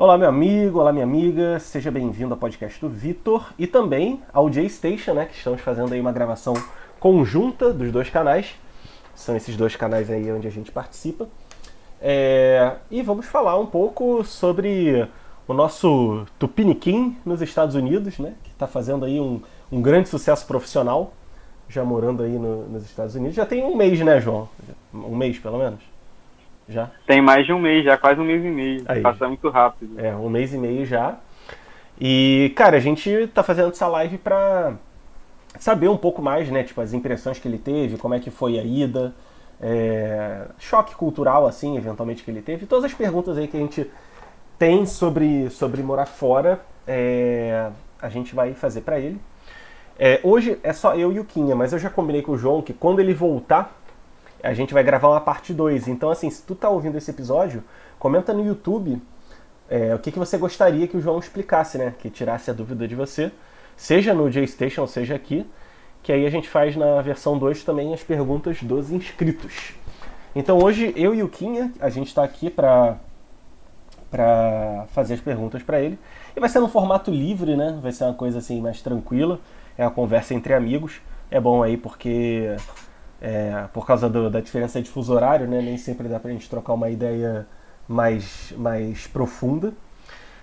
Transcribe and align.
Olá, 0.00 0.16
meu 0.16 0.28
amigo, 0.28 0.78
olá, 0.78 0.92
minha 0.92 1.04
amiga, 1.04 1.58
seja 1.58 1.90
bem-vindo 1.90 2.32
ao 2.32 2.38
podcast 2.38 2.80
do 2.80 2.88
Vitor 2.88 3.52
e 3.58 3.66
também 3.66 4.22
ao 4.32 4.48
J-Station, 4.48 5.12
né, 5.12 5.26
que 5.26 5.36
estamos 5.36 5.60
fazendo 5.60 5.92
aí 5.92 6.00
uma 6.00 6.12
gravação 6.12 6.54
conjunta 7.00 7.72
dos 7.72 7.90
dois 7.90 8.08
canais. 8.08 8.54
São 9.12 9.34
esses 9.34 9.56
dois 9.56 9.74
canais 9.74 10.08
aí 10.08 10.30
onde 10.30 10.46
a 10.46 10.52
gente 10.52 10.70
participa. 10.70 11.28
É... 12.00 12.76
E 12.88 13.02
vamos 13.02 13.26
falar 13.26 13.58
um 13.58 13.66
pouco 13.66 14.22
sobre 14.22 15.04
o 15.48 15.52
nosso 15.52 16.24
Tupiniquim 16.38 17.16
nos 17.26 17.42
Estados 17.42 17.74
Unidos, 17.74 18.20
né, 18.20 18.34
que 18.44 18.52
está 18.52 18.68
fazendo 18.68 19.04
aí 19.04 19.18
um, 19.18 19.42
um 19.72 19.82
grande 19.82 20.08
sucesso 20.08 20.46
profissional, 20.46 21.12
já 21.68 21.82
morando 21.82 22.22
aí 22.22 22.38
no, 22.38 22.68
nos 22.68 22.84
Estados 22.84 23.16
Unidos. 23.16 23.34
Já 23.34 23.44
tem 23.44 23.64
um 23.64 23.74
mês, 23.74 23.98
né, 23.98 24.20
João? 24.20 24.48
Um 24.94 25.16
mês, 25.16 25.40
pelo 25.40 25.58
menos? 25.58 25.80
Já? 26.68 26.90
Tem 27.06 27.22
mais 27.22 27.46
de 27.46 27.52
um 27.52 27.58
mês, 27.58 27.84
já 27.84 27.96
quase 27.96 28.20
um 28.20 28.24
mês 28.24 28.44
e 28.44 28.48
meio. 28.48 28.84
Aí. 28.86 29.00
Passa 29.00 29.26
muito 29.26 29.48
rápido. 29.48 29.98
É, 29.98 30.14
um 30.14 30.28
mês 30.28 30.52
e 30.52 30.58
meio 30.58 30.84
já. 30.84 31.16
E, 32.00 32.52
cara, 32.54 32.76
a 32.76 32.80
gente 32.80 33.28
tá 33.28 33.42
fazendo 33.42 33.70
essa 33.70 33.88
live 33.88 34.18
pra 34.18 34.74
saber 35.58 35.88
um 35.88 35.96
pouco 35.96 36.22
mais, 36.22 36.50
né? 36.50 36.62
Tipo, 36.62 36.80
as 36.80 36.92
impressões 36.92 37.38
que 37.38 37.48
ele 37.48 37.58
teve, 37.58 37.96
como 37.96 38.14
é 38.14 38.20
que 38.20 38.30
foi 38.30 38.58
a 38.58 38.62
ida, 38.62 39.14
é, 39.60 40.46
choque 40.58 40.94
cultural, 40.94 41.46
assim, 41.46 41.76
eventualmente 41.76 42.22
que 42.22 42.30
ele 42.30 42.42
teve. 42.42 42.66
Todas 42.66 42.84
as 42.84 42.94
perguntas 42.94 43.36
aí 43.36 43.48
que 43.48 43.56
a 43.56 43.60
gente 43.60 43.90
tem 44.58 44.86
sobre, 44.86 45.50
sobre 45.50 45.82
morar 45.82 46.06
fora, 46.06 46.60
é, 46.86 47.70
a 48.00 48.08
gente 48.08 48.34
vai 48.34 48.54
fazer 48.54 48.82
para 48.82 49.00
ele. 49.00 49.20
É, 49.98 50.20
hoje 50.22 50.58
é 50.62 50.72
só 50.72 50.94
eu 50.94 51.12
e 51.12 51.18
o 51.18 51.24
Quinha, 51.24 51.56
mas 51.56 51.72
eu 51.72 51.78
já 51.78 51.90
combinei 51.90 52.22
com 52.22 52.32
o 52.32 52.38
João 52.38 52.62
que 52.62 52.72
quando 52.72 53.00
ele 53.00 53.12
voltar, 53.12 53.77
a 54.42 54.54
gente 54.54 54.72
vai 54.72 54.82
gravar 54.82 55.08
uma 55.08 55.20
parte 55.20 55.52
2. 55.52 55.88
Então, 55.88 56.10
assim, 56.10 56.30
se 56.30 56.42
tu 56.42 56.54
tá 56.54 56.68
ouvindo 56.68 56.96
esse 56.96 57.10
episódio, 57.10 57.62
comenta 57.98 58.32
no 58.32 58.44
YouTube 58.44 59.00
é, 59.68 59.94
o 59.94 59.98
que, 59.98 60.10
que 60.10 60.18
você 60.18 60.38
gostaria 60.38 60.88
que 60.88 60.96
o 60.96 61.00
João 61.00 61.18
explicasse, 61.18 61.76
né? 61.76 61.94
Que 61.98 62.08
tirasse 62.08 62.50
a 62.50 62.54
dúvida 62.54 62.88
de 62.88 62.94
você, 62.94 63.30
seja 63.76 64.14
no 64.14 64.30
J-Station, 64.30 64.86
seja 64.86 65.14
aqui, 65.14 65.46
que 66.02 66.12
aí 66.12 66.26
a 66.26 66.30
gente 66.30 66.48
faz 66.48 66.74
na 66.74 67.02
versão 67.02 67.38
2 67.38 67.64
também 67.64 67.92
as 67.92 68.02
perguntas 68.02 68.62
dos 68.62 68.90
inscritos. 68.90 69.74
Então 70.34 70.58
hoje 70.58 70.92
eu 70.96 71.14
e 71.14 71.22
o 71.22 71.28
Quinha, 71.28 71.72
a 71.80 71.90
gente 71.90 72.08
está 72.08 72.24
aqui 72.24 72.50
para 72.50 72.96
para 74.10 74.86
fazer 74.92 75.14
as 75.14 75.20
perguntas 75.20 75.62
para 75.62 75.82
ele. 75.82 75.98
E 76.34 76.40
vai 76.40 76.48
ser 76.48 76.60
no 76.60 76.68
formato 76.68 77.10
livre, 77.10 77.54
né? 77.56 77.78
Vai 77.82 77.92
ser 77.92 78.04
uma 78.04 78.14
coisa 78.14 78.38
assim 78.38 78.58
mais 78.58 78.80
tranquila. 78.80 79.38
É 79.76 79.84
uma 79.84 79.90
conversa 79.90 80.32
entre 80.32 80.54
amigos. 80.54 81.02
É 81.30 81.38
bom 81.38 81.62
aí 81.62 81.76
porque 81.76 82.56
é, 83.20 83.66
por 83.72 83.86
causa 83.86 84.08
do, 84.08 84.30
da 84.30 84.40
diferença 84.40 84.80
de 84.80 84.88
fuso 84.88 85.12
horário, 85.12 85.46
né? 85.46 85.60
Nem 85.60 85.76
sempre 85.76 86.08
dá 86.08 86.20
pra 86.20 86.30
gente 86.30 86.48
trocar 86.48 86.74
uma 86.74 86.88
ideia 86.88 87.46
mais, 87.88 88.52
mais 88.56 89.06
profunda. 89.06 89.72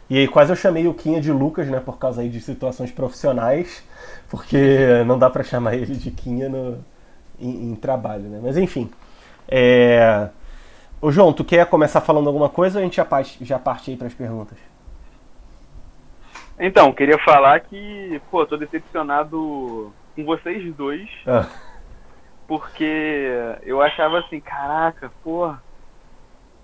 E 0.09 0.17
aí 0.17 0.27
quase 0.27 0.51
eu 0.51 0.55
chamei 0.55 0.87
o 0.87 0.93
Quinha 0.93 1.21
de 1.21 1.31
Lucas, 1.31 1.67
né? 1.67 1.79
Por 1.79 1.97
causa 1.97 2.21
aí 2.21 2.29
de 2.29 2.41
situações 2.41 2.91
profissionais, 2.91 3.83
porque 4.29 5.03
não 5.05 5.17
dá 5.17 5.29
para 5.29 5.43
chamar 5.43 5.75
ele 5.75 5.95
de 5.95 6.11
Quinha 6.11 6.49
no, 6.49 6.83
em, 7.39 7.71
em, 7.71 7.75
trabalho, 7.75 8.23
né? 8.23 8.39
Mas 8.43 8.57
enfim. 8.57 8.89
É... 9.47 10.29
Ô 11.01 11.11
João, 11.11 11.33
tu 11.33 11.43
quer 11.43 11.65
começar 11.67 12.01
falando 12.01 12.27
alguma 12.27 12.49
coisa 12.49 12.77
ou 12.77 12.81
a 12.81 12.83
gente 12.83 12.97
já 12.97 13.05
parte, 13.05 13.43
já 13.43 13.59
parte 13.59 13.91
aí 13.91 13.97
para 13.97 14.07
as 14.07 14.13
perguntas? 14.13 14.57
Então, 16.57 16.91
queria 16.93 17.17
falar 17.19 17.59
que, 17.59 18.21
pô, 18.31 18.45
tô 18.45 18.55
decepcionado 18.55 19.91
com 20.15 20.23
vocês 20.23 20.73
dois. 20.75 21.09
Ah 21.27 21.45
porque 22.47 23.29
eu 23.63 23.81
achava 23.81 24.19
assim, 24.19 24.39
caraca, 24.39 25.11
porra, 25.23 25.61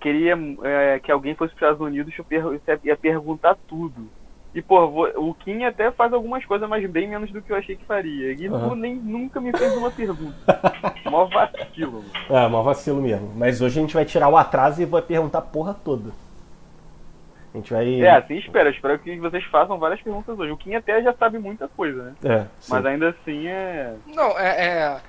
queria 0.00 0.36
é, 0.62 0.98
que 0.98 1.10
alguém 1.10 1.34
fosse 1.34 1.54
para 1.54 1.68
os 1.68 1.72
Estados 1.72 1.86
Unidos 1.86 2.14
e 2.14 2.88
ia 2.88 2.96
perguntar 2.96 3.56
tudo. 3.68 4.08
E, 4.54 4.60
pô, 4.60 4.84
o 5.16 5.32
Kim 5.32 5.64
até 5.64 5.90
faz 5.90 6.12
algumas 6.12 6.44
coisas, 6.44 6.68
mas 6.68 6.88
bem 6.90 7.08
menos 7.08 7.30
do 7.30 7.40
que 7.40 7.50
eu 7.50 7.56
achei 7.56 7.74
que 7.74 7.86
faria. 7.86 8.32
E 8.32 8.48
uhum. 8.48 8.74
nem, 8.74 8.94
nunca 8.94 9.40
me 9.40 9.50
fez 9.50 9.74
uma 9.74 9.90
pergunta. 9.90 10.36
mó 11.10 11.24
vacilo. 11.24 12.04
Mano. 12.28 12.44
É, 12.44 12.48
mó 12.48 12.62
vacilo 12.62 13.00
mesmo. 13.00 13.32
Mas 13.34 13.62
hoje 13.62 13.78
a 13.78 13.82
gente 13.82 13.94
vai 13.94 14.04
tirar 14.04 14.28
o 14.28 14.36
atraso 14.36 14.82
e 14.82 14.84
vai 14.84 15.00
perguntar 15.00 15.38
a 15.38 15.42
porra 15.42 15.72
toda. 15.72 16.10
A 17.54 17.56
gente 17.56 17.72
vai. 17.72 18.02
É, 18.02 18.10
assim 18.10 18.36
espero. 18.36 18.68
Espero 18.68 18.98
que 18.98 19.18
vocês 19.18 19.44
façam 19.44 19.78
várias 19.78 20.02
perguntas 20.02 20.38
hoje. 20.38 20.52
O 20.52 20.56
Kim 20.58 20.74
até 20.74 21.02
já 21.02 21.14
sabe 21.14 21.38
muita 21.38 21.66
coisa, 21.68 22.02
né? 22.02 22.14
É. 22.22 22.46
Sim. 22.60 22.72
Mas 22.74 22.84
ainda 22.84 23.08
assim 23.08 23.46
é. 23.46 23.94
Não, 24.14 24.38
é, 24.38 24.66
é 24.66 25.00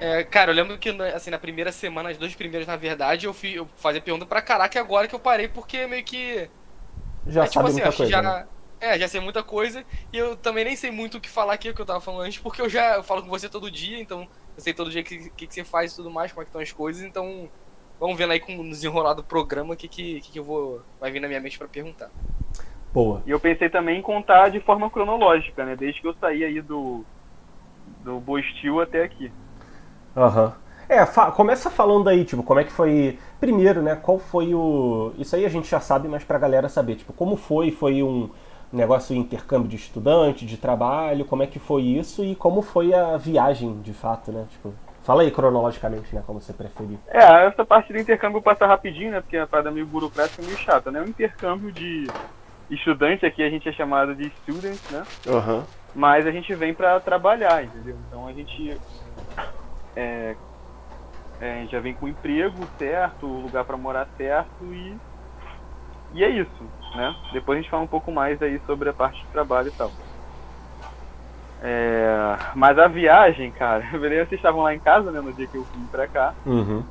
é, 0.00 0.24
cara, 0.24 0.50
eu 0.50 0.54
lembro 0.54 0.78
que 0.78 0.90
assim, 1.14 1.30
na 1.30 1.38
primeira 1.38 1.72
semana, 1.72 2.10
as 2.10 2.18
duas 2.18 2.34
primeiras, 2.34 2.66
na 2.66 2.76
verdade, 2.76 3.26
eu, 3.26 3.32
fui, 3.32 3.52
eu 3.52 3.68
fazia 3.76 4.00
pergunta 4.00 4.26
pra 4.26 4.42
caraca 4.42 4.78
e 4.78 4.80
agora 4.80 5.08
que 5.08 5.14
eu 5.14 5.20
parei, 5.20 5.48
porque 5.48 5.86
meio 5.86 6.04
que. 6.04 6.48
Já 7.26 7.44
é, 7.44 7.46
tipo 7.46 7.54
sabe 7.54 7.68
assim, 7.68 7.80
muita 7.82 7.96
coisa. 7.96 8.12
Já, 8.12 8.22
né? 8.22 8.46
É, 8.80 8.98
já 8.98 9.08
sei 9.08 9.20
muita 9.20 9.42
coisa. 9.42 9.84
E 10.12 10.18
eu 10.18 10.36
também 10.36 10.64
nem 10.64 10.76
sei 10.76 10.90
muito 10.90 11.16
o 11.16 11.20
que 11.20 11.28
falar 11.28 11.54
aqui, 11.54 11.70
o 11.70 11.74
que 11.74 11.80
eu 11.80 11.86
tava 11.86 12.00
falando 12.00 12.22
antes, 12.22 12.38
porque 12.38 12.60
eu 12.60 12.68
já 12.68 12.96
eu 12.96 13.02
falo 13.02 13.22
com 13.22 13.28
você 13.28 13.48
todo 13.48 13.70
dia, 13.70 13.98
então 13.98 14.28
eu 14.56 14.62
sei 14.62 14.74
todo 14.74 14.90
dia 14.90 15.00
o 15.00 15.04
que, 15.04 15.30
que, 15.30 15.46
que, 15.46 15.54
você 15.54 15.64
faz 15.64 15.92
e 15.92 15.96
tudo 15.96 16.10
mais, 16.10 16.30
como 16.30 16.42
é 16.42 16.44
que 16.44 16.50
estão 16.50 16.60
as 16.60 16.72
coisas, 16.72 17.02
então 17.02 17.48
vamos 17.98 18.16
vendo 18.16 18.32
aí 18.32 18.40
com 18.40 18.58
o 18.58 18.68
desenrolar 18.68 19.14
do 19.14 19.24
programa 19.24 19.74
o 19.74 19.76
que, 19.76 19.88
que, 19.88 20.20
que 20.20 20.38
eu 20.38 20.44
vou. 20.44 20.82
Vai 21.00 21.10
vir 21.10 21.20
na 21.20 21.28
minha 21.28 21.40
mente 21.40 21.58
para 21.58 21.68
perguntar. 21.68 22.10
Boa. 22.92 23.22
E 23.26 23.30
eu 23.30 23.40
pensei 23.40 23.68
também 23.68 23.98
em 23.98 24.02
contar 24.02 24.50
de 24.50 24.60
forma 24.60 24.90
cronológica, 24.90 25.64
né? 25.64 25.74
Desde 25.74 26.00
que 26.00 26.06
eu 26.06 26.14
saí 26.14 26.44
aí 26.44 26.60
do. 26.60 27.04
do 28.04 28.20
Bostil 28.20 28.80
até 28.80 29.02
aqui. 29.02 29.32
Aham. 30.16 30.44
Uhum. 30.46 30.66
É, 30.88 31.04
fa 31.04 31.32
começa 31.32 31.68
falando 31.68 32.08
aí, 32.08 32.24
tipo, 32.24 32.42
como 32.42 32.60
é 32.60 32.64
que 32.64 32.72
foi. 32.72 33.18
Primeiro, 33.40 33.82
né? 33.82 33.96
Qual 33.96 34.18
foi 34.18 34.54
o. 34.54 35.12
Isso 35.18 35.34
aí 35.34 35.44
a 35.44 35.48
gente 35.48 35.68
já 35.68 35.80
sabe, 35.80 36.06
mas 36.06 36.22
pra 36.22 36.38
galera 36.38 36.68
saber, 36.68 36.94
tipo, 36.94 37.12
como 37.12 37.36
foi? 37.36 37.72
Foi 37.72 38.02
um 38.02 38.30
negócio 38.72 39.14
de 39.14 39.20
intercâmbio 39.20 39.68
de 39.68 39.76
estudante, 39.76 40.46
de 40.46 40.56
trabalho, 40.56 41.24
como 41.24 41.42
é 41.42 41.46
que 41.46 41.58
foi 41.58 41.82
isso 41.82 42.24
e 42.24 42.34
como 42.34 42.62
foi 42.62 42.94
a 42.94 43.16
viagem, 43.16 43.80
de 43.80 43.92
fato, 43.92 44.30
né? 44.30 44.44
Tipo, 44.50 44.72
fala 45.02 45.22
aí 45.22 45.30
cronologicamente, 45.30 46.14
né? 46.14 46.22
Como 46.24 46.40
você 46.40 46.52
preferir. 46.52 46.98
É, 47.08 47.46
essa 47.46 47.64
parte 47.64 47.92
do 47.92 47.98
intercâmbio 47.98 48.40
passa 48.40 48.66
rapidinho, 48.66 49.10
né? 49.10 49.20
Porque 49.20 49.36
a 49.36 49.46
parada 49.46 49.70
meio 49.70 49.86
burocrática 49.86 50.40
e 50.40 50.46
meio 50.46 50.58
chata, 50.58 50.90
né? 50.90 51.00
O 51.00 51.08
intercâmbio 51.08 51.72
de 51.72 52.06
estudante 52.70 53.26
aqui 53.26 53.42
a 53.42 53.50
gente 53.50 53.68
é 53.68 53.72
chamado 53.72 54.14
de 54.14 54.30
student, 54.42 54.78
né? 54.90 55.02
Uhum. 55.26 55.62
Mas 55.94 56.26
a 56.26 56.30
gente 56.30 56.54
vem 56.54 56.74
para 56.74 57.00
trabalhar, 57.00 57.64
entendeu? 57.64 57.96
Então 58.08 58.26
a 58.26 58.32
gente 58.32 58.76
é, 59.96 60.36
é, 61.40 61.66
já 61.66 61.80
vem 61.80 61.94
com 61.94 62.06
o 62.06 62.08
emprego 62.08 62.68
certo, 62.78 63.26
o 63.26 63.40
lugar 63.40 63.64
para 63.64 63.76
morar 63.76 64.08
certo 64.16 64.72
e, 64.72 64.98
e 66.12 66.22
é 66.22 66.28
isso, 66.28 66.70
né? 66.94 67.14
Depois 67.32 67.58
a 67.58 67.62
gente 67.62 67.70
fala 67.70 67.82
um 67.82 67.88
pouco 67.88 68.12
mais 68.12 68.40
aí 68.40 68.60
sobre 68.66 68.88
a 68.88 68.94
parte 68.94 69.20
de 69.24 69.32
trabalho 69.32 69.68
e 69.68 69.72
tal. 69.72 69.92
É, 71.60 72.38
mas 72.54 72.78
a 72.78 72.86
viagem, 72.86 73.50
cara, 73.52 73.84
vocês 73.98 74.32
estavam 74.32 74.62
lá 74.62 74.74
em 74.74 74.80
casa, 74.80 75.10
né, 75.10 75.20
no 75.20 75.32
dia 75.32 75.48
que 75.48 75.56
eu 75.56 75.64
vim 75.74 75.86
pra 75.86 76.06
cá. 76.06 76.34
Uhum. 76.44 76.84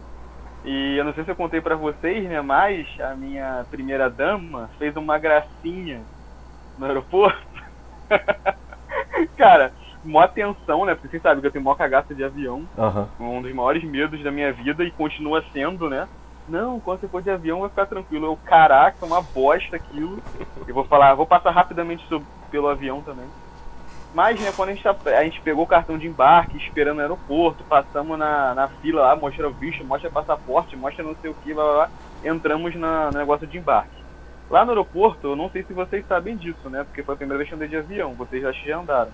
E 0.64 0.98
eu 0.98 1.06
não 1.06 1.14
sei 1.14 1.24
se 1.24 1.30
eu 1.30 1.36
contei 1.36 1.62
para 1.62 1.76
vocês, 1.76 2.28
né, 2.28 2.42
mas 2.42 2.88
a 3.00 3.16
minha 3.16 3.66
primeira 3.70 4.10
dama 4.10 4.70
fez 4.80 4.96
uma 4.96 5.20
gracinha 5.20 6.08
no 6.78 6.86
aeroporto. 6.86 7.40
cara, 9.38 9.74
mó 10.06 10.22
atenção, 10.22 10.86
né? 10.86 10.94
Porque 10.94 11.10
vocês 11.10 11.22
sabem 11.22 11.42
que 11.42 11.48
eu 11.48 11.52
tenho 11.52 11.64
mó 11.64 11.76
cagaça 11.76 12.14
de 12.14 12.24
avião. 12.24 12.68
Uhum. 12.78 13.38
Um 13.38 13.42
dos 13.42 13.54
maiores 13.54 13.84
medos 13.84 14.24
da 14.24 14.32
minha 14.32 14.52
vida 14.54 14.84
e 14.84 14.92
continua 14.92 15.44
sendo, 15.52 15.90
né? 15.90 16.08
Não, 16.48 16.80
quando 16.80 17.02
você 17.02 17.08
for 17.08 17.22
de 17.22 17.32
avião 17.32 17.62
vai 17.62 17.70
ficar 17.70 17.88
tranquilo. 17.88 18.28
Eu, 18.28 18.38
caraca, 18.46 19.06
uma 19.06 19.22
bosta 19.22 19.76
aquilo. 19.76 20.22
Eu 20.68 20.74
vou 20.74 20.84
falar, 20.84 21.16
vou 21.16 21.26
passar 21.26 21.52
rapidamente 21.52 22.08
sobre, 22.08 22.28
pelo 22.52 22.68
avião 22.68 23.02
também. 23.02 23.26
Mas, 24.14 24.40
né, 24.40 24.54
quando 24.56 24.70
a 24.70 24.74
gente, 24.74 24.84
tá, 24.84 24.96
a 25.18 25.24
gente 25.26 25.42
pegou 25.42 25.66
o 25.66 25.68
cartão 25.68 25.98
de 25.98 26.08
embarque, 26.08 26.56
esperando 26.56 26.96
no 26.96 27.02
aeroporto, 27.02 27.66
passamos 27.66 28.18
na, 28.18 28.56
na 28.56 28.68
fila 28.68 29.02
lá, 29.02 29.16
mostra 29.16 29.46
o 29.46 29.54
bicho, 29.54 29.84
mostra 29.84 30.10
passaporte, 30.10 30.78
mostra 30.78 31.04
não 31.04 31.14
sei 31.22 31.32
o 31.32 31.34
que, 31.34 31.54
blá, 31.54 31.64
blá, 31.64 31.74
blá, 31.74 31.90
entramos 32.24 32.74
na, 32.76 33.12
no 33.12 33.18
negócio 33.18 33.46
de 33.46 33.58
embarque. 33.58 34.06
Lá 34.50 34.64
no 34.64 34.72
aeroporto, 34.72 35.28
eu 35.28 35.36
não 35.36 35.50
sei 35.50 35.64
se 35.64 35.74
vocês 35.74 36.08
sabem 36.08 36.38
disso, 36.38 36.70
né? 36.70 36.86
Porque 36.86 37.04
foi 37.04 37.16
a 37.16 37.18
primeira 37.18 37.40
vez 37.40 37.50
que 37.50 37.56
eu 37.56 37.58
andei 37.58 37.68
de 37.68 37.76
avião, 37.76 38.14
vocês 38.14 38.42
já, 38.42 38.52
já 38.54 38.78
andaram. 38.78 39.12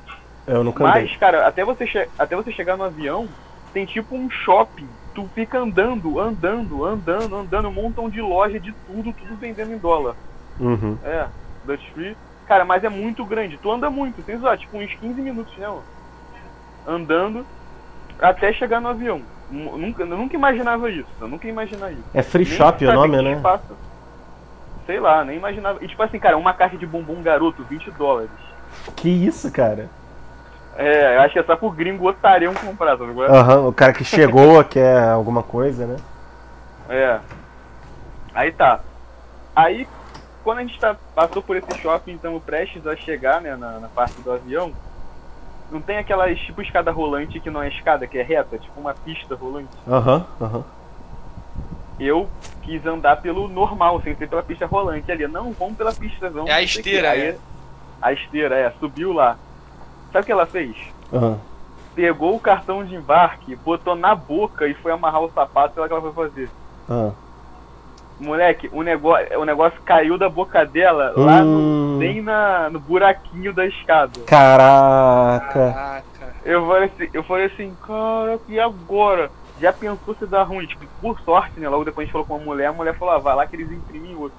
Eu 0.47 0.63
nunca 0.63 0.83
Mas, 0.83 1.03
andei. 1.03 1.17
cara, 1.17 1.47
até 1.47 1.63
você, 1.63 2.09
até 2.17 2.35
você 2.35 2.51
chegar 2.51 2.77
no 2.77 2.83
avião, 2.83 3.27
tem 3.73 3.85
tipo 3.85 4.15
um 4.15 4.29
shopping. 4.29 4.87
Tu 5.13 5.29
fica 5.35 5.59
andando, 5.59 6.19
andando, 6.19 6.85
andando, 6.85 7.35
andando, 7.35 7.67
um 7.67 7.73
montão 7.73 8.09
de 8.09 8.21
loja 8.21 8.59
de 8.59 8.71
tudo, 8.87 9.13
tudo 9.13 9.35
vendendo 9.35 9.73
em 9.73 9.77
dólar. 9.77 10.15
Uhum. 10.59 10.97
É, 11.03 11.27
Dutch 11.65 11.89
Free. 11.93 12.15
Cara, 12.47 12.65
mas 12.65 12.83
é 12.83 12.89
muito 12.89 13.25
grande. 13.25 13.57
Tu 13.57 13.71
anda 13.71 13.89
muito, 13.89 14.23
tem 14.23 14.37
lá, 14.37 14.57
tipo 14.57 14.77
uns 14.77 14.93
15 14.93 15.21
minutos, 15.21 15.55
né? 15.57 15.69
Andando 16.87 17.45
até 18.19 18.51
chegar 18.53 18.81
no 18.81 18.89
avião. 18.89 19.21
Nunca, 19.49 20.03
eu 20.03 20.17
nunca 20.17 20.35
imaginava 20.35 20.89
isso. 20.89 21.09
Eu 21.19 21.27
nunca 21.27 21.47
imaginava 21.47 21.91
isso. 21.91 22.03
É 22.13 22.23
free 22.23 22.45
nem 22.45 22.53
shop 22.53 22.85
o 22.85 22.93
nome, 22.93 23.21
né? 23.21 23.39
Passa. 23.41 23.75
Sei 24.85 24.99
lá, 24.99 25.23
nem 25.25 25.37
imaginava. 25.37 25.83
E 25.83 25.87
tipo 25.87 26.01
assim, 26.01 26.19
cara, 26.19 26.37
uma 26.37 26.53
caixa 26.53 26.77
de 26.77 26.85
bombom 26.85 27.21
garoto, 27.21 27.63
20 27.63 27.91
dólares. 27.91 28.31
Que 28.95 29.09
isso, 29.09 29.51
cara? 29.51 29.89
É, 30.77 31.17
eu 31.17 31.21
acho 31.21 31.33
que 31.33 31.39
é 31.39 31.43
só 31.43 31.55
pro 31.55 31.69
gringo 31.69 32.07
otarião 32.07 32.53
comprar, 32.53 32.97
tá 32.97 33.03
ligado? 33.03 33.33
Aham, 33.33 33.59
uhum, 33.59 33.67
o 33.67 33.73
cara 33.73 33.93
que 33.93 34.03
chegou 34.03 34.63
quer 34.65 35.09
alguma 35.09 35.43
coisa, 35.43 35.85
né? 35.85 35.97
É. 36.89 37.19
Aí 38.33 38.51
tá. 38.51 38.79
Aí, 39.55 39.87
quando 40.43 40.59
a 40.59 40.61
gente 40.61 40.79
tá, 40.79 40.95
passou 41.13 41.41
por 41.41 41.55
esse 41.57 41.77
shopping, 41.79 42.13
estamos 42.13 42.41
prestes 42.43 42.87
a 42.87 42.95
chegar, 42.95 43.41
né, 43.41 43.55
na, 43.55 43.79
na 43.79 43.87
parte 43.89 44.19
do 44.21 44.31
avião, 44.31 44.71
não 45.71 45.81
tem 45.81 45.97
aquelas, 45.97 46.37
tipo, 46.39 46.61
escada 46.61 46.91
rolante 46.91 47.39
que 47.39 47.49
não 47.49 47.61
é 47.61 47.69
escada, 47.69 48.07
que 48.07 48.17
é 48.17 48.23
reta, 48.23 48.57
tipo 48.57 48.79
uma 48.79 48.93
pista 48.93 49.35
rolante. 49.35 49.69
Aham, 49.87 50.25
aham. 50.39 50.63
Eu 51.99 52.27
quis 52.63 52.83
andar 52.85 53.21
pelo 53.21 53.47
normal, 53.47 54.01
sem 54.01 54.15
ser 54.15 54.27
pela 54.27 54.41
pista 54.41 54.65
rolante 54.65 55.11
ali. 55.11 55.27
Não, 55.27 55.51
vamos 55.51 55.77
pela 55.77 55.93
pista, 55.93 56.29
vamos. 56.29 56.49
É 56.49 56.53
a 56.53 56.61
esteira, 56.61 57.11
Aí, 57.11 57.21
é. 57.21 57.37
A 58.01 58.11
esteira, 58.11 58.55
é, 58.57 58.71
subiu 58.79 59.13
lá. 59.13 59.37
Sabe 60.11 60.23
o 60.23 60.25
que 60.25 60.31
ela 60.31 60.45
fez? 60.45 60.75
aham. 61.13 61.39
Pegou 61.93 62.35
o 62.35 62.39
cartão 62.39 62.85
de 62.85 62.95
embarque, 62.95 63.55
botou 63.55 63.95
na 63.95 64.15
boca 64.15 64.65
e 64.67 64.73
foi 64.75 64.91
amarrar 64.91 65.21
o 65.21 65.31
sapato, 65.31 65.73
sei 65.73 65.81
lá 65.81 65.85
o 65.85 65.89
que 65.89 65.93
ela 65.93 66.13
foi 66.13 66.13
fazer. 66.29 66.49
aham. 66.89 67.13
Moleque, 68.19 68.69
o 68.71 68.83
negócio, 68.83 69.39
o 69.39 69.45
negócio 69.45 69.81
caiu 69.83 70.15
da 70.17 70.29
boca 70.29 70.63
dela 70.63 71.11
lá 71.17 71.43
Hum. 71.43 71.93
no, 71.95 71.99
bem 71.99 72.21
na, 72.21 72.69
no 72.69 72.79
buraquinho 72.79 73.51
da 73.51 73.65
escada. 73.65 74.13
Caraca. 74.27 75.73
Caraca. 75.73 76.35
Eu 76.43 76.65
falei 76.67 76.83
assim, 76.89 77.09
eu 77.13 77.23
falei 77.23 77.45
assim, 77.47 77.75
cara, 77.75 78.39
e 78.47 78.59
agora? 78.59 79.31
Já 79.59 79.73
pensou 79.73 80.15
se 80.15 80.25
dá 80.27 80.43
ruim? 80.43 80.65
Tipo, 80.67 80.85
por 81.01 81.19
sorte, 81.21 81.59
né? 81.59 81.67
Logo 81.67 81.83
depois 81.83 82.03
a 82.03 82.05
gente 82.05 82.11
falou 82.13 82.27
com 82.27 82.35
uma 82.35 82.45
mulher, 82.45 82.67
a 82.67 82.73
mulher 82.73 82.95
falou, 82.97 83.15
ah, 83.15 83.19
vai 83.19 83.35
lá 83.35 83.45
que 83.45 83.55
eles 83.55 83.71
imprimem 83.71 84.15
outro. 84.15 84.37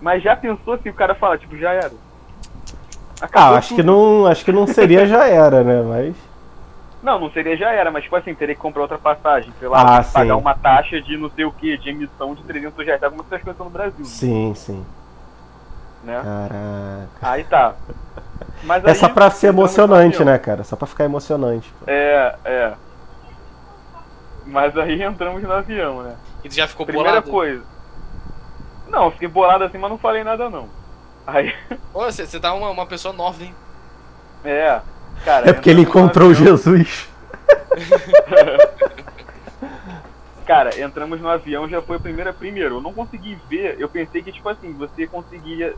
Mas 0.00 0.22
já 0.22 0.36
pensou 0.36 0.78
se 0.78 0.88
o 0.88 0.94
cara 0.94 1.14
fala, 1.16 1.36
tipo, 1.36 1.56
já 1.58 1.72
era? 1.72 1.92
Ah, 3.20 3.24
Acabou 3.26 3.56
acho 3.56 3.74
que 3.74 3.82
não, 3.82 4.26
acho 4.26 4.44
que 4.44 4.52
não 4.52 4.66
seria 4.66 5.06
já 5.06 5.26
era, 5.26 5.64
né? 5.64 5.82
Mas 5.82 6.14
Não, 7.02 7.18
não 7.18 7.30
seria 7.30 7.56
já 7.56 7.70
era, 7.72 7.90
mas 7.90 8.04
tipo 8.04 8.16
assim, 8.16 8.34
teria 8.34 8.54
que 8.54 8.60
comprar 8.60 8.82
outra 8.82 8.98
passagem, 8.98 9.52
sei 9.58 9.68
lá, 9.68 9.98
Ah, 9.98 10.04
pagar 10.04 10.34
sim. 10.34 10.40
uma 10.40 10.54
taxa 10.54 11.00
de 11.00 11.16
não 11.16 11.30
sei 11.30 11.44
o 11.44 11.52
que, 11.52 11.76
de 11.78 11.90
emissão 11.90 12.34
de 12.34 12.42
300 12.44 12.84
reais, 12.84 13.00
sabe 13.00 13.16
como 13.16 13.26
essas 13.28 13.42
coisas 13.42 13.56
são 13.56 13.66
no 13.66 13.72
Brasil, 13.72 14.04
sim, 14.04 14.54
sim. 14.54 14.84
né? 16.02 16.22
Caraca. 16.22 17.08
Aí 17.22 17.44
tá. 17.44 17.74
Mas 18.62 18.84
É 18.84 18.92
aí, 18.92 18.94
só 18.94 19.08
pra 19.08 19.30
ser 19.30 19.48
entramos 19.48 19.76
no 19.76 19.84
emocionante, 19.86 20.22
avião. 20.22 20.24
né, 20.24 20.38
cara? 20.38 20.64
Só 20.64 20.76
pra 20.76 20.86
ficar 20.86 21.04
emocionante. 21.04 21.72
pô. 21.78 21.84
É, 21.86 22.36
é. 22.44 22.74
Mas 24.46 24.76
aí 24.76 25.02
entramos 25.02 25.42
no 25.42 25.52
avião, 25.52 26.02
né? 26.02 26.16
E 26.44 26.48
tu 26.48 26.54
já 26.54 26.66
ficou 26.68 26.86
Primeira 26.86 27.20
bolado? 27.20 27.30
coisa. 27.30 27.64
Não, 28.88 29.10
fiquei 29.10 29.28
bolado 29.28 29.64
assim, 29.64 29.78
mas 29.78 29.90
não 29.90 29.98
falei 29.98 30.24
nada 30.24 30.48
não. 30.48 30.68
Aí, 31.28 31.52
Pô, 31.92 32.04
você, 32.04 32.26
você 32.26 32.40
tá 32.40 32.54
uma, 32.54 32.70
uma 32.70 32.86
pessoa 32.86 33.12
nova, 33.12 33.44
hein? 33.44 33.54
é. 34.44 34.80
Cara, 35.24 35.50
É 35.50 35.52
porque 35.52 35.68
ele 35.68 35.82
encontrou 35.82 36.30
avião- 36.30 36.46
Jesus. 36.56 37.08
Cara, 40.46 40.80
entramos 40.80 41.20
no 41.20 41.28
avião, 41.28 41.68
já 41.68 41.82
foi 41.82 41.96
a 41.96 42.00
primeira. 42.00 42.32
Primeiro, 42.32 42.76
eu 42.76 42.80
não 42.80 42.94
consegui 42.94 43.34
ver, 43.48 43.76
eu 43.78 43.88
pensei 43.88 44.22
que, 44.22 44.32
tipo 44.32 44.48
assim, 44.48 44.72
você 44.74 45.06
conseguia 45.06 45.74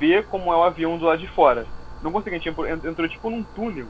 ver 0.00 0.26
como 0.26 0.52
é 0.52 0.56
o 0.56 0.64
avião 0.64 0.98
do 0.98 1.04
lado 1.04 1.20
de 1.20 1.28
fora. 1.28 1.64
Não 2.02 2.10
consegui, 2.10 2.40
tipo, 2.40 2.66
en- 2.66 2.80
entrou 2.84 3.08
tipo 3.08 3.30
num 3.30 3.44
túnel 3.44 3.86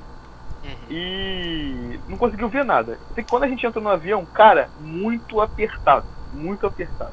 Uhum. 0.62 0.70
e 0.90 1.98
não 2.06 2.18
conseguiu 2.18 2.48
ver 2.50 2.64
nada. 2.64 2.98
Sei 3.14 3.24
que 3.24 3.30
quando 3.30 3.44
a 3.44 3.48
gente 3.48 3.64
entrou 3.64 3.82
no 3.82 3.88
avião, 3.90 4.26
cara, 4.26 4.68
muito 4.78 5.40
apertado. 5.40 6.04
Muito 6.32 6.66
apertado. 6.66 7.12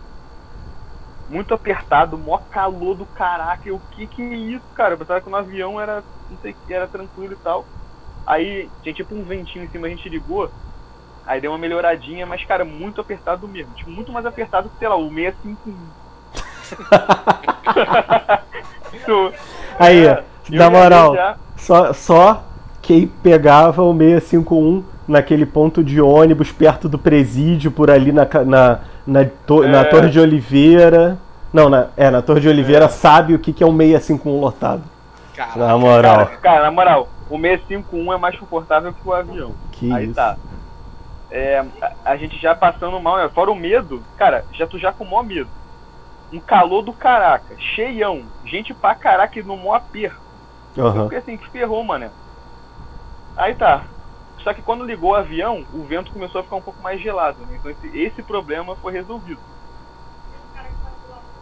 Muito 1.30 1.54
apertado, 1.54 2.18
mó 2.18 2.40
calor 2.52 2.96
do 2.96 3.06
caraca. 3.06 3.72
O 3.74 3.80
que 3.92 4.08
que 4.08 4.22
é 4.22 4.36
isso, 4.36 4.66
cara? 4.76 4.94
Eu 4.94 4.98
pensava 4.98 5.22
que 5.22 5.30
no 5.30 5.36
avião 5.36 5.80
era, 5.80 6.04
não 6.30 6.38
sei, 6.42 6.56
era 6.70 6.88
tranquilo 6.88 7.34
e 7.34 7.38
tal. 7.38 7.66
Aí 8.26 8.70
tinha 8.82 8.94
tipo 8.96 9.14
um 9.16 9.24
ventinho 9.24 9.66
em 9.66 9.70
cima, 9.70 9.88
a 9.88 9.90
gente 9.90 10.10
ligou. 10.10 10.50
Aí 11.26 11.40
deu 11.40 11.52
uma 11.52 11.58
melhoradinha, 11.60 12.26
mas, 12.26 12.44
cara, 12.44 12.66
muito 12.66 13.00
apertado 13.00 13.48
mesmo. 13.48 13.72
Tipo, 13.76 13.92
muito 13.92 14.12
mais 14.12 14.26
apertado 14.26 14.70
que, 14.70 14.80
sei 14.80 14.88
lá, 14.88 14.96
o 14.96 15.10
651. 15.14 15.76
Tu- 19.06 19.34
Aí, 19.80 20.06
é, 20.08 20.24
eu 20.50 20.58
na 20.58 20.70
moral, 20.70 21.16
já- 21.16 21.38
só, 21.58 21.94
só 21.94 22.44
quem 22.82 23.08
pegava 23.08 23.82
o 23.84 23.96
651 23.98 24.84
naquele 25.10 25.46
ponto 25.46 25.84
de 25.84 26.00
ônibus 26.02 26.52
perto 26.52 26.88
do 26.88 26.98
presídio, 26.98 27.72
por 27.72 27.90
ali 27.92 28.12
na, 28.12 28.28
na, 28.46 28.80
na, 29.06 29.26
to- 29.46 29.68
na 29.68 29.80
É. 29.82 29.84
Torre 29.86 30.10
de 30.10 30.20
Oliveira. 30.20 31.18
Não, 31.52 31.68
na, 31.70 31.88
é, 31.98 32.10
na 32.12 32.22
Torre 32.22 32.40
de 32.42 32.48
Oliveira 32.48 32.88
sabe 32.88 33.34
o 33.34 33.40
que, 33.40 33.52
que 33.52 33.64
é 33.64 33.68
um 33.68 33.76
651 33.76 34.40
lotado. 34.40 34.84
Caraca. 35.36 35.58
Na 35.60 35.78
moral. 35.78 36.16
Cara, 36.26 36.38
cara, 36.38 36.64
na 36.64 36.72
moral, 36.72 37.08
o 37.30 37.38
651 37.40 38.14
é 38.14 38.18
mais 38.18 38.38
confortável 38.38 38.94
que 38.94 39.08
o 39.08 39.14
avião. 39.14 39.52
que 39.72 39.92
Aí 39.92 40.06
isso. 40.06 40.14
tá. 40.14 40.38
É, 41.32 41.64
a, 41.82 41.92
a 42.12 42.16
gente 42.18 42.40
já 42.40 42.54
passando 42.56 43.00
mal, 43.00 43.18
né? 43.18 43.30
Fora 43.34 43.52
o 43.52 43.56
medo, 43.56 44.02
cara, 44.18 44.46
já 44.54 44.66
tu 44.68 44.78
já 44.80 44.92
com 44.92 45.04
o 45.04 45.08
maior 45.10 45.24
medo. 45.24 45.50
Um 46.32 46.40
calor 46.40 46.84
do 46.84 46.94
caraca, 46.94 47.56
cheião, 47.76 48.22
gente 48.46 48.72
pra 48.74 48.94
caraca 48.94 49.40
e 49.40 49.44
no 49.44 49.58
maior 49.58 49.76
aperto. 49.76 50.18
Eu 50.78 50.86
Aham. 50.86 51.04
fiquei 51.06 51.18
assim, 51.18 51.38
que 51.38 51.50
ferrou, 51.50 51.84
mano. 51.84 52.12
Aí 53.36 53.56
tá. 53.56 53.82
Só 54.44 54.54
que 54.54 54.62
quando 54.62 54.86
ligou 54.86 55.12
o 55.12 55.16
avião, 55.16 55.66
o 55.72 55.84
vento 55.86 56.12
começou 56.12 56.40
a 56.42 56.44
ficar 56.44 56.56
um 56.56 56.62
pouco 56.62 56.82
mais 56.82 57.02
gelado, 57.02 57.46
né? 57.46 57.56
Então 57.58 57.70
esse, 57.72 57.88
esse 57.98 58.24
problema 58.24 58.76
foi 58.78 58.94
resolvido. 58.94 59.42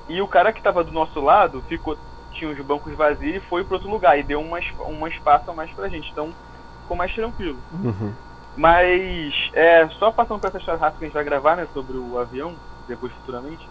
E 0.10 0.22
o 0.22 0.28
cara 0.28 0.54
que 0.54 0.62
tava 0.62 0.84
do 0.84 0.92
nosso 0.92 1.20
lado 1.20 1.62
ficou. 1.64 1.98
Tinha 2.32 2.50
os 2.52 2.60
bancos 2.66 2.96
vazios 2.96 3.36
e 3.44 3.48
foi 3.48 3.64
pro 3.64 3.76
outro 3.76 3.90
lugar. 3.90 4.18
E 4.18 4.24
deu 4.24 4.40
uma, 4.42 4.60
es- 4.60 4.80
um 4.88 5.08
espaço 5.08 5.50
a 5.50 5.54
mais 5.54 5.74
pra 5.74 5.90
gente. 5.90 6.10
Então 6.12 6.34
ficou 6.82 6.96
mais 6.98 7.14
tranquilo. 7.14 7.64
Uhum. 7.72 8.16
Mas, 8.56 9.34
é, 9.54 9.88
só 9.90 10.12
passando 10.12 10.40
pra 10.40 10.50
essa 10.50 10.58
história 10.58 10.80
rápida 10.80 10.98
que 11.00 11.04
a 11.06 11.08
gente 11.08 11.14
vai 11.14 11.24
gravar, 11.24 11.56
né, 11.56 11.68
sobre 11.74 11.96
o 11.98 12.18
avião, 12.18 12.60
depois 12.88 13.14
futuramente. 13.14 13.70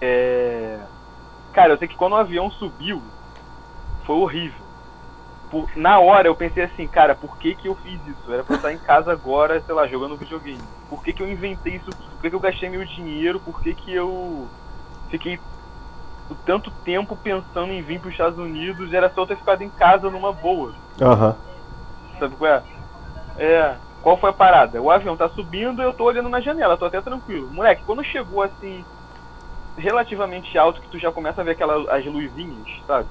É. 0.00 0.86
Cara, 1.52 1.72
eu 1.74 1.78
sei 1.78 1.88
que 1.88 1.96
quando 1.96 2.12
o 2.12 2.16
avião 2.16 2.50
subiu, 2.52 3.02
foi 4.06 4.16
horrível. 4.16 4.69
Por- 5.50 5.68
na 5.76 5.98
hora 5.98 6.28
eu 6.28 6.34
pensei 6.36 6.62
assim, 6.62 6.86
cara, 6.86 7.14
por 7.14 7.36
que 7.36 7.54
que 7.56 7.66
eu 7.68 7.74
fiz 7.74 8.00
isso? 8.06 8.32
Era 8.32 8.44
pra 8.44 8.54
eu 8.54 8.56
estar 8.58 8.72
em 8.72 8.78
casa 8.78 9.10
agora, 9.10 9.60
sei 9.60 9.74
lá, 9.74 9.86
jogando 9.88 10.16
videogame. 10.16 10.62
Por 10.88 11.02
que 11.02 11.12
que 11.12 11.22
eu 11.22 11.28
inventei 11.28 11.74
isso? 11.74 11.90
Por 11.90 12.20
que 12.22 12.30
que 12.30 12.36
eu 12.36 12.40
gastei 12.40 12.68
meu 12.68 12.84
dinheiro? 12.84 13.40
Por 13.40 13.60
que 13.60 13.74
que 13.74 13.92
eu 13.92 14.48
fiquei 15.08 15.40
tanto 16.46 16.70
tempo 16.84 17.16
pensando 17.16 17.72
em 17.72 17.82
vir 17.82 18.00
pros 18.00 18.12
Estados 18.12 18.38
Unidos? 18.38 18.92
Era 18.92 19.12
só 19.12 19.22
eu 19.22 19.26
ter 19.26 19.36
ficado 19.36 19.62
em 19.62 19.70
casa 19.70 20.08
numa 20.08 20.32
boa. 20.32 20.72
Aham. 21.00 21.36
Sabe 22.18 22.36
qual 22.36 22.52
é? 22.52 22.62
É. 23.38 23.76
Qual 24.02 24.16
foi 24.18 24.30
a 24.30 24.34
parada? 24.34 24.80
O 24.80 24.90
avião 24.90 25.16
tá 25.16 25.28
subindo 25.30 25.82
eu 25.82 25.92
tô 25.92 26.04
olhando 26.04 26.28
na 26.28 26.40
janela, 26.40 26.76
tô 26.76 26.84
até 26.84 27.00
tranquilo. 27.02 27.50
Moleque, 27.50 27.82
quando 27.84 28.04
chegou 28.04 28.42
assim, 28.42 28.84
relativamente 29.76 30.56
alto, 30.56 30.80
que 30.80 30.90
tu 30.90 30.98
já 30.98 31.10
começa 31.10 31.40
a 31.40 31.44
ver 31.44 31.52
aquelas 31.52 31.86
as 31.88 32.04
luzinhas, 32.06 32.66
sabe? 32.86 33.08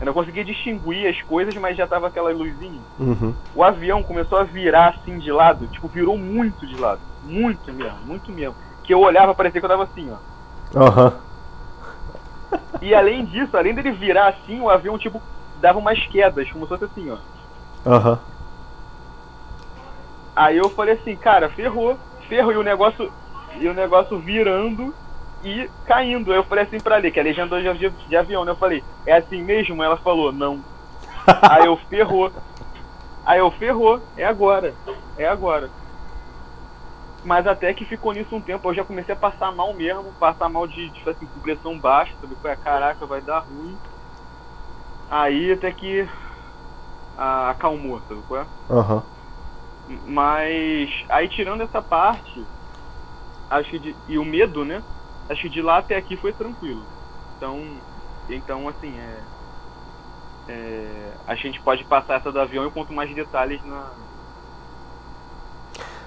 Eu 0.00 0.06
não 0.06 0.12
conseguia 0.12 0.44
distinguir 0.44 1.08
as 1.08 1.20
coisas, 1.22 1.54
mas 1.56 1.76
já 1.76 1.86
tava 1.86 2.08
aquela 2.08 2.30
luzinha. 2.32 2.80
Uhum. 2.98 3.34
O 3.54 3.62
avião 3.62 4.02
começou 4.02 4.38
a 4.38 4.44
virar 4.44 4.88
assim 4.88 5.18
de 5.18 5.30
lado, 5.30 5.66
tipo, 5.68 5.88
virou 5.88 6.18
muito 6.18 6.66
de 6.66 6.76
lado. 6.76 7.00
Muito 7.22 7.72
mesmo, 7.72 7.98
muito 8.04 8.32
mesmo. 8.32 8.54
Que 8.82 8.92
eu 8.92 9.00
olhava, 9.00 9.34
parecia 9.34 9.60
que 9.60 9.64
eu 9.64 9.70
tava 9.70 9.84
assim, 9.84 10.10
ó. 10.10 10.78
Aham. 10.78 11.14
E 12.82 12.94
além 12.94 13.24
disso, 13.24 13.56
além 13.56 13.74
dele 13.74 13.92
virar 13.92 14.28
assim, 14.28 14.60
o 14.60 14.68
avião, 14.68 14.98
tipo, 14.98 15.22
dava 15.60 15.78
umas 15.78 16.04
quedas, 16.06 16.50
como 16.50 16.64
se 16.64 16.68
fosse 16.68 16.84
assim, 16.84 17.10
ó. 17.10 17.16
Aham. 17.86 18.18
Aí 20.36 20.56
eu 20.56 20.68
falei 20.70 20.94
assim, 20.94 21.16
cara, 21.16 21.48
ferrou, 21.48 21.96
ferrou, 22.28 22.52
e 22.52 22.56
o 22.56 22.62
negócio, 22.62 23.12
e 23.58 23.68
o 23.68 23.74
negócio 23.74 24.18
virando 24.18 24.92
e 25.44 25.70
caindo. 25.86 26.32
Aí 26.32 26.38
eu 26.38 26.44
falei 26.44 26.64
assim 26.64 26.80
pra 26.80 26.96
ali, 26.96 27.12
que 27.12 27.20
é 27.20 27.22
legenda 27.22 27.60
de, 27.60 27.78
de, 27.78 28.08
de 28.08 28.16
avião, 28.16 28.44
né? 28.44 28.52
Eu 28.52 28.56
falei, 28.56 28.82
é 29.06 29.16
assim 29.16 29.42
mesmo? 29.42 29.82
Ela 29.82 29.96
falou, 29.98 30.32
não. 30.32 30.62
Aí 31.50 31.66
eu 31.66 31.76
ferrou. 31.88 32.32
Aí 33.24 33.38
eu 33.38 33.50
ferrou, 33.52 34.02
é 34.16 34.24
agora, 34.24 34.74
é 35.16 35.26
agora. 35.26 35.70
Mas 37.24 37.46
até 37.46 37.72
que 37.72 37.86
ficou 37.86 38.12
nisso 38.12 38.36
um 38.36 38.40
tempo, 38.40 38.68
eu 38.68 38.74
já 38.74 38.84
comecei 38.84 39.14
a 39.14 39.16
passar 39.16 39.50
mal 39.50 39.72
mesmo, 39.72 40.12
passar 40.20 40.48
mal 40.50 40.66
de, 40.66 40.90
de 40.90 41.08
assim, 41.08 41.26
com 41.26 41.40
pressão 41.40 41.78
baixa, 41.78 42.12
sabe? 42.20 42.36
Foi, 42.42 42.54
caraca, 42.56 43.06
vai 43.06 43.22
dar 43.22 43.38
ruim. 43.38 43.78
Aí 45.10 45.52
até 45.52 45.72
que 45.72 46.06
ah, 47.16 47.50
acalmou, 47.50 48.00
sabe 48.06 48.20
qual 48.28 48.42
é? 48.42 48.46
Aham. 48.70 49.02
Mas 50.06 50.90
aí 51.08 51.28
tirando 51.28 51.62
essa 51.62 51.80
parte, 51.80 52.44
acho 53.50 53.70
que 53.70 53.78
de, 53.78 53.96
e 54.06 54.18
o 54.18 54.24
medo, 54.24 54.64
né? 54.64 54.82
Acho 55.28 55.42
que 55.42 55.50
de 55.50 55.62
lá 55.62 55.78
até 55.78 55.96
aqui 55.96 56.16
foi 56.16 56.32
tranquilo. 56.34 56.88
Então, 57.36 57.82
então 58.28 58.68
assim, 58.68 58.98
é, 58.98 59.26
é, 60.46 61.20
a 61.26 61.34
gente 61.34 61.60
pode 61.62 61.84
passar 61.84 62.16
essa 62.16 62.32
do 62.32 62.40
avião 62.40 62.66
e 62.66 62.70
conto 62.70 62.92
mais 62.92 63.14
detalhes 63.14 63.62
na. 63.64 63.94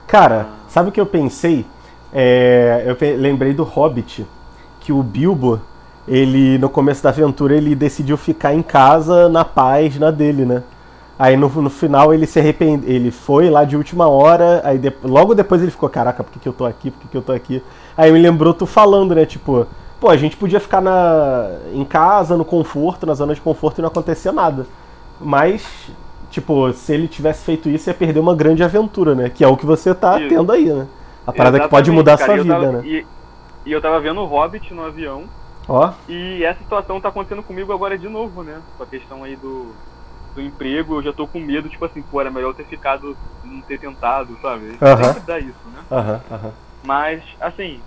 Cara, 0.05 0.47
sabe 0.67 0.89
o 0.89 0.91
que 0.91 1.01
eu 1.01 1.05
pensei? 1.05 1.65
É, 2.13 2.83
eu 2.85 3.17
lembrei 3.17 3.53
do 3.53 3.63
Hobbit, 3.63 4.25
que 4.79 4.93
o 4.93 5.03
Bilbo, 5.03 5.61
ele 6.07 6.57
no 6.57 6.69
começo 6.69 7.03
da 7.03 7.09
aventura, 7.09 7.55
ele 7.55 7.75
decidiu 7.75 8.15
ficar 8.17 8.53
em 8.53 8.61
casa 8.61 9.27
na 9.27 9.43
paz, 9.43 9.99
na 9.99 10.11
dele, 10.11 10.45
né? 10.45 10.63
Aí 11.19 11.35
no, 11.35 11.49
no 11.49 11.69
final 11.69 12.13
ele 12.13 12.27
se 12.27 12.39
arrependeu, 12.39 12.89
ele 12.89 13.11
foi 13.11 13.49
lá 13.49 13.65
de 13.65 13.75
última 13.75 14.07
hora, 14.07 14.61
aí 14.63 14.77
de- 14.77 14.93
logo 15.03 15.33
depois 15.33 15.61
ele 15.61 15.71
ficou, 15.71 15.89
caraca, 15.89 16.23
por 16.23 16.31
que, 16.31 16.39
que 16.39 16.47
eu 16.47 16.53
tô 16.53 16.65
aqui, 16.65 16.91
por 16.91 17.01
que, 17.01 17.07
que 17.07 17.17
eu 17.17 17.21
tô 17.23 17.31
aqui? 17.33 17.61
Aí 17.97 18.11
me 18.11 18.19
lembrou 18.19 18.53
tu 18.53 18.65
falando, 18.65 19.15
né, 19.15 19.25
tipo, 19.25 19.65
pô, 19.99 20.09
a 20.09 20.17
gente 20.17 20.37
podia 20.37 20.59
ficar 20.59 20.81
na, 20.81 21.49
em 21.73 21.83
casa, 21.83 22.37
no 22.37 22.45
conforto, 22.45 23.05
na 23.05 23.13
zona 23.15 23.33
de 23.33 23.41
conforto 23.41 23.79
e 23.79 23.81
não 23.81 23.89
acontecia 23.89 24.31
nada. 24.31 24.65
Mas, 25.19 25.65
tipo, 26.29 26.71
se 26.73 26.93
ele 26.93 27.07
tivesse 27.07 27.43
feito 27.43 27.69
isso, 27.69 27.89
ia 27.89 27.93
perder 27.93 28.19
uma 28.19 28.35
grande 28.35 28.63
aventura, 28.63 29.15
né? 29.15 29.29
Que 29.29 29.43
é 29.43 29.47
o 29.47 29.57
que 29.57 29.65
você 29.65 29.95
tá 29.95 30.19
Isso. 30.19 30.29
tendo 30.29 30.51
aí, 30.51 30.65
né? 30.65 30.85
A 31.25 31.31
parada 31.33 31.59
que 31.59 31.67
pode 31.67 31.91
mudar 31.91 32.13
a 32.13 32.17
cara, 32.17 32.33
sua 32.33 32.37
e 32.39 32.43
vida, 32.43 32.59
tava- 32.59 32.71
né? 32.71 32.83
E, 32.85 33.05
e 33.65 33.71
eu 33.71 33.81
tava 33.81 33.99
vendo 33.99 34.21
o 34.21 34.25
Hobbit 34.25 34.73
no 34.73 34.85
avião. 34.85 35.23
Ó, 35.67 35.91
E 36.07 36.43
essa 36.43 36.59
situação 36.59 37.01
tá 37.01 37.09
acontecendo 37.09 37.43
comigo 37.43 37.73
agora 37.73 37.97
de 37.97 38.07
novo, 38.07 38.43
né? 38.43 38.61
Com 38.77 38.83
a 38.83 38.87
questão 38.87 39.23
aí 39.23 39.35
do, 39.35 39.75
do 40.35 40.41
emprego, 40.41 40.95
eu 40.95 41.03
já 41.03 41.11
tô 41.11 41.27
com 41.27 41.39
medo, 41.39 41.67
tipo 41.67 41.83
assim, 41.83 42.01
pô, 42.01 42.21
era 42.21 42.31
melhor 42.31 42.51
eu 42.51 42.53
ter 42.53 42.65
ficado, 42.65 43.17
não 43.43 43.61
ter 43.61 43.79
tentado, 43.79 44.37
sabe? 44.41 44.77
Aham. 44.81 45.13
Sempre 45.13 45.27
dá 45.27 45.39
isso, 45.39 45.67
né? 45.73 45.83
aham, 45.91 46.21
aham. 46.31 46.66
Mas, 46.81 47.23
assim, 47.39 47.85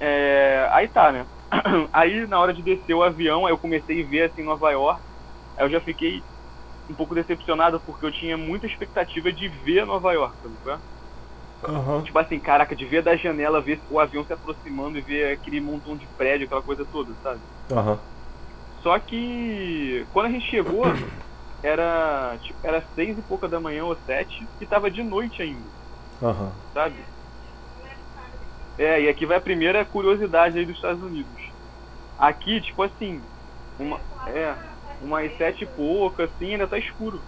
é, 0.00 0.68
aí 0.72 0.88
tá, 0.88 1.12
né? 1.12 1.26
Aí, 1.92 2.26
na 2.26 2.40
hora 2.40 2.52
de 2.52 2.62
descer 2.62 2.92
o 2.92 3.02
avião, 3.04 3.46
aí 3.46 3.52
eu 3.52 3.58
comecei 3.58 4.02
a 4.02 4.06
ver, 4.08 4.30
assim, 4.30 4.42
Nova 4.42 4.70
York. 4.72 5.00
Aí 5.56 5.64
eu 5.64 5.70
já 5.70 5.80
fiquei 5.80 6.24
um 6.88 6.94
pouco 6.94 7.14
decepcionado, 7.14 7.80
porque 7.80 8.04
eu 8.04 8.12
tinha 8.12 8.36
muita 8.36 8.66
expectativa 8.66 9.32
de 9.32 9.48
ver 9.48 9.86
Nova 9.86 10.12
York, 10.12 10.36
sabe? 10.40 10.58
Aham. 11.64 12.04
Tipo 12.04 12.18
assim, 12.18 12.38
caraca, 12.40 12.76
de 12.76 12.84
ver 12.84 13.02
da 13.02 13.16
janela, 13.16 13.60
ver 13.62 13.82
o 13.88 13.98
avião 13.98 14.24
se 14.24 14.32
aproximando 14.32 14.98
e 14.98 15.02
ver 15.02 15.32
aquele 15.32 15.60
montão 15.60 15.96
de 15.96 16.06
prédio, 16.16 16.46
aquela 16.46 16.62
coisa 16.62 16.84
toda, 16.84 17.14
sabe? 17.22 17.42
Aham. 17.70 18.00
Só 18.82 18.98
que 19.00 20.06
quando 20.12 20.26
a 20.26 20.30
gente 20.30 20.48
chegou, 20.48 20.84
era 21.62 22.38
tipo, 22.40 22.58
era 22.62 22.86
seis 22.94 23.18
e 23.18 23.22
pouca 23.22 23.48
da 23.48 23.60
manhã 23.60 23.84
ou 23.84 23.96
sete 24.04 24.48
e 24.60 24.66
tava 24.66 24.90
de 24.90 25.02
noite 25.02 25.42
ainda, 25.42 25.68
Aham. 26.22 26.54
sabe? 26.72 27.15
É, 28.78 29.02
e 29.02 29.08
aqui 29.08 29.24
vai 29.24 29.38
a 29.38 29.40
primeira 29.40 29.84
curiosidade 29.84 30.58
aí 30.58 30.66
dos 30.66 30.76
Estados 30.76 31.02
Unidos. 31.02 31.42
Aqui, 32.18 32.60
tipo 32.60 32.82
assim, 32.82 33.20
uma, 33.78 34.00
é, 34.26 34.54
umas 35.02 35.36
sete 35.36 35.64
e 35.64 35.66
pouca, 35.66 36.24
assim, 36.24 36.52
ainda 36.52 36.66
tá 36.66 36.78
escuro. 36.78 37.20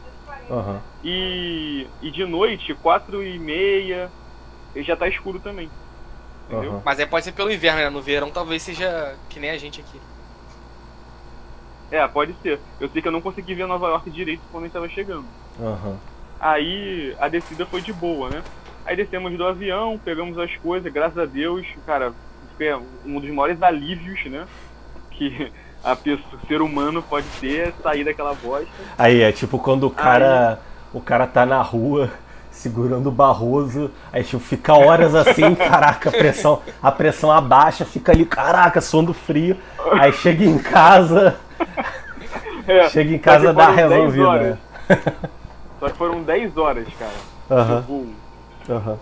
Aham. 0.50 0.80
E, 1.04 1.86
e 2.02 2.10
de 2.10 2.24
noite, 2.24 2.74
quatro 2.74 3.22
e 3.22 3.38
meia, 3.38 4.10
e 4.74 4.82
já 4.82 4.96
tá 4.96 5.08
escuro 5.08 5.38
também. 5.38 5.70
Entendeu? 6.48 6.72
Aham. 6.72 6.82
Mas 6.84 6.98
aí 6.98 7.06
pode 7.06 7.24
ser 7.24 7.32
pelo 7.32 7.50
inverno, 7.50 7.80
né? 7.80 7.90
No 7.90 8.00
verão 8.02 8.30
talvez 8.30 8.62
seja 8.62 9.16
que 9.28 9.40
nem 9.40 9.50
a 9.50 9.58
gente 9.58 9.80
aqui. 9.80 10.00
É, 11.90 12.06
pode 12.06 12.34
ser. 12.42 12.60
Eu 12.78 12.88
sei 12.90 13.00
que 13.00 13.08
eu 13.08 13.12
não 13.12 13.22
consegui 13.22 13.54
ver 13.54 13.66
Nova 13.66 13.88
York 13.88 14.10
direito 14.10 14.42
quando 14.50 14.64
a 14.64 14.66
gente 14.66 14.74
tava 14.74 14.88
chegando. 14.88 15.24
Aham. 15.60 15.96
Aí 16.40 17.16
a 17.18 17.28
descida 17.28 17.66
foi 17.66 17.80
de 17.80 17.92
boa, 17.92 18.28
né? 18.28 18.42
Aí 18.88 18.96
descemos 18.96 19.36
do 19.36 19.46
avião, 19.46 20.00
pegamos 20.02 20.38
as 20.38 20.50
coisas, 20.56 20.90
graças 20.90 21.18
a 21.18 21.26
Deus, 21.26 21.66
cara, 21.84 22.10
foi 22.56 22.74
um 23.04 23.20
dos 23.20 23.28
maiores 23.28 23.62
alívios, 23.62 24.24
né? 24.24 24.46
Que 25.10 25.52
a 25.84 25.94
pessoa, 25.94 26.40
o 26.42 26.46
ser 26.46 26.62
humano 26.62 27.02
pode 27.02 27.26
ter 27.38 27.68
é 27.68 27.72
sair 27.82 28.02
daquela 28.02 28.32
bosta. 28.32 28.66
Aí 28.96 29.20
é 29.20 29.30
tipo 29.30 29.58
quando 29.58 29.84
o 29.86 29.90
cara, 29.90 30.58
o 30.90 31.02
cara 31.02 31.26
tá 31.26 31.44
na 31.44 31.60
rua 31.60 32.10
segurando 32.50 33.08
o 33.10 33.12
Barroso, 33.12 33.90
aí 34.10 34.24
tipo 34.24 34.42
fica 34.42 34.72
horas 34.72 35.14
assim, 35.14 35.52
caraca, 35.54 36.08
a 36.08 36.12
pressão, 36.12 36.62
a 36.82 36.90
pressão 36.90 37.30
abaixa, 37.30 37.84
fica 37.84 38.12
ali, 38.12 38.24
caraca, 38.24 38.80
suando 38.80 39.12
frio. 39.12 39.54
Aí 40.00 40.12
chega 40.14 40.46
em 40.46 40.58
casa, 40.58 41.38
É, 42.66 42.88
chega 42.88 43.14
em 43.14 43.18
casa 43.18 43.52
dá 43.52 43.66
foram 43.66 43.76
10 43.76 43.90
resolvida. 43.90 44.38
né? 44.40 44.58
Só 45.78 45.88
que 45.90 45.96
foram 45.98 46.22
10 46.22 46.56
horas, 46.56 46.86
cara. 46.98 47.12
Aham, 47.50 47.80
Tipo, 47.82 48.06
aham. 48.68 48.98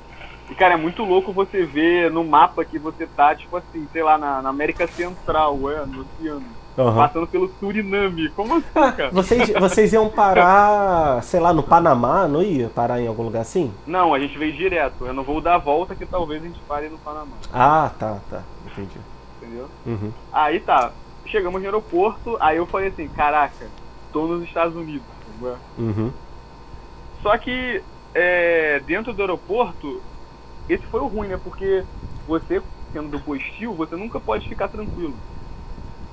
E, 0.50 0.54
cara, 0.54 0.74
é 0.74 0.76
muito 0.76 1.02
louco 1.02 1.32
você 1.32 1.64
ver 1.64 2.10
no 2.10 2.24
mapa 2.24 2.64
que 2.64 2.78
você 2.78 3.06
tá, 3.06 3.34
tipo 3.34 3.56
assim, 3.56 3.86
sei 3.92 4.02
lá, 4.02 4.16
na, 4.16 4.40
na 4.40 4.48
América 4.48 4.86
Central, 4.86 5.58
é, 5.70 5.84
no 5.84 6.02
oceano. 6.02 6.44
aham. 6.78 6.94
Passando 6.94 7.26
pelo 7.26 7.48
Suriname. 7.58 8.28
Como 8.30 8.54
assim, 8.54 8.66
cara? 8.72 9.10
Vocês, 9.10 9.50
vocês 9.58 9.92
iam 9.92 10.08
parar, 10.08 11.20
sei 11.24 11.40
lá, 11.40 11.52
no 11.52 11.64
Panamá, 11.64 12.28
não 12.28 12.42
ia 12.42 12.68
parar 12.68 13.00
em 13.00 13.08
algum 13.08 13.24
lugar 13.24 13.40
assim? 13.40 13.72
Não, 13.86 14.14
a 14.14 14.20
gente 14.20 14.38
veio 14.38 14.52
direto. 14.52 15.04
Eu 15.04 15.12
não 15.12 15.24
vou 15.24 15.40
dar 15.40 15.56
a 15.56 15.58
volta 15.58 15.96
que 15.96 16.06
talvez 16.06 16.40
a 16.40 16.46
gente 16.46 16.60
pare 16.60 16.88
no 16.88 16.98
Panamá. 16.98 17.36
Ah, 17.52 17.90
tá, 17.98 18.18
tá, 18.30 18.42
entendi. 18.66 19.00
Entendeu? 19.42 19.68
Uhum. 19.84 20.12
Aí 20.32 20.60
tá, 20.60 20.92
chegamos 21.26 21.60
no 21.60 21.66
aeroporto, 21.66 22.36
aí 22.38 22.56
eu 22.56 22.66
falei 22.66 22.88
assim, 22.88 23.08
caraca, 23.08 23.66
tô 24.12 24.26
nos 24.28 24.44
Estados 24.44 24.76
Unidos. 24.76 25.06
Uhum. 25.76 26.12
Só 27.22 27.36
que 27.36 27.82
é, 28.18 28.80
dentro 28.80 29.12
do 29.12 29.20
aeroporto, 29.20 30.02
esse 30.68 30.84
foi 30.86 31.00
o 31.00 31.06
ruim, 31.06 31.28
né? 31.28 31.36
Porque 31.36 31.84
você, 32.26 32.62
sendo 32.92 33.10
do 33.10 33.20
postil, 33.20 33.74
você 33.74 33.94
nunca 33.94 34.18
pode 34.18 34.48
ficar 34.48 34.68
tranquilo. 34.68 35.14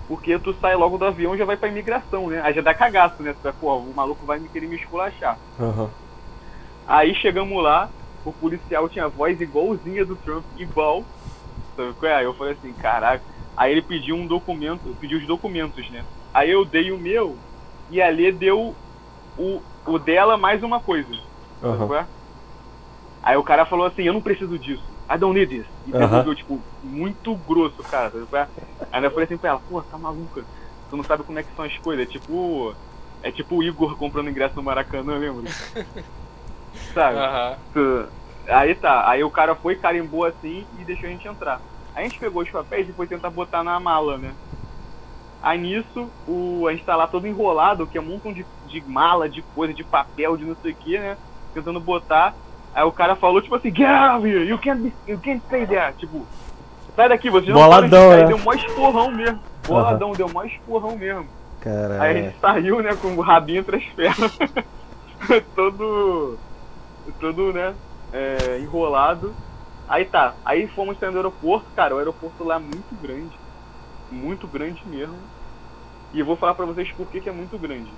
Porque 0.08 0.38
tu 0.40 0.54
sai 0.60 0.76
logo 0.76 0.98
do 0.98 1.06
avião 1.06 1.34
e 1.34 1.38
já 1.38 1.46
vai 1.46 1.56
pra 1.56 1.70
imigração, 1.70 2.30
né? 2.30 2.42
Aí 2.44 2.54
já 2.54 2.62
dá 2.62 2.74
cagaço, 2.74 3.24
né? 3.24 3.34
Tu 3.34 3.42
vai, 3.42 3.54
pô, 3.54 3.78
o 3.78 3.96
maluco 3.96 4.26
vai 4.26 4.38
me 4.38 4.50
querer 4.50 4.68
me 4.68 4.76
esculachar. 4.76 5.40
Aham. 5.58 5.90
Aí 6.86 7.16
chegamos 7.16 7.64
lá, 7.64 7.90
o 8.26 8.34
policial 8.34 8.90
tinha 8.90 9.06
a 9.06 9.10
voz 9.10 9.40
igualzinha 9.40 10.06
do 10.06 10.18
Trump, 10.18 10.44
igual. 10.58 11.06
Sabe 11.78 11.94
qual 11.94 12.12
é? 12.12 12.16
Aí 12.16 12.26
eu 12.26 12.34
falei 12.34 12.54
assim, 12.54 12.74
caraca. 12.74 13.24
Aí 13.56 13.72
ele 13.72 13.82
pediu 13.82 14.16
um 14.16 14.28
documento, 14.28 14.94
pediu 15.00 15.20
os 15.20 15.26
documentos, 15.26 15.90
né? 15.90 16.04
Aí 16.34 16.52
eu 16.52 16.66
dei 16.66 16.92
o 16.92 16.98
meu 16.98 17.38
e 17.90 18.02
a 18.02 18.10
Lê 18.10 18.32
deu 18.32 18.76
o, 19.38 19.62
o 19.88 19.98
dela 19.98 20.38
mais 20.38 20.62
uma 20.62 20.82
coisa. 20.82 21.10
É? 21.96 22.06
Aí 23.24 23.38
o 23.38 23.44
cara 23.44 23.66
falou 23.66 23.86
assim, 23.86 24.04
eu 24.04 24.14
não 24.14 24.22
preciso 24.22 24.60
disso. 24.60 24.84
I 25.10 25.18
don't 25.18 25.38
need 25.38 25.56
this. 25.56 25.68
E 25.88 25.92
Aham. 25.92 26.00
devolveu, 26.00 26.36
tipo, 26.36 26.60
muito 26.84 27.36
grosso, 27.36 27.82
cara. 27.84 28.12
Sabe 28.12 28.28
é? 28.34 28.48
Aí 28.92 29.04
eu 29.04 29.12
falei 29.12 29.26
assim 29.26 29.38
pra 29.38 29.52
ela, 29.52 29.62
pô, 29.70 29.82
tá 29.82 29.98
maluca. 29.98 30.44
Tu 30.90 30.98
não 30.98 31.04
sabe 31.04 31.24
como 31.24 31.40
é 31.40 31.44
que 31.44 31.56
são 31.56 31.66
as 31.66 31.78
coisas. 31.80 32.06
É 32.06 32.10
tipo. 32.10 32.76
É 33.22 33.32
tipo 33.32 33.56
o 33.56 33.64
Igor 33.64 33.96
comprando 33.96 34.30
ingresso 34.30 34.56
no 34.56 34.64
Maracanã, 34.64 35.18
lembra? 35.18 35.50
sabe? 36.94 37.18
Aí 38.50 38.76
tá, 38.76 39.10
aí 39.10 39.24
o 39.24 39.30
cara 39.30 39.56
foi, 39.56 39.76
carimbou 39.76 40.26
assim 40.26 40.66
e 40.78 40.84
deixou 40.84 41.08
a 41.08 41.12
gente 41.12 41.28
entrar. 41.28 41.62
Aí 41.96 42.06
a 42.06 42.08
gente 42.10 42.20
pegou 42.20 42.44
os 42.44 42.50
papéis 42.50 42.90
e 42.90 42.94
foi 42.94 43.08
tentar 43.08 43.30
botar 43.30 43.64
na 43.64 43.80
mala, 43.80 44.18
né? 44.18 44.34
Aí 45.42 45.58
nisso, 45.58 46.10
o, 46.28 46.68
a 46.68 46.72
gente 46.72 46.86
tá 46.86 46.96
lá 46.96 47.08
todo 47.08 47.28
enrolado, 47.28 47.88
que 47.88 47.98
é 47.98 48.02
um 48.02 48.06
montão 48.06 48.34
de, 48.34 48.46
de 48.68 48.82
mala, 48.82 49.30
de 49.30 49.42
coisa, 49.42 49.74
de 49.74 49.84
papel, 49.84 50.36
de 50.36 50.46
não 50.46 50.56
sei 50.62 50.72
o 50.72 50.76
que, 50.76 50.98
né? 50.98 51.18
Tentando 51.54 51.80
botar. 51.80 52.34
Aí 52.74 52.84
o 52.84 52.92
cara 52.92 53.16
falou, 53.16 53.42
tipo 53.42 53.56
assim, 53.56 53.74
get 53.74 53.88
out 53.88 54.18
of 54.20 54.28
here, 54.28 54.46
you 54.46 54.58
can't, 54.58 54.82
be, 54.82 54.94
you 55.08 55.20
can't 55.20 55.42
stay 55.46 55.66
there. 55.66 55.94
Tipo, 55.94 56.26
sai 56.96 57.10
daqui, 57.10 57.30
vocês 57.30 57.50
não 57.50 57.62
Boladão, 57.62 57.90
podem 57.90 57.90
ficar." 58.00 58.16
Aí 58.16 58.22
né? 58.22 58.28
Deu 58.28 58.40
mó 58.40 58.54
esporrão 58.54 59.12
mesmo. 59.12 59.40
Boladão, 59.68 60.12
deu 60.14 60.30
mó 60.30 60.44
esporrão 60.44 60.98
mesmo. 60.98 61.28
Aí 61.66 61.72
a 61.72 61.88
Caralho. 61.88 62.24
gente 62.24 62.40
saiu, 62.40 62.82
né, 62.82 62.96
com 62.96 63.10
o 63.10 63.22
rabinho 63.22 63.60
entre 63.60 63.78
as 63.78 63.86
pernas. 63.86 64.38
todo. 65.56 66.38
Todo, 67.20 67.54
né? 67.54 67.74
é, 68.14 68.60
enrolado. 68.60 69.34
Aí 69.90 70.06
tá. 70.06 70.36
Aí 70.46 70.68
fomos 70.68 70.98
saindo 71.00 71.14
do 71.14 71.18
aeroporto, 71.18 71.66
cara. 71.76 71.96
O 71.96 71.98
aeroporto 71.98 72.44
lá 72.44 72.56
é 72.56 72.60
muito 72.60 72.96
grande. 73.02 73.38
Muito 74.12 74.48
grande 74.48 74.82
mesmo. 74.86 75.18
E 76.14 76.20
eu 76.20 76.26
vou 76.26 76.36
falar 76.38 76.54
pra 76.54 76.66
vocês 76.66 76.92
por 76.92 77.08
que, 77.08 77.20
que 77.20 77.28
é 77.28 77.32
muito 77.32 77.58
grande. 77.58 77.92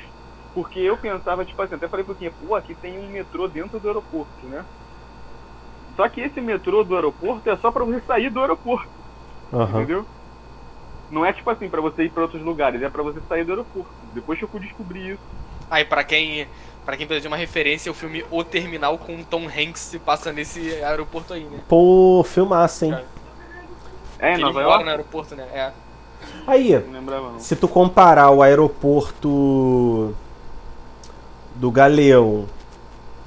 Porque 0.55 0.79
eu 0.79 0.97
pensava, 0.97 1.43
tipo 1.45 1.61
assim, 1.61 1.75
até 1.75 1.87
falei 1.87 2.03
pro 2.05 2.15
Kim, 2.15 2.31
pô, 2.47 2.55
aqui 2.55 2.73
tem 2.73 2.97
um 2.97 3.09
metrô 3.09 3.47
dentro 3.47 3.77
do 3.77 3.87
aeroporto, 3.87 4.47
né? 4.47 4.63
Só 5.97 6.07
que 6.09 6.21
esse 6.21 6.39
metrô 6.41 6.83
do 6.83 6.95
aeroporto 6.95 7.49
é 7.49 7.57
só 7.57 7.69
pra 7.71 7.83
você 7.83 8.01
sair 8.07 8.29
do 8.29 8.39
aeroporto, 8.39 8.87
Aham. 9.53 9.79
entendeu? 9.81 10.05
Não 11.11 11.25
é 11.25 11.31
tipo 11.33 11.49
assim 11.49 11.69
pra 11.69 11.81
você 11.81 12.03
ir 12.05 12.09
pra 12.09 12.23
outros 12.23 12.41
lugares, 12.41 12.81
é 12.81 12.89
pra 12.89 13.03
você 13.03 13.19
sair 13.27 13.43
do 13.43 13.51
aeroporto. 13.51 13.91
Depois 14.13 14.39
que 14.39 14.45
eu 14.45 14.49
fui 14.49 14.61
descobrir 14.61 15.11
isso. 15.11 15.21
Aí, 15.69 15.83
pra 15.83 16.03
quem, 16.05 16.47
pra 16.85 16.95
quem 16.95 17.05
precisa 17.05 17.23
de 17.23 17.27
uma 17.27 17.37
referência, 17.37 17.91
o 17.91 17.95
filme 17.95 18.25
O 18.31 18.43
Terminal 18.43 18.97
com 18.97 19.21
Tom 19.23 19.45
Hanks 19.47 19.81
se 19.81 19.99
passa 19.99 20.31
nesse 20.31 20.81
aeroporto 20.83 21.33
aí, 21.33 21.43
né? 21.43 21.59
Pô, 21.67 22.23
filmaço, 22.25 22.85
hein? 22.85 22.97
É, 24.19 24.31
em 24.33 24.35
Que 24.35 24.41
Nova 24.41 24.61
York? 24.61 24.83
no 24.85 24.89
aeroporto, 24.89 25.35
né? 25.35 25.43
É. 25.53 25.71
Aí, 26.47 26.79
Não 26.79 26.93
lembrava 26.93 27.31
não. 27.31 27.39
se 27.39 27.55
tu 27.55 27.67
comparar 27.67 28.29
o 28.31 28.41
aeroporto 28.41 30.15
do 31.55 31.71
Galeão, 31.71 32.45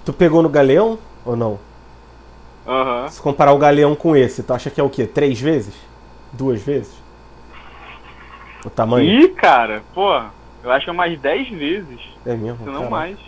tu 0.04 0.12
pegou 0.12 0.42
no 0.42 0.48
Galeão 0.48 0.98
ou 1.24 1.36
não? 1.36 1.58
Aham. 2.66 3.08
Se 3.08 3.20
comparar 3.20 3.52
o 3.52 3.58
Galeão 3.58 3.94
com 3.94 4.14
esse, 4.14 4.42
tu 4.42 4.52
acha 4.52 4.70
que 4.70 4.80
é 4.80 4.84
o 4.84 4.90
quê? 4.90 5.06
Três 5.06 5.40
vezes? 5.40 5.74
Duas 6.32 6.60
vezes? 6.60 6.92
O 8.64 8.70
tamanho? 8.70 9.08
Ih, 9.22 9.28
cara, 9.30 9.82
pô, 9.94 10.20
eu 10.62 10.70
acho 10.70 10.84
que 10.84 10.90
é 10.90 10.92
mais 10.94 11.18
10 11.18 11.48
vezes, 11.50 12.00
É 12.26 12.34
mesmo? 12.34 12.58
se 12.58 12.70
não 12.70 12.90
mais. 12.90 13.18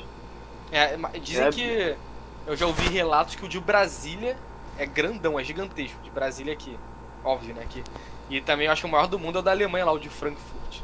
É, 0.70 0.96
dizem 1.22 1.46
É. 1.46 1.50
que. 1.50 1.96
Eu 2.46 2.56
já 2.56 2.66
ouvi 2.66 2.88
relatos 2.88 3.34
que 3.34 3.44
o 3.44 3.48
de 3.48 3.60
Brasília 3.60 4.36
é 4.78 4.84
grandão, 4.86 5.38
é 5.38 5.44
gigantesco. 5.44 5.98
De 6.02 6.10
Brasília 6.10 6.52
aqui. 6.52 6.76
Óbvio, 7.24 7.54
né? 7.54 7.62
Aqui. 7.62 7.82
E 8.28 8.40
também 8.40 8.66
eu 8.66 8.72
acho 8.72 8.82
que 8.82 8.88
o 8.88 8.90
maior 8.90 9.06
do 9.06 9.18
mundo 9.18 9.36
é 9.36 9.40
o 9.40 9.42
da 9.42 9.50
Alemanha 9.52 9.84
lá, 9.84 9.92
o 9.92 9.98
de 9.98 10.08
Frankfurt. 10.08 10.80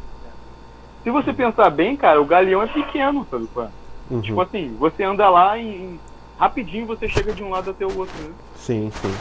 Se 1.03 1.11
você 1.11 1.33
pensar 1.33 1.71
bem, 1.71 1.97
cara, 1.97 2.21
o 2.21 2.25
galeão 2.25 2.63
é 2.63 2.67
pequeno, 2.67 3.27
sabe 3.31 3.47
qual 3.53 3.67
é? 3.67 3.71
Uhum. 4.11 4.21
Tipo 4.21 4.41
assim, 4.41 4.77
você 4.79 5.03
anda 5.03 5.29
lá 5.29 5.59
e 5.59 5.67
em- 5.67 6.01
rapidinho 6.39 6.87
você 6.87 7.09
chega 7.09 7.33
de 7.33 7.43
um 7.43 7.51
lado 7.51 7.71
até 7.71 7.85
o 7.85 7.99
outro, 7.99 8.15
né? 8.23 8.31
Sim, 8.57 8.91
sim. 9.03 9.15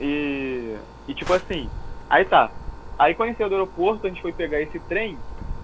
E, 0.00 0.76
e 1.06 1.14
tipo 1.14 1.32
assim, 1.32 1.68
aí 2.10 2.24
tá. 2.24 2.50
Aí 2.98 3.14
quando 3.14 3.28
a 3.28 3.30
gente 3.30 3.38
saiu 3.38 3.48
do 3.48 3.54
aeroporto, 3.54 4.06
a 4.06 4.10
gente 4.10 4.22
foi 4.22 4.32
pegar 4.32 4.60
esse 4.60 4.78
trem, 4.80 5.16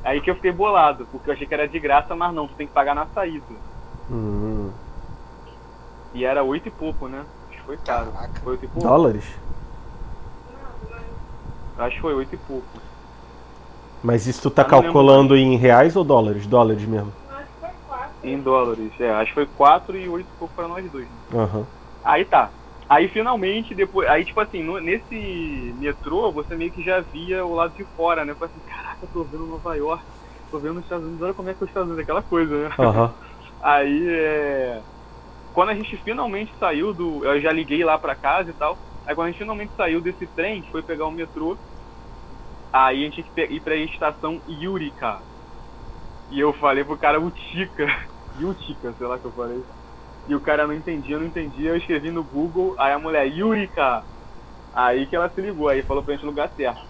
aí 0.05 0.21
que 0.21 0.31
eu 0.31 0.35
fiquei 0.37 0.53
bolado, 0.53 1.07
porque 1.11 1.31
eu 1.31 1.35
achei 1.35 1.47
que 1.47 1.55
era 1.55 1.67
de 1.67 1.79
graça, 1.79 2.15
mas 2.15 2.33
não, 2.35 2.47
tu 2.47 2.55
tem 2.55 2.67
que 2.67 2.73
pagar 2.73 2.95
na 2.95 3.07
saída. 3.07 3.45
Hum. 4.11 4.71
E 6.15 6.25
era 6.25 6.43
oito 6.43 6.69
e 6.69 6.71
pouco, 6.71 7.09
né? 7.09 7.25
Acho 7.49 7.59
que 7.59 7.65
foi 7.65 7.77
caro. 7.79 8.13
Caraca. 8.13 8.41
Foi 8.41 8.53
oito 8.53 8.65
e 8.65 8.69
pouco? 8.69 8.89
Dólares? 8.89 9.25
Acho 11.79 11.95
que 11.97 12.01
foi 12.01 12.15
oito 12.15 12.35
e 12.35 12.39
pouco. 12.39 12.65
Mas 14.03 14.27
isso 14.27 14.43
tu 14.43 14.51
tá 14.51 14.65
calculando 14.65 15.37
em 15.37 15.57
reais 15.57 15.97
ou 15.97 16.05
dólares? 16.05 16.47
Dólares 16.47 16.85
mesmo. 16.85 17.13
Em 18.29 18.43
dólares, 18.43 18.93
é, 19.01 19.11
acho 19.11 19.29
que 19.31 19.35
foi 19.35 19.47
quatro 19.47 19.97
e 19.97 20.09
oito 20.09 20.31
e 20.31 20.39
pouco 20.39 20.55
pra 20.55 20.69
nós 20.69 20.91
dois. 20.91 21.11
né? 21.11 21.19
Aham. 21.33 21.69
Aí 22.05 22.25
tá. 22.25 22.53
Aí 22.89 23.09
finalmente, 23.09 23.75
depois. 23.75 24.09
Aí, 24.09 24.25
tipo 24.25 24.41
assim, 24.41 24.63
no- 24.63 24.81
nesse 24.81 25.75
metrô, 25.77 26.33
você 26.33 26.57
meio 26.57 26.73
que 26.73 26.83
já 26.83 27.01
via 27.01 27.45
o 27.45 27.55
lado 27.55 27.75
de 27.75 27.85
fora, 27.95 28.25
né? 28.25 28.35
Falei 28.35 28.51
assim, 28.51 28.61
caraca, 28.65 28.99
eu 29.05 29.09
tô 29.09 29.25
vendo 29.25 29.47
Nova 29.47 29.75
York, 29.77 30.05
tô 30.51 30.59
vendo 30.59 30.79
os 30.79 30.85
Estados 30.85 31.07
Unidos, 31.07 31.23
olha 31.23 31.35
como 31.35 31.51
é 31.51 31.55
que 31.55 31.63
é 31.63 31.65
os 31.65 31.71
Estados 31.71 31.89
Unidos, 31.89 32.03
aquela 32.03 32.23
coisa, 32.23 32.69
né? 32.69 32.75
Aham. 32.79 33.15
Aí 33.61 34.07
é. 34.09 34.85
Quando 35.53 35.71
a 35.71 35.75
gente 35.75 35.97
finalmente 35.99 36.55
saiu 36.59 36.95
do. 36.95 37.25
Eu 37.25 37.41
já 37.41 37.51
liguei 37.53 37.83
lá 37.85 37.99
pra 37.99 38.15
casa 38.15 38.51
e 38.51 38.55
tal. 38.55 38.81
Aí 39.05 39.15
quando 39.15 39.27
a 39.27 39.31
gente 39.31 39.39
finalmente 39.41 39.75
saiu 39.75 40.01
desse 40.01 40.27
trem, 40.29 40.63
foi 40.71 40.83
pegar 40.83 41.07
o 41.07 41.11
metrô, 41.11 41.59
aí 42.73 43.03
a 43.03 43.05
gente 43.05 43.23
tinha 43.23 43.47
que 43.49 43.55
ir 43.55 43.61
pra 43.61 43.75
estação 43.77 44.41
Yurika. 44.47 45.23
E 46.31 46.39
eu 46.41 46.53
falei 46.55 46.85
pro 46.85 46.99
cara 46.99 47.19
Utica. 47.21 47.87
Utica, 48.45 48.95
sei 48.95 49.07
lá 49.07 49.19
que 49.19 49.27
eu 49.27 49.33
falei. 49.33 49.65
E 50.27 50.35
o 50.35 50.41
cara 50.41 50.67
não 50.67 50.75
entendia, 50.75 51.19
não 51.19 51.27
entendia. 51.27 51.71
Eu 51.71 51.77
escrevi 51.77 52.11
no 52.11 52.23
Google, 52.25 52.75
aí 52.79 52.93
a 52.93 52.99
mulher, 52.99 53.27
Yurika. 53.27 54.05
Aí 54.73 55.07
que 55.07 55.17
ela 55.17 55.31
se 55.31 55.41
ligou, 55.41 55.69
aí 55.69 55.83
falou 55.83 56.03
pra 56.03 56.15
gente 56.15 56.23
no 56.25 56.31
lugar 56.31 56.53
certo. 56.55 56.81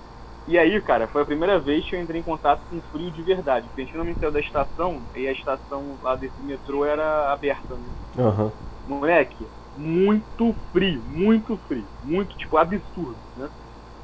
E 0.46 0.58
aí, 0.58 0.80
cara, 0.82 1.06
foi 1.08 1.22
a 1.22 1.26
primeira 1.26 1.60
vez 1.60 1.88
que 1.88 1.94
eu 1.94 2.00
entrei 2.00 2.20
em 2.20 2.24
contato 2.24 2.66
com 2.68 2.80
frio 2.90 3.10
de 3.12 3.22
verdade. 3.22 3.68
Porque 3.68 3.82
a 3.82 3.84
gente 3.84 3.92
finalmente 3.92 4.18
saiu 4.18 4.32
da 4.32 4.40
estação 4.40 5.06
e 5.14 5.28
a 5.28 5.32
estação 5.32 5.98
lá 6.02 6.16
desse 6.16 6.40
metrô 6.42 6.84
era 6.84 7.32
aberta, 7.32 7.76
né? 7.76 7.90
Aham. 8.16 8.52
Moleque, 8.86 9.50
muito 9.76 10.56
frio, 10.72 11.02
muito 11.02 11.58
frio, 11.68 11.88
muito, 12.02 12.34
tipo, 12.36 12.56
absurdo, 12.56 13.20
né? 13.36 13.50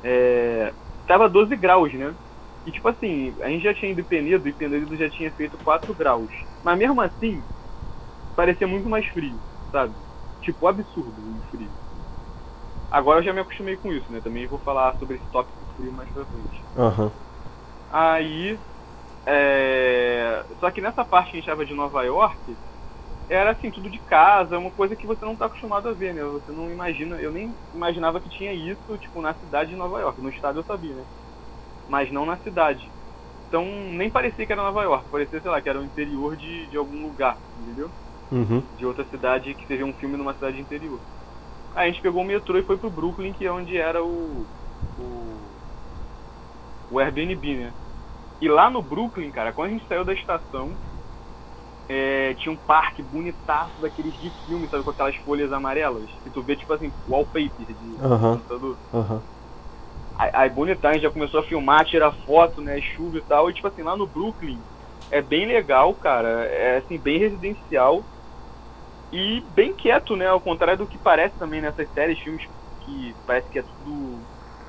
É, 0.02 0.74
tava 1.06 1.28
12 1.28 1.56
graus, 1.56 1.92
né? 1.94 2.14
E 2.66 2.72
tipo 2.72 2.86
assim, 2.88 3.34
a 3.40 3.48
gente 3.48 3.62
já 3.62 3.74
tinha 3.74 3.90
ido 3.90 4.02
em 4.02 4.04
Penedo 4.04 4.46
e 4.46 4.52
Penedo 4.52 4.96
já 4.96 5.10
tinha 5.10 5.32
feito 5.32 5.58
4 5.58 5.94
graus. 5.94 6.30
Mas 6.64 6.78
mesmo 6.78 7.00
assim, 7.00 7.46
parecia 8.34 8.66
muito 8.66 8.88
mais 8.88 9.06
frio, 9.08 9.40
sabe? 9.70 9.96
Tipo, 10.42 10.66
absurdo 10.66 11.20
o 11.22 11.42
frio. 11.50 11.76
Agora 12.90 13.20
eu 13.20 13.24
já 13.24 13.32
me 13.32 13.40
acostumei 13.40 13.76
com 13.76 13.92
isso, 13.92 14.10
né? 14.10 14.20
Também 14.20 14.46
vou 14.46 14.58
falar 14.60 14.96
sobre 14.98 15.16
esse 15.16 15.28
tópico 15.30 15.66
frio 15.76 15.92
mais 15.92 16.10
pra 16.10 16.26
frente. 16.26 16.64
Aham. 16.76 17.12
Aí, 17.90 18.60
é... 19.26 20.46
só 20.60 20.70
que 20.70 20.80
nessa 20.80 21.04
parte 21.04 21.30
que 21.30 21.36
a 21.36 21.40
gente 21.40 21.46
tava 21.46 21.66
de 21.66 21.74
Nova 21.74 22.02
York, 22.04 22.58
era 23.28 23.52
assim, 23.52 23.70
tudo 23.70 23.90
de 23.90 24.00
casa, 24.00 24.58
uma 24.58 24.72
coisa 24.72 24.96
que 24.96 25.06
você 25.06 25.24
não 25.24 25.36
tá 25.36 25.46
acostumado 25.46 25.88
a 25.88 25.94
ver, 25.94 26.14
né? 26.14 26.24
Você 26.24 26.52
não 26.52 26.70
imagina, 26.70 27.20
eu 27.20 27.32
nem 27.32 27.58
imaginava 27.72 28.20
que 28.20 28.30
tinha 28.30 28.54
isso, 28.54 28.98
tipo, 28.98 29.22
na 29.22 29.34
cidade 29.36 29.70
de 29.70 29.76
Nova 29.76 30.00
York. 30.00 30.20
No 30.20 30.30
estado 30.30 30.60
eu 30.60 30.64
sabia, 30.64 30.94
né? 30.96 31.06
Mas 31.88 32.12
não 32.12 32.26
na 32.26 32.38
cidade. 32.38 32.93
Então, 33.54 33.64
nem 33.92 34.10
parecia 34.10 34.44
que 34.44 34.52
era 34.52 34.64
Nova 34.64 34.82
York, 34.82 35.08
parecia, 35.08 35.40
sei 35.40 35.48
lá, 35.48 35.62
que 35.62 35.68
era 35.68 35.80
o 35.80 35.84
interior 35.84 36.36
de, 36.36 36.66
de 36.66 36.76
algum 36.76 37.06
lugar, 37.06 37.38
entendeu? 37.56 37.88
Uhum. 38.32 38.66
de 38.76 38.84
outra 38.84 39.04
cidade 39.10 39.54
que 39.54 39.64
seja 39.68 39.84
um 39.84 39.94
filme 39.94 40.16
numa 40.16 40.34
cidade 40.34 40.60
interior. 40.60 41.00
Aí 41.72 41.88
a 41.88 41.92
gente 41.92 42.02
pegou 42.02 42.22
o 42.22 42.24
metrô 42.24 42.58
e 42.58 42.64
foi 42.64 42.76
pro 42.76 42.90
Brooklyn, 42.90 43.32
que 43.32 43.44
é 43.44 43.52
onde 43.52 43.76
era 43.76 44.02
o. 44.02 44.48
o, 44.98 45.56
o 46.90 46.98
Airbnb, 46.98 47.58
né? 47.58 47.74
E 48.40 48.48
lá 48.48 48.68
no 48.68 48.82
Brooklyn, 48.82 49.30
cara, 49.30 49.52
quando 49.52 49.68
a 49.68 49.72
gente 49.74 49.86
saiu 49.86 50.04
da 50.04 50.14
estação, 50.14 50.76
é, 51.88 52.34
tinha 52.34 52.50
um 52.50 52.58
parque 52.58 53.04
bonitaço 53.04 53.80
daqueles 53.80 54.14
de 54.14 54.32
filme, 54.44 54.68
sabe, 54.68 54.82
com 54.82 54.90
aquelas 54.90 55.14
folhas 55.18 55.52
amarelas. 55.52 56.10
Que 56.24 56.30
tu 56.30 56.42
vê, 56.42 56.56
tipo 56.56 56.72
assim, 56.72 56.92
wallpaper 57.06 57.52
de 57.72 57.96
Aham. 58.00 58.34
computador. 58.34 58.80
Aham. 58.92 59.33
Aí, 60.18 60.30
aí 60.32 60.50
bonitão, 60.50 60.90
a 60.90 60.94
gente 60.94 61.02
já 61.02 61.10
começou 61.10 61.40
a 61.40 61.42
filmar, 61.42 61.84
tirar 61.84 62.12
foto, 62.26 62.60
né, 62.60 62.80
chuva 62.80 63.18
e 63.18 63.22
tal. 63.22 63.50
E 63.50 63.54
tipo 63.54 63.66
assim, 63.66 63.82
lá 63.82 63.96
no 63.96 64.06
Brooklyn 64.06 64.58
é 65.10 65.20
bem 65.20 65.46
legal, 65.46 65.92
cara. 65.94 66.28
É 66.46 66.78
assim, 66.84 66.98
bem 66.98 67.18
residencial. 67.18 68.02
E 69.12 69.42
bem 69.54 69.72
quieto, 69.72 70.16
né? 70.16 70.26
Ao 70.26 70.40
contrário 70.40 70.78
do 70.78 70.86
que 70.86 70.98
parece 70.98 71.34
também 71.38 71.60
nessas 71.60 71.88
séries, 71.94 72.18
filmes 72.18 72.48
que 72.84 73.14
parece 73.26 73.48
que 73.48 73.58
é 73.58 73.62
tudo, 73.62 74.18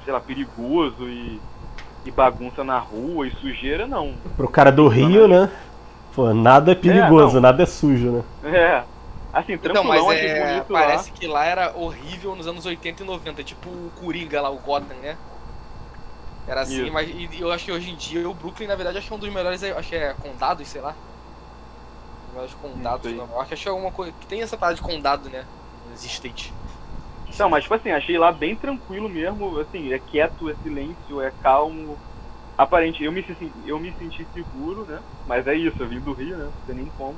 sei 0.03 0.13
lá, 0.13 0.19
perigoso 0.19 1.07
e, 1.07 1.39
e 2.05 2.11
bagunça 2.11 2.63
na 2.63 2.77
rua 2.77 3.27
e 3.27 3.31
sujeira, 3.31 3.87
não. 3.87 4.13
Pro 4.37 4.47
cara 4.47 4.71
do 4.71 4.87
Rio, 4.87 5.27
né? 5.27 5.49
Pô, 6.13 6.33
nada 6.33 6.71
é 6.71 6.75
perigoso, 6.75 7.35
não. 7.35 7.41
nada 7.41 7.63
é 7.63 7.65
sujo, 7.65 8.11
né? 8.11 8.23
É. 8.53 8.83
Assim, 9.33 9.53
Então, 9.53 9.83
mas 9.83 10.01
é, 10.11 10.53
bonito 10.53 10.71
parece 10.71 11.11
lá. 11.11 11.17
que 11.17 11.27
lá 11.27 11.45
era 11.45 11.73
horrível 11.75 12.35
nos 12.37 12.47
anos 12.47 12.65
80 12.65 13.03
e 13.03 13.05
90, 13.05 13.43
tipo 13.43 13.67
o 13.67 13.91
Coringa 13.99 14.41
lá, 14.41 14.49
o 14.49 14.57
Gotham, 14.57 14.95
né? 15.01 15.17
Era 16.47 16.61
assim, 16.61 16.83
Isso. 16.83 16.93
mas 16.93 17.09
e 17.09 17.39
eu 17.39 17.51
acho 17.51 17.65
que 17.65 17.71
hoje 17.71 17.89
em 17.91 17.95
dia 17.95 18.29
o 18.29 18.33
Brooklyn, 18.33 18.67
na 18.67 18.75
verdade, 18.75 18.97
acho 18.97 19.07
que 19.07 19.13
é 19.13 19.15
um 19.15 19.19
dos 19.19 19.33
melhores, 19.33 19.63
acho 19.63 19.89
que 19.89 19.95
é 19.95 20.13
condados, 20.13 20.67
sei 20.67 20.81
lá. 20.81 20.95
Um 22.29 22.33
melhores 22.33 22.53
condados 22.53 23.01
sei. 23.01 23.11
de 23.13 23.17
Nova 23.17 23.33
York. 23.33 23.53
Acho 23.53 23.63
que 23.63 23.67
é 23.67 23.71
alguma 23.71 23.91
coisa 23.91 24.13
que 24.19 24.27
tem 24.27 24.41
essa 24.41 24.57
parada 24.57 24.75
de 24.75 24.81
condado, 24.81 25.29
né? 25.29 25.45
Nos 25.89 26.05
State. 26.05 26.53
Não, 27.37 27.49
mas 27.49 27.63
tipo 27.63 27.73
assim, 27.73 27.91
achei 27.91 28.17
lá 28.17 28.31
bem 28.31 28.55
tranquilo 28.55 29.09
mesmo, 29.09 29.59
assim, 29.59 29.91
é 29.91 29.99
quieto, 29.99 30.49
é 30.49 30.55
silêncio, 30.63 31.21
é 31.21 31.31
calmo. 31.41 31.97
Aparente, 32.57 33.03
eu 33.03 33.11
me, 33.11 33.25
eu 33.65 33.77
me 33.77 33.91
senti 33.99 34.25
seguro, 34.33 34.85
né? 34.85 35.01
Mas 35.27 35.45
é 35.45 35.55
isso, 35.55 35.75
eu 35.81 35.87
vim 35.87 35.99
do 35.99 36.13
Rio, 36.13 36.37
né? 36.37 36.45
Não 36.45 36.65
tem 36.65 36.75
nem 36.75 36.91
como. 36.97 37.15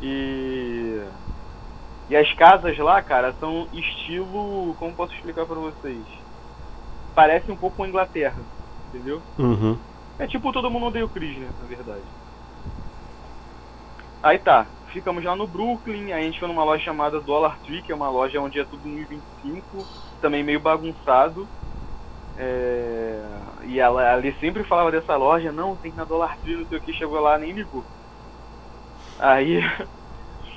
E. 0.00 1.02
E 2.08 2.16
as 2.16 2.32
casas 2.34 2.76
lá, 2.78 3.02
cara, 3.02 3.34
são 3.38 3.66
estilo. 3.72 4.74
Como 4.78 4.94
posso 4.94 5.12
explicar 5.14 5.44
pra 5.44 5.56
vocês? 5.56 6.04
Parece 7.14 7.50
um 7.50 7.56
pouco 7.56 7.76
com 7.76 7.84
a 7.84 7.88
Inglaterra, 7.88 8.42
entendeu? 8.88 9.22
Uhum. 9.38 9.78
É 10.18 10.26
tipo 10.26 10.52
todo 10.52 10.70
mundo 10.70 10.86
odeia 10.86 11.04
o 11.04 11.08
Chris, 11.08 11.38
né? 11.38 11.52
Na 11.60 11.66
verdade. 11.66 12.04
Aí 14.22 14.38
tá, 14.38 14.66
ficamos 14.92 15.22
lá 15.22 15.36
no 15.36 15.46
Brooklyn, 15.46 16.12
aí 16.12 16.22
a 16.22 16.26
gente 16.26 16.38
foi 16.38 16.48
numa 16.48 16.64
loja 16.64 16.82
chamada 16.82 17.20
Dollar 17.20 17.60
Tree, 17.62 17.82
que 17.82 17.92
é 17.92 17.94
uma 17.94 18.10
loja 18.10 18.40
onde 18.40 18.58
é 18.58 18.64
tudo 18.64 18.88
1,25, 18.88 19.86
também 20.20 20.42
meio 20.42 20.60
bagunçado. 20.60 21.46
É, 22.36 23.20
E 23.66 23.78
ela 23.78 24.14
ali 24.14 24.34
sempre 24.40 24.64
falava 24.64 24.90
dessa 24.90 25.16
loja, 25.16 25.52
não, 25.52 25.76
tem 25.76 25.90
que 25.92 25.96
ir 25.96 26.00
na 26.00 26.04
Dollar 26.04 26.38
Tree, 26.40 26.56
não 26.56 26.66
sei 26.66 26.78
o 26.78 26.80
que, 26.80 26.92
chegou 26.94 27.20
lá 27.20 27.38
nem 27.38 27.52
ligou. 27.52 27.84
Aí. 29.18 29.60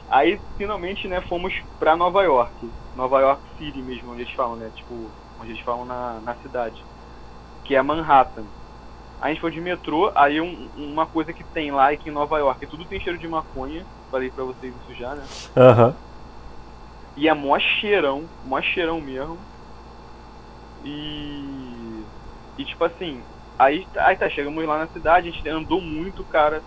Aí 0.10 0.40
finalmente, 0.58 1.08
né, 1.08 1.22
fomos 1.28 1.54
pra 1.78 1.98
Nova 1.98 2.24
York. 2.24 2.74
Nova 2.94 3.20
York 3.22 3.44
City 3.58 3.82
mesmo, 3.84 4.12
onde 4.12 4.22
eles 4.24 4.34
falam, 4.34 4.56
né? 4.56 4.72
Tipo, 4.72 5.14
onde 5.40 5.52
eles 5.52 5.62
falam 5.64 5.86
na, 5.86 6.20
na 6.22 6.36
cidade. 6.36 6.84
Que 7.64 7.76
é 7.76 7.82
Manhattan. 7.82 8.44
A 9.22 9.30
gente 9.30 9.42
foi 9.42 9.52
de 9.52 9.60
metrô, 9.60 10.12
aí 10.16 10.40
um- 10.40 10.70
uma 10.78 11.06
coisa 11.06 11.34
que 11.34 11.44
tem 11.44 11.72
lá 11.72 11.92
é 11.92 11.98
que 11.98 12.10
em 12.10 12.14
Nova 12.14 12.38
York 12.38 12.66
tudo 12.68 12.86
tem 12.86 13.00
cheiro 13.00 13.18
de 13.18 13.28
maconha. 13.28 13.86
Falei 14.12 14.30
pra 14.30 14.44
vocês 14.44 14.74
isso 14.84 14.94
já, 15.00 15.16
né? 15.16 15.24
Aham. 15.56 15.96
E 17.16 17.28
é 17.28 17.34
mó 17.34 17.58
cheirão, 17.60 18.24
mó 18.46 18.62
cheirão 18.62 19.02
mesmo. 19.02 19.38
E. 20.86 22.04
E 22.58 22.66
tipo 22.66 22.84
assim, 22.84 23.22
aí, 23.58 23.88
aí 23.98 24.16
tá, 24.16 24.30
chegamos 24.30 24.66
lá 24.66 24.80
na 24.80 24.88
cidade, 24.88 25.30
a 25.30 25.32
gente 25.32 25.50
andou 25.50 25.82
muito, 25.82 26.24
cara. 26.26 26.62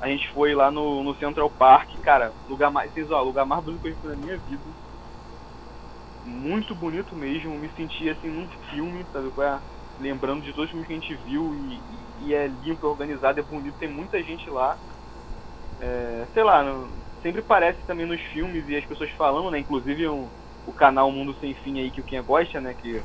A 0.00 0.08
gente 0.08 0.28
foi 0.32 0.54
lá 0.54 0.70
no, 0.70 1.02
no 1.04 1.14
Central 1.16 1.48
Park, 1.50 1.88
cara, 2.02 2.32
lugar 2.48 2.70
mais. 2.70 2.92
Vocês, 2.92 3.10
ó, 3.10 3.22
lugar 3.22 3.46
mais 3.46 3.62
bonito 3.64 3.80
que 3.82 3.88
eu 3.88 3.96
fui 3.96 4.10
na 4.10 4.16
minha 4.16 4.36
vida. 4.36 4.60
Muito 6.24 6.74
bonito 6.74 7.14
mesmo, 7.16 7.58
me 7.58 7.68
senti 7.76 8.08
assim 8.08 8.28
num 8.28 8.46
filme, 8.70 9.04
sabe? 9.12 9.30
qual 9.30 9.46
é? 9.46 9.58
Lembrando 10.00 10.42
de 10.42 10.52
todos 10.52 10.64
os 10.64 10.70
filmes 10.70 10.86
que 10.86 10.92
a 10.92 10.96
gente 10.96 11.14
viu 11.26 11.54
e, 11.54 11.80
e 12.26 12.34
é 12.34 12.46
limpo, 12.64 12.86
é 12.86 12.90
organizado, 12.90 13.40
é 13.40 13.42
bonito, 13.42 13.74
tem 13.78 13.88
muita 13.88 14.22
gente 14.22 14.48
lá. 14.48 14.76
É, 15.80 16.24
sei 16.32 16.42
lá, 16.42 16.64
sempre 17.22 17.42
parece 17.42 17.78
também 17.86 18.06
nos 18.06 18.20
filmes 18.20 18.68
e 18.68 18.76
as 18.76 18.84
pessoas 18.84 19.10
falando, 19.10 19.50
né? 19.50 19.58
Inclusive 19.58 20.08
um, 20.08 20.28
o 20.66 20.72
canal 20.72 21.10
Mundo 21.10 21.34
Sem 21.40 21.54
Fim 21.54 21.80
aí 21.80 21.90
que 21.90 22.00
o 22.00 22.04
quem 22.04 22.22
gosta, 22.22 22.60
né? 22.60 22.74
Que 22.80 23.02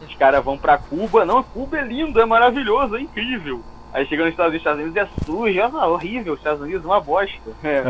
os 0.00 0.14
caras 0.16 0.44
vão 0.44 0.56
pra 0.56 0.78
Cuba. 0.78 1.24
Não, 1.24 1.42
Cuba 1.42 1.78
é 1.78 1.82
lindo, 1.84 2.20
é 2.20 2.24
maravilhoso, 2.24 2.96
é 2.96 3.00
incrível. 3.00 3.62
Aí 3.94 4.04
chega 4.06 4.24
nos 4.24 4.32
Estados 4.32 4.50
Unidos, 4.52 4.66
Estados 4.66 4.80
Unidos 4.82 4.96
é 4.96 5.24
sujo, 5.24 5.60
é 5.60 5.86
horrível, 5.86 6.34
Estados 6.34 6.60
Unidos 6.60 6.84
é 6.84 6.86
uma 6.88 7.00
bosta. 7.00 7.38
É, 7.62 7.80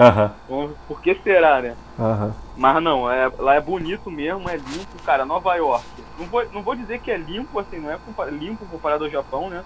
por 0.86 1.00
que 1.00 1.14
será, 1.14 1.62
né? 1.62 1.74
Mas 2.56 2.82
não, 2.82 3.10
é, 3.10 3.30
lá 3.38 3.54
é 3.54 3.60
bonito 3.60 4.10
mesmo, 4.10 4.48
é 4.50 4.56
limpo, 4.56 5.02
cara, 5.04 5.24
Nova 5.24 5.54
York. 5.56 5.84
Não 6.18 6.26
vou, 6.26 6.44
não 6.52 6.62
vou 6.62 6.76
dizer 6.76 7.00
que 7.00 7.10
é 7.10 7.16
limpo, 7.16 7.58
assim, 7.58 7.78
não 7.80 7.90
é 7.90 7.96
compa- 8.04 8.26
limpo 8.26 8.66
comparado 8.66 9.04
ao 9.04 9.10
Japão, 9.10 9.48
né? 9.48 9.64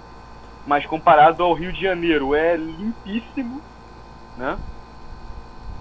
Mas 0.64 0.86
comparado 0.86 1.42
ao 1.42 1.52
Rio 1.54 1.72
de 1.72 1.82
Janeiro, 1.82 2.34
é 2.34 2.56
limpíssimo, 2.56 3.60
né? 4.36 4.56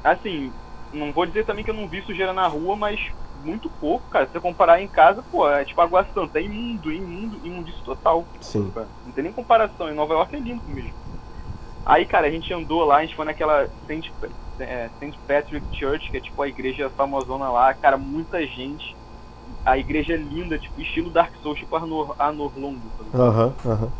Assim, 0.03 0.51
não 0.91 1.11
vou 1.11 1.25
dizer 1.25 1.45
também 1.45 1.63
que 1.63 1.69
eu 1.69 1.75
não 1.75 1.87
vi 1.87 2.01
sujeira 2.01 2.33
na 2.33 2.47
rua, 2.47 2.75
mas 2.75 2.99
muito 3.47 3.69
pouco, 3.69 4.07
cara. 4.09 4.25
Se 4.25 4.33
você 4.33 4.39
comparar 4.39 4.81
em 4.81 4.87
casa, 4.87 5.23
pô, 5.31 5.49
é 5.49 5.63
tipo 5.65 5.79
Água 5.81 6.05
Santa, 6.13 6.39
é 6.39 6.43
imundo, 6.43 6.91
imundo, 6.91 7.39
imundice 7.43 7.81
total. 7.83 8.25
Sim. 8.41 8.71
Não 9.05 9.11
tem 9.13 9.23
nem 9.23 9.33
comparação. 9.33 9.89
Em 9.89 9.95
Nova 9.95 10.13
York 10.13 10.35
é 10.35 10.39
limpo 10.39 10.69
mesmo. 10.69 10.93
Aí, 11.85 12.05
cara, 12.05 12.27
a 12.27 12.29
gente 12.29 12.53
andou 12.53 12.83
lá, 12.83 12.97
a 12.97 13.01
gente 13.01 13.15
foi 13.15 13.25
naquela 13.25 13.65
St. 13.87 14.11
É. 14.59 14.89
Patrick 15.27 15.65
Church, 15.77 16.11
que 16.11 16.17
é 16.17 16.19
tipo 16.19 16.41
a 16.41 16.47
igreja 16.47 16.89
famosona 16.89 17.47
lá, 17.49 17.73
cara, 17.73 17.95
muita 17.97 18.45
gente. 18.45 18.95
A 19.65 19.77
igreja 19.77 20.13
é 20.13 20.17
linda, 20.17 20.57
tipo, 20.57 20.79
estilo 20.81 21.09
Dark 21.09 21.33
Souls, 21.41 21.59
tipo 21.59 21.75
Arnor, 21.75 22.15
Arnor 22.19 22.51
Longo. 22.57 22.81
sabe? 22.97 23.09
Aham, 23.23 23.53
aham. 23.65 23.91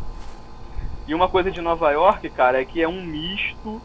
E 1.06 1.14
uma 1.14 1.28
coisa 1.28 1.50
de 1.50 1.60
Nova 1.62 1.90
York, 1.90 2.28
cara, 2.30 2.60
é 2.60 2.64
que 2.64 2.82
é 2.82 2.88
um 2.88 3.02
misto 3.02 3.80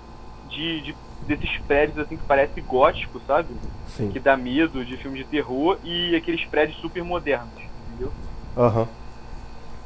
de, 0.49 0.82
de- 0.82 0.95
desses 1.23 1.57
prédios 1.67 1.97
assim 1.99 2.17
que 2.17 2.23
parece 2.23 2.59
gótico, 2.62 3.21
sabe? 3.25 3.49
Sim. 3.88 4.09
Que 4.12 4.19
dá 4.19 4.36
medo 4.36 4.83
de 4.83 4.97
filmes 4.97 5.19
de 5.19 5.25
terror 5.25 5.77
e 5.83 6.15
aqueles 6.15 6.43
prédios 6.45 6.77
super 6.79 7.03
modernos, 7.03 7.63
entendeu? 7.88 8.12
Aham. 8.57 8.88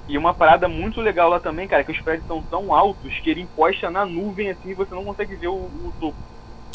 E 0.07 0.17
uma 0.17 0.33
parada 0.33 0.67
muito 0.69 1.01
legal 1.01 1.29
lá 1.29 1.39
também, 1.39 1.67
cara, 1.67 1.81
é 1.81 1.85
que 1.85 1.91
os 1.91 1.99
prédios 1.99 2.27
são 2.27 2.41
tão 2.41 2.73
altos 2.73 3.13
que 3.19 3.29
ele 3.29 3.41
encosta 3.41 3.89
na 3.89 4.05
nuvem 4.05 4.49
assim 4.49 4.69
e 4.69 4.73
você 4.73 4.95
não 4.95 5.03
consegue 5.03 5.35
ver 5.35 5.47
o, 5.47 5.55
o 5.55 5.93
topo. 5.99 6.15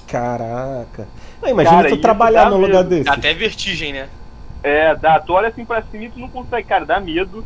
Caraca. 0.06 1.08
Não, 1.40 1.48
imagina 1.48 1.76
Cara, 1.76 1.88
tu 1.88 1.96
trabalhar 1.96 2.50
num 2.50 2.58
lugar 2.58 2.84
desse. 2.84 3.04
Dá 3.04 3.14
até 3.14 3.32
vertigem, 3.32 3.94
né? 3.94 4.08
É, 4.62 4.94
dá, 4.94 5.18
tu 5.18 5.32
olha 5.32 5.48
assim 5.48 5.64
pra 5.64 5.82
cima 5.82 6.04
e 6.04 6.10
tu 6.10 6.20
não 6.20 6.28
consegue, 6.28 6.68
cara, 6.68 6.84
dá 6.84 7.00
medo. 7.00 7.42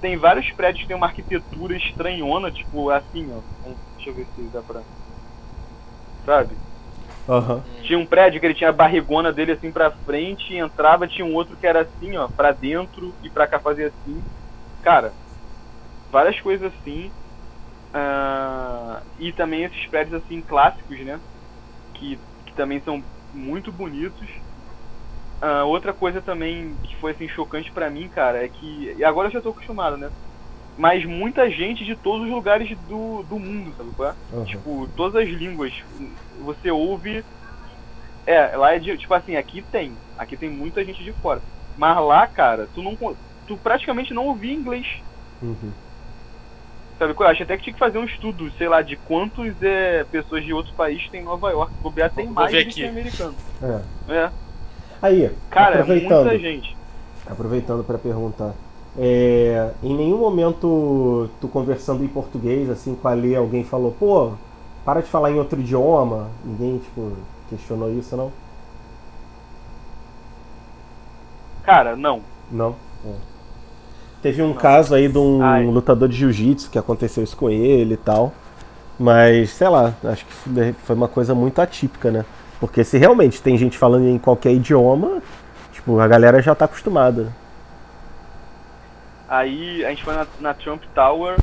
Tem 0.00 0.16
vários 0.16 0.50
prédios 0.52 0.82
que 0.82 0.88
tem 0.88 0.96
uma 0.96 1.06
arquitetura 1.06 1.76
estranhona, 1.76 2.50
tipo 2.50 2.90
assim, 2.90 3.30
ó. 3.30 3.70
Deixa 3.96 4.10
eu 4.10 4.14
ver 4.14 4.26
se 4.34 4.42
dá 4.52 4.62
pra. 4.62 4.80
Sabe? 6.26 6.58
Aham. 7.28 7.64
Tinha 7.84 7.98
um 7.98 8.04
prédio 8.04 8.40
que 8.40 8.46
ele 8.46 8.54
tinha 8.54 8.70
a 8.70 8.72
barrigona 8.72 9.32
dele 9.32 9.52
assim 9.52 9.70
pra 9.70 9.92
frente 10.04 10.52
e 10.52 10.58
entrava, 10.58 11.06
tinha 11.06 11.24
um 11.24 11.34
outro 11.34 11.56
que 11.56 11.66
era 11.66 11.82
assim, 11.82 12.16
ó, 12.16 12.26
pra 12.28 12.50
dentro 12.50 13.14
e 13.22 13.30
pra 13.30 13.46
cá 13.46 13.60
fazia 13.60 13.86
assim. 13.86 14.20
Cara, 14.82 15.14
várias 16.10 16.38
coisas 16.40 16.72
assim. 16.74 17.12
Ah, 17.94 19.02
e 19.18 19.32
também 19.32 19.62
esses 19.64 19.86
prédios 19.88 20.20
assim 20.22 20.42
clássicos, 20.42 20.98
né? 21.04 21.20
Que, 21.94 22.20
que 22.44 22.54
também 22.56 22.82
são 22.82 23.02
muito 23.32 23.72
bonitos. 23.72 24.28
Ah, 25.40 25.64
outra 25.64 25.92
coisa 25.92 26.20
também 26.20 26.76
que 26.82 26.96
foi 27.00 27.12
assim 27.12 27.28
chocante 27.28 27.70
pra 27.72 27.88
mim, 27.88 28.08
cara, 28.08 28.44
é 28.44 28.48
que. 28.48 28.92
E 28.94 29.04
agora 29.04 29.28
eu 29.28 29.32
já 29.32 29.40
tô 29.40 29.50
acostumado, 29.50 29.96
né? 29.96 30.10
Mas 30.78 31.04
muita 31.06 31.48
gente 31.50 31.84
de 31.84 31.96
todos 31.96 32.26
os 32.26 32.30
lugares 32.32 32.68
do, 32.88 33.22
do 33.22 33.38
mundo, 33.38 33.72
sabe 33.76 33.90
qual 33.96 34.10
é? 34.10 34.14
aham. 34.34 34.44
Tipo, 34.44 34.88
todas 34.96 35.22
as 35.22 35.28
línguas. 35.28 35.72
Você 36.44 36.70
ouve. 36.70 37.24
É, 38.26 38.56
lá 38.56 38.74
é 38.74 38.78
de. 38.78 38.96
Tipo 38.98 39.14
assim, 39.14 39.36
aqui 39.36 39.62
tem. 39.62 39.92
Aqui 40.18 40.36
tem 40.36 40.50
muita 40.50 40.84
gente 40.84 41.02
de 41.02 41.12
fora. 41.14 41.40
Mas 41.78 41.96
lá, 42.04 42.26
cara, 42.26 42.68
tu 42.74 42.82
não. 42.82 42.94
con- 42.96 43.14
Tu 43.46 43.56
praticamente 43.56 44.12
não 44.12 44.26
ouvia 44.26 44.52
inglês. 44.52 44.86
Uhum. 45.40 45.70
Sabe 46.98 47.14
qual? 47.14 47.26
é? 47.26 47.30
Eu 47.30 47.32
acho 47.34 47.42
até 47.44 47.56
que 47.56 47.62
tinha 47.64 47.72
que 47.74 47.78
fazer 47.78 47.98
um 47.98 48.04
estudo, 48.04 48.50
sei 48.58 48.68
lá, 48.68 48.82
de 48.82 48.96
quantos 48.96 49.54
é, 49.62 50.04
pessoas 50.10 50.44
de 50.44 50.52
outros 50.52 50.74
países 50.74 51.08
tem 51.10 51.20
em 51.20 51.24
Nova 51.24 51.50
York. 51.50 51.72
Bobear 51.80 52.10
tem 52.10 52.26
mais 52.26 52.50
do 52.52 52.58
aqui. 52.58 52.72
que 52.72 52.84
americano. 52.86 53.34
É. 53.62 54.12
É. 54.12 54.30
Aí, 55.00 55.30
Cara, 55.50 55.76
é 55.76 55.80
aproveitando, 55.80 56.24
muita 56.26 56.38
gente. 56.38 56.76
aproveitando 57.26 57.84
para 57.84 57.98
perguntar. 57.98 58.52
É, 58.98 59.70
em 59.82 59.94
nenhum 59.94 60.18
momento 60.18 61.28
tu 61.40 61.48
conversando 61.48 62.02
em 62.04 62.08
português, 62.08 62.70
assim, 62.70 62.94
com 62.94 63.08
a 63.08 63.14
Lê, 63.14 63.34
alguém 63.36 63.62
falou, 63.64 63.94
pô, 63.98 64.32
para 64.84 65.00
de 65.00 65.08
falar 65.08 65.30
em 65.30 65.38
outro 65.38 65.60
idioma. 65.60 66.28
Ninguém, 66.44 66.78
tipo, 66.78 67.12
questionou 67.50 67.92
isso, 67.92 68.16
não? 68.16 68.30
Cara, 71.62 71.96
não. 71.96 72.20
Não. 72.50 72.74
É. 73.04 73.10
Teve 74.22 74.42
um 74.42 74.48
Não. 74.48 74.54
caso 74.54 74.94
aí 74.94 75.08
de 75.08 75.18
um 75.18 75.42
Ai. 75.42 75.66
lutador 75.66 76.08
de 76.08 76.16
jiu-jitsu 76.16 76.70
que 76.70 76.78
aconteceu 76.78 77.22
isso 77.22 77.36
com 77.36 77.50
ele 77.50 77.94
e 77.94 77.98
tal. 77.98 78.32
Mas, 78.98 79.50
sei 79.50 79.68
lá, 79.68 79.92
acho 80.04 80.24
que 80.24 80.32
foi- 80.32 80.96
uma 80.96 81.08
coisa 81.08 81.34
muito 81.34 81.60
atípica, 81.60 82.10
né? 82.10 82.24
Porque 82.58 82.82
se 82.82 82.96
realmente 82.96 83.42
tem 83.42 83.58
gente 83.58 83.76
falando 83.76 84.06
em 84.06 84.18
qualquer 84.18 84.52
idioma, 84.52 85.20
tipo, 85.72 85.98
a 86.00 86.08
galera 86.08 86.40
já 86.40 86.54
tá 86.54 86.64
acostumada. 86.64 87.28
Aí 89.28 89.84
a 89.84 89.90
gente 89.90 90.04
foi 90.04 90.14
na, 90.14 90.26
na 90.40 90.54
Trump 90.54 90.82
Tower 90.94 91.36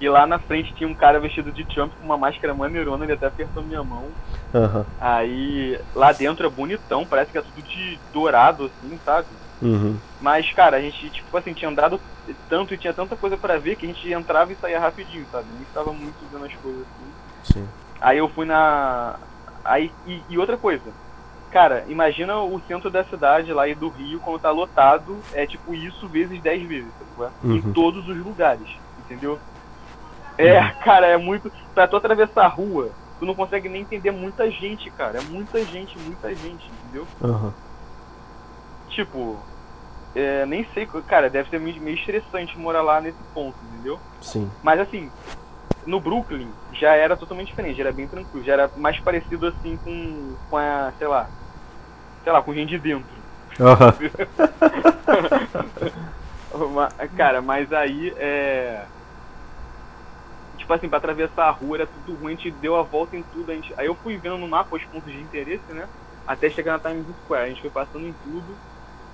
e 0.00 0.08
lá 0.08 0.26
na 0.26 0.38
frente 0.38 0.74
tinha 0.74 0.88
um 0.88 0.94
cara 0.94 1.20
vestido 1.20 1.50
de 1.52 1.64
Trump 1.64 1.92
com 1.98 2.04
uma 2.04 2.18
máscara 2.18 2.52
maneirona, 2.52 3.04
ele 3.04 3.12
até 3.12 3.26
apertou 3.26 3.62
minha 3.62 3.82
mão. 3.82 4.08
Aham. 4.54 4.84
Aí 5.00 5.80
lá 5.94 6.12
dentro 6.12 6.46
é 6.46 6.50
bonitão, 6.50 7.06
parece 7.06 7.32
que 7.32 7.38
é 7.38 7.42
tudo 7.42 7.62
de 7.62 7.98
dourado, 8.12 8.66
assim, 8.66 8.98
sabe? 9.04 9.28
Uhum. 9.62 9.96
Mas, 10.20 10.52
cara, 10.52 10.76
a 10.76 10.80
gente, 10.80 11.08
tipo 11.10 11.36
assim, 11.36 11.52
tinha 11.54 11.70
andado 11.70 12.00
tanto 12.48 12.74
e 12.74 12.78
tinha 12.78 12.92
tanta 12.92 13.16
coisa 13.16 13.36
pra 13.36 13.56
ver 13.56 13.76
que 13.76 13.86
a 13.86 13.88
gente 13.88 14.12
entrava 14.12 14.52
e 14.52 14.56
saía 14.56 14.80
rapidinho, 14.80 15.26
sabe? 15.30 15.46
Nem 15.52 15.62
estava 15.62 15.92
muito 15.92 16.16
vendo 16.30 16.44
as 16.44 16.54
coisas 16.54 16.82
assim. 16.82 17.54
Sim. 17.54 17.68
Aí 18.00 18.18
eu 18.18 18.28
fui 18.28 18.44
na. 18.44 19.16
Aí, 19.64 19.90
e, 20.06 20.20
e 20.28 20.38
outra 20.38 20.56
coisa. 20.56 20.82
Cara, 21.54 21.84
imagina 21.86 22.36
o 22.40 22.60
centro 22.66 22.90
da 22.90 23.04
cidade 23.04 23.52
lá 23.52 23.68
e 23.68 23.76
do 23.76 23.88
Rio, 23.88 24.18
quando 24.18 24.40
tá 24.40 24.50
lotado, 24.50 25.16
é 25.32 25.46
tipo 25.46 25.72
isso 25.72 26.08
vezes 26.08 26.42
10 26.42 26.66
vezes, 26.66 26.90
é? 27.16 27.46
Uhum. 27.46 27.54
Em 27.54 27.72
todos 27.72 28.08
os 28.08 28.16
lugares, 28.16 28.68
entendeu? 28.98 29.38
É, 30.36 30.60
cara, 30.82 31.06
é 31.06 31.16
muito. 31.16 31.52
Pra 31.72 31.86
tu 31.86 31.94
atravessar 31.94 32.46
a 32.46 32.48
rua, 32.48 32.90
tu 33.20 33.24
não 33.24 33.36
consegue 33.36 33.68
nem 33.68 33.82
entender 33.82 34.10
muita 34.10 34.50
gente, 34.50 34.90
cara. 34.90 35.18
É 35.18 35.20
muita 35.20 35.64
gente, 35.64 35.96
muita 36.00 36.34
gente, 36.34 36.68
entendeu? 36.82 37.06
Aham. 37.22 37.54
Tipo, 38.88 39.38
é, 40.12 40.44
nem 40.46 40.66
sei, 40.74 40.88
cara, 41.06 41.30
deve 41.30 41.50
ser 41.50 41.60
meio 41.60 41.80
meio 41.80 41.96
estressante 41.96 42.58
morar 42.58 42.82
lá 42.82 43.00
nesse 43.00 43.22
ponto, 43.32 43.54
entendeu? 43.72 44.00
Sim. 44.20 44.50
Mas 44.60 44.80
assim, 44.80 45.08
no 45.86 46.00
Brooklyn 46.00 46.48
já 46.72 46.96
era 46.96 47.16
totalmente 47.16 47.46
diferente, 47.46 47.76
já 47.76 47.84
era 47.84 47.92
bem 47.92 48.08
tranquilo, 48.08 48.44
já 48.44 48.54
era 48.54 48.70
mais 48.76 48.98
parecido 48.98 49.46
assim 49.46 49.78
com, 49.84 50.34
com 50.50 50.56
a, 50.56 50.92
sei 50.98 51.06
lá, 51.06 51.28
sei 52.24 52.32
lá, 52.32 52.42
com 52.42 52.52
gente 52.54 52.70
de 52.70 52.78
dentro. 52.78 53.06
Ma- 56.74 56.88
Cara, 57.16 57.40
mas 57.42 57.72
aí 57.72 58.12
é. 58.16 58.82
Tipo 60.58 60.72
assim, 60.72 60.88
pra 60.88 60.98
atravessar 60.98 61.46
a 61.46 61.50
rua 61.50 61.76
era 61.78 61.86
tudo 61.86 62.16
ruim, 62.18 62.32
a 62.32 62.36
gente 62.36 62.50
deu 62.52 62.76
a 62.76 62.82
volta 62.82 63.16
em 63.16 63.22
tudo. 63.34 63.50
A 63.50 63.54
gente... 63.54 63.74
Aí 63.76 63.86
eu 63.86 63.94
fui 64.02 64.16
vendo 64.16 64.38
no 64.38 64.48
mapa 64.48 64.76
os 64.76 64.82
pontos 64.84 65.12
de 65.12 65.20
interesse, 65.20 65.62
né? 65.70 65.86
Até 66.26 66.48
chegar 66.48 66.72
na 66.72 66.78
Times 66.78 67.04
Square. 67.24 67.44
A 67.44 67.48
gente 67.48 67.60
foi 67.60 67.70
passando 67.70 68.06
em 68.06 68.14
tudo. 68.24 68.46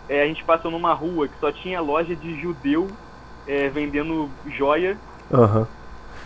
É, 0.08 0.22
a 0.22 0.26
gente 0.26 0.44
passou 0.44 0.70
numa 0.70 0.92
rua 0.94 1.26
que 1.26 1.34
só 1.40 1.50
tinha 1.50 1.80
loja 1.80 2.14
de 2.14 2.40
judeu 2.40 2.88
é, 3.48 3.68
vendendo 3.68 4.30
joia. 4.56 4.96
Aham. 5.32 5.66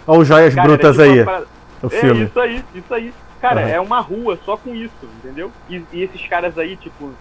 Olha 0.06 0.18
o 0.20 0.24
Joias 0.24 0.54
Cara, 0.54 0.68
Brutas 0.68 0.96
tipo 0.96 1.30
aí, 1.30 1.44
o 1.82 1.86
É 1.86 1.90
filme. 2.00 2.24
isso 2.24 2.40
aí, 2.40 2.64
isso 2.74 2.94
aí. 2.94 3.14
Cara, 3.44 3.61
Aham. 3.61 3.68
é 3.68 3.78
uma 3.78 4.00
rua 4.00 4.38
só 4.42 4.57
com 4.57 4.74
isso, 4.74 4.94
entendeu? 5.18 5.52
E, 5.68 5.83
e 5.92 6.02
esses 6.02 6.26
caras 6.28 6.57
aí, 6.57 6.78
tipo, 6.78 7.12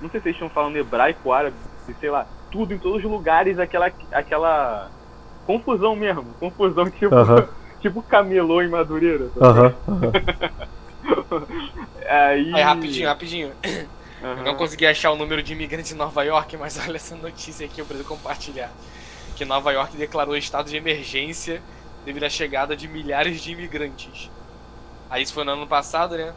não 0.00 0.08
sei 0.08 0.20
se 0.20 0.28
eles 0.28 0.36
estão 0.36 0.48
falando 0.48 0.76
hebraico, 0.76 1.32
árabe, 1.32 1.56
sei 1.98 2.08
lá, 2.08 2.24
tudo 2.52 2.72
em 2.72 2.78
todos 2.78 3.04
os 3.04 3.10
lugares, 3.10 3.58
aquela, 3.58 3.90
aquela 4.12 4.88
confusão 5.44 5.96
mesmo, 5.96 6.22
confusão 6.38 6.86
tipo, 6.96 7.12
Aham. 7.12 7.48
tipo 7.80 8.00
camelô 8.00 8.62
em 8.62 8.68
Madureira. 8.68 9.26
Aham. 9.42 9.74
aham. 9.88 10.12
Aí, 12.08 12.54
Aí, 12.54 12.62
rapidinho, 12.62 13.08
rapidinho. 13.08 13.52
Aham. 14.22 14.38
Eu 14.38 14.44
não 14.44 14.54
consegui 14.54 14.86
achar 14.86 15.10
o 15.10 15.16
número 15.16 15.42
de 15.42 15.52
imigrantes 15.52 15.90
em 15.90 15.96
Nova 15.96 16.22
York, 16.22 16.56
mas 16.56 16.78
olha 16.86 16.94
essa 16.94 17.16
notícia 17.16 17.66
aqui, 17.66 17.80
eu 17.80 17.84
preciso 17.84 18.08
compartilhar. 18.08 18.70
Que 19.34 19.44
Nova 19.44 19.72
York 19.72 19.96
declarou 19.96 20.36
estado 20.36 20.70
de 20.70 20.76
emergência 20.76 21.60
devido 22.04 22.22
à 22.22 22.30
chegada 22.30 22.76
de 22.76 22.86
milhares 22.86 23.42
de 23.42 23.50
imigrantes. 23.50 24.30
Aí 25.08 25.22
isso 25.22 25.32
foi 25.32 25.44
no 25.44 25.52
ano 25.52 25.66
passado, 25.66 26.16
né? 26.16 26.34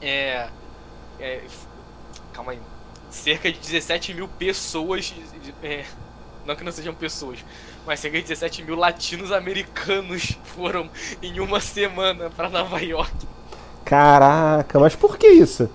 É. 0.00 0.48
é, 1.18 1.44
calma 2.32 2.52
aí. 2.52 2.60
Cerca 3.10 3.50
de 3.50 3.58
17 3.58 4.14
mil 4.14 4.28
pessoas. 4.28 5.14
é, 5.62 5.84
não 6.44 6.54
que 6.54 6.62
não 6.62 6.72
sejam 6.72 6.94
pessoas, 6.94 7.44
mas 7.86 8.00
cerca 8.00 8.18
de 8.18 8.24
17 8.24 8.62
mil 8.62 8.76
latinos 8.76 9.32
americanos 9.32 10.36
foram 10.44 10.88
em 11.22 11.40
uma 11.40 11.60
semana 11.60 12.30
pra 12.30 12.48
Nova 12.48 12.80
York. 12.80 13.26
Caraca, 13.84 14.78
mas 14.78 14.94
por 14.96 15.16
que 15.16 15.28
isso? 15.28 15.70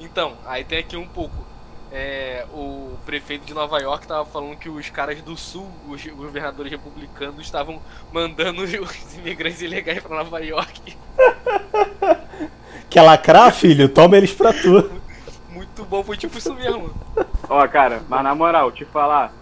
Então, 0.00 0.36
aí 0.44 0.64
tem 0.64 0.78
aqui 0.78 0.96
um 0.96 1.06
pouco. 1.06 1.53
É, 1.96 2.44
o 2.52 2.96
prefeito 3.06 3.46
de 3.46 3.54
Nova 3.54 3.78
York 3.78 4.04
tava 4.04 4.24
falando 4.24 4.56
que 4.56 4.68
os 4.68 4.90
caras 4.90 5.22
do 5.22 5.36
sul, 5.36 5.70
os 5.88 6.04
governadores 6.04 6.72
republicanos, 6.72 7.40
estavam 7.40 7.80
mandando 8.12 8.62
os 8.64 9.14
imigrantes 9.14 9.62
ilegais 9.62 10.02
pra 10.02 10.16
Nova 10.16 10.40
York. 10.40 10.98
Quer 12.90 13.02
lacrar, 13.02 13.52
filho? 13.52 13.88
Toma 13.88 14.16
eles 14.16 14.32
pra 14.32 14.52
tu. 14.52 14.90
Muito 15.50 15.84
bom, 15.84 16.02
foi 16.02 16.16
tipo 16.16 16.36
isso 16.36 16.52
mesmo. 16.54 16.92
Ó, 17.48 17.68
cara, 17.68 18.02
mas 18.08 18.24
na 18.24 18.34
moral, 18.34 18.72
te 18.72 18.84
falar, 18.84 19.32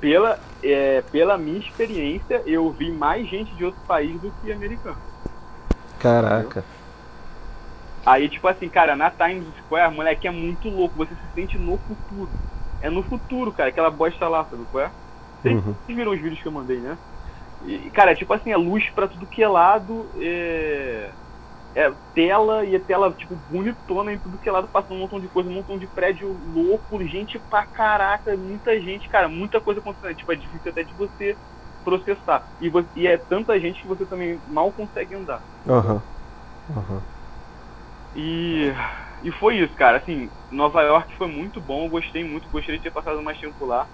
pela, 0.00 0.40
é, 0.64 1.02
pela 1.12 1.36
minha 1.36 1.58
experiência, 1.58 2.42
eu 2.46 2.70
vi 2.70 2.90
mais 2.90 3.28
gente 3.28 3.54
de 3.56 3.64
outro 3.66 3.80
país 3.86 4.18
do 4.22 4.32
que 4.42 4.50
americano. 4.50 4.96
Caraca. 5.98 6.64
Aí, 8.04 8.28
tipo 8.28 8.46
assim, 8.48 8.68
cara, 8.68 8.96
na 8.96 9.10
Times 9.10 9.54
Square, 9.58 9.94
moleque, 9.94 10.26
é 10.26 10.30
muito 10.30 10.68
louco. 10.68 10.96
Você 10.96 11.14
se 11.16 11.28
sente 11.34 11.58
no 11.58 11.78
futuro. 11.78 12.34
É 12.80 12.88
no 12.88 13.02
futuro, 13.04 13.52
cara, 13.52 13.68
aquela 13.68 13.90
bosta 13.90 14.26
lá, 14.28 14.44
sabe 14.46 14.64
qual 14.66 14.84
é? 14.84 14.92
Vocês 15.42 15.54
Uhum. 15.64 15.76
viram 15.86 16.12
os 16.12 16.20
vídeos 16.20 16.40
que 16.40 16.48
eu 16.48 16.52
mandei, 16.52 16.80
né? 16.80 16.98
E, 17.60 17.90
cara, 17.90 18.14
tipo 18.14 18.32
assim, 18.32 18.50
é 18.52 18.56
luz 18.56 18.88
pra 18.90 19.06
tudo 19.06 19.26
que 19.26 19.42
é 19.42 19.48
lado, 19.48 20.10
é... 20.14 21.12
é 21.74 21.94
tela 22.14 22.64
e 22.64 22.74
é 22.74 22.78
tela, 22.78 23.12
tipo, 23.12 23.36
bonitona 23.36 24.12
em 24.14 24.18
tudo 24.18 24.38
que 24.38 24.48
é 24.48 24.52
lado, 24.52 24.68
passando 24.68 24.94
um 24.94 25.00
montão 25.00 25.20
de 25.20 25.28
coisa, 25.28 25.48
um 25.50 25.52
montão 25.52 25.78
de 25.78 25.86
prédio 25.86 26.32
louco, 26.32 27.02
gente 27.04 27.38
pra 27.38 27.66
caraca, 27.66 28.34
muita 28.36 28.80
gente, 28.80 29.08
cara, 29.08 29.28
muita 29.28 29.60
coisa 29.60 29.80
acontecendo. 29.80 30.16
Tipo, 30.16 30.32
é 30.32 30.36
difícil 30.36 30.70
até 30.70 30.82
de 30.82 30.94
você 30.94 31.38
processar. 31.84 32.48
E, 32.58 32.70
você, 32.70 32.88
e 32.94 33.06
é 33.06 33.18
tanta 33.18 33.58
gente 33.60 33.82
que 33.82 33.86
você 33.88 34.06
também 34.06 34.42
mal 34.46 34.72
consegue 34.72 35.14
andar. 35.14 35.44
Aham. 35.66 36.02
Aham. 36.70 37.19
E, 38.16 38.72
e 39.22 39.30
foi 39.32 39.56
isso, 39.58 39.72
cara. 39.74 39.98
Assim, 39.98 40.28
Nova 40.50 40.82
York 40.82 41.14
foi 41.16 41.28
muito 41.28 41.60
bom, 41.60 41.84
eu 41.84 41.88
gostei 41.90 42.24
muito, 42.24 42.48
gostaria 42.50 42.76
de 42.78 42.82
ter 42.82 42.90
passado 42.90 43.22
mais 43.22 43.38
tempo 43.38 43.64
lá. 43.64 43.86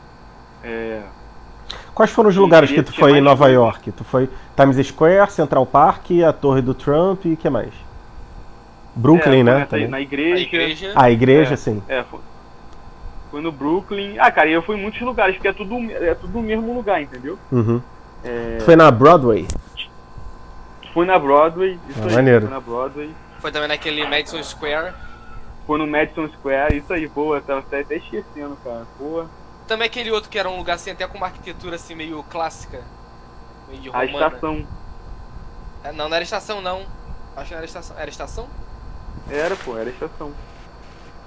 É, 0.64 1.02
Quais 1.94 2.11
foram 2.11 2.29
os 2.31 2.37
lugares 2.37 2.70
que 2.70 2.83
tu 2.83 2.92
foi 2.94 3.18
em 3.18 3.20
Nova. 3.20 3.48
York? 3.50 3.90
Tu 3.92 4.05
foi 4.05 4.29
Times 4.57 4.87
Square, 4.87 5.31
Central 5.33 5.66
Park, 5.66 6.11
a 6.26 6.33
Torre 6.33 6.62
do 6.62 6.74
Trump 6.74 7.24
e 7.24 7.33
o 7.33 7.37
que 7.37 7.48
mais? 7.50 7.72
Brooklyn, 8.94 9.40
é, 9.40 9.42
né? 9.42 9.59
foi 9.61 9.66
também. 9.66 9.88
Na 9.88 9.96
A 9.96 10.00
igreja. 10.00 10.42
igreja. 10.42 10.92
Ah, 10.94 11.05
a 11.05 11.11
igreja, 11.11 11.55
É. 11.55 11.57
sim. 11.57 11.83
É, 11.88 12.02
foi, 12.05 12.20
foi 13.31 13.40
no 13.40 13.50
Brooklyn. 13.52 14.16
Ah, 14.18 14.31
cara, 14.31 14.48
e 14.48 14.52
eu 14.52 14.62
fui 14.62 14.76
em 14.76 14.81
muitos 14.81 15.00
lugares, 15.00 15.35
porque 15.37 15.48
é 15.48 15.52
tudo, 15.52 15.74
é 15.90 16.14
tudo 16.14 16.35
no 16.35 16.42
mesmo 16.42 16.72
lugar, 16.74 17.02
entendeu? 17.02 17.38
Uhum. 17.50 17.81
É, 18.24 18.57
Tu 18.59 18.64
foi 18.64 18.76
na 18.76 18.90
Broadway? 18.90 19.46
fui 20.94 21.05
na 21.05 21.18
Broadway, 21.18 21.79
isso 21.90 22.00
Ah, 22.02 22.07
aí, 22.09 22.14
maneiro. 22.14 22.46
fui 22.46 22.55
na 22.55 22.61
Broadway. 22.61 23.11
Foi 23.40 23.53
também 23.53 23.68
naquele 23.68 24.07
Madison 24.07 24.42
Square. 24.42 24.94
Foi 25.66 25.79
no 25.79 25.87
Madison 25.87 26.29
Square, 26.29 26.77
isso 26.77 26.92
aí, 26.92 27.07
boa, 27.09 27.40
tava 27.40 27.61
até, 27.61 27.81
até 27.81 27.96
esquecendo, 27.96 28.57
cara. 28.62 28.87
Boa. 28.99 29.29
Também 29.66 29.87
aquele 29.87 30.11
outro 30.12 30.31
que 30.31 30.38
era 30.38 30.49
um 30.49 30.57
lugar 30.57 30.75
assim, 30.75 30.92
até 30.92 31.07
com 31.09 31.16
uma 31.16 31.27
arquitetura 31.27 31.77
assim 31.77 31.94
meio 31.94 32.22
clássica. 32.25 32.83
Meio 33.68 33.83
de 33.83 33.88
A 33.88 33.92
romana. 33.92 34.27
estação. 34.27 34.66
É, 35.83 35.92
Não, 35.92 36.09
não 36.09 36.14
era 36.14 36.22
estação 36.25 36.61
não. 36.61 36.87
Acho 37.37 37.46
que 37.49 37.51
não 37.51 37.59
era 37.59 37.66
estação. 37.66 37.99
Era 37.99 38.11
estação? 38.11 38.49
Era, 39.29 39.57
pô, 39.57 39.77
era 39.77 39.90
estação. 39.90 40.33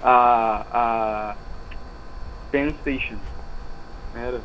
A. 0.02 0.65
A. 0.72 1.36
Penn 2.52 2.69
Station. 2.82 3.17
Era. 4.15 4.39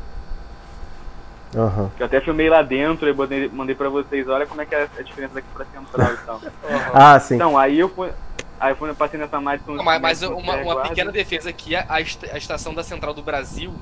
Aham. 1.55 1.89
Que 1.95 2.03
eu 2.03 2.05
até 2.07 2.19
filmei 2.19 2.49
lá 2.49 2.61
dentro 2.61 3.07
e 3.07 3.13
mandei, 3.13 3.49
mandei 3.49 3.75
pra 3.75 3.87
vocês, 3.89 4.27
olha 4.27 4.45
como 4.45 4.61
é 4.61 4.65
que 4.65 4.75
é 4.75 4.87
a 4.97 5.01
diferença 5.01 5.35
daqui 5.35 5.47
pra 5.53 5.65
central 5.65 6.13
e 6.13 6.17
tal. 6.25 6.41
Ah, 6.93 7.19
sim. 7.19 7.35
Então, 7.35 7.57
aí 7.57 7.79
eu 7.79 7.89
fui. 7.89 8.09
Aí 8.59 8.71
eu 8.71 8.75
fui, 8.77 8.89
eu 8.89 8.95
passei 8.95 9.19
nessa 9.19 9.39
Madison 9.39 9.73
Não, 9.73 9.83
mas, 9.83 10.01
mas 10.01 10.21
uma, 10.23 10.55
uma 10.55 10.81
pequena 10.81 11.11
defesa 11.11 11.49
aqui, 11.49 11.75
a, 11.75 11.85
a 11.89 12.01
est- 12.01 12.23
a 12.31 12.37
estação 12.37 12.73
da 12.73 12.83
Central 12.83 13.13
do 13.13 13.21
Brasil, 13.21 13.73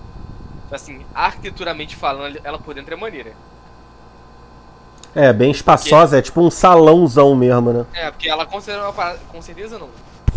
assim, 0.71 1.05
arquiteturamente 1.13 1.95
falando, 1.95 2.39
ela 2.43 2.57
por 2.57 2.73
dentro 2.73 2.93
é 2.93 2.97
maneira. 2.97 3.33
É, 5.15 5.31
bem 5.31 5.51
espaçosa, 5.51 6.17
é 6.17 6.21
tipo 6.21 6.41
um 6.41 6.49
salãozão 6.49 7.35
mesmo, 7.35 7.71
né? 7.71 7.85
É, 7.93 8.09
porque 8.09 8.27
ela 8.27 8.45
considera 8.47 8.81
uma 8.83 8.93
parada. 8.93 9.19
Com 9.31 9.41
certeza 9.41 9.77
não. 9.77 9.89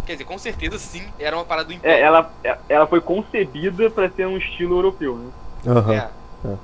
Quer 0.05 0.13
dizer, 0.13 0.25
com 0.25 0.39
certeza 0.39 0.79
sim, 0.79 1.03
era 1.19 1.35
uma 1.35 1.45
parada 1.45 1.69
do 1.69 1.73
É, 1.73 1.77
Império. 1.77 2.05
ela, 2.05 2.31
ela 2.69 2.87
foi 2.87 3.01
concebida 3.01 3.89
pra 3.91 4.09
ser 4.11 4.27
um 4.27 4.37
estilo 4.37 4.77
europeu, 4.77 5.17
né? 5.17 5.31
Aham. 5.67 5.95
É. 5.95 6.09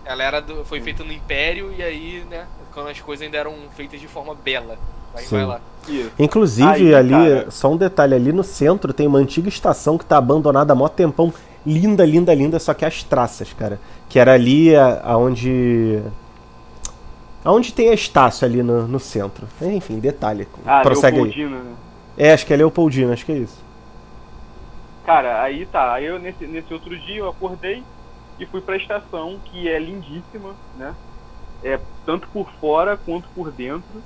Ela 0.04 0.22
era 0.22 0.40
do- 0.40 0.64
foi 0.64 0.80
feita 0.80 1.02
no 1.02 1.12
Império 1.12 1.72
e 1.76 1.82
aí, 1.82 2.24
né, 2.30 2.46
quando 2.72 2.88
as 2.88 3.00
coisas 3.00 3.24
ainda 3.24 3.36
eram 3.38 3.54
feitas 3.76 4.00
de 4.00 4.06
forma 4.06 4.34
bela. 4.34 4.76
Aí 5.14 5.24
Sim. 5.24 5.36
vai 5.36 5.46
lá. 5.46 5.60
Isso. 5.88 6.10
Inclusive, 6.18 6.68
Aí, 6.68 6.94
ali, 6.94 7.10
cara- 7.10 7.50
só 7.50 7.70
um 7.70 7.76
detalhe, 7.76 8.14
ali 8.14 8.32
no 8.32 8.42
centro 8.44 8.92
tem 8.92 9.06
uma 9.06 9.18
antiga 9.18 9.48
estação 9.48 9.98
que 9.98 10.04
tá 10.06 10.16
abandonada 10.16 10.72
há 10.72 10.76
mó 10.76 10.88
tempão. 10.88 11.32
Linda, 11.66 12.04
linda, 12.04 12.34
linda, 12.34 12.58
só 12.58 12.72
que 12.74 12.84
as 12.84 13.02
traças, 13.02 13.52
cara. 13.52 13.78
Que 14.08 14.18
era 14.18 14.32
ali 14.32 14.74
aonde. 15.04 16.02
Aonde 17.44 17.72
tem 17.72 17.88
a 17.90 17.94
Estácio 17.94 18.46
ali 18.46 18.62
no, 18.62 18.86
no 18.86 19.00
centro. 19.00 19.46
Enfim, 19.60 19.98
detalhe. 19.98 20.46
Ah, 20.64 20.80
Prossegue 20.80 21.16
aí. 21.18 21.22
Leopoldina, 21.24 21.58
né? 21.58 21.72
É, 22.16 22.32
acho 22.32 22.46
que 22.46 22.52
é 22.52 22.56
Leopoldina, 22.56 23.12
acho 23.12 23.24
que 23.26 23.32
é 23.32 23.36
isso. 23.38 23.58
Cara, 25.04 25.42
aí 25.42 25.66
tá. 25.66 25.94
Aí 25.94 26.04
eu 26.06 26.18
nesse, 26.18 26.46
nesse 26.46 26.72
outro 26.72 26.96
dia 26.98 27.18
eu 27.18 27.28
acordei 27.28 27.82
e 28.42 28.46
fui 28.46 28.60
pra 28.60 28.76
estação, 28.76 29.38
que 29.44 29.68
é 29.68 29.78
lindíssima, 29.78 30.54
né? 30.76 30.94
É 31.62 31.78
tanto 32.04 32.26
por 32.28 32.50
fora 32.60 32.96
quanto 32.96 33.28
por 33.28 33.52
dentro. 33.52 34.02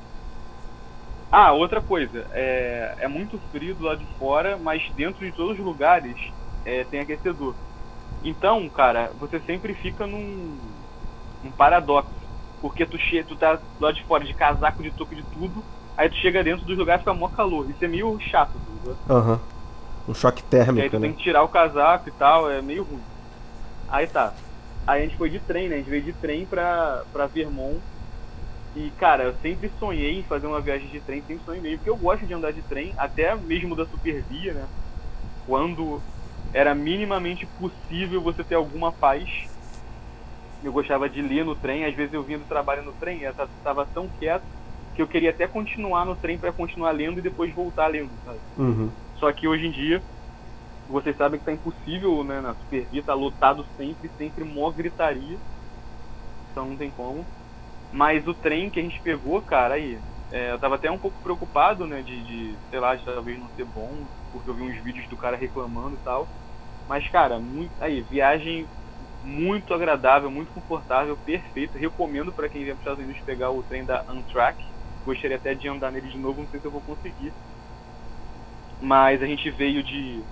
Ah, 1.33 1.53
outra 1.53 1.81
coisa, 1.81 2.27
é, 2.33 2.97
é 3.01 3.09
muito 3.09 3.39
frio 3.51 3.75
do 3.75 3.85
lado 3.85 3.99
de 3.99 4.07
fora, 4.19 4.57
mas 4.57 4.91
dentro 4.95 5.25
de 5.25 5.33
todos 5.33 5.59
os 5.59 5.65
lugares 5.65 6.17
é, 6.65 6.85
tem 6.85 7.01
aquecedor. 7.01 7.55
Então, 8.23 8.69
cara, 8.69 9.11
você 9.19 9.41
sempre 9.41 9.75
fica 9.75 10.07
num, 10.07 10.57
num 11.43 11.51
paradoxo. 11.51 12.15
Porque 12.61 12.87
tu, 12.87 12.97
che 12.99 13.23
tu 13.23 13.37
tá 13.37 13.55
do 13.57 13.63
lado 13.81 13.95
de 13.95 14.05
fora 14.05 14.25
de 14.25 14.33
casaco, 14.33 14.83
de 14.83 14.91
toco, 14.91 15.15
de 15.15 15.23
tudo, 15.23 15.63
aí 15.97 16.09
tu 16.09 16.17
chega 16.17 16.43
dentro 16.43 16.65
dos 16.65 16.77
lugares 16.77 17.01
e 17.01 17.05
fica 17.05 17.15
mó 17.15 17.29
calor. 17.29 17.69
Isso 17.69 17.85
é 17.85 17.89
meio 17.89 18.19
chato, 18.21 18.53
entendeu? 18.57 18.97
Aham. 19.09 19.41
Um 20.09 20.15
choque 20.15 20.43
E 20.43 20.45
aí 20.45 20.65
térmico, 20.65 20.91
tu 20.91 21.01
tem 21.01 21.11
né? 21.11 21.17
que 21.17 21.23
tirar 21.23 21.43
o 21.43 21.49
casaco 21.49 22.09
e 22.09 22.13
tal, 22.13 22.51
é 22.51 22.63
meio 22.63 22.83
ruim. 22.85 23.03
Aí 23.89 24.07
tá. 24.07 24.33
Aí 24.87 25.03
a 25.03 25.05
gente 25.05 25.17
foi 25.17 25.31
de 25.31 25.39
trem, 25.41 25.69
né? 25.69 25.77
A 25.77 25.79
gente 25.79 25.91
veio 25.91 26.03
de 26.03 26.13
trem 26.13 26.47
pra, 26.47 27.03
pra 27.13 27.27
Vermont. 27.27 27.79
E, 28.75 28.91
cara, 28.99 29.25
eu 29.25 29.35
sempre 29.41 29.71
sonhei 29.79 30.19
em 30.19 30.23
fazer 30.23 30.47
uma 30.47 30.61
viagem 30.61 30.89
de 30.89 31.01
trem, 31.01 31.23
sempre 31.27 31.45
sonhei 31.47 31.63
mesmo, 31.63 31.79
porque 31.79 31.91
eu 31.91 31.97
gosto 31.97 32.27
de 32.27 32.35
andar 32.35 32.53
de 32.53 32.61
trem, 32.63 32.93
até 32.99 33.35
mesmo 33.35 33.75
da 33.75 33.87
Supervia, 33.87 34.53
né? 34.53 34.67
Quando 35.47 36.01
era 36.53 36.75
minimamente 36.75 37.47
possível 37.59 38.21
você 38.21 38.45
ter 38.45 38.55
alguma 38.55 38.93
paz. 38.93 39.49
Eu 40.63 40.73
gostava 40.73 41.09
de 41.09 41.23
ler 41.23 41.45
no 41.45 41.55
trem, 41.55 41.85
às 41.85 41.95
vezes 41.95 42.13
eu 42.13 42.23
vinha 42.23 42.39
do 42.39 42.45
trabalho 42.45 42.83
no 42.83 42.93
trem, 42.93 43.23
eu 43.23 43.33
ta- 43.33 43.49
tava 43.63 43.87
tão 43.95 44.09
quieto 44.19 44.43
que 44.95 45.01
eu 45.03 45.07
queria 45.07 45.31
até 45.31 45.47
continuar 45.47 46.05
no 46.05 46.17
trem 46.17 46.39
pra 46.39 46.51
continuar 46.53 46.91
lendo 46.91 47.19
e 47.19 47.23
depois 47.23 47.55
voltar 47.55 47.87
lendo, 47.87 48.11
sabe? 48.25 48.39
Uhum. 48.59 48.91
Só 49.19 49.31
que 49.33 49.47
hoje 49.47 49.67
em 49.67 49.71
dia, 49.71 50.03
vocês 50.89 51.17
sabem 51.17 51.39
que 51.39 51.47
tá 51.47 51.53
impossível, 51.53 52.23
né? 52.23 52.41
Na 52.41 52.55
Supervia 52.55 53.03
tá 53.03 53.15
lotado 53.15 53.67
sempre, 53.77 54.11
sempre 54.17 54.45
mó 54.45 54.71
gritaria. 54.71 55.37
Então 56.51 56.67
não 56.67 56.77
tem 56.77 56.91
como. 56.91 57.25
Mas 57.93 58.27
o 58.27 58.35
trem 58.35 58.71
que 58.71 58.81
a 58.81 58.83
gente 58.83 59.01
pegou, 59.03 59.41
cara, 59.43 59.75
aí, 59.75 59.99
é, 60.31 60.53
eu 60.53 60.59
tava 60.59 60.77
até 60.77 60.91
um 60.91 60.99
pouco 60.99 61.17
preocupado, 61.23 61.87
né? 61.87 62.03
De, 62.03 62.23
de, 62.23 62.57
sei 62.71 62.81
lá, 62.81 62.95
de 62.95 63.05
talvez 63.05 63.39
não 63.39 63.49
ser 63.51 63.65
bom, 63.65 64.07
porque 64.33 64.49
eu 64.49 64.55
vi 64.55 64.63
uns 64.63 64.83
vídeos 64.83 65.09
do 65.09 65.17
cara 65.17 65.37
reclamando 65.37 65.95
e 65.95 66.05
tal. 66.05 66.27
Mas, 66.89 67.09
cara, 67.09 67.39
muito, 67.39 67.73
aí, 67.81 68.01
viagem 68.03 68.67
muito 69.25 69.75
agradável, 69.75 70.31
muito 70.31 70.53
confortável, 70.53 71.17
perfeito. 71.17 71.77
Recomendo 71.79 72.33
para 72.33 72.49
quem 72.49 72.63
vier 72.63 72.77
para 72.77 72.81
os 72.81 72.81
Estados 72.81 73.05
Unidos 73.05 73.23
pegar 73.25 73.51
o 73.51 73.63
trem 73.65 73.85
da 73.85 74.05
Amtrak. 74.09 74.57
Gostaria 75.05 75.37
até 75.37 75.55
de 75.55 75.69
andar 75.69 75.91
nele 75.91 76.09
de 76.09 76.19
novo, 76.19 76.43
não 76.43 76.49
sei 76.49 76.61
se 76.61 76.67
eu 76.67 76.71
vou 76.71 76.81
conseguir. 76.81 77.33
Mas 78.81 79.23
a 79.23 79.27
gente 79.27 79.51
veio 79.51 79.83
de 79.83 80.23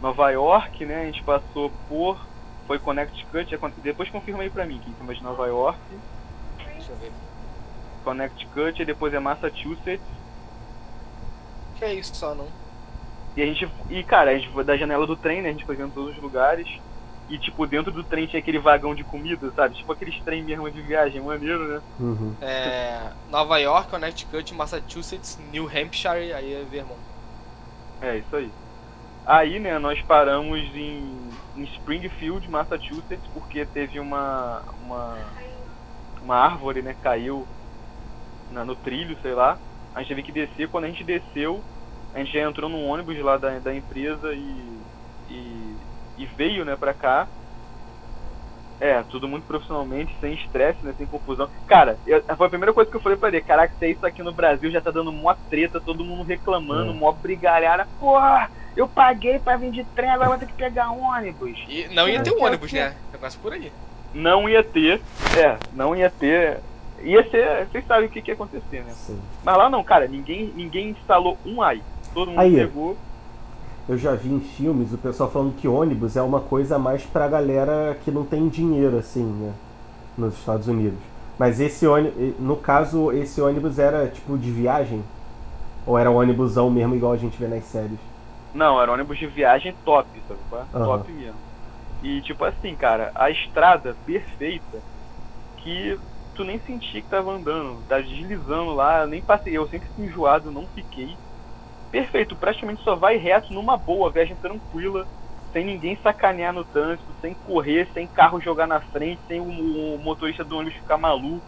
Nova 0.00 0.30
York, 0.30 0.84
né? 0.84 1.02
A 1.02 1.06
gente 1.06 1.22
passou 1.22 1.70
por. 1.88 2.18
Foi 2.66 2.78
Connecticut. 2.78 3.58
Depois 3.82 4.08
confirma 4.08 4.42
aí 4.42 4.50
pra 4.50 4.64
mim, 4.64 4.80
quem 4.82 4.94
cima 4.94 5.14
de 5.14 5.22
Nova 5.22 5.46
York, 5.46 5.78
Deixa 6.84 6.92
eu 6.92 6.96
ver. 6.96 7.12
Connecticut, 8.04 8.82
e 8.82 8.84
depois 8.84 9.14
é 9.14 9.18
Massachusetts. 9.18 10.06
Que 11.76 11.84
é 11.84 11.94
isso 11.94 12.14
só, 12.14 12.34
não? 12.34 12.46
E 13.36 13.42
a 13.42 13.46
gente. 13.46 13.68
E 13.90 14.04
cara, 14.04 14.30
a 14.30 14.34
gente 14.34 14.50
foi 14.50 14.64
da 14.64 14.76
janela 14.76 15.06
do 15.06 15.16
trem, 15.16 15.42
né? 15.42 15.48
A 15.48 15.52
gente 15.52 15.64
foi 15.64 15.76
vendo 15.76 15.94
todos 15.94 16.16
os 16.16 16.22
lugares. 16.22 16.68
E 17.28 17.38
tipo, 17.38 17.66
dentro 17.66 17.90
do 17.90 18.04
trem 18.04 18.26
tinha 18.26 18.38
aquele 18.38 18.58
vagão 18.58 18.94
de 18.94 19.02
comida, 19.02 19.50
sabe? 19.56 19.76
Tipo 19.76 19.92
aqueles 19.92 20.20
trem 20.22 20.44
mesmo 20.44 20.70
de 20.70 20.82
viagem, 20.82 21.22
maneiro, 21.22 21.66
né? 21.66 21.82
Uhum. 21.98 22.34
É, 22.40 23.10
Nova 23.30 23.58
York, 23.58 23.88
Connecticut, 23.88 24.52
Massachusetts, 24.54 25.38
New 25.50 25.66
Hampshire, 25.66 26.34
aí 26.34 26.52
é 26.52 26.64
Vermont. 26.70 27.00
É, 28.02 28.18
isso 28.18 28.36
aí. 28.36 28.50
Aí, 29.26 29.58
né, 29.58 29.78
nós 29.78 30.00
paramos 30.02 30.60
em, 30.74 31.38
em 31.54 31.64
Springfield, 31.64 32.48
Massachusetts, 32.50 33.26
porque 33.32 33.64
teve 33.64 33.98
uma, 33.98 34.62
uma, 34.78 35.32
uma 36.20 36.36
árvore, 36.36 36.82
né, 36.82 36.94
caiu 36.94 37.48
na, 38.50 38.64
no 38.64 38.76
trilho, 38.76 39.18
sei 39.22 39.34
lá. 39.34 39.58
A 39.94 40.00
gente 40.00 40.08
teve 40.08 40.22
que 40.24 40.32
descer. 40.32 40.68
Quando 40.68 40.84
a 40.84 40.88
gente 40.88 41.04
desceu, 41.04 41.64
a 42.12 42.18
gente 42.18 42.32
já 42.32 42.40
entrou 42.42 42.68
num 42.68 42.86
ônibus 42.86 43.18
lá 43.20 43.38
da, 43.38 43.58
da 43.60 43.74
empresa 43.74 44.34
e, 44.34 44.82
e, 45.28 45.78
e 46.18 46.26
veio, 46.26 46.64
né, 46.64 46.76
pra 46.76 46.92
cá. 46.92 47.30
É, 48.80 49.02
tudo 49.04 49.26
muito 49.26 49.46
profissionalmente, 49.46 50.14
sem 50.20 50.34
estresse, 50.34 50.84
né, 50.84 50.92
sem 50.98 51.06
confusão. 51.06 51.48
Cara, 51.66 51.98
eu- 52.04 52.22
foi 52.36 52.46
a 52.46 52.50
primeira 52.50 52.74
coisa 52.74 52.90
que 52.90 52.96
eu 52.96 53.00
falei 53.00 53.16
pra 53.16 53.28
ele. 53.28 53.40
Caraca, 53.40 53.74
se 53.78 53.84
é 53.86 53.90
isso 53.90 54.04
aqui 54.04 54.22
no 54.22 54.34
Brasil, 54.34 54.70
já 54.70 54.82
tá 54.82 54.90
dando 54.90 55.10
mó 55.12 55.34
treta, 55.48 55.80
todo 55.80 56.04
mundo 56.04 56.24
reclamando, 56.24 56.90
É. 56.90 56.94
mó 56.94 57.10
brigalhada. 57.12 57.88
Porra, 57.98 58.50
eu 58.76 58.88
paguei 58.88 59.38
pra 59.38 59.56
vir 59.56 59.70
de 59.70 59.84
trem, 59.94 60.10
agora 60.10 60.30
vou 60.30 60.38
ter 60.38 60.46
que 60.46 60.52
pegar 60.52 60.90
ônibus. 60.90 61.58
E 61.68 61.88
não 61.94 62.08
ia 62.08 62.22
ter 62.22 62.32
um 62.32 62.42
ônibus, 62.42 62.72
né? 62.72 62.94
Negócio 63.12 63.38
por 63.40 63.52
aí. 63.52 63.72
Não 64.12 64.48
ia 64.48 64.62
ter, 64.62 65.00
é, 65.36 65.56
não 65.72 65.94
ia 65.94 66.10
ter. 66.10 66.60
Ia 67.02 67.28
ser, 67.30 67.66
vocês 67.66 67.86
sabem 67.86 68.06
o 68.06 68.10
que, 68.10 68.22
que 68.22 68.30
ia 68.30 68.34
acontecer, 68.34 68.82
né? 68.84 68.92
Sim. 68.92 69.18
Mas 69.44 69.56
lá 69.56 69.68
não, 69.68 69.82
cara, 69.84 70.06
ninguém, 70.06 70.52
ninguém 70.56 70.90
instalou 70.90 71.36
um 71.44 71.60
AI. 71.60 71.82
todo 72.12 72.28
mundo 72.28 72.40
Aí. 72.40 72.54
pegou. 72.54 72.96
Eu 73.86 73.98
já 73.98 74.14
vi 74.14 74.32
em 74.32 74.40
filmes 74.40 74.92
o 74.94 74.98
pessoal 74.98 75.30
falando 75.30 75.54
que 75.56 75.68
ônibus 75.68 76.16
é 76.16 76.22
uma 76.22 76.40
coisa 76.40 76.78
mais 76.78 77.02
pra 77.02 77.28
galera 77.28 77.98
que 78.02 78.10
não 78.10 78.24
tem 78.24 78.48
dinheiro, 78.48 78.96
assim, 78.96 79.24
né? 79.24 79.52
Nos 80.16 80.34
Estados 80.38 80.68
Unidos. 80.68 80.98
Mas 81.38 81.60
esse 81.60 81.86
ônibus, 81.86 82.34
no 82.38 82.56
caso, 82.56 83.12
esse 83.12 83.40
ônibus 83.42 83.78
era 83.78 84.08
tipo 84.08 84.38
de 84.38 84.50
viagem? 84.50 85.02
Ou 85.86 85.98
era 85.98 86.10
um 86.10 86.16
ônibusão 86.16 86.70
mesmo, 86.70 86.94
igual 86.94 87.12
a 87.12 87.16
gente 87.16 87.36
vê 87.36 87.46
nas 87.46 87.64
séries? 87.64 87.98
Não, 88.54 88.80
era 88.80 88.90
um 88.90 88.94
ônibus 88.94 89.18
de 89.18 89.26
viagem 89.26 89.74
top, 89.84 90.08
sabe? 90.28 90.66
Aham. 90.72 90.84
Top 90.84 91.12
mesmo. 91.12 91.34
E 92.02 92.20
tipo 92.22 92.44
assim, 92.44 92.74
cara, 92.76 93.10
a 93.14 93.30
estrada 93.30 93.96
perfeita 94.06 94.78
que 95.58 95.98
tu 96.34 96.44
nem 96.44 96.60
sentia 96.60 97.00
que 97.00 97.08
tava 97.08 97.32
andando, 97.32 97.82
tá 97.88 97.98
deslizando 97.98 98.74
lá, 98.74 99.06
nem 99.06 99.22
passei, 99.22 99.56
eu 99.56 99.66
sempre 99.68 99.88
fui 99.96 100.06
enjoado, 100.06 100.50
não 100.50 100.66
fiquei. 100.68 101.16
Perfeito, 101.90 102.36
praticamente 102.36 102.82
só 102.82 102.94
vai 102.94 103.16
reto 103.16 103.52
numa 103.52 103.76
boa, 103.76 104.10
viagem 104.10 104.36
tranquila, 104.36 105.06
sem 105.52 105.64
ninguém 105.64 105.96
sacanear 106.02 106.52
no 106.52 106.64
trânsito, 106.64 107.06
sem 107.20 107.34
correr, 107.34 107.88
sem 107.94 108.06
carro 108.06 108.40
jogar 108.40 108.66
na 108.66 108.80
frente, 108.80 109.20
sem 109.28 109.40
o, 109.40 109.94
o 109.94 109.98
motorista 109.98 110.44
do 110.44 110.58
ônibus 110.58 110.78
ficar 110.78 110.98
maluco 110.98 111.46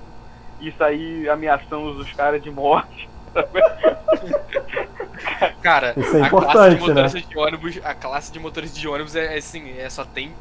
e 0.61 0.73
sair 0.73 1.29
ameaçando 1.29 2.01
os 2.01 2.13
caras 2.13 2.43
de 2.43 2.51
morte. 2.51 3.09
Cara, 5.63 5.95
Isso 5.97 6.17
é 6.17 6.23
a 6.23 6.31
classe 6.31 6.75
de 6.77 6.81
motoristas 6.81 7.29
de 7.29 7.39
ônibus, 7.39 7.81
a 7.85 7.95
classe 7.95 8.33
de 8.33 8.39
motoristas 8.39 8.81
de 8.81 8.89
ônibus 8.89 9.17
é, 9.17 9.35
é 9.35 9.39
assim, 9.39 9.71
é 9.79 9.91
só 9.91 10.05
tem 10.05 10.33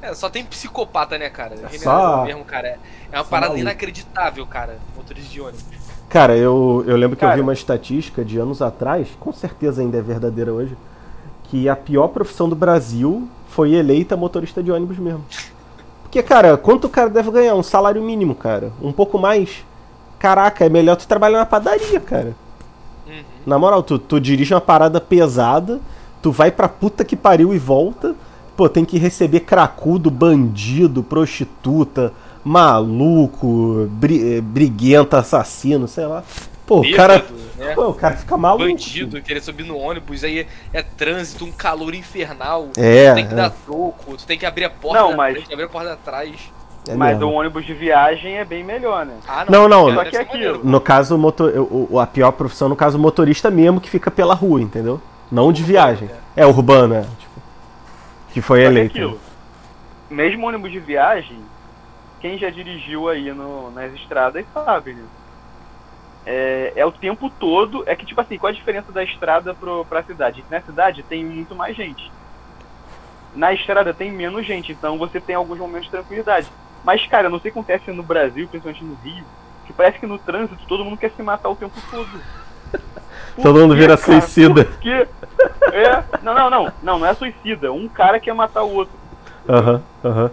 é, 0.00 0.14
só 0.14 0.30
tem 0.30 0.44
psicopata, 0.44 1.18
né, 1.18 1.28
cara? 1.28 1.56
É 1.72 1.78
só- 1.78 2.24
mesmo, 2.24 2.44
cara. 2.44 2.68
É, 2.68 2.78
é 3.10 3.16
uma 3.18 3.24
só 3.24 3.30
parada 3.30 3.48
maluco. 3.48 3.60
inacreditável, 3.60 4.46
cara, 4.46 4.78
motorista 4.96 5.28
de 5.28 5.40
ônibus. 5.40 5.64
Cara, 6.08 6.36
eu, 6.36 6.84
eu 6.86 6.96
lembro 6.96 7.16
que 7.16 7.24
eu 7.24 7.28
Cara. 7.28 7.36
vi 7.36 7.42
uma 7.42 7.52
estatística 7.52 8.24
de 8.24 8.38
anos 8.38 8.62
atrás, 8.62 9.08
com 9.20 9.32
certeza 9.32 9.82
ainda 9.82 9.98
é 9.98 10.00
verdadeira 10.00 10.52
hoje, 10.52 10.74
que 11.44 11.68
a 11.68 11.76
pior 11.76 12.08
profissão 12.08 12.48
do 12.48 12.56
Brasil 12.56 13.28
foi 13.48 13.74
eleita 13.74 14.16
motorista 14.16 14.62
de 14.62 14.72
ônibus 14.72 14.98
mesmo. 14.98 15.24
Porque, 16.02 16.22
cara, 16.22 16.56
quanto 16.56 16.86
o 16.86 16.88
cara 16.88 17.10
deve 17.10 17.30
ganhar? 17.30 17.54
Um 17.54 17.62
salário 17.62 18.00
mínimo, 18.00 18.34
cara. 18.34 18.72
Um 18.80 18.92
pouco 18.92 19.18
mais. 19.18 19.62
Caraca, 20.18 20.64
é 20.64 20.68
melhor 20.68 20.96
tu 20.96 21.06
trabalhar 21.06 21.38
na 21.38 21.46
padaria, 21.46 22.00
cara. 22.00 22.34
Uhum. 23.06 23.22
Na 23.46 23.58
moral, 23.58 23.82
tu, 23.82 23.98
tu 23.98 24.20
dirige 24.20 24.52
uma 24.52 24.60
parada 24.60 25.00
pesada, 25.00 25.80
tu 26.20 26.32
vai 26.32 26.50
pra 26.50 26.68
puta 26.68 27.04
que 27.04 27.16
pariu 27.16 27.54
e 27.54 27.58
volta. 27.58 28.14
Pô, 28.56 28.68
tem 28.68 28.84
que 28.84 28.98
receber 28.98 29.40
cracudo, 29.40 30.10
bandido, 30.10 31.02
prostituta, 31.04 32.12
maluco, 32.44 33.86
bri, 33.92 34.36
eh, 34.36 34.40
briguento, 34.40 35.14
assassino, 35.16 35.86
sei 35.86 36.06
lá. 36.06 36.24
Pô, 36.66 36.80
o 36.80 36.92
cara, 36.94 37.18
Bêbado, 37.20 37.34
né? 37.56 37.74
pô, 37.74 37.88
o 37.88 37.94
cara 37.94 38.16
fica 38.16 38.36
maluco. 38.36 38.64
Bandido, 38.68 39.22
querer 39.22 39.40
subir 39.40 39.64
no 39.64 39.76
ônibus, 39.78 40.22
aí 40.24 40.40
é, 40.40 40.46
é 40.72 40.82
trânsito, 40.82 41.44
um 41.44 41.52
calor 41.52 41.94
infernal. 41.94 42.68
É, 42.76 43.10
tu 43.10 43.14
tem 43.14 43.26
que 43.26 43.32
é. 43.32 43.36
dar 43.36 43.50
troco, 43.50 44.16
tu 44.16 44.26
tem 44.26 44.36
que 44.38 44.44
abrir 44.44 44.64
a 44.64 44.70
porta 44.70 45.00
Não, 45.00 45.10
da 45.10 45.16
mas- 45.16 45.34
frente, 45.36 45.52
abrir 45.52 45.64
a 45.64 45.68
porta 45.68 45.90
de 45.90 45.96
trás. 46.02 46.34
É 46.86 46.94
Mas 46.94 47.18
mesmo. 47.18 47.30
o 47.30 47.34
ônibus 47.34 47.64
de 47.66 47.74
viagem 47.74 48.38
é 48.38 48.44
bem 48.44 48.62
melhor, 48.64 49.04
né? 49.04 49.14
Ah, 49.26 49.44
Não, 49.48 49.68
não, 49.68 49.86
cara, 49.86 49.96
só 49.96 50.04
que 50.04 50.10
ser 50.10 50.16
é 50.16 50.20
aquilo. 50.20 50.64
No 50.64 50.80
caso, 50.80 51.14
o 51.14 51.18
motor, 51.18 51.50
o, 51.56 51.88
o- 51.92 52.00
a 52.00 52.06
pior 52.06 52.32
profissão, 52.32 52.68
no 52.68 52.76
caso, 52.76 52.96
o 52.96 53.00
motorista 53.00 53.50
mesmo 53.50 53.80
que 53.80 53.90
fica 53.90 54.10
pela 54.10 54.34
rua, 54.34 54.60
entendeu? 54.62 55.00
Não 55.30 55.52
de 55.52 55.62
viagem. 55.62 56.08
É 56.34 56.46
urbano, 56.46 56.94
é. 56.94 57.02
Tipo, 57.02 57.40
que 58.32 58.40
foi 58.40 58.60
Só 58.60 58.62
que 58.64 58.70
eleito. 58.74 58.96
aquilo, 58.96 59.20
mesmo 60.08 60.46
ônibus 60.46 60.70
de 60.72 60.78
viagem, 60.78 61.38
quem 62.20 62.38
já 62.38 62.48
dirigiu 62.48 63.08
aí 63.08 63.32
no- 63.32 63.70
nas 63.72 63.92
estradas 63.94 64.44
sabe, 64.54 64.94
né? 64.94 65.04
É, 66.24 66.72
é 66.76 66.86
o 66.86 66.92
tempo 66.92 67.30
todo. 67.38 67.82
É 67.86 67.94
que, 67.94 68.06
tipo 68.06 68.20
assim, 68.20 68.38
qual 68.38 68.50
a 68.50 68.54
diferença 68.54 68.90
da 68.92 69.02
estrada 69.04 69.52
pro, 69.54 69.84
pra 69.84 70.02
cidade? 70.02 70.44
Na 70.50 70.60
cidade 70.62 71.02
tem 71.02 71.24
muito 71.24 71.54
mais 71.54 71.76
gente. 71.76 72.10
Na 73.34 73.52
estrada 73.52 73.92
tem 73.92 74.10
menos 74.10 74.46
gente, 74.46 74.72
então 74.72 74.96
você 74.98 75.20
tem 75.20 75.34
alguns 75.36 75.58
momentos 75.58 75.84
de 75.84 75.90
tranquilidade. 75.90 76.46
Mas, 76.82 77.06
cara, 77.06 77.26
eu 77.26 77.30
não 77.30 77.40
sei 77.40 77.50
o 77.50 77.52
que 77.54 77.58
acontece 77.58 77.90
no 77.92 78.02
Brasil, 78.02 78.48
principalmente 78.48 78.84
no 78.84 78.94
Rio, 78.94 79.26
que 79.64 79.72
parece 79.72 79.98
que 79.98 80.06
no 80.06 80.18
trânsito 80.18 80.66
todo 80.66 80.84
mundo 80.84 80.96
quer 80.98 81.12
se 81.12 81.22
matar 81.22 81.48
o 81.50 81.56
tempo 81.56 81.80
todo. 81.90 82.22
Por 83.34 83.42
Todo 83.42 83.60
mundo 83.60 83.74
vira 83.74 83.96
cara? 83.96 84.20
suicida. 84.20 84.64
Por 84.64 84.78
quê? 84.78 85.08
É, 85.72 86.04
não, 86.22 86.34
não, 86.34 86.50
não, 86.50 86.72
não, 86.82 86.98
não 87.00 87.06
é 87.06 87.14
suicida. 87.14 87.72
Um 87.72 87.88
cara 87.88 88.18
quer 88.20 88.34
matar 88.34 88.62
o 88.62 88.72
outro. 88.72 88.98
Aham, 89.48 89.82
aham. 90.04 90.30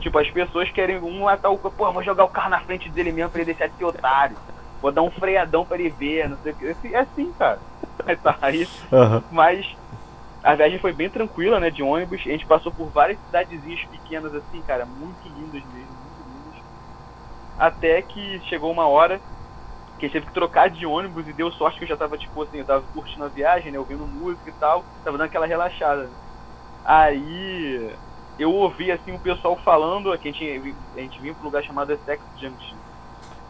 Tipo, 0.00 0.18
as 0.18 0.30
pessoas 0.30 0.70
querem 0.70 0.98
um 0.98 1.20
matar 1.24 1.50
o 1.50 1.58
pô, 1.58 1.92
vou 1.92 2.02
jogar 2.02 2.24
o 2.24 2.28
carro 2.28 2.50
na 2.50 2.60
frente 2.60 2.88
dele 2.90 3.12
mesmo 3.12 3.30
pra 3.30 3.40
ele 3.42 3.52
deixar 3.52 3.68
de 3.68 3.76
ser 3.76 3.84
otário. 3.84 4.36
Vou 4.80 4.90
dar 4.90 5.02
um 5.02 5.10
freadão 5.10 5.64
pra 5.64 5.78
ele 5.78 5.90
ver, 5.90 6.28
não 6.28 6.38
sei 6.38 6.52
o 6.52 6.56
que. 6.56 6.66
Assim- 6.66 6.94
É 6.94 6.98
assim, 7.00 7.32
cara. 7.38 7.60
Tá 8.22 8.36
aí. 8.40 8.66
Mas 9.30 9.66
a 10.42 10.54
viagem 10.54 10.78
foi 10.80 10.92
bem 10.92 11.08
tranquila, 11.08 11.60
né? 11.60 11.70
De 11.70 11.82
ônibus. 11.82 12.20
A 12.26 12.30
gente 12.30 12.46
passou 12.46 12.72
por 12.72 12.90
várias 12.90 13.20
cidadezinhas 13.20 13.80
pequenas 13.86 14.34
assim, 14.34 14.60
cara, 14.62 14.84
muito 14.84 15.28
lindas 15.28 15.62
mesmo, 15.64 15.94
muito 16.02 16.22
lindas. 16.22 16.54
Até 17.56 18.02
que 18.02 18.40
chegou 18.48 18.72
uma 18.72 18.86
hora 18.88 19.20
que 19.98 20.06
a 20.06 20.08
gente 20.08 20.12
teve 20.14 20.26
que 20.26 20.32
trocar 20.32 20.68
de 20.68 20.84
ônibus 20.84 21.28
e 21.28 21.32
deu 21.32 21.52
sorte 21.52 21.78
que 21.78 21.84
eu 21.84 21.88
já 21.88 21.96
tava, 21.96 22.18
tipo 22.18 22.42
assim, 22.42 22.58
eu 22.58 22.64
tava 22.64 22.82
curtindo 22.88 23.24
a 23.24 23.28
viagem, 23.28 23.70
né? 23.70 23.78
Ouvindo 23.78 24.06
música 24.06 24.50
e 24.50 24.54
tal, 24.54 24.84
tava 25.04 25.16
dando 25.16 25.28
aquela 25.28 25.46
relaxada. 25.46 26.10
Aí 26.84 27.96
eu 28.36 28.52
ouvi 28.52 28.90
assim 28.90 29.12
o 29.12 29.20
pessoal 29.20 29.56
falando, 29.64 30.16
que 30.18 30.28
a 30.28 30.32
gente, 30.32 30.76
a 30.96 31.00
gente 31.00 31.20
vinha 31.20 31.34
pra 31.34 31.42
um 31.42 31.46
lugar 31.46 31.62
chamado 31.62 31.96
Sex 32.04 32.24
Junction. 32.40 32.78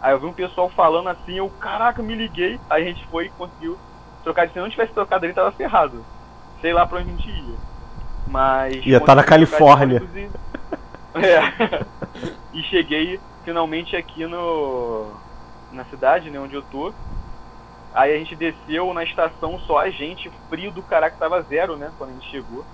Aí 0.03 0.13
eu 0.13 0.21
vi 0.21 0.27
um 0.27 0.35
pessoal 0.35 0.69
falando 0.71 1.09
assim, 1.09 1.39
eu, 1.39 1.49
caraca, 1.49 2.03
me 2.03 2.15
liguei, 2.15 2.61
aí 2.69 2.83
a 2.83 2.87
gente 2.87 3.07
foi 3.07 3.27
e 3.27 3.31
conseguiu 3.31 3.79
trocar 4.23 4.51
se 4.51 4.59
não 4.59 4.69
tivesse 4.69 4.93
trocado 4.93 5.25
ali, 5.25 5.33
tava 5.33 5.53
ferrado. 5.53 6.05
Sei 6.63 6.73
lá 6.73 6.87
pra 6.87 7.01
onde 7.01 7.11
a 7.11 7.13
gente 7.13 7.29
ia. 7.29 7.57
Mas. 8.27 8.87
Ia 8.87 9.01
tá 9.01 9.15
na 9.15 9.23
Califórnia. 9.23 10.03
E... 10.15 10.31
É. 11.15 11.85
e 12.55 12.63
cheguei 12.63 13.21
finalmente 13.45 13.95
aqui 13.95 14.25
no. 14.25 15.13
na 15.71 15.85
cidade, 15.85 16.31
né, 16.31 16.41
onde 16.41 16.55
eu 16.55 16.63
tô. 16.63 16.91
Aí 17.93 18.15
a 18.15 18.19
gente 18.19 18.35
desceu 18.35 18.95
na 18.95 19.05
estação 19.05 19.61
só 19.61 19.81
a 19.81 19.91
gente, 19.91 20.31
frio 20.49 20.73
do 20.73 20.83
caraca, 20.83 21.15
tava 21.19 21.43
zero, 21.43 21.77
né, 21.77 21.93
quando 21.99 22.11
a 22.11 22.13
gente 22.15 22.31
chegou. 22.31 22.65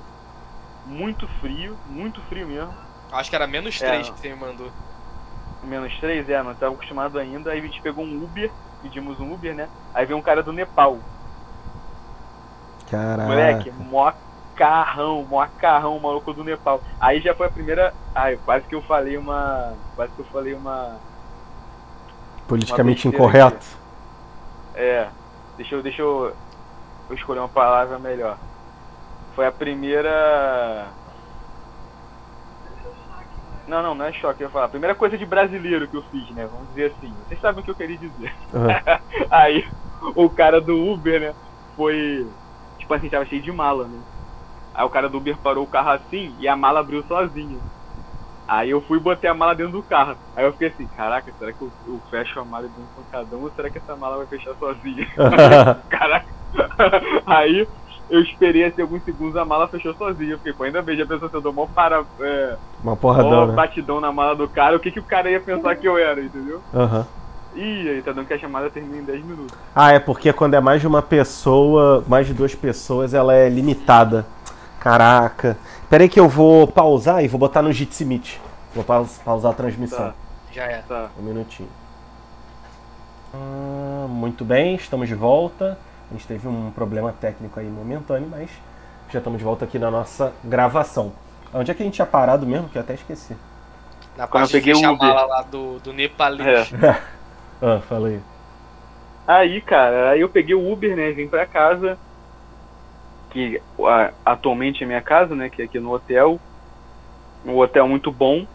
Muito 0.87 1.27
frio, 1.41 1.77
muito 1.89 2.21
frio 2.29 2.47
mesmo. 2.47 2.73
Acho 3.11 3.29
que 3.29 3.35
era 3.35 3.49
menos 3.49 3.83
É. 3.83 3.89
3 3.89 4.11
que 4.11 4.21
você 4.21 4.29
me 4.29 4.37
mandou. 4.37 4.71
Menos 5.65 5.93
3, 5.99 6.31
é, 6.31 6.41
não 6.41 6.55
tava 6.55 6.75
acostumado 6.75 7.19
ainda. 7.19 7.51
Aí 7.51 7.59
a 7.59 7.63
gente 7.63 7.83
pegou 7.83 8.05
um 8.05 8.23
Uber, 8.23 8.51
pedimos 8.83 9.19
um 9.19 9.33
Uber, 9.33 9.53
né? 9.55 9.69
Aí 9.93 10.07
veio 10.07 10.17
um 10.17 10.23
cara 10.23 10.45
do 10.45 10.53
Nepal. 10.53 11.01
Caraca. 12.91 13.29
Moleque, 13.29 13.71
mó 13.71 14.13
carrão, 14.57 15.25
mó 15.29 15.47
carrão, 15.59 15.99
maluco 16.01 16.33
do 16.33 16.43
Nepal. 16.43 16.83
Aí 17.01 17.21
já 17.21 17.35
foi 17.35 17.47
a 17.47 17.51
primeira. 17.51 17.95
Ai, 18.15 18.39
quase 18.45 18.67
que 18.67 18.75
eu 18.75 18.83
falei 18.83 19.17
uma. 19.17 19.75
Quase 19.95 20.13
que 20.13 20.21
eu 20.21 20.27
falei 20.27 20.55
uma. 20.55 20.97
Politicamente 22.47 23.07
uma 23.07 23.15
incorreto. 23.15 23.67
É. 24.75 25.09
Deixa 25.57 25.75
eu. 25.75 25.83
Deixa 25.83 26.03
eu. 26.03 26.35
Eu 27.09 27.15
escolher 27.15 27.41
uma 27.41 27.49
palavra 27.49 27.99
melhor. 27.99 28.37
Foi 29.35 29.47
a 29.47 29.53
primeira. 29.53 30.89
Não, 33.69 33.83
não, 33.83 33.95
não 33.95 34.07
é 34.07 34.13
choque, 34.15 34.43
eu 34.43 34.47
ia 34.47 34.53
falar. 34.53 34.65
A 34.65 34.71
primeira 34.71 34.95
coisa 34.95 35.19
de 35.19 35.27
brasileiro 35.27 35.87
que 35.87 35.97
eu 35.97 36.03
fiz, 36.11 36.29
né? 36.31 36.49
Vamos 36.51 36.69
dizer 36.69 36.93
assim. 36.97 37.15
Vocês 37.29 37.41
sabem 37.41 37.61
o 37.61 37.65
que 37.65 37.71
eu 37.71 37.75
queria 37.75 37.99
dizer. 37.99 38.35
Aham. 38.55 39.01
Aí 39.31 39.69
o 40.15 40.31
cara 40.31 40.61
do 40.61 40.91
Uber, 40.91 41.21
né, 41.21 41.35
foi. 41.77 42.27
Tipo 42.89 42.95
assim, 42.95 43.11
tava 43.11 43.27
cheio 43.27 43.43
de 43.43 43.53
mala, 43.53 43.87
né? 43.87 43.99
Aí 44.73 44.83
o 44.83 44.89
cara 44.89 45.11
do 45.11 45.19
Uber 45.19 45.37
parou 45.43 45.63
o 45.63 45.69
carro 45.69 45.91
assim 45.91 46.35
e 46.39 46.49
a 46.49 46.57
mala 46.57 46.81
abriu 46.81 47.03
sozinha. 47.03 47.61
Aí 48.49 48.71
eu 48.71 48.81
fui 48.81 48.97
e 48.97 49.03
botei 49.03 49.29
a 49.29 49.35
mala 49.35 49.55
dentro 49.55 49.73
do 49.73 49.83
carro. 49.83 50.17
Aí 50.35 50.47
eu 50.47 50.53
fiquei 50.53 50.69
assim, 50.69 50.87
caraca, 50.87 51.31
será 51.37 51.53
que 51.53 51.61
eu, 51.61 51.71
eu 51.87 52.03
fecho 52.09 52.41
a 52.41 52.47
mala 52.47 52.67
de 52.67 52.81
um 52.81 52.87
pancadão 52.87 53.43
ou 53.43 53.51
será 53.51 53.69
que 53.69 53.77
essa 53.77 53.95
mala 53.95 54.17
vai 54.17 54.27
fechar 54.27 54.55
sozinha? 54.55 55.07
Caraca. 55.91 56.33
Aí 57.27 57.69
eu 58.09 58.23
esperei 58.23 58.65
assim 58.65 58.81
alguns 58.81 59.05
segundos, 59.05 59.37
a 59.37 59.45
mala 59.45 59.69
fechou 59.69 59.93
sozinha. 59.97 60.31
Eu 60.31 60.39
fiquei, 60.39 60.55
pô, 60.55 60.63
ainda 60.65 60.81
bem, 60.81 60.97
já 60.97 61.07
pensou 61.07 61.29
se 61.29 61.37
eu 61.37 61.43
dou 61.43 61.53
mó 61.53 61.67
para. 61.67 62.07
É, 62.21 62.59
Uma 62.83 62.93
mó 62.93 62.97
porradão, 62.97 63.49
né? 63.49 63.53
batidão 63.53 64.01
na 64.01 64.11
mala 64.11 64.35
do 64.35 64.49
cara, 64.49 64.75
o 64.75 64.81
que, 64.81 64.91
que 64.91 65.01
o 65.01 65.05
cara 65.05 65.31
ia 65.31 65.41
pensar 65.41 65.77
que 65.77 65.87
eu 65.87 65.99
era, 65.99 66.25
entendeu? 66.25 66.63
Aham. 66.73 67.07
Ih, 67.59 67.89
aí 67.91 68.03
tá 68.03 68.13
dando 68.13 68.27
que 68.27 68.35
a 68.35 68.39
chamada 68.39 68.71
termina 68.71 68.99
em 68.99 69.05
10 69.05 69.25
minutos. 69.25 69.57
Ah, 69.75 69.93
é 69.93 69.99
porque 69.99 70.33
quando 70.33 70.55
é 70.55 70.61
mais 70.61 70.81
de 70.81 70.87
uma 70.87 71.03
pessoa, 71.03 72.05
mais 72.07 72.27
de 72.27 72.33
duas 72.35 72.55
pessoas, 72.55 73.15
ela 73.15 73.35
é 73.35 73.49
limitada. 73.49 74.25
Caraca. 74.79 75.57
Pera 75.91 76.05
aí 76.05 76.09
que 76.09 76.21
eu 76.21 76.29
vou 76.29 76.69
pausar 76.69 77.25
e 77.25 77.29
vou 77.29 77.39
botar 77.41 77.61
no 77.63 77.73
Jitsi 77.73 78.05
Meet. 78.05 78.37
Vou 78.75 78.85
paus- 78.85 79.19
pausar 79.25 79.51
a 79.51 79.55
transmissão. 79.55 79.99
Tá. 80.09 80.15
Já 80.53 80.65
é. 80.65 80.83
Tá. 80.87 81.09
Um 81.19 81.23
minutinho. 81.23 81.69
Ah, 83.35 84.07
muito 84.09 84.45
bem, 84.45 84.75
estamos 84.77 85.09
de 85.09 85.15
volta. 85.15 85.77
A 86.11 86.15
gente 86.15 86.27
teve 86.27 86.47
um 86.49 86.71
problema 86.71 87.13
técnico 87.21 87.59
aí 87.61 87.67
momentâneo, 87.67 88.29
mas 88.31 88.49
já 89.11 89.19
estamos 89.19 89.39
de 89.39 89.45
volta 89.45 89.65
aqui 89.65 89.79
na 89.79 89.91
nossa 89.91 90.33
gravação. 90.45 91.13
Onde 91.53 91.71
é 91.71 91.75
que 91.75 91.83
a 91.83 91.85
gente 91.85 91.95
tinha 91.97 92.07
parado 92.07 92.47
mesmo? 92.47 92.69
Que 92.69 92.79
eu 92.79 92.83
até 92.83 92.95
esqueci. 92.95 93.37
Na 94.17 94.27
parte 94.27 94.55
eu 94.55 94.61
peguei 94.61 94.73
de 94.75 94.79
fechar 94.81 94.91
o 94.91 94.95
a 94.95 94.97
Uber. 94.97 95.09
mala 95.09 95.27
lá 95.27 95.43
do, 95.43 95.79
do 95.81 95.93
nepalês. 95.93 96.73
É. 96.73 96.99
Ah, 97.61 97.81
falei. 97.81 98.21
Aí, 99.27 99.61
cara, 99.61 100.11
aí 100.11 100.21
eu 100.21 100.29
peguei 100.29 100.55
o 100.55 100.73
Uber, 100.73 100.97
né? 100.97 101.13
Vim 101.13 101.29
pra 101.29 101.47
casa. 101.47 101.99
que 103.31 103.61
a, 103.81 104.13
atualmente 104.25 104.83
é 104.83 104.87
minha 104.87 105.03
casa, 105.03 105.35
né? 105.35 105.51
Que 105.51 105.63
é 105.63 105.65
aqui 105.67 105.79
no 105.79 105.93
hotel. 105.93 106.41
Um 107.45 107.57
hotel 107.57 107.87
muito 107.89 108.11
bom. 108.11 108.47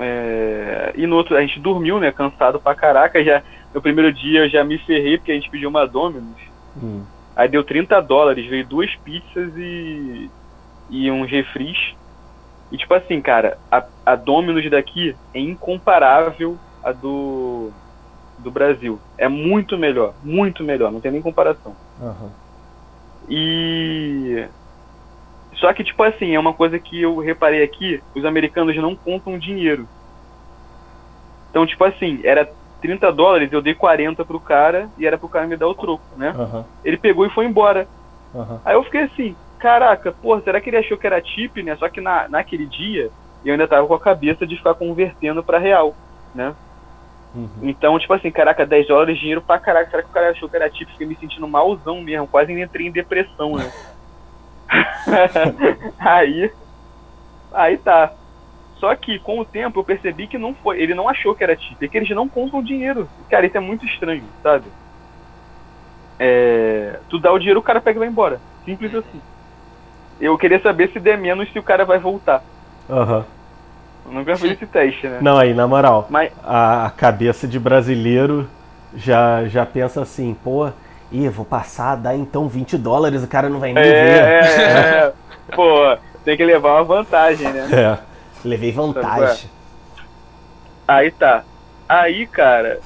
É, 0.00 0.92
e 0.96 1.06
no 1.06 1.16
outro, 1.16 1.36
a 1.36 1.40
gente 1.40 1.60
dormiu, 1.60 2.00
né? 2.00 2.12
Cansado 2.12 2.60
pra 2.60 2.74
caraca. 2.74 3.22
Já, 3.22 3.42
no 3.74 3.82
primeiro 3.82 4.12
dia 4.12 4.40
eu 4.40 4.50
já 4.50 4.64
me 4.64 4.78
ferrei 4.78 5.18
porque 5.18 5.32
a 5.32 5.34
gente 5.34 5.50
pediu 5.50 5.68
uma 5.68 5.86
Domino's. 5.86 6.40
Hum. 6.76 7.04
Aí 7.36 7.48
deu 7.48 7.64
30 7.64 8.00
dólares, 8.00 8.48
veio 8.48 8.66
duas 8.66 8.90
pizzas 8.96 9.52
e, 9.56 10.32
e 10.90 11.10
um 11.10 11.24
refris. 11.24 11.78
E 12.70 12.76
tipo 12.76 12.94
assim, 12.94 13.20
cara, 13.22 13.58
a, 13.70 13.86
a 14.04 14.16
Domino's 14.16 14.68
daqui 14.70 15.16
é 15.32 15.40
incomparável 15.40 16.60
a 16.82 16.92
do, 16.92 17.72
do 18.38 18.50
Brasil. 18.50 19.00
É 19.18 19.28
muito 19.28 19.76
melhor, 19.76 20.14
muito 20.22 20.62
melhor, 20.62 20.92
não 20.92 21.00
tem 21.00 21.10
nem 21.10 21.22
comparação. 21.22 21.76
Aham. 22.00 22.32
E. 23.28 24.48
Só 25.54 25.72
que, 25.72 25.82
tipo 25.82 26.02
assim, 26.02 26.34
é 26.34 26.38
uma 26.38 26.54
coisa 26.54 26.78
que 26.78 27.00
eu 27.02 27.18
reparei 27.18 27.62
aqui: 27.62 28.02
os 28.14 28.24
americanos 28.24 28.76
não 28.76 28.96
contam 28.96 29.38
dinheiro. 29.38 29.88
Então, 31.50 31.66
tipo 31.66 31.82
assim, 31.84 32.20
era 32.24 32.48
30 32.80 33.10
dólares, 33.10 33.52
eu 33.52 33.60
dei 33.60 33.74
40 33.74 34.24
pro 34.24 34.40
cara 34.40 34.90
e 34.96 35.06
era 35.06 35.18
pro 35.18 35.28
cara 35.28 35.46
me 35.46 35.56
dar 35.56 35.66
o 35.66 35.74
troco, 35.74 36.16
né? 36.16 36.28
Aham. 36.28 36.66
Ele 36.84 36.96
pegou 36.96 37.26
e 37.26 37.30
foi 37.30 37.46
embora. 37.46 37.88
Aham. 38.34 38.62
Aí 38.64 38.74
eu 38.74 38.84
fiquei 38.84 39.00
assim, 39.02 39.36
caraca, 39.58 40.12
pô, 40.12 40.40
será 40.40 40.60
que 40.60 40.70
ele 40.70 40.76
achou 40.76 40.96
que 40.96 41.06
era 41.06 41.20
tip, 41.20 41.62
né? 41.62 41.76
Só 41.76 41.88
que 41.88 42.00
na, 42.00 42.28
naquele 42.28 42.66
dia 42.66 43.10
eu 43.42 43.52
ainda 43.52 43.66
tava 43.66 43.86
com 43.86 43.94
a 43.94 44.00
cabeça 44.00 44.46
de 44.46 44.56
ficar 44.56 44.74
convertendo 44.74 45.42
pra 45.42 45.58
real, 45.58 45.96
né? 46.32 46.54
Uhum. 47.34 47.60
Então, 47.62 47.98
tipo 47.98 48.12
assim, 48.12 48.30
caraca, 48.30 48.66
10 48.66 48.86
dólares 48.86 49.18
dinheiro 49.18 49.42
pra 49.42 49.58
caraca, 49.58 49.90
será 49.90 50.02
que 50.02 50.08
o 50.08 50.12
cara 50.12 50.30
achou 50.30 50.48
que 50.48 50.56
era 50.56 50.70
tip? 50.70 50.88
Fiquei 50.90 51.06
me 51.06 51.16
sentindo 51.16 51.46
malzão 51.46 52.00
mesmo, 52.00 52.28
quase 52.28 52.52
entrei 52.52 52.86
em 52.86 52.92
depressão, 52.92 53.56
né? 53.56 53.70
aí, 55.98 56.52
aí 57.52 57.78
tá. 57.78 58.12
Só 58.74 58.94
que 58.94 59.18
com 59.20 59.40
o 59.40 59.44
tempo 59.44 59.80
eu 59.80 59.84
percebi 59.84 60.28
que 60.28 60.38
não 60.38 60.54
foi, 60.54 60.80
ele 60.80 60.94
não 60.94 61.08
achou 61.08 61.34
que 61.34 61.42
era 61.42 61.56
tip, 61.56 61.82
é 61.82 61.88
que 61.88 61.96
eles 61.96 62.10
não 62.10 62.28
contam 62.28 62.62
dinheiro. 62.62 63.10
Cara, 63.28 63.46
isso 63.46 63.56
é 63.56 63.60
muito 63.60 63.84
estranho, 63.84 64.32
sabe? 64.42 64.72
É, 66.18 67.00
tu 67.08 67.18
dá 67.20 67.32
o 67.32 67.38
dinheiro, 67.38 67.60
o 67.60 67.62
cara 67.62 67.80
pega 67.80 67.98
e 67.98 68.00
vai 68.00 68.08
embora. 68.08 68.42
Simples 68.64 68.94
assim. 68.94 69.22
Eu 70.18 70.36
queria 70.36 70.60
saber 70.60 70.90
se 70.92 70.98
der 70.98 71.16
menos 71.16 71.50
se 71.52 71.58
o 71.58 71.62
cara 71.62 71.84
vai 71.84 71.98
voltar. 71.98 72.42
Aham. 72.88 73.26
Eu 74.08 74.14
nunca 74.14 74.36
fiz 74.36 74.52
esse 74.52 74.66
teste, 74.66 75.06
né? 75.06 75.18
Não, 75.20 75.36
aí, 75.36 75.52
na 75.52 75.68
moral, 75.68 76.06
Mas 76.08 76.32
a, 76.42 76.90
cabeça 76.96 77.46
de 77.46 77.58
brasileiro 77.58 78.48
já, 78.94 79.44
já 79.46 79.66
pensa 79.66 80.00
assim, 80.00 80.34
pô, 80.42 80.70
ih, 81.12 81.28
vou 81.28 81.44
passar, 81.44 81.96
dá 81.96 82.14
então 82.14 82.48
20 82.48 82.78
dólares, 82.78 83.22
o 83.22 83.28
cara 83.28 83.48
não 83.48 83.60
vai 83.60 83.72
nem 83.72 83.84
ver. 83.84 83.94
É, 83.94 84.40
é, 84.40 85.12
é. 85.12 85.12
Pô, 85.54 85.96
tem 86.24 86.36
que 86.36 86.44
levar 86.44 86.74
uma 86.76 86.84
vantagem, 86.84 87.52
né? 87.52 87.68
É, 87.70 87.98
levei 88.44 88.72
vantagem. 88.72 89.50
Aí 90.86 91.10
tá. 91.10 91.44
Aí, 91.86 92.26
cara, 92.26 92.80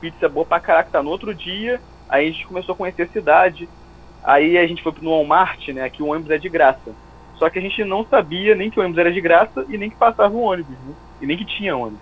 pizza 0.00 0.28
boa 0.28 0.44
pra 0.44 0.60
caraca, 0.60 0.90
tá 0.92 1.02
no 1.02 1.10
outro 1.10 1.34
dia, 1.34 1.80
aí 2.08 2.28
a 2.28 2.30
gente 2.30 2.46
começou 2.46 2.74
a 2.74 2.76
conhecer 2.76 3.02
a 3.02 3.08
cidade. 3.08 3.68
Aí 4.22 4.58
a 4.58 4.66
gente 4.66 4.82
foi 4.82 4.92
no 5.00 5.10
Walmart, 5.10 5.68
né? 5.68 5.84
Aqui 5.84 6.02
o 6.02 6.08
ônibus 6.08 6.30
é 6.30 6.38
de 6.38 6.48
graça. 6.48 6.92
Só 7.42 7.50
que 7.50 7.58
a 7.58 7.62
gente 7.62 7.82
não 7.82 8.06
sabia 8.06 8.54
nem 8.54 8.70
que 8.70 8.78
o 8.78 8.82
ônibus 8.84 9.00
era 9.00 9.10
de 9.10 9.20
graça 9.20 9.66
e 9.68 9.76
nem 9.76 9.90
que 9.90 9.96
passava 9.96 10.32
o 10.32 10.42
ônibus, 10.42 10.78
né? 10.78 10.94
E 11.20 11.26
nem 11.26 11.36
que 11.36 11.44
tinha 11.44 11.76
ônibus. 11.76 11.98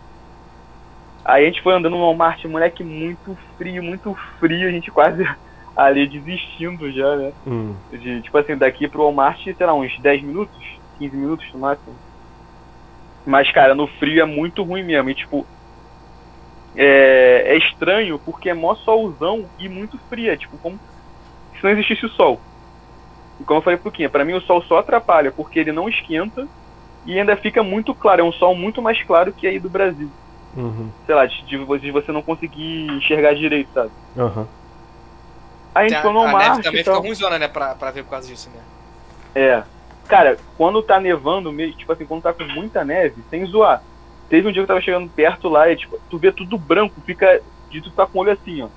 Aí 1.24 1.44
a 1.44 1.46
gente 1.46 1.62
foi 1.62 1.72
andando 1.72 1.92
no 1.92 2.02
Walmart, 2.02 2.44
moleque, 2.44 2.84
muito 2.84 3.34
frio, 3.56 3.82
muito 3.82 4.14
frio, 4.38 4.68
a 4.68 4.70
gente 4.70 4.90
quase 4.90 5.24
ali 5.74 6.06
desistindo 6.06 6.92
já, 6.92 7.16
né? 7.16 7.32
Hum, 7.46 7.74
De, 7.90 8.20
tipo 8.20 8.36
assim, 8.36 8.54
daqui 8.54 8.86
pro 8.86 9.04
Walmart, 9.04 9.42
sei 9.42 9.54
lá, 9.60 9.72
uns 9.72 9.98
10 10.02 10.22
minutos, 10.24 10.58
15 10.98 11.16
minutos 11.16 11.46
no 11.54 11.60
máximo. 11.60 11.96
Mas, 13.26 13.50
cara, 13.50 13.74
no 13.74 13.86
frio 13.98 14.20
é 14.20 14.26
muito 14.26 14.62
ruim 14.62 14.84
mesmo. 14.84 15.08
E, 15.08 15.14
tipo, 15.14 15.46
é, 16.76 17.54
é 17.54 17.56
estranho 17.56 18.18
porque 18.18 18.50
é 18.50 18.54
mó 18.54 18.74
solzão 18.74 19.48
e 19.58 19.70
muito 19.70 19.98
frio. 20.10 20.30
É, 20.30 20.36
tipo, 20.36 20.58
como 20.58 20.78
se 21.56 21.64
não 21.64 21.70
existisse 21.70 22.04
o 22.04 22.10
sol. 22.10 22.49
E 23.40 23.44
como 23.44 23.58
eu 23.60 23.64
falei 23.64 23.78
pro 23.78 23.90
Quinha, 23.92 24.10
pra 24.10 24.24
mim 24.24 24.34
o 24.34 24.40
sol 24.42 24.62
só 24.64 24.78
atrapalha 24.78 25.32
porque 25.32 25.58
ele 25.58 25.72
não 25.72 25.88
esquenta 25.88 26.46
e 27.04 27.18
ainda 27.18 27.36
fica 27.36 27.62
muito 27.62 27.94
claro. 27.94 28.20
É 28.22 28.24
um 28.24 28.32
sol 28.32 28.54
muito 28.56 28.82
mais 28.82 29.02
claro 29.04 29.32
que 29.32 29.46
aí 29.46 29.58
do 29.58 29.70
Brasil. 29.70 30.10
uhum, 30.56 30.90
Sei 31.06 31.14
lá, 31.14 31.26
de, 31.26 31.44
de 31.46 31.90
você 31.90 32.12
não 32.12 32.22
conseguir 32.22 32.86
enxergar 32.96 33.34
direito, 33.34 33.70
sabe? 33.72 33.92
aham. 34.16 34.46
Aí 35.74 35.86
a 35.86 35.88
gente 35.88 36.00
foi 36.00 36.12
no 36.12 36.20
neve 36.20 36.32
Walmart 36.32 36.62
também 36.62 36.80
e 36.80 36.84
tal. 36.84 36.94
fica 36.94 36.98
ruimzona, 36.98 37.38
né? 37.38 37.48
Pra, 37.48 37.74
pra 37.74 37.90
ver 37.90 38.04
por 38.04 38.10
causa 38.10 38.26
disso, 38.28 38.50
né? 38.50 38.62
É. 39.34 39.64
Cara, 40.08 40.38
quando 40.56 40.82
tá 40.82 40.98
nevando, 41.00 41.52
meio, 41.52 41.74
tipo 41.74 41.92
assim, 41.92 42.06
quando 42.06 42.22
tá 42.22 42.32
com 42.34 42.44
muita 42.44 42.84
neve, 42.84 43.22
sem 43.30 43.44
zoar. 43.46 43.84
Teve 44.28 44.48
um 44.48 44.52
dia 44.52 44.60
que 44.62 44.64
eu 44.64 44.66
tava 44.68 44.80
chegando 44.80 45.10
perto 45.10 45.48
lá 45.48 45.70
e, 45.70 45.76
tipo, 45.76 45.98
tu 46.08 46.18
vê 46.18 46.32
tudo 46.32 46.58
branco, 46.58 47.00
fica. 47.02 47.40
De 47.70 47.80
tu 47.80 47.92
tá 47.92 48.04
com 48.06 48.18
o 48.18 48.22
olho 48.22 48.32
assim, 48.32 48.62
ó. 48.62 48.68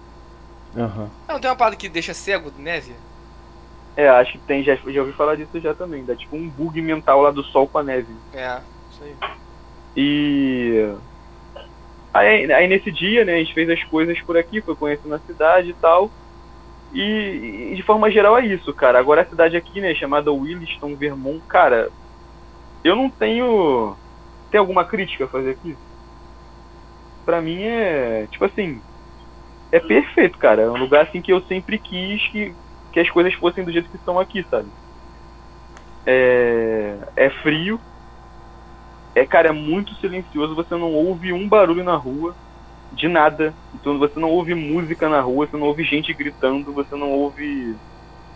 aham. 0.75 1.09
Ah, 1.27 1.33
Não 1.33 1.39
tem 1.41 1.49
uma 1.49 1.55
parada 1.57 1.75
que 1.75 1.89
deixa 1.89 2.13
cego 2.13 2.51
de 2.51 2.61
neve? 2.61 2.95
É, 3.95 4.09
acho 4.09 4.33
que 4.33 4.39
tem, 4.39 4.63
já, 4.63 4.75
já 4.75 5.01
ouvi 5.01 5.13
falar 5.13 5.35
disso 5.35 5.59
já 5.59 5.73
também. 5.73 6.03
Dá 6.03 6.15
tipo 6.15 6.35
um 6.35 6.49
bug 6.49 6.81
mental 6.81 7.21
lá 7.21 7.31
do 7.31 7.43
sol 7.43 7.67
com 7.67 7.77
a 7.77 7.83
neve. 7.83 8.13
É, 8.33 8.59
isso 8.89 9.03
aí. 9.03 9.15
E. 9.95 10.93
Aí, 12.13 12.51
aí 12.51 12.67
nesse 12.67 12.91
dia, 12.91 13.25
né, 13.25 13.35
a 13.35 13.37
gente 13.37 13.53
fez 13.53 13.69
as 13.69 13.83
coisas 13.85 14.19
por 14.21 14.37
aqui, 14.37 14.61
foi 14.61 14.75
conhecendo 14.75 15.15
a 15.15 15.19
cidade 15.19 15.69
e 15.69 15.73
tal. 15.73 16.11
E, 16.91 17.71
e 17.71 17.75
de 17.75 17.83
forma 17.83 18.09
geral 18.11 18.37
é 18.37 18.45
isso, 18.45 18.71
cara. 18.73 18.99
Agora 18.99 19.21
a 19.21 19.25
cidade 19.25 19.57
aqui, 19.57 19.81
né, 19.81 19.95
chamada 19.95 20.31
Williston, 20.31 20.95
Vermont, 20.95 21.41
cara, 21.47 21.89
eu 22.83 22.95
não 22.95 23.09
tenho. 23.09 23.95
Tem 24.51 24.59
alguma 24.59 24.85
crítica 24.85 25.25
a 25.25 25.27
fazer 25.27 25.51
aqui? 25.51 25.75
Pra 27.25 27.41
mim 27.41 27.63
é. 27.63 28.27
Tipo 28.27 28.45
assim. 28.45 28.81
É 29.71 29.79
perfeito, 29.79 30.37
cara. 30.37 30.61
É 30.61 30.69
um 30.69 30.77
lugar 30.77 31.07
assim 31.07 31.19
que 31.19 31.33
eu 31.33 31.41
sempre 31.41 31.79
quis 31.79 32.27
que, 32.27 32.53
que 32.93 32.99
as 32.99 33.09
coisas 33.09 33.33
fossem 33.33 33.65
do 33.65 33.71
jeito 33.71 33.89
que 33.89 33.97
estão 33.97 34.19
aqui, 34.19 34.45
sabe? 34.49 34.69
É, 36.05 36.99
é 37.15 37.29
frio, 37.41 37.79
é, 39.15 39.25
cara, 39.25 39.49
é 39.49 39.51
muito 39.51 39.93
silencioso, 39.95 40.55
você 40.55 40.75
não 40.75 40.93
ouve 40.93 41.31
um 41.33 41.47
barulho 41.47 41.83
na 41.83 41.95
rua, 41.95 42.35
de 42.91 43.07
nada. 43.07 43.53
Então 43.73 43.99
você 43.99 44.19
não 44.19 44.29
ouve 44.29 44.53
música 44.55 45.07
na 45.09 45.21
rua, 45.21 45.47
você 45.47 45.57
não 45.57 45.67
ouve 45.67 45.83
gente 45.83 46.13
gritando, 46.13 46.73
você 46.73 46.95
não 46.95 47.11
ouve 47.11 47.75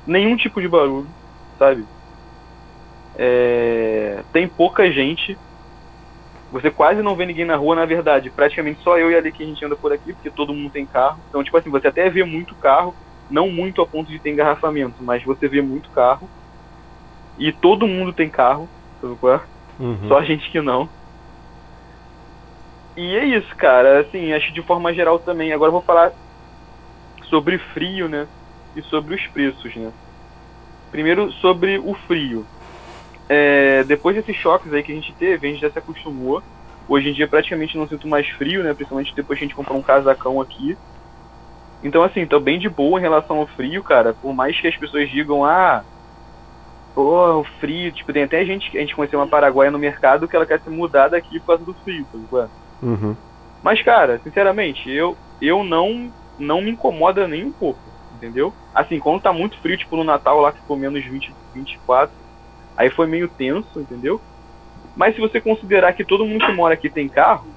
nenhum 0.06 0.36
tipo 0.36 0.62
de 0.62 0.68
barulho, 0.68 1.10
sabe? 1.58 1.86
É, 3.16 4.24
tem 4.32 4.48
pouca 4.48 4.92
gente. 4.92 5.38
Você 6.52 6.72
quase 6.72 7.02
não 7.02 7.16
vê 7.16 7.26
ninguém 7.26 7.46
na 7.46 7.56
rua, 7.58 7.76
na 7.76 7.86
verdade. 7.86 8.32
Praticamente 8.32 8.82
só 8.82 8.98
eu 8.98 9.12
e 9.12 9.16
ali 9.16 9.32
que 9.32 9.44
a 9.44 9.46
gente 9.46 9.64
anda 9.66 9.76
por 9.76 9.92
aqui, 9.92 10.14
porque 10.14 10.32
todo 10.32 10.54
mundo 10.54 10.72
tem 10.72 10.86
carro. 10.86 11.22
Então, 11.28 11.44
tipo 11.44 11.58
assim, 11.58 11.70
você 11.70 11.88
até 11.88 12.10
vê 12.10 12.24
muito 12.24 12.56
carro, 12.56 12.96
não 13.30 13.50
muito 13.50 13.82
a 13.82 13.88
ponto 13.88 14.10
de 14.10 14.20
ter 14.20 14.32
engarrafamento, 14.32 15.04
mas 15.04 15.24
você 15.24 15.48
vê 15.48 15.62
muito 15.62 15.90
carro. 15.92 16.30
E 17.38 17.52
todo 17.52 17.88
mundo 17.88 18.14
tem 18.14 18.30
carro, 18.30 18.68
sabe 19.00 19.16
qual 19.18 19.36
é? 19.36 19.42
Uhum. 19.80 20.08
Só 20.08 20.18
a 20.18 20.24
gente 20.24 20.50
que 20.50 20.60
não. 20.60 20.90
E 22.96 23.16
é 23.16 23.26
isso, 23.26 23.56
cara. 23.56 24.00
Assim, 24.00 24.34
acho 24.34 24.52
de 24.54 24.62
forma 24.64 24.94
geral 24.94 25.20
também. 25.20 25.54
Agora 25.54 25.70
eu 25.70 25.74
vou 25.74 25.84
falar 25.84 26.12
sobre 27.30 27.60
frio, 27.60 28.10
né? 28.10 28.28
E 28.76 28.82
sobre 28.84 29.14
os 29.14 29.28
preços, 29.28 29.76
né? 29.76 29.92
Primeiro, 30.92 31.32
sobre 31.34 31.78
o 31.78 31.94
frio. 32.08 32.46
É, 33.30 33.84
depois 33.84 34.16
desses 34.16 34.36
choques 34.36 34.74
aí 34.74 34.82
que 34.82 34.92
a 34.92 34.96
gente 34.96 35.14
teve, 35.14 35.48
a 35.48 35.52
gente 35.52 35.62
já 35.62 35.70
se 35.70 35.78
acostumou. 35.78 36.42
Hoje 36.88 37.10
em 37.10 37.14
dia 37.14 37.28
praticamente 37.28 37.78
não 37.78 37.88
sinto 37.88 38.08
mais 38.08 38.28
frio, 38.30 38.64
né? 38.64 38.74
Principalmente 38.74 39.14
depois 39.14 39.38
que 39.38 39.46
a 39.46 39.48
gente 39.48 39.56
comprou 39.56 39.78
um 39.78 39.84
casacão 39.84 40.42
aqui. 40.42 40.76
Então, 41.84 42.04
assim, 42.04 42.26
tô 42.26 42.40
bem 42.40 42.60
de 42.60 42.70
boa 42.70 43.00
em 43.00 43.02
relação 43.04 43.38
ao 43.38 43.48
frio, 43.48 43.84
cara. 43.84 44.14
Por 44.14 44.34
mais 44.34 44.60
que 44.60 44.68
as 44.68 44.78
pessoas 44.78 45.10
digam, 45.10 45.46
ah, 45.46 45.84
pô, 46.96 47.42
o 47.42 47.44
frio. 47.60 47.92
Tipo, 47.92 48.12
tem 48.12 48.24
até 48.24 48.44
gente 48.46 48.72
que 48.72 48.78
a 48.78 48.82
gente 48.82 48.96
conheceu 48.96 49.20
uma 49.20 49.28
paraguaia 49.28 49.70
no 49.70 49.78
mercado 49.78 50.28
que 50.28 50.36
ela 50.36 50.46
quer 50.46 50.60
se 50.62 50.70
mudar 50.70 51.10
daqui 51.10 51.40
por 51.40 51.48
causa 51.48 51.66
do 51.66 51.74
frio, 51.76 52.08
sabe 52.12 52.28
qual 52.28 52.44
é? 52.44 52.50
Uhum. 52.82 53.16
Mas, 53.62 53.82
cara, 53.84 54.20
sinceramente, 54.24 54.90
eu, 54.90 55.18
eu 55.42 55.64
não, 55.64 56.12
não 56.38 56.62
me 56.62 56.72
incomoda 56.72 57.28
nem 57.28 57.46
um 57.46 57.52
pouco, 57.52 57.82
entendeu? 58.12 58.54
Assim, 58.74 59.00
quando 59.00 59.22
tá 59.22 59.32
muito 59.32 59.60
frio, 59.60 59.78
tipo 59.78 59.96
no 59.96 60.04
Natal 60.04 60.40
lá 60.40 60.52
que 60.52 60.60
ficou 60.60 60.78
menos 60.78 61.04
20, 61.04 61.36
24, 61.54 62.16
aí 62.76 62.90
foi 62.92 63.08
meio 63.08 63.28
tenso, 63.28 63.80
entendeu? 63.80 64.22
Mas 64.96 65.16
se 65.16 65.22
você 65.22 65.40
considerar 65.42 65.94
que 65.94 66.06
todo 66.06 66.26
mundo 66.26 66.46
que 66.46 66.54
mora 66.54 66.74
aqui 66.74 66.90
tem 66.90 67.08
carro, 67.08 67.48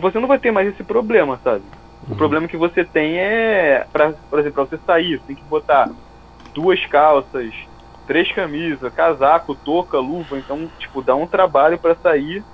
você 0.00 0.18
não 0.18 0.28
vai 0.28 0.38
ter 0.38 0.50
mais 0.50 0.68
esse 0.68 0.84
problema, 0.84 1.40
sabe? 1.42 1.64
O 2.08 2.16
problema 2.16 2.48
que 2.48 2.56
você 2.56 2.84
tem 2.84 3.18
é, 3.18 3.84
pra, 3.92 4.14
por 4.28 4.38
exemplo, 4.40 4.66
pra 4.68 4.78
você 4.78 4.84
sair, 4.84 5.18
você 5.18 5.24
tem 5.26 5.36
que 5.36 5.44
botar 5.44 5.90
duas 6.54 6.84
calças, 6.88 7.54
três 8.06 8.32
camisas, 8.34 8.92
casaco, 8.94 9.56
touca, 9.56 9.98
luva, 9.98 10.38
então, 10.38 10.70
tipo, 10.78 11.02
dá 11.02 11.14
um 11.16 11.28
trabalho 11.28 11.80
pra 11.80 11.96
sair 11.96 12.46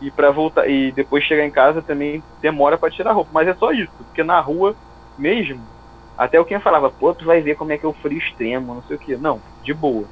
e 0.00 0.10
para 0.12 0.30
voltar 0.30 0.68
e 0.68 0.92
depois 0.92 1.24
chegar 1.24 1.44
em 1.46 1.52
casa 1.52 1.82
também 1.82 2.24
demora 2.42 2.78
pra 2.78 2.90
tirar 2.90 3.10
a 3.10 3.14
roupa, 3.14 3.30
mas 3.32 3.48
é 3.48 3.54
só 3.56 3.72
isso, 3.72 3.92
porque 3.98 4.24
na 4.24 4.40
rua 4.40 4.76
mesmo 5.16 5.70
Até 6.16 6.40
o 6.40 6.44
quem 6.46 6.60
falava, 6.60 6.90
pô, 6.92 7.14
tu 7.14 7.24
vai 7.26 7.42
ver 7.42 7.56
como 7.56 7.72
é 7.72 7.78
que 7.78 7.86
é 7.86 7.88
o 7.88 7.94
frio 7.94 8.18
extremo, 8.18 8.74
não 8.74 8.82
sei 8.84 8.96
o 8.96 8.98
que. 8.98 9.16
Não, 9.18 9.44
de 9.62 9.74
boa. 9.74 10.10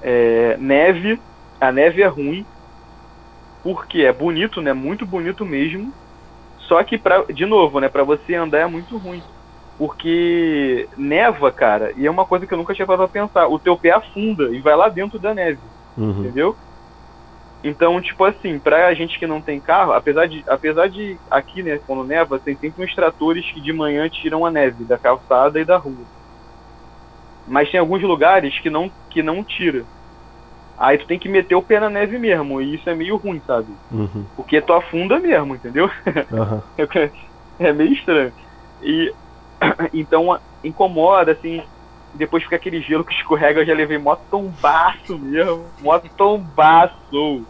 É, 0.00 0.56
neve, 0.58 1.22
a 1.60 1.70
neve 1.72 2.02
é 2.02 2.06
ruim, 2.06 2.46
porque 3.62 3.98
é 4.02 4.12
bonito, 4.12 4.60
né? 4.60 4.72
Muito 4.72 5.06
bonito 5.06 5.44
mesmo. 5.44 5.94
Só 6.68 6.82
que, 6.84 6.98
pra, 6.98 7.24
de 7.24 7.46
novo, 7.46 7.80
né? 7.80 7.88
Pra 7.88 8.04
você 8.04 8.34
andar 8.34 8.58
é 8.58 8.66
muito 8.66 8.96
ruim. 8.98 9.22
Porque 9.78 10.88
neva, 10.96 11.50
cara, 11.50 11.92
e 11.96 12.06
é 12.06 12.10
uma 12.10 12.26
coisa 12.26 12.46
que 12.46 12.52
eu 12.52 12.58
nunca 12.58 12.74
tinha 12.74 12.86
parado 12.86 13.08
pra 13.08 13.22
pensar. 13.22 13.48
O 13.48 13.58
teu 13.58 13.76
pé 13.76 13.92
afunda 13.92 14.54
e 14.54 14.60
vai 14.60 14.76
lá 14.76 14.88
dentro 14.88 15.18
da 15.18 15.32
neve. 15.32 15.60
Uhum. 15.96 16.20
Entendeu? 16.20 16.56
Então, 17.64 18.00
tipo 18.00 18.24
assim, 18.24 18.58
pra 18.58 18.92
gente 18.94 19.18
que 19.18 19.26
não 19.26 19.40
tem 19.40 19.60
carro, 19.60 19.92
apesar 19.92 20.26
de, 20.26 20.44
apesar 20.46 20.88
de 20.88 21.18
aqui, 21.30 21.62
né, 21.62 21.78
quando 21.86 22.04
neva, 22.04 22.38
tem 22.38 22.56
sempre 22.56 22.84
uns 22.84 22.94
tratores 22.94 23.50
que 23.52 23.60
de 23.60 23.72
manhã 23.72 24.08
tiram 24.08 24.44
a 24.46 24.50
neve 24.50 24.84
da 24.84 24.98
calçada 24.98 25.58
e 25.58 25.64
da 25.64 25.76
rua. 25.76 26.04
Mas 27.46 27.70
tem 27.70 27.80
alguns 27.80 28.02
lugares 28.02 28.56
que 28.60 28.68
não, 28.70 28.90
que 29.10 29.22
não 29.22 29.42
tira. 29.42 29.84
Aí 30.78 30.96
tu 30.96 31.06
tem 31.06 31.18
que 31.18 31.28
meter 31.28 31.56
o 31.56 31.62
pé 31.62 31.80
na 31.80 31.90
neve 31.90 32.18
mesmo, 32.18 32.60
e 32.60 32.76
isso 32.76 32.88
é 32.88 32.94
meio 32.94 33.16
ruim, 33.16 33.42
sabe? 33.44 33.76
Uhum. 33.90 34.28
Porque 34.36 34.62
tu 34.62 34.72
afunda 34.72 35.18
mesmo, 35.18 35.56
entendeu? 35.56 35.90
Aham. 36.32 36.62
é 37.58 37.72
meio 37.72 37.92
estranho. 37.92 38.32
E 38.80 39.12
então 39.92 40.40
incomoda, 40.62 41.32
assim, 41.32 41.62
depois 42.14 42.44
fica 42.44 42.56
aquele 42.56 42.80
gelo 42.80 43.04
que 43.04 43.12
escorrega, 43.12 43.60
eu 43.60 43.66
já 43.66 43.74
levei 43.74 43.98
mó 43.98 44.14
tombaço 44.14 45.18
mesmo. 45.18 45.72
Mó 45.80 46.00
tombaço. 46.16 47.46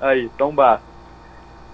Aí, 0.00 0.30
tombaço. 0.30 0.84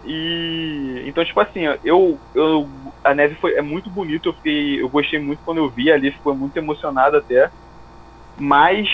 E 0.05 1.03
então, 1.07 1.25
tipo 1.25 1.41
assim, 1.41 1.61
eu, 1.83 2.21
eu 2.35 2.71
a 3.03 3.15
neve 3.15 3.35
foi 3.37 3.55
é 3.55 3.63
muito 3.63 3.91
bonito, 3.91 4.29
eu 4.29 4.35
fiquei, 4.35 4.81
eu 4.81 4.89
gostei 4.89 5.19
muito 5.19 5.43
quando 5.43 5.59
eu 5.59 5.71
vi 5.71 5.91
ali, 5.91 6.13
ficou 6.13 6.37
muito 6.37 6.57
emocionado 6.57 7.17
até. 7.17 7.51
Mas 8.39 8.89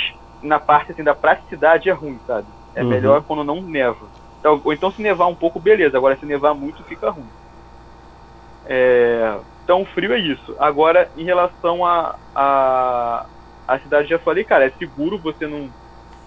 na 0.45 0.61
parte 0.61 0.93
assim 0.93 1.05
da 1.05 1.15
praticidade 1.15 1.89
é 1.91 1.93
ruim, 1.93 2.21
sabe? 2.27 2.53
É 2.75 2.85
Uhum. 2.85 2.85
melhor 2.85 3.25
quando 3.25 3.45
não 3.45 3.63
neva. 3.63 4.11
Então, 4.41 4.61
ou 4.65 4.73
então 4.73 4.93
se 4.93 5.03
nevar 5.03 5.29
um 5.29 5.37
pouco, 5.37 5.61
beleza. 5.61 5.97
Agora 5.97 6.19
se 6.19 6.27
nevar 6.27 6.55
muito, 6.55 6.85
fica 6.85 7.11
ruim. 7.11 7.33
É, 8.65 9.41
então 9.63 9.85
frio 9.87 10.13
é 10.13 10.19
isso. 10.19 10.55
Agora, 10.59 11.11
em 11.15 11.25
relação 11.25 11.85
a, 11.85 12.19
a 12.35 13.29
a 13.67 13.81
cidade, 13.81 14.09
já 14.09 14.19
falei, 14.19 14.45
cara, 14.45 14.67
é 14.67 14.71
seguro, 14.73 15.19
você 15.23 15.47
não, 15.47 15.73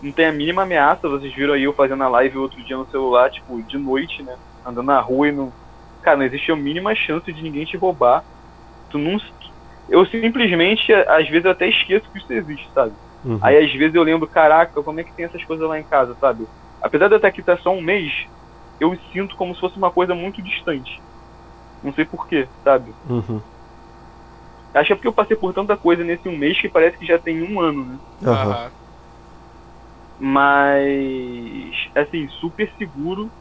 não 0.01 0.13
tem 0.13 0.27
a 0.27 0.33
mínima 0.33 0.63
ameaça. 0.63 1.09
Vocês 1.09 1.33
viram 1.35 1.53
aí 1.55 1.63
eu 1.63 1.73
fazendo 1.75 2.03
a 2.03 2.09
live 2.09 2.37
outro 2.37 2.63
dia 2.63 2.77
no 2.77 2.89
celular, 2.89 3.29
tipo, 3.31 3.61
de 3.63 3.77
noite, 3.79 4.23
né? 4.23 4.37
Andando 4.65 4.87
na 4.87 5.01
rua 5.01 5.29
e 5.29 5.33
não. 5.33 5.55
Cara, 6.01 6.17
não 6.17 6.25
existe 6.25 6.51
a 6.51 6.55
mínima 6.57 6.95
chance 6.95 7.33
de 7.33 7.41
ninguém 7.43 7.65
te 7.65 7.77
roubar. 7.77 8.23
Tu 8.89 8.97
não. 8.99 9.17
Eu 9.89 10.05
simplesmente, 10.07 10.93
às 10.93 11.29
vezes, 11.29 11.45
até 11.47 11.67
esqueço 11.69 12.09
que 12.11 12.19
isso 12.19 12.33
existe, 12.33 12.71
sabe? 12.73 12.97
Uhum. 13.23 13.39
Aí 13.41 13.57
às 13.57 13.71
vezes 13.73 13.95
eu 13.95 14.03
lembro, 14.03 14.27
caraca, 14.27 14.83
como 14.83 14.99
é 14.99 15.03
que 15.03 15.13
tem 15.13 15.25
essas 15.25 15.43
coisas 15.45 15.67
lá 15.67 15.79
em 15.79 15.83
casa, 15.83 16.15
sabe? 16.19 16.47
Apesar 16.81 17.07
de 17.07 17.13
eu 17.13 17.17
estar 17.17 17.27
aqui 17.27 17.43
tá 17.43 17.57
só 17.57 17.71
um 17.71 17.81
mês, 17.81 18.11
eu 18.79 18.95
sinto 19.11 19.35
como 19.35 19.53
se 19.53 19.59
fosse 19.59 19.77
uma 19.77 19.91
coisa 19.91 20.13
muito 20.13 20.41
distante. 20.41 21.01
Não 21.81 21.93
sei 21.93 22.05
porquê, 22.05 22.49
sabe? 22.63 22.95
Uhum. 23.03 23.41
Acho 24.73 24.87
que 24.87 24.93
é 24.93 24.95
porque 24.95 25.07
eu 25.07 25.13
passei 25.13 25.35
por 25.35 25.53
tanta 25.53 25.75
coisa 25.75 26.03
nesse 26.03 26.27
um 26.27 26.37
mês 26.37 26.59
que 26.59 26.69
parece 26.69 26.97
que 26.97 27.05
já 27.05 27.17
tem 27.17 27.41
um 27.41 27.59
ano, 27.59 27.85
né? 27.85 27.99
Aham. 28.23 28.71
Mas, 30.19 31.75
assim, 31.95 32.27
super 32.39 32.71
seguro, 32.77 33.31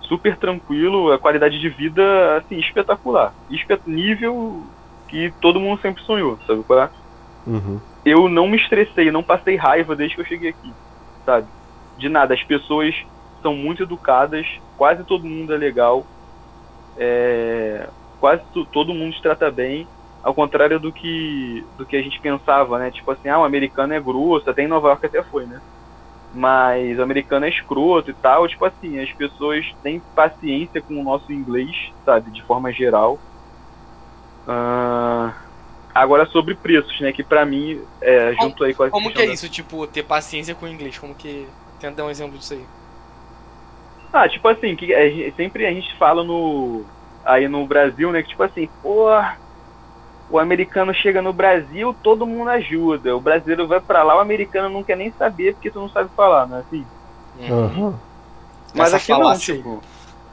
super 0.00 0.36
tranquilo, 0.38 1.12
a 1.12 1.18
qualidade 1.18 1.58
de 1.60 1.68
vida, 1.68 2.36
assim, 2.36 2.58
espetacular. 2.58 3.34
Espe 3.50 3.78
nível 3.86 4.70
que 5.08 5.34
todo 5.40 5.60
mundo 5.60 5.80
sempre 5.82 6.02
sonhou, 6.04 6.40
sabe 6.46 6.64
qual 6.64 6.84
é? 6.84 6.90
Uhum. 7.46 7.80
Eu 8.04 8.28
não 8.28 8.48
me 8.48 8.56
estressei, 8.56 9.10
não 9.10 9.22
passei 9.24 9.56
raiva 9.56 9.96
desde 9.96 10.14
que 10.16 10.20
eu 10.22 10.26
cheguei 10.26 10.50
aqui, 10.50 10.76
sabe? 11.24 11.52
De 11.96 12.08
nada, 12.08 12.34
as 12.34 12.42
pessoas 12.44 12.94
são 13.42 13.54
muito 13.56 13.82
educadas, 13.82 14.46
quase 14.76 15.04
todo 15.04 15.28
mundo 15.28 15.52
é 15.54 15.58
legal, 15.58 16.08
é, 16.96 17.90
quase 18.18 18.44
to- 18.52 18.66
todo 18.68 18.94
mundo 18.94 19.14
te 19.14 19.22
trata 19.22 19.50
bem, 19.50 19.90
ao 20.22 20.34
contrário 20.34 20.78
do 20.80 20.92
que 20.92 21.68
do 21.72 21.86
que 21.86 21.96
a 21.96 22.02
gente 22.02 22.20
pensava, 22.20 22.78
né? 22.78 22.90
Tipo 22.92 23.10
assim, 23.12 23.28
ah, 23.28 23.40
o 23.40 23.44
americano 23.44 23.92
é 23.94 24.00
grosso, 24.00 24.48
até 24.50 24.62
em 24.62 24.68
Nova 24.68 24.88
York 24.88 25.06
até 25.06 25.24
foi, 25.24 25.46
né? 25.46 25.60
Mas 26.32 26.98
o 26.98 27.02
americano 27.02 27.46
é 27.46 27.50
escroto 27.50 28.10
e 28.10 28.14
tal, 28.14 28.48
tipo 28.48 28.64
assim, 28.66 28.98
as 29.00 29.12
pessoas 29.14 29.66
têm 29.82 30.04
paciência 30.14 30.82
com 30.82 31.00
o 31.00 31.04
nosso 31.04 31.32
inglês, 31.32 31.70
sabe? 32.04 32.30
De 32.32 32.44
forma 32.44 32.72
geral. 32.72 33.22
Ah, 34.46 35.51
Agora 35.94 36.24
sobre 36.26 36.54
preços, 36.54 36.98
né? 37.00 37.12
Que 37.12 37.22
pra 37.22 37.44
mim, 37.44 37.80
é, 38.00 38.32
junto 38.40 38.64
aí 38.64 38.72
com 38.74 38.84
a 38.84 38.90
Como 38.90 39.10
que 39.12 39.20
é 39.22 39.26
da- 39.26 39.32
isso, 39.32 39.48
tipo, 39.48 39.86
ter 39.86 40.02
paciência 40.02 40.54
com 40.54 40.64
o 40.64 40.68
inglês? 40.68 40.98
Como 40.98 41.14
que. 41.14 41.46
Tenta 41.78 41.96
dar 41.96 42.04
um 42.04 42.10
exemplo 42.10 42.38
disso 42.38 42.54
aí. 42.54 42.64
Ah, 44.12 44.28
tipo 44.28 44.46
assim, 44.48 44.76
que 44.76 44.94
a 44.94 45.08
gente- 45.08 45.34
sempre 45.36 45.66
a 45.66 45.70
gente 45.70 45.94
fala 45.96 46.22
no. 46.22 46.84
Aí 47.24 47.46
no 47.48 47.66
Brasil, 47.66 48.10
né? 48.10 48.22
Que 48.22 48.30
tipo 48.30 48.42
assim, 48.42 48.68
pô, 48.82 49.06
o 50.30 50.38
americano 50.38 50.92
chega 50.94 51.20
no 51.22 51.32
Brasil, 51.32 51.94
todo 52.02 52.26
mundo 52.26 52.48
ajuda. 52.50 53.16
O 53.16 53.20
brasileiro 53.20 53.66
vai 53.68 53.80
pra 53.80 54.02
lá, 54.02 54.16
o 54.16 54.20
americano 54.20 54.68
não 54.68 54.82
quer 54.82 54.96
nem 54.96 55.12
saber 55.12 55.54
porque 55.54 55.70
tu 55.70 55.78
não 55.80 55.88
sabe 55.88 56.10
falar, 56.16 56.46
né? 56.46 56.64
Assim. 56.66 56.86
Aham. 57.50 57.98
Mas 58.74 58.88
Essa 58.94 58.96
aqui 58.96 59.22
não, 59.22 59.28
aí. 59.28 59.38
tipo. 59.38 59.82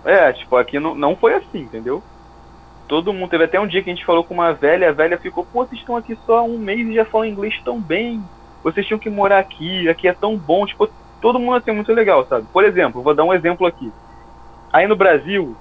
É, 0.05 0.31
tipo, 0.33 0.55
aqui 0.55 0.79
não, 0.79 0.95
não 0.95 1.15
foi 1.15 1.33
assim, 1.35 1.59
entendeu? 1.59 2.01
Todo 2.89 3.13
mundo. 3.13 3.29
Teve 3.29 3.43
até 3.43 3.59
um 3.59 3.67
dia 3.67 3.83
que 3.83 3.89
a 3.89 3.93
gente 3.93 4.05
falou 4.05 4.23
com 4.23 4.33
uma 4.33 4.51
velha, 4.51 4.89
a 4.89 4.91
velha 4.91 5.17
ficou, 5.17 5.45
pô, 5.45 5.63
vocês 5.63 5.79
estão 5.79 5.95
aqui 5.95 6.17
só 6.25 6.39
há 6.39 6.43
um 6.43 6.57
mês 6.57 6.87
e 6.87 6.95
já 6.95 7.05
falam 7.05 7.27
inglês 7.27 7.61
tão 7.63 7.79
bem. 7.79 8.21
Vocês 8.63 8.85
tinham 8.85 8.99
que 8.99 9.11
morar 9.11 9.37
aqui, 9.37 9.87
aqui 9.87 10.07
é 10.07 10.13
tão 10.13 10.35
bom. 10.35 10.65
Tipo, 10.65 10.89
todo 11.21 11.39
mundo 11.39 11.57
assim 11.57 11.69
é 11.69 11.73
muito 11.73 11.93
legal, 11.93 12.25
sabe? 12.25 12.47
Por 12.51 12.65
exemplo, 12.65 13.03
vou 13.03 13.13
dar 13.13 13.23
um 13.23 13.33
exemplo 13.33 13.67
aqui. 13.67 13.93
Aí 14.73 14.87
no 14.87 14.95
Brasil, 14.95 15.55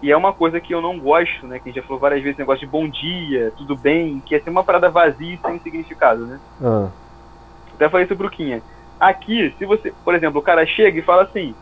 e 0.00 0.12
é 0.12 0.16
uma 0.16 0.32
coisa 0.32 0.60
que 0.60 0.72
eu 0.72 0.80
não 0.80 1.00
gosto, 1.00 1.48
né? 1.48 1.58
Que 1.58 1.68
a 1.68 1.72
gente 1.72 1.82
já 1.82 1.86
falou 1.86 2.00
várias 2.00 2.22
vezes, 2.22 2.38
negócio 2.38 2.64
de 2.64 2.70
bom 2.70 2.88
dia, 2.88 3.52
tudo 3.56 3.76
bem, 3.76 4.22
que 4.24 4.36
é 4.36 4.40
ser 4.40 4.50
uma 4.50 4.62
parada 4.62 4.88
vazia 4.88 5.34
e 5.34 5.38
sem 5.38 5.58
significado, 5.58 6.26
né? 6.26 6.40
Ah. 6.62 6.88
Até 7.74 7.88
falei 7.88 8.06
isso 8.06 8.14
pro 8.14 8.30
Quinha. 8.30 8.62
Aqui, 9.00 9.52
se 9.58 9.66
você, 9.66 9.92
por 10.04 10.14
exemplo, 10.14 10.38
o 10.38 10.44
cara 10.44 10.64
chega 10.64 10.96
e 10.96 11.02
fala 11.02 11.24
assim, 11.24 11.56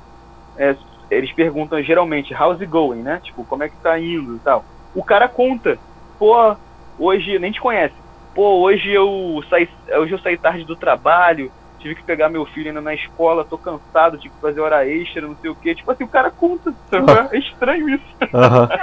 é, 0.59 0.76
eles 1.11 1.32
perguntam 1.32 1.82
geralmente, 1.82 2.34
how's 2.34 2.61
it 2.61 2.66
going, 2.66 3.03
né? 3.03 3.18
Tipo, 3.22 3.44
como 3.44 3.62
é 3.62 3.68
que 3.70 3.76
tá 3.76 3.98
indo 3.98 4.36
e 4.36 4.38
tal. 4.40 4.62
O 4.95 5.03
cara 5.05 5.28
conta, 5.28 5.78
pô, 6.18 6.55
hoje, 6.99 7.38
nem 7.38 7.53
te 7.53 7.61
conhece, 7.61 7.95
pô, 8.34 8.61
hoje 8.61 8.91
eu 8.93 9.43
saí, 9.49 9.68
hoje 9.99 10.12
eu 10.12 10.18
saí 10.18 10.36
tarde 10.36 10.64
do 10.64 10.74
trabalho, 10.76 11.51
tive 11.78 11.95
que 11.95 12.03
pegar 12.03 12.28
meu 12.28 12.45
filho 12.47 12.68
ainda 12.68 12.80
na 12.80 12.95
escola, 12.95 13.45
tô 13.45 13.57
cansado, 13.57 14.18
tive 14.18 14.34
que 14.34 14.41
fazer 14.41 14.61
hora 14.61 14.86
extra, 14.86 15.22
não 15.22 15.36
sei 15.41 15.51
o 15.51 15.55
que. 15.55 15.74
Tipo 15.74 15.91
assim, 15.91 16.05
o 16.05 16.09
cara 16.09 16.30
conta, 16.30 16.74
sabe? 16.91 17.34
é 17.34 17.38
estranho 17.38 17.88
isso. 17.88 18.05
Aham. 18.34 18.68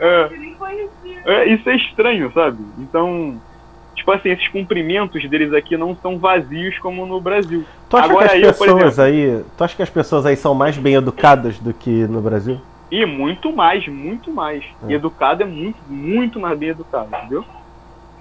É. 0.00 0.28
É, 1.24 1.48
isso 1.48 1.68
é 1.68 1.74
estranho, 1.76 2.30
sabe? 2.32 2.64
Então, 2.78 3.40
tipo 3.96 4.10
assim, 4.12 4.28
esses 4.30 4.46
cumprimentos 4.48 5.28
deles 5.28 5.52
aqui 5.52 5.76
não 5.76 5.96
são 5.96 6.18
vazios 6.18 6.78
como 6.78 7.04
no 7.04 7.20
Brasil. 7.20 7.64
Tu 7.90 7.96
acha 7.96 8.06
Agora 8.06 8.28
que 8.28 8.34
aí, 8.36 8.44
as 8.46 8.56
por 8.56 8.64
pessoas 8.66 8.98
exemplo- 8.98 9.02
aí. 9.02 9.44
Tu 9.56 9.64
acha 9.64 9.76
que 9.76 9.82
as 9.82 9.90
pessoas 9.90 10.24
aí 10.26 10.36
são 10.36 10.54
mais 10.54 10.78
bem 10.78 10.94
educadas 10.94 11.58
do 11.58 11.74
que 11.74 12.06
no 12.06 12.20
Brasil? 12.20 12.60
E 12.90 13.04
muito 13.04 13.54
mais, 13.54 13.86
muito 13.86 14.32
mais. 14.32 14.64
É. 14.82 14.92
E 14.92 14.94
educado 14.94 15.42
é 15.42 15.46
muito, 15.46 15.78
muito 15.86 16.40
mais 16.40 16.58
bem 16.58 16.70
educado, 16.70 17.10
entendeu? 17.14 17.44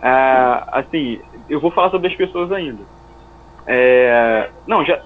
É, 0.02 0.64
assim, 0.72 1.20
eu 1.50 1.60
vou 1.60 1.72
falar 1.72 1.90
sobre 1.90 2.08
as 2.08 2.16
pessoas 2.16 2.52
ainda. 2.52 2.84
É, 3.66 4.52
não, 4.66 4.86
já, 4.86 5.02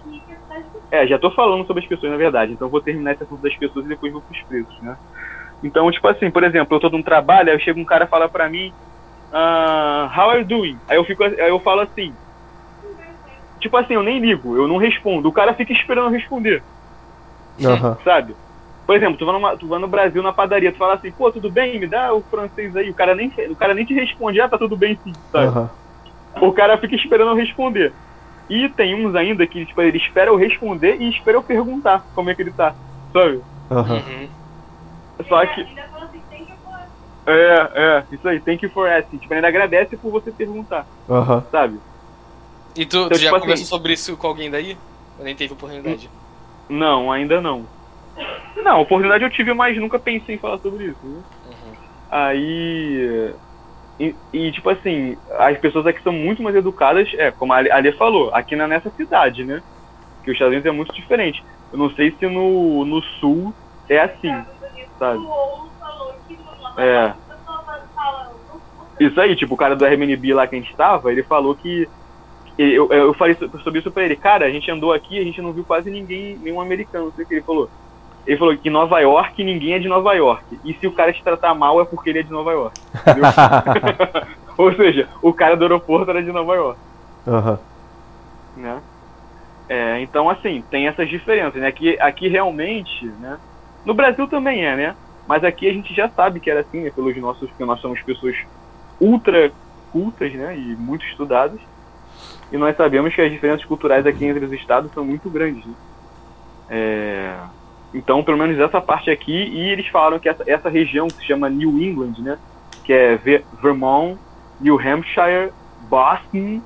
é, 0.91 1.07
já 1.07 1.17
tô 1.17 1.31
falando 1.31 1.65
sobre 1.65 1.83
as 1.83 1.89
pessoas, 1.89 2.11
na 2.11 2.17
verdade. 2.17 2.53
Então 2.53 2.67
eu 2.67 2.71
vou 2.71 2.81
terminar 2.81 3.13
esse 3.13 3.23
assunto 3.23 3.41
das 3.41 3.55
pessoas 3.55 3.85
e 3.85 3.89
depois 3.89 4.11
vou 4.11 4.21
pros 4.21 4.41
preços, 4.43 4.81
né? 4.81 4.97
Então, 5.63 5.89
tipo 5.91 6.07
assim, 6.07 6.29
por 6.29 6.43
exemplo, 6.43 6.75
eu 6.75 6.79
tô 6.79 6.89
num 6.89 7.03
trabalho, 7.03 7.51
aí 7.51 7.59
chega 7.59 7.79
um 7.79 7.85
cara 7.85 8.05
e 8.05 8.07
fala 8.07 8.27
pra 8.27 8.49
mim, 8.49 8.73
ah, 9.31 10.11
how 10.15 10.29
are 10.31 10.41
you 10.41 10.47
doing? 10.47 10.79
Aí 10.89 10.97
eu, 10.97 11.05
fico, 11.05 11.23
aí 11.23 11.49
eu 11.49 11.59
falo 11.59 11.81
assim, 11.81 12.13
tipo 13.59 13.77
assim, 13.77 13.93
eu 13.93 14.03
nem 14.03 14.19
ligo, 14.19 14.57
eu 14.57 14.67
não 14.67 14.77
respondo. 14.77 15.29
O 15.29 15.33
cara 15.33 15.53
fica 15.53 15.71
esperando 15.71 16.07
eu 16.07 16.11
responder 16.11 16.63
Aham. 17.63 17.97
sabe? 18.03 18.35
Por 18.91 18.97
exemplo, 18.97 19.17
tu 19.17 19.25
vai, 19.25 19.33
numa- 19.33 19.55
tu 19.55 19.67
vai 19.69 19.79
no 19.79 19.87
Brasil 19.87 20.21
na 20.21 20.33
padaria, 20.33 20.69
tu 20.69 20.77
fala 20.77 20.95
assim, 20.95 21.13
pô, 21.13 21.31
tudo 21.31 21.49
bem? 21.49 21.79
Me 21.79 21.87
dá 21.87 22.13
o 22.13 22.21
francês 22.23 22.75
aí. 22.75 22.89
O 22.89 22.93
cara 22.93 23.15
nem, 23.15 23.31
o 23.49 23.55
cara 23.55 23.73
nem 23.73 23.85
te 23.85 23.93
responde, 23.93 24.41
ah, 24.41 24.49
tá 24.49 24.57
tudo 24.57 24.75
bem 24.75 24.99
sim, 25.01 25.13
sabe? 25.31 25.47
Aham. 25.47 25.69
O 26.41 26.51
cara 26.51 26.77
fica 26.77 26.93
esperando 26.93 27.29
eu 27.31 27.35
responder. 27.37 27.93
E 28.49 28.67
tem 28.67 28.93
uns 28.93 29.15
ainda 29.15 29.47
que, 29.47 29.65
tipo, 29.65 29.81
ele 29.81 29.97
espera 29.97 30.29
eu 30.29 30.35
responder 30.35 30.97
e 30.99 31.09
espera 31.09 31.37
eu 31.37 31.41
perguntar 31.41 32.03
como 32.13 32.31
é 32.31 32.35
que 32.35 32.41
ele 32.41 32.51
tá, 32.51 32.75
sabe? 33.13 33.39
Uhum. 33.71 34.27
Só 35.29 35.45
que, 35.45 35.61
assim, 35.61 35.75
é, 37.27 37.71
é, 37.73 38.03
isso 38.11 38.27
aí, 38.27 38.41
thank 38.41 38.61
you 38.65 38.71
for 38.71 38.89
asking. 38.89 39.19
Tipo, 39.19 39.33
ele 39.33 39.37
ainda 39.37 39.47
agradece 39.47 39.95
por 39.95 40.11
você 40.11 40.33
perguntar, 40.33 40.85
Aham. 41.09 41.45
sabe? 41.49 41.79
E 42.75 42.85
tu, 42.85 42.97
Então, 42.97 43.07
tu 43.07 43.15
já 43.15 43.19
tipo 43.27 43.35
assim- 43.37 43.39
conversou 43.39 43.67
sobre 43.67 43.93
isso 43.93 44.17
com 44.17 44.27
alguém 44.27 44.51
daí? 44.51 44.75
Ou 45.17 45.23
nem 45.23 45.33
teve 45.33 45.53
oportunidade? 45.53 46.09
Não, 46.69 47.09
ainda 47.09 47.39
não. 47.39 47.65
Não, 48.63 48.81
oportunidade 48.81 49.23
eu 49.23 49.29
tive, 49.29 49.53
mas 49.53 49.77
nunca 49.77 49.99
pensei 49.99 50.35
em 50.35 50.39
falar 50.39 50.59
sobre 50.59 50.85
isso, 50.85 50.99
né? 51.07 51.23
Uhum. 51.45 51.73
Aí. 52.09 53.35
E, 53.99 54.15
e, 54.33 54.51
tipo 54.51 54.67
assim, 54.69 55.15
as 55.37 55.57
pessoas 55.59 55.85
aqui 55.85 56.01
são 56.01 56.11
muito 56.11 56.41
mais 56.41 56.55
educadas, 56.55 57.07
é, 57.15 57.31
como 57.31 57.53
a 57.53 57.57
Ali- 57.57 57.71
a 57.71 57.75
Ali 57.77 57.91
falou, 57.93 58.33
aqui 58.33 58.55
na, 58.55 58.67
nessa 58.67 58.89
cidade, 58.91 59.43
né? 59.43 59.61
Que 60.23 60.31
os 60.31 60.35
Estados 60.35 60.53
Unidos 60.53 60.67
é 60.67 60.75
muito 60.75 60.93
diferente. 60.93 61.43
Eu 61.71 61.77
não 61.77 61.89
sei 61.91 62.15
se 62.17 62.27
no, 62.27 62.83
no 62.85 63.01
sul 63.19 63.55
é 63.89 63.99
assim. 63.99 64.31
sabe? 64.97 65.19
O 65.19 65.23
Ouro 65.27 65.71
falou 65.79 66.13
que 66.27 66.37
no 66.37 66.81
É. 66.81 67.15
falam, 67.95 68.61
Isso 68.99 69.21
aí, 69.21 69.35
tipo, 69.35 69.53
o 69.53 69.57
cara 69.57 69.75
do 69.75 69.85
Airbnb 69.85 70.33
lá 70.33 70.47
que 70.47 70.55
a 70.55 70.59
gente 70.59 70.75
tava, 70.75 71.11
ele 71.11 71.23
falou 71.23 71.55
que. 71.55 71.87
Eu, 72.57 72.89
eu, 72.91 73.13
falei 73.13 73.35
so- 73.35 73.49
sobre 73.63 73.79
isso 73.79 73.91
pra 73.91 74.03
ele, 74.03 74.15
cara, 74.15 74.45
a 74.45 74.51
gente 74.51 74.69
andou 74.69 74.91
aqui, 74.91 75.17
a 75.19 75.23
gente 75.23 75.41
não 75.41 75.53
viu 75.53 75.65
quase 75.65 75.89
ninguém, 75.89 76.37
nenhum 76.39 76.59
americano, 76.59 77.05
não 77.05 77.11
sei 77.13 77.23
o 77.23 77.27
que 77.27 77.35
ele 77.35 77.43
falou. 77.43 77.71
Ele 78.25 78.37
falou 78.37 78.55
que 78.55 78.69
Nova 78.69 78.99
York 78.99 79.43
ninguém 79.43 79.73
é 79.73 79.79
de 79.79 79.87
Nova 79.87 80.13
York. 80.13 80.59
E 80.63 80.73
se 80.75 80.87
o 80.87 80.91
cara 80.91 81.11
te 81.11 81.23
tratar 81.23 81.53
mal 81.55 81.81
é 81.81 81.85
porque 81.85 82.09
ele 82.09 82.19
é 82.19 82.23
de 82.23 82.31
Nova 82.31 82.51
York. 82.51 82.79
Ou 84.57 84.73
seja, 84.75 85.07
o 85.21 85.33
cara 85.33 85.55
do 85.55 85.63
aeroporto 85.63 86.11
era 86.11 86.21
de 86.21 86.31
Nova 86.31 86.53
York, 86.53 86.79
Aham. 87.27 87.59
né? 88.57 88.81
É, 89.67 90.01
então, 90.01 90.29
assim, 90.29 90.63
tem 90.69 90.87
essas 90.87 91.07
diferenças, 91.07 91.59
né? 91.61 91.67
Aqui, 91.67 91.97
aqui 91.99 92.27
realmente, 92.27 93.05
né? 93.19 93.39
No 93.85 93.93
Brasil 93.93 94.27
também 94.27 94.65
é, 94.65 94.75
né? 94.75 94.95
Mas 95.27 95.43
aqui 95.43 95.67
a 95.69 95.73
gente 95.73 95.93
já 95.93 96.09
sabe 96.09 96.39
que 96.39 96.51
era 96.51 96.59
assim, 96.59 96.81
né? 96.81 96.91
Pelos 96.91 97.15
nossos, 97.17 97.49
porque 97.49 97.63
nós 97.63 97.79
somos 97.79 98.01
pessoas 98.01 98.35
ultra 98.99 99.51
cultas, 99.91 100.33
né? 100.33 100.57
E 100.57 100.75
muito 100.75 101.05
estudadas. 101.05 101.59
E 102.51 102.57
nós 102.57 102.75
sabemos 102.75 103.15
que 103.15 103.21
as 103.21 103.31
diferenças 103.31 103.65
culturais 103.65 104.05
aqui 104.05 104.25
entre 104.25 104.43
os 104.43 104.51
estados 104.51 104.91
são 104.91 105.05
muito 105.05 105.29
grandes, 105.29 105.65
né? 105.65 105.73
É, 106.69 107.35
então, 107.93 108.23
pelo 108.23 108.37
menos 108.37 108.57
essa 108.59 108.79
parte 108.81 109.09
aqui, 109.09 109.31
e 109.33 109.69
eles 109.69 109.87
falaram 109.87 110.19
que 110.19 110.29
essa, 110.29 110.43
essa 110.47 110.69
região 110.69 111.07
que 111.07 111.15
se 111.15 111.25
chama 111.25 111.49
New 111.49 111.81
England, 111.81 112.13
né? 112.19 112.37
Que 112.83 112.93
é 112.93 113.15
Ve- 113.17 113.43
Vermont, 113.61 114.17
New 114.59 114.79
Hampshire, 114.79 115.51
Boston. 115.89 116.61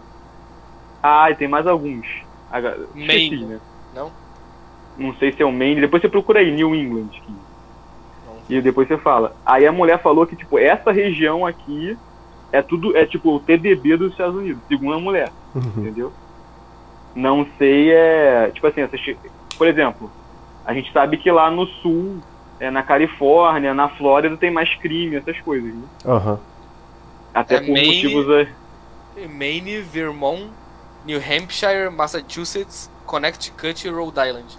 Ah, 1.02 1.30
e 1.32 1.36
tem 1.36 1.48
mais 1.48 1.66
alguns. 1.68 2.06
Agora, 2.52 2.78
esqueci, 2.96 3.30
Maine. 3.32 3.46
né? 3.46 3.60
Não? 3.94 4.12
Não 4.98 5.14
sei 5.16 5.32
se 5.34 5.42
é 5.42 5.46
o 5.46 5.52
Maine. 5.52 5.82
Depois 5.82 6.02
você 6.02 6.08
procura 6.10 6.40
aí, 6.40 6.52
New 6.52 6.74
England. 6.76 7.10
E 8.48 8.62
depois 8.62 8.88
você 8.88 8.98
fala. 8.98 9.36
Aí 9.46 9.66
a 9.66 9.72
mulher 9.72 10.00
falou 10.02 10.26
que, 10.28 10.36
tipo, 10.36 10.60
essa 10.60 10.92
região 10.92 11.46
aqui 11.46 11.98
é 12.52 12.62
tudo, 12.62 12.96
é 12.96 13.06
tipo 13.06 13.36
o 13.36 13.40
TDB 13.40 13.98
dos 13.98 14.12
Estados 14.12 14.36
Unidos, 14.36 14.62
segundo 14.68 14.94
a 14.96 15.00
mulher, 15.00 15.32
Uhum. 15.56 15.64
entendeu? 15.78 16.14
Não 17.16 17.46
sei, 17.58 17.92
é. 17.92 18.52
Tipo 18.54 18.68
assim, 18.68 18.82
essas, 18.82 19.02
por 19.58 19.68
exemplo, 19.68 20.12
a 20.66 20.74
gente 20.74 20.92
sabe 20.92 21.18
que 21.18 21.30
lá 21.32 21.50
no 21.52 21.66
sul, 21.82 22.20
é, 22.60 22.70
na 22.72 22.84
Califórnia, 22.84 23.74
na 23.74 23.90
Flórida, 23.90 24.36
tem 24.38 24.52
mais 24.52 24.74
crime, 24.76 25.16
essas 25.16 25.40
coisas, 25.42 25.74
né? 25.74 25.88
Aham. 26.06 26.40
Até 27.34 27.56
É 27.56 27.60
por 27.60 27.70
Maine- 27.74 27.88
motivos. 27.88 28.48
é, 29.18 29.28
Maine, 29.28 29.82
Vermont, 29.82 30.52
New 31.06 31.20
Hampshire, 31.20 31.90
Massachusetts, 31.92 32.90
Connecticut 33.06 33.86
e 33.86 33.90
Rhode 33.92 34.20
Island. 34.20 34.58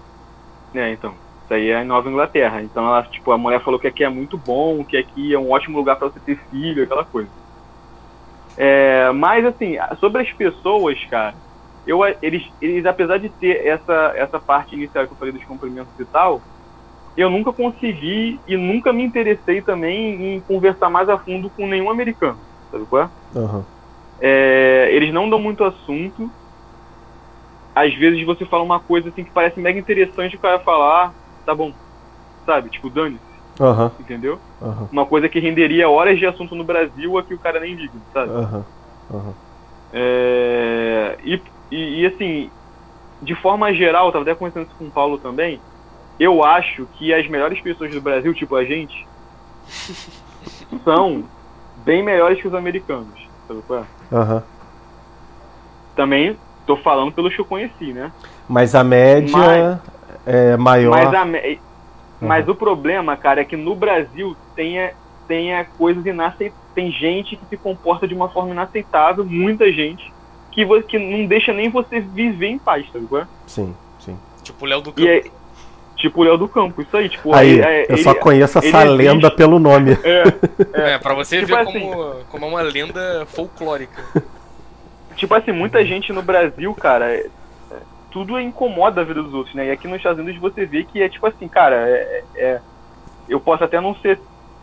É, 0.75 0.93
então. 0.93 1.15
Isso 1.45 1.55
aí 1.55 1.71
é 1.71 1.81
em 1.83 1.87
Nova 1.87 2.09
Inglaterra. 2.11 2.61
Então 2.61 2.85
ela, 2.87 3.03
tipo, 3.05 3.31
a 3.31 3.39
mulher 3.39 3.63
falou 3.63 3.79
que 3.79 3.87
aqui 3.87 4.03
é 4.05 4.09
muito 4.09 4.37
bom, 4.37 4.85
que 4.85 4.97
aqui 4.97 5.33
é 5.33 5.39
um 5.39 5.51
ótimo 5.53 5.79
lugar 5.79 5.97
pra 5.97 6.09
você 6.09 6.19
ter 6.21 6.37
filho, 6.51 6.83
aquela 6.83 7.05
coisa. 7.05 7.31
É, 8.57 9.11
mas 9.13 9.45
assim, 9.45 9.77
sobre 10.01 10.23
as 10.23 10.33
pessoas, 10.33 10.99
cara, 11.11 11.35
eu, 11.87 12.01
eles, 12.21 12.43
eles, 12.61 12.85
apesar 12.85 13.19
de 13.19 13.31
ter 13.31 13.65
essa, 13.65 14.13
essa 14.17 14.41
parte 14.41 14.75
inicial 14.75 15.07
que 15.07 15.13
eu 15.13 15.17
falei 15.17 15.33
dos 15.33 15.45
cumprimentos 15.45 15.97
e 15.99 16.05
tal, 16.05 16.43
eu 17.17 17.31
nunca 17.31 17.53
consegui 17.53 18.43
e 18.47 18.57
nunca 18.57 18.93
me 18.93 19.05
interessei 19.05 19.63
também 19.63 20.37
em 20.37 20.41
conversar 20.43 20.91
mais 20.91 21.09
a 21.09 21.19
fundo 21.19 21.51
com 21.51 21.67
nenhum 21.67 21.89
americano. 21.89 22.43
Sabe 22.71 22.85
qual 22.87 23.03
é? 23.05 23.11
Aham. 23.39 23.67
É, 24.19 24.89
eles 24.93 25.13
não 25.15 25.31
dão 25.31 25.39
muito 25.39 25.63
assunto. 25.63 26.31
Às 27.75 27.95
vezes 27.95 28.25
você 28.25 28.45
fala 28.47 28.65
uma 28.65 28.81
coisa 28.81 29.09
assim 29.09 29.25
que 29.25 29.33
parece 29.33 29.61
mega 29.61 29.79
interessante, 29.79 30.37
o 30.37 30.41
cara 30.41 30.59
fala, 30.61 31.05
ah, 31.07 31.15
tá 31.45 31.55
bom. 31.55 31.73
Sabe? 32.45 32.71
Tipo, 32.71 32.91
dane 32.91 33.21
Aham. 33.61 33.95
entendeu? 34.01 34.41
Aham. 34.61 34.89
Uma 34.91 35.07
coisa 35.07 35.29
que 35.29 35.39
renderia 35.39 35.89
horas 35.89 36.19
de 36.19 36.27
assunto 36.27 36.55
no 36.55 36.65
Brasil, 36.65 37.17
aqui 37.17 37.35
o 37.35 37.39
cara 37.39 37.61
nem 37.61 37.75
liga, 37.75 38.01
sabe? 38.13 38.33
É, 39.93 41.17
e, 41.23 41.43
e, 41.71 42.01
e, 42.01 42.07
assim, 42.07 42.51
de 43.23 43.35
forma 43.35 43.73
geral, 43.73 44.07
eu 44.07 44.13
tava 44.13 44.23
até 44.23 44.35
conversando 44.35 44.67
isso 44.67 44.77
com 44.77 44.87
o 44.87 44.91
Paulo 44.91 45.19
também, 45.19 45.61
eu 46.19 46.43
acho 46.43 46.87
que 46.95 47.13
as 47.13 47.27
melhores 47.29 47.61
pessoas 47.61 47.93
do 47.93 48.01
Brasil, 48.01 48.33
tipo 48.35 48.55
a 48.57 48.65
gente, 48.65 49.07
são 50.85 51.25
bem 51.85 52.03
melhores 52.03 52.41
que 52.41 52.49
os 52.49 52.55
americanos. 52.55 53.27
Sabe 53.47 53.63
qual 53.67 53.81
é? 53.81 54.15
Aham. 54.15 54.43
Também 55.95 56.37
tô 56.67 56.77
falando 56.77 57.13
pelos 57.13 57.35
que 57.35 57.41
eu 57.41 57.45
conheci, 57.45 57.93
né? 57.93 58.13
Mas 58.49 58.75
a 58.75 58.83
média 58.85 59.37
Mas- 59.37 59.79
é 60.27 60.57
maior. 60.57 60.91
Mas, 60.91 61.15
a 61.15 61.25
mas 62.21 62.49
o 62.49 62.55
problema, 62.55 63.17
cara, 63.17 63.43
é 63.43 63.45
que 63.45 63.57
no 63.57 63.75
Brasil 63.75 64.37
tenha, 64.55 64.93
tenha 65.29 65.65
coisas 65.65 66.05
inaceitáveis. 66.05 66.55
Tem 66.75 66.91
gente 66.91 67.37
que 67.37 67.47
se 67.47 67.57
comporta 67.57 68.07
de 68.07 68.15
uma 68.15 68.29
forma 68.29 68.51
inaceitável, 68.51 69.25
muita 69.25 69.71
gente, 69.73 70.13
que, 70.57 70.83
que 70.85 70.99
não 70.99 71.27
deixa 71.27 71.53
nem 71.53 71.69
você 71.69 72.01
viver 72.01 72.47
em 72.49 72.59
paz, 72.59 72.87
qual 73.09 73.23
é? 73.23 73.27
Sim, 73.47 73.75
sim. 74.01 74.19
Tipo 74.43 74.65
o 74.65 74.69
Léo 74.69 74.81
do 74.81 74.91
E 74.91 74.93
Campo. 74.95 75.09
é, 75.09 75.23
tipo 75.97 76.21
o 76.21 76.25
Léo 76.25 76.39
do 76.39 76.49
Campo, 76.49 76.81
isso 76.83 76.97
aí, 76.97 77.09
tipo, 77.11 77.35
Aí, 77.35 77.61
é- 77.61 77.87
eu 77.93 77.99
só 77.99 78.13
ele- 78.13 78.21
conheço 78.21 78.59
ele 78.59 78.69
essa 78.69 78.85
existe. 78.85 78.97
lenda 78.97 79.31
pelo 79.31 79.59
nome. 79.59 79.93
é, 80.03 80.95
É, 80.95 80.99
pra 80.99 81.15
você 81.15 81.41
Tipo 81.41 81.49
ver 81.55 81.59
assim. 81.69 81.81
como, 81.81 82.15
como 82.31 82.45
é 82.47 82.49
uma 82.49 82.63
lenda 82.63 83.27
folclórica. 83.27 84.03
tipo 85.17 85.35
assim, 85.35 85.53
muita 85.53 85.85
gente 85.85 86.13
no 86.13 86.23
Brasil, 86.23 86.73
cara, 86.75 87.13
é- 87.13 87.27
é- 87.71 87.77
tudo 88.11 88.41
incomoda 88.41 89.03
a 89.03 89.05
vida 89.05 89.23
dos 89.23 89.35
outros, 89.35 89.55
né? 89.55 89.67
E 89.67 89.71
aqui 89.71 89.87
nos 89.87 89.99
Estados 89.99 90.21
Unidos 90.21 90.41
você 90.41 90.65
vê 90.65 90.85
que 90.85 91.03
é 91.03 91.09
tipo 91.09 91.27
assim, 91.27 91.47
cara, 91.49 91.77
é, 91.77 92.23
é- 92.37 92.61
eu 93.29 93.39
posso 93.41 93.63
até 93.63 93.79
não 93.81 93.95
ser 93.97 94.19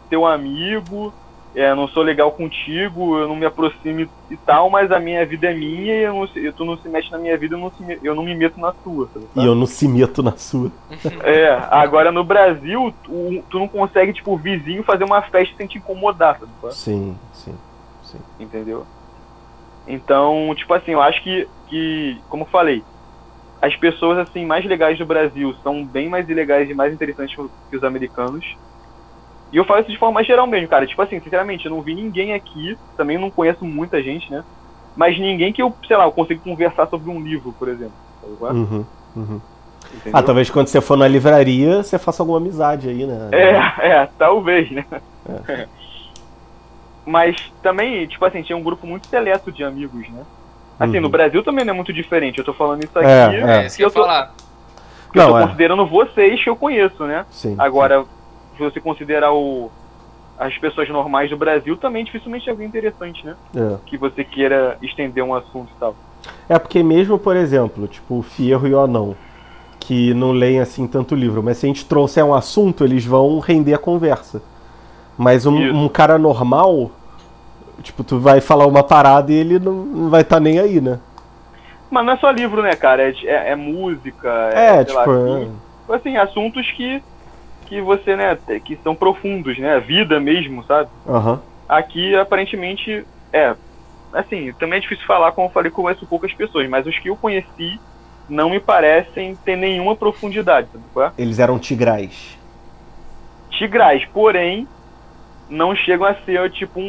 teu 0.10 0.26
amigo, 0.26 1.14
é, 1.56 1.74
não 1.76 1.88
sou 1.88 2.04
legal 2.04 2.32
contigo, 2.32 3.18
eu 3.18 3.28
não 3.28 3.36
me 3.36 3.46
aproximo 3.46 4.02
e 4.30 4.38
tal, 4.38 4.70
mas 4.70 4.92
a 4.92 5.00
minha 5.00 5.26
vida 5.26 5.52
é 5.52 5.54
minha 5.54 5.94
e 5.96 6.04
eu 6.04 6.14
não, 6.14 6.28
se- 6.28 6.52
tu 6.54 6.66
não 6.66 6.78
se 6.78 6.90
mexe 6.90 7.12
na 7.12 7.20
minha 7.20 7.38
vida, 7.38 7.56
eu 7.56 7.60
não, 7.60 7.72
se 7.72 7.84
me- 7.84 8.00
eu 8.02 8.16
não 8.16 8.24
me 8.24 8.36
meto 8.36 8.60
na 8.60 8.72
tua. 8.72 9.08
sabe? 9.14 9.28
E 9.36 9.46
eu 9.46 9.54
não 9.54 9.66
se 9.68 9.88
meto 9.88 10.24
na 10.24 10.36
sua. 10.38 10.72
É, 11.24 11.50
agora 11.72 12.12
no 12.12 12.24
Brasil, 12.24 12.94
tu, 13.04 13.44
tu 13.50 13.60
não 13.60 13.68
consegue, 13.68 14.14
tipo, 14.14 14.34
o 14.34 14.38
vizinho 14.38 14.84
fazer 14.84 15.04
uma 15.04 15.22
festa 15.22 15.56
sem 15.58 15.68
te 15.68 15.78
incomodar, 15.78 16.40
sabe? 16.40 16.74
Sim, 16.74 17.16
sim. 17.34 17.54
sim. 18.04 18.20
entendeu? 18.40 18.86
Então, 19.86 20.54
tipo 20.56 20.74
assim, 20.74 20.92
eu 20.92 21.02
acho 21.02 21.22
que, 21.24 21.48
que, 21.68 22.22
como 22.30 22.44
eu 22.44 22.48
falei, 22.48 22.84
as 23.62 23.76
pessoas 23.78 24.18
assim 24.18 24.46
mais 24.46 24.66
legais 24.66 24.98
do 24.98 25.06
Brasil 25.06 25.54
são 25.64 25.86
bem 25.86 26.10
mais 26.10 26.28
ilegais 26.30 26.70
e 26.70 26.74
mais 26.74 26.94
interessantes 26.94 27.36
que 27.70 27.76
os 27.78 27.84
americanos. 27.84 28.46
E 29.54 29.58
eu 29.58 29.64
falo 29.64 29.82
isso 29.82 29.92
de 29.92 29.98
forma 30.00 30.16
mais 30.16 30.26
geral 30.28 30.48
mesmo, 30.48 30.68
cara. 30.68 30.86
Tipo 30.88 31.02
assim, 31.02 31.20
sinceramente, 31.22 31.66
eu 31.68 31.72
não 31.72 31.82
vi 31.82 31.94
ninguém 31.94 32.34
aqui, 32.34 32.76
também 32.98 33.18
não 33.20 33.30
conheço 33.30 33.64
muita 33.64 34.02
gente, 34.02 34.30
né? 34.32 34.44
Mas 34.98 35.18
ninguém 35.20 35.54
que 35.54 35.62
eu, 35.62 35.72
sei 35.88 35.96
lá, 35.96 36.06
eu 36.06 36.12
consigo 36.12 36.42
conversar 36.44 36.88
sobre 36.88 37.10
um 37.10 37.22
livro, 37.22 37.54
por 37.58 37.68
exemplo. 37.70 37.94
É? 38.24 38.46
Uhum, 38.46 38.86
uhum. 39.16 39.42
Entendeu? 39.94 40.12
Ah, 40.20 40.24
talvez 40.24 40.50
quando 40.50 40.68
você 40.68 40.82
for 40.82 40.98
na 40.98 41.08
livraria, 41.08 41.84
você 41.84 42.00
faça 42.00 42.24
alguma 42.24 42.40
amizade 42.40 42.90
aí, 42.90 43.06
né? 43.06 43.30
É, 43.32 43.54
é, 43.90 44.10
talvez, 44.18 44.72
né? 44.72 44.86
Mas 47.06 47.36
também, 47.62 48.08
tipo 48.08 48.24
assim, 48.26 48.42
tinha 48.42 48.58
um 48.58 48.64
grupo 48.64 48.88
muito 48.88 49.08
seleto 49.08 49.52
de 49.52 49.64
amigos, 49.64 50.08
né? 50.10 50.22
Assim, 50.80 50.96
Uhum. 50.96 51.02
no 51.04 51.10
Brasil 51.10 51.44
também 51.44 51.66
não 51.66 51.74
é 51.74 51.76
muito 51.76 51.94
diferente. 51.94 52.40
Eu 52.40 52.46
tô 52.46 52.54
falando 52.54 52.84
isso 52.84 52.98
aqui, 52.98 53.08
É, 53.08 53.62
É, 53.64 53.66
isso 53.68 53.76
que 53.78 53.84
eu 53.84 53.88
ia 53.88 53.90
eu 53.90 53.94
tô- 53.94 54.02
falar. 54.02 54.32
porque 55.06 55.20
eu 55.20 55.24
Não, 55.24 55.32
tô 55.32 55.38
é. 55.38 55.42
considerando 55.44 55.86
vocês 55.86 56.44
que 56.44 56.50
eu 56.50 56.56
conheço, 56.56 57.04
né? 57.06 57.26
Sim. 57.30 57.56
Agora, 57.60 58.06
se 58.56 58.60
você 58.64 58.80
considerar 58.80 59.34
o, 59.34 59.72
as 60.38 60.58
pessoas 60.58 60.90
normais 60.90 61.30
do 61.30 61.38
Brasil, 61.38 61.76
também 61.78 62.04
dificilmente 62.04 62.48
é 62.48 62.52
alguém 62.52 62.68
interessante, 62.68 63.26
né? 63.26 63.36
É. 63.56 63.78
Que 63.86 63.98
você 63.98 64.24
queira 64.24 64.78
estender 64.82 65.24
um 65.24 65.34
assunto 65.34 65.70
e 65.76 65.80
tal. 65.80 65.96
É 66.48 66.58
porque 66.58 66.82
mesmo, 66.82 67.18
por 67.20 67.36
exemplo, 67.36 67.88
tipo, 67.88 68.20
o 68.20 68.22
Fierro 68.24 68.68
e 68.68 68.74
o 68.74 68.80
Anão, 68.80 69.16
que 69.80 70.14
não 70.14 70.32
leem 70.32 70.60
assim 70.60 70.88
tanto 70.88 71.16
livro, 71.16 71.44
mas 71.44 71.58
se 71.58 71.66
a 71.66 71.68
gente 71.68 71.86
trouxer 71.86 72.24
um 72.24 72.34
assunto, 72.34 72.84
eles 72.84 73.06
vão 73.06 73.40
render 73.40 73.74
a 73.74 73.78
conversa. 73.78 74.42
Mas 75.18 75.46
um, 75.46 75.56
um 75.56 75.88
cara 75.90 76.18
normal, 76.18 76.90
tipo, 77.82 78.04
tu 78.04 78.20
vai 78.20 78.40
falar 78.42 78.66
uma 78.66 78.84
parada 78.84 79.32
e 79.32 79.36
ele 79.36 79.60
não, 79.60 79.74
não 79.74 80.10
vai 80.10 80.22
estar 80.22 80.40
nem 80.40 80.60
aí, 80.60 80.80
né? 80.82 81.00
Mas 81.92 82.06
não 82.06 82.14
é 82.14 82.18
só 82.18 82.32
livro, 82.32 82.62
né, 82.64 82.76
cara? 82.76 83.04
É, 83.04 83.14
é- 83.26 83.52
é 83.52 83.56
música, 83.56 84.30
É, 84.54 84.76
sei 84.78 84.86
tipo, 84.86 84.98
lá, 84.98 85.04
é- 85.04 85.06
filme. 85.06 85.52
assim, 85.90 86.18
assuntos 86.18 86.72
que, 86.72 87.04
que 87.74 87.82
você, 87.82 88.16
né, 88.16 88.38
que 88.64 88.78
são 88.84 88.94
profundos, 88.96 89.58
né? 89.58 89.76
A 89.76 89.80
vida 89.80 90.20
mesmo, 90.20 90.64
sabe? 90.66 90.90
aham. 91.08 91.42
Aqui, 91.68 92.16
aparentemente, 92.16 93.04
é. 93.32 93.56
Assim, 94.14 94.54
também 94.60 94.78
é 94.78 94.82
difícil 94.82 95.06
falar, 95.08 95.32
como 95.32 95.48
eu 95.48 95.52
falei, 95.52 95.72
que 95.72 95.80
eu 95.80 95.84
conheço 95.84 96.06
poucas 96.06 96.32
pessoas, 96.34 96.70
mas 96.70 96.86
os 96.86 96.98
que 97.00 97.10
eu 97.10 97.16
conheci 97.16 97.80
não 98.30 98.50
me 98.52 98.60
parecem 98.60 99.36
ter 99.44 99.56
nenhuma 99.56 99.96
profundidade, 99.96 100.68
sabe 100.72 100.84
qual 100.94 101.08
é? 101.08 101.12
Eles 101.18 101.40
eram 101.40 101.58
tigrais. 101.58 102.38
Tigrais, 103.58 104.06
porém, 104.14 104.68
não 105.50 105.76
chegam 105.76 106.06
a 106.06 106.14
ser 106.26 106.52
tipo 106.52 106.80
um, 106.80 106.84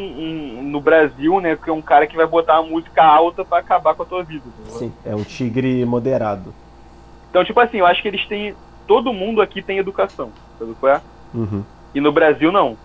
um- 0.58 0.62
no 0.64 0.80
Brasil, 0.80 1.40
né, 1.40 1.56
que 1.56 1.70
é 1.70 1.72
um 1.72 1.80
cara 1.82 2.06
que 2.06 2.16
vai 2.16 2.26
botar 2.26 2.60
uma 2.60 2.68
música 2.70 3.02
alta 3.02 3.42
pra 3.44 3.58
acabar 3.58 3.94
com 3.94 4.02
a 4.02 4.06
tua 4.06 4.22
vida. 4.22 4.42
entendeu? 4.46 4.78
Sim, 4.78 4.92
é 5.06 5.14
um 5.16 5.22
tigre 5.24 5.84
moderado. 5.86 6.52
Então, 7.30 7.42
tipo 7.44 7.58
assim, 7.60 7.78
eu 7.78 7.86
acho 7.86 8.02
que 8.02 8.08
eles 8.08 8.24
têm. 8.26 8.54
Todo 8.86 9.14
mundo 9.14 9.40
aqui 9.40 9.62
tem 9.62 9.78
educação, 9.78 10.30
sabe 10.58 10.74
qual 10.80 10.92
é? 10.94 11.00
Uhum. 11.34 11.64
E 11.94 12.00
no 12.00 12.12
Brasil 12.12 12.50
não. 12.52 12.76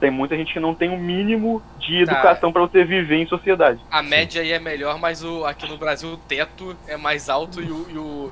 Tem 0.00 0.10
muita 0.10 0.36
gente 0.36 0.52
que 0.52 0.60
não 0.60 0.74
tem 0.74 0.90
o 0.90 0.96
mínimo 0.98 1.60
de 1.78 2.04
Tá. 2.06 2.12
educação 2.12 2.52
pra 2.52 2.62
você 2.62 2.84
viver 2.84 3.16
em 3.16 3.26
sociedade. 3.26 3.80
A 3.90 4.00
média 4.02 4.40
aí 4.42 4.52
é 4.52 4.58
melhor, 4.60 4.98
mas 4.98 5.24
o, 5.24 5.44
aqui 5.44 5.68
no 5.68 5.76
Brasil 5.76 6.10
o 6.10 6.16
teto 6.16 6.76
é 6.86 6.96
mais 6.96 7.28
alto 7.28 7.60
e 7.60 7.68
o, 7.70 7.86
e 7.90 7.98
o, 7.98 8.30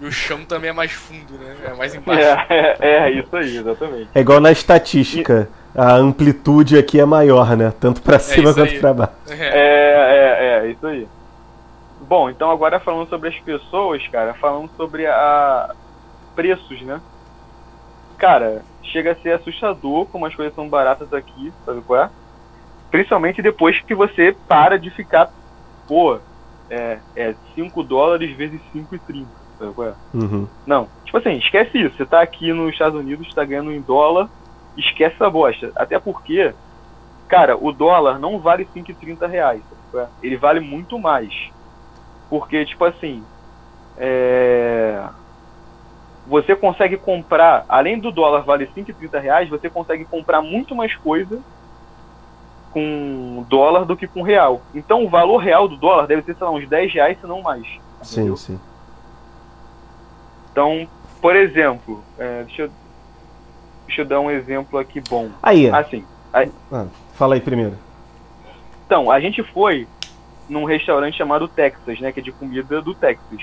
e 0.00 0.06
o 0.06 0.12
chão 0.12 0.44
também 0.44 0.70
é 0.70 0.72
mais 0.72 0.92
fundo, 0.92 1.34
né? 1.34 1.56
É 1.64 1.74
mais 1.74 1.92
embaixo. 1.96 2.22
É, 2.48 2.76
é, 2.80 2.90
é 2.90 3.10
isso 3.10 3.36
aí, 3.36 3.56
exatamente. 3.56 4.08
É 4.14 4.20
igual 4.20 4.40
na 4.40 4.52
estatística. 4.52 5.48
A 5.76 5.94
amplitude 5.94 6.78
aqui 6.78 7.00
é 7.00 7.04
maior, 7.04 7.56
né? 7.56 7.72
Tanto 7.80 8.00
pra 8.00 8.20
cima 8.20 8.50
isso 8.50 8.60
quanto 8.60 8.78
pra 8.78 8.94
baixo. 8.94 9.12
É. 9.30 9.34
É, 9.34 10.60
é, 10.62 10.66
é, 10.66 10.70
isso 10.70 10.86
aí. 10.86 11.08
Bom, 12.08 12.30
então 12.30 12.50
agora 12.52 12.78
falando 12.78 13.08
sobre 13.08 13.30
as 13.30 13.36
pessoas, 13.40 14.06
cara, 14.08 14.34
falando 14.34 14.70
sobre 14.76 15.06
a 15.06 15.74
preços, 16.36 16.80
né? 16.82 17.00
Cara, 18.18 18.62
chega 18.82 19.12
a 19.12 19.16
ser 19.16 19.32
assustador 19.32 20.06
como 20.06 20.26
as 20.26 20.34
coisas 20.34 20.54
são 20.54 20.68
baratas 20.68 21.12
aqui, 21.12 21.52
sabe 21.64 21.82
qual 21.82 22.04
é? 22.04 22.10
Principalmente 22.90 23.42
depois 23.42 23.80
que 23.80 23.94
você 23.94 24.36
para 24.48 24.78
de 24.78 24.90
ficar, 24.90 25.30
pô, 25.86 26.18
é, 26.70 26.98
é 27.16 27.34
5 27.54 27.82
dólares 27.82 28.36
vezes 28.36 28.60
5,30, 28.74 29.26
sabe 29.58 29.72
qual 29.74 29.88
é? 29.88 29.94
Uhum. 30.14 30.46
Não, 30.66 30.88
tipo 31.04 31.18
assim, 31.18 31.36
esquece 31.38 31.78
isso. 31.78 31.96
Você 31.96 32.06
tá 32.06 32.20
aqui 32.20 32.52
nos 32.52 32.72
Estados 32.72 32.98
Unidos, 32.98 33.32
tá 33.34 33.44
ganhando 33.44 33.72
em 33.72 33.80
dólar, 33.80 34.28
esquece 34.76 35.16
essa 35.16 35.30
bosta. 35.30 35.72
Até 35.76 35.98
porque, 35.98 36.54
cara, 37.28 37.56
o 37.56 37.72
dólar 37.72 38.18
não 38.18 38.38
vale 38.38 38.64
5,30 38.66 39.28
reais. 39.28 39.62
sabe 39.68 39.80
qual 39.90 40.04
é? 40.04 40.08
Ele 40.22 40.36
vale 40.36 40.60
muito 40.60 40.98
mais. 40.98 41.32
Porque, 42.30 42.64
tipo 42.64 42.84
assim, 42.84 43.24
é... 43.96 45.04
você 46.26 46.56
consegue 46.56 46.96
comprar, 46.96 47.64
além 47.68 47.98
do 47.98 48.10
dólar 48.10 48.42
vale 48.42 48.66
5,30 48.66 49.20
reais, 49.20 49.48
você 49.48 49.68
consegue 49.68 50.04
comprar 50.04 50.40
muito 50.40 50.74
mais 50.74 50.94
coisa 50.96 51.40
com 52.72 53.44
dólar 53.48 53.84
do 53.84 53.96
que 53.96 54.06
com 54.06 54.22
real. 54.22 54.62
Então 54.74 55.04
o 55.04 55.08
valor 55.08 55.38
real 55.38 55.68
do 55.68 55.76
dólar 55.76 56.06
deve 56.06 56.22
ser, 56.22 56.34
sei 56.34 56.44
lá, 56.46 56.50
uns 56.52 56.68
10 56.68 56.92
reais, 56.92 57.18
se 57.20 57.26
não 57.26 57.42
mais. 57.42 57.66
Sim, 58.02 58.20
entendeu? 58.20 58.36
sim. 58.36 58.60
Então, 60.50 60.88
por 61.20 61.36
exemplo, 61.36 62.02
é, 62.18 62.42
deixa, 62.44 62.62
eu, 62.62 62.70
deixa 63.86 64.02
eu 64.02 64.06
dar 64.06 64.20
um 64.20 64.30
exemplo 64.30 64.78
aqui 64.78 65.00
bom. 65.00 65.30
Aí, 65.42 65.68
Assim, 65.68 66.04
ah, 66.32 66.86
fala 67.14 67.34
aí 67.34 67.40
primeiro. 67.40 67.76
então, 68.86 69.10
a 69.10 69.20
gente 69.20 69.42
foi 69.42 69.86
num 70.48 70.64
restaurante 70.64 71.16
chamado 71.16 71.48
Texas, 71.48 72.00
né, 72.00 72.12
que 72.12 72.20
é 72.20 72.22
de 72.22 72.32
comida 72.32 72.80
do 72.82 72.94
Texas. 72.94 73.40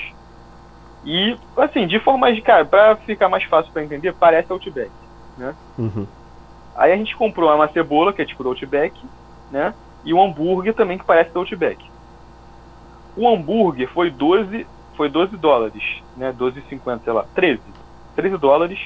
E, 1.04 1.36
assim, 1.58 1.88
de 1.88 2.00
forma 2.00 2.32
de, 2.32 2.42
cara, 2.42 2.64
pra 2.66 2.96
ficar 2.98 3.28
mais 3.28 3.44
fácil 3.46 3.72
pra 3.72 3.84
entender, 3.84 4.14
parece 4.14 4.52
Outback. 4.52 4.92
Uhum. 5.78 6.06
Aí 6.76 6.92
a 6.92 6.98
gente 6.98 7.16
comprou 7.16 7.54
uma 7.54 7.72
cebola, 7.72 8.14
que 8.14 8.22
é 8.22 8.26
tipo 8.26 8.44
do 8.44 8.50
Outback, 8.50 8.94
né, 9.52 9.74
e 10.04 10.14
um 10.14 10.22
hambúrguer 10.22 10.74
também 10.74 10.98
que 10.98 11.06
parece 11.06 11.32
do 11.34 11.40
Outback. 11.40 11.84
O 13.16 13.28
hambúrguer 13.28 13.90
foi 13.90 14.10
12, 14.10 14.66
foi 14.96 15.10
12 15.10 15.36
dólares, 15.38 15.84
né, 16.16 16.32
12,50, 16.32 17.04
sei 17.04 17.14
lá, 17.14 17.26
13. 17.36 17.62
13 18.16 18.38
dólares. 18.38 18.80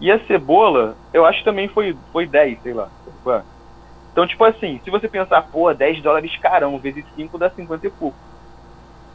E 0.00 0.10
a 0.10 0.18
cebola, 0.26 0.96
eu 1.12 1.26
acho 1.26 1.40
que 1.40 1.44
também 1.44 1.68
foi, 1.68 1.96
foi 2.10 2.26
10, 2.26 2.62
sei 2.62 2.72
lá. 2.72 2.88
Então, 4.12 4.26
tipo 4.26 4.42
assim, 4.44 4.80
se 4.82 4.90
você 4.90 5.08
pensar, 5.08 5.42
pô, 5.42 5.72
10 5.72 6.02
dólares 6.02 6.36
carão, 6.38 6.78
vezes 6.78 7.04
5 7.14 7.38
dá 7.38 7.50
50 7.50 7.86
e 7.86 7.90
pouco. 7.90 8.16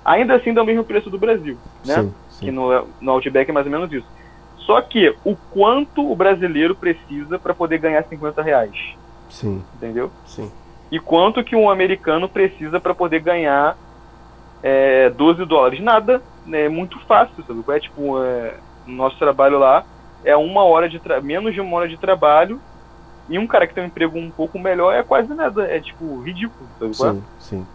Ainda 0.06 0.36
assim 0.36 0.54
dá 0.54 0.62
o 0.62 0.66
mesmo 0.66 0.84
preço 0.84 1.10
do 1.10 1.18
Brasil, 1.18 1.58
né? 1.84 1.96
Sim, 1.96 2.14
Que 2.40 2.46
sim. 2.46 2.52
no, 2.52 2.88
no 3.02 3.12
Outback 3.12 3.50
é 3.50 3.54
mais 3.54 3.66
ou 3.66 3.72
menos 3.72 3.92
isso. 3.92 4.06
Só 4.60 4.80
que 4.82 5.16
o 5.26 5.36
quanto 5.52 6.10
o 6.10 6.16
brasileiro 6.16 6.76
precisa 6.76 7.38
para 7.40 7.54
poder 7.54 7.80
ganhar 7.80 8.04
50 8.04 8.42
reais, 8.42 8.76
Sim, 9.30 9.64
entendeu? 9.76 10.12
sim. 10.26 10.52
E 10.92 11.00
quanto 11.00 11.44
que 11.44 11.56
um 11.56 11.70
americano 11.70 12.30
precisa 12.30 12.80
para 12.80 12.94
poder 12.94 13.20
ganhar 13.20 13.76
é, 14.62 15.10
12 15.10 15.44
dólares? 15.46 15.80
Nada, 15.82 16.22
né? 16.46 16.66
É 16.66 16.70
muito 16.70 17.00
fácil, 17.02 17.44
sabe? 17.44 17.64
É 17.76 17.80
tipo, 17.80 18.22
é, 18.24 18.54
no 18.86 18.96
nosso 18.96 19.18
trabalho 19.18 19.58
lá 19.60 19.84
é 20.24 20.36
uma 20.36 20.64
hora 20.64 20.88
de 20.88 21.00
tra- 21.00 21.22
menos 21.22 21.54
de 21.54 21.62
uma 21.62 21.78
hora 21.78 21.88
de 21.88 21.98
trabalho 21.98 22.60
e 23.28 23.38
um 23.40 23.48
cara 23.48 23.66
que 23.68 23.74
tem 23.74 23.84
um 23.84 23.88
emprego 23.88 24.18
um 24.18 24.30
pouco 24.32 24.58
melhor 24.60 24.94
é 24.94 25.02
quase 25.04 25.34
nada, 25.34 25.66
é 25.68 25.80
tipo 25.80 26.22
ridículo, 26.22 26.68
sabe? 26.94 27.18
Sim, 27.18 27.24
sim. 27.40 27.68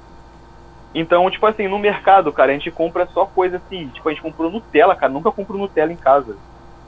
Então, 0.95 1.31
tipo 1.31 1.47
assim, 1.47 1.69
no 1.69 1.79
mercado, 1.79 2.33
cara, 2.33 2.51
a 2.51 2.55
gente 2.55 2.71
compra 2.71 3.07
só 3.07 3.25
coisa 3.25 3.59
assim, 3.59 3.89
tipo, 3.89 4.09
a 4.09 4.13
gente 4.13 4.23
comprou 4.23 4.51
Nutella, 4.51 4.97
cara, 4.97 5.13
nunca 5.13 5.31
comprou 5.31 5.59
Nutella 5.59 5.93
em 5.93 5.97
casa, 5.97 6.37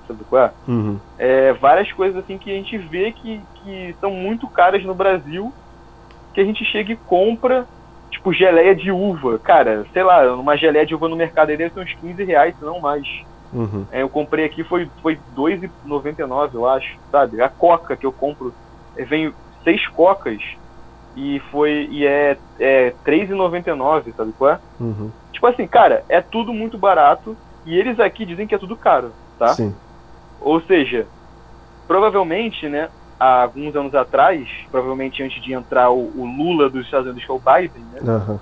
sabe 0.07 0.25
qual 0.25 0.45
é? 0.47 0.53
Uhum. 0.67 0.99
é, 1.17 1.53
várias 1.55 1.93
coisas 1.93 2.23
assim 2.23 2.37
que 2.37 2.51
a 2.51 2.55
gente 2.55 2.77
vê 2.77 3.13
que, 3.13 3.41
que 3.55 3.95
são 4.01 4.11
muito 4.11 4.49
caras 4.49 4.83
no 4.85 4.95
Brasil, 4.95 5.53
que 6.35 6.41
a 6.41 6.45
gente 6.45 6.65
chega 6.65 6.93
e 6.93 6.97
compra, 6.97 7.67
tipo 8.11 8.33
geleia 8.33 8.75
de 8.75 8.91
uva. 8.91 9.39
Cara, 9.39 9.87
sei 9.93 10.03
lá, 10.03 10.35
uma 10.35 10.57
geleia 10.57 10.85
de 10.85 10.95
uva 10.95 11.09
no 11.09 11.17
mercado 11.17 11.51
aí 11.51 11.57
deve 11.57 11.73
ser 11.73 11.81
uns 11.81 11.95
15 11.95 12.25
reais, 12.25 12.57
se 12.57 12.65
não 12.65 12.81
mais. 12.81 13.07
Uhum. 13.53 13.87
É, 13.93 14.03
eu 14.03 14.09
comprei 14.09 14.47
aqui, 14.47 14.65
foi, 14.65 14.89
foi 15.01 15.15
R$ 15.15 15.21
2,99, 15.37 16.55
eu 16.55 16.67
acho, 16.67 16.97
sabe? 17.11 17.41
A 17.41 17.49
coca 17.49 17.97
que 17.97 18.07
eu 18.07 18.13
compro, 18.13 18.53
é, 18.97 19.05
vem 19.05 19.33
seis 19.63 19.87
cocas 19.89 20.43
e 21.17 21.41
foi 21.51 21.89
e 21.91 22.07
é, 22.07 22.37
é 22.59 22.95
R$ 23.05 23.27
3,99, 23.27 24.15
sabe 24.17 24.33
qual 24.33 24.53
é? 24.53 24.59
Uhum. 24.81 25.11
Tipo 25.33 25.47
assim, 25.47 25.67
cara, 25.67 26.05
é 26.09 26.21
tudo 26.21 26.53
muito 26.53 26.79
barato 26.79 27.37
e 27.67 27.77
eles 27.77 27.99
aqui 28.01 28.25
dizem 28.25 28.47
que 28.47 28.55
é 28.55 28.59
tudo 28.59 28.77
caro, 28.77 29.13
tá? 29.39 29.49
Sim. 29.49 29.75
Ou 30.41 30.61
seja, 30.63 31.07
provavelmente, 31.87 32.69
né, 32.69 32.89
há 33.19 33.43
alguns 33.43 33.75
anos 33.77 33.95
atrás, 33.95 34.49
provavelmente 34.71 35.23
antes 35.23 35.43
de 35.43 35.53
entrar 35.53 35.91
o, 35.91 36.11
o 36.17 36.25
Lula 36.25 36.69
dos 36.69 36.85
Estados 36.85 37.07
Unidos, 37.07 37.25
que 37.25 37.31
é 37.31 37.35
o 37.35 37.39
Biden, 37.39 37.85
né, 37.93 38.01
Aham. 38.07 38.41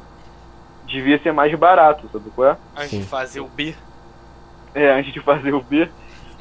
devia 0.86 1.18
ser 1.18 1.32
mais 1.32 1.54
barato, 1.58 2.08
sabe 2.12 2.30
qual 2.34 2.48
é? 2.48 2.56
Antes 2.76 2.90
Sim. 2.90 3.00
de 3.00 3.04
fazer 3.06 3.40
o 3.40 3.46
B. 3.46 3.74
É, 4.74 4.98
antes 4.98 5.12
de 5.12 5.20
fazer 5.20 5.52
o 5.52 5.60
B. 5.60 5.88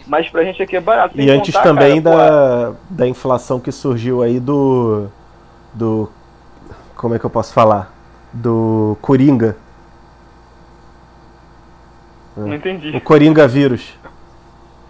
Mas 0.07 0.29
pra 0.29 0.43
gente 0.43 0.61
aqui 0.61 0.75
é 0.75 0.81
barato. 0.81 1.19
E 1.19 1.29
antes 1.29 1.53
contar, 1.53 1.63
também 1.63 2.01
cara, 2.01 2.71
da, 2.71 2.75
da 2.89 3.07
inflação 3.07 3.59
que 3.59 3.71
surgiu 3.71 4.23
aí 4.23 4.39
do. 4.39 5.07
Do. 5.73 6.11
Como 6.99 7.15
é 7.15 7.19
que 7.19 7.25
eu 7.25 7.29
posso 7.29 7.53
falar? 7.53 7.93
Do 8.33 8.97
Coringa. 9.01 9.55
pô, 12.35 12.41
Não 12.41 12.53
entendi. 12.53 12.89
O 12.89 12.99
Coringa 12.99 13.47
vírus. 13.47 13.97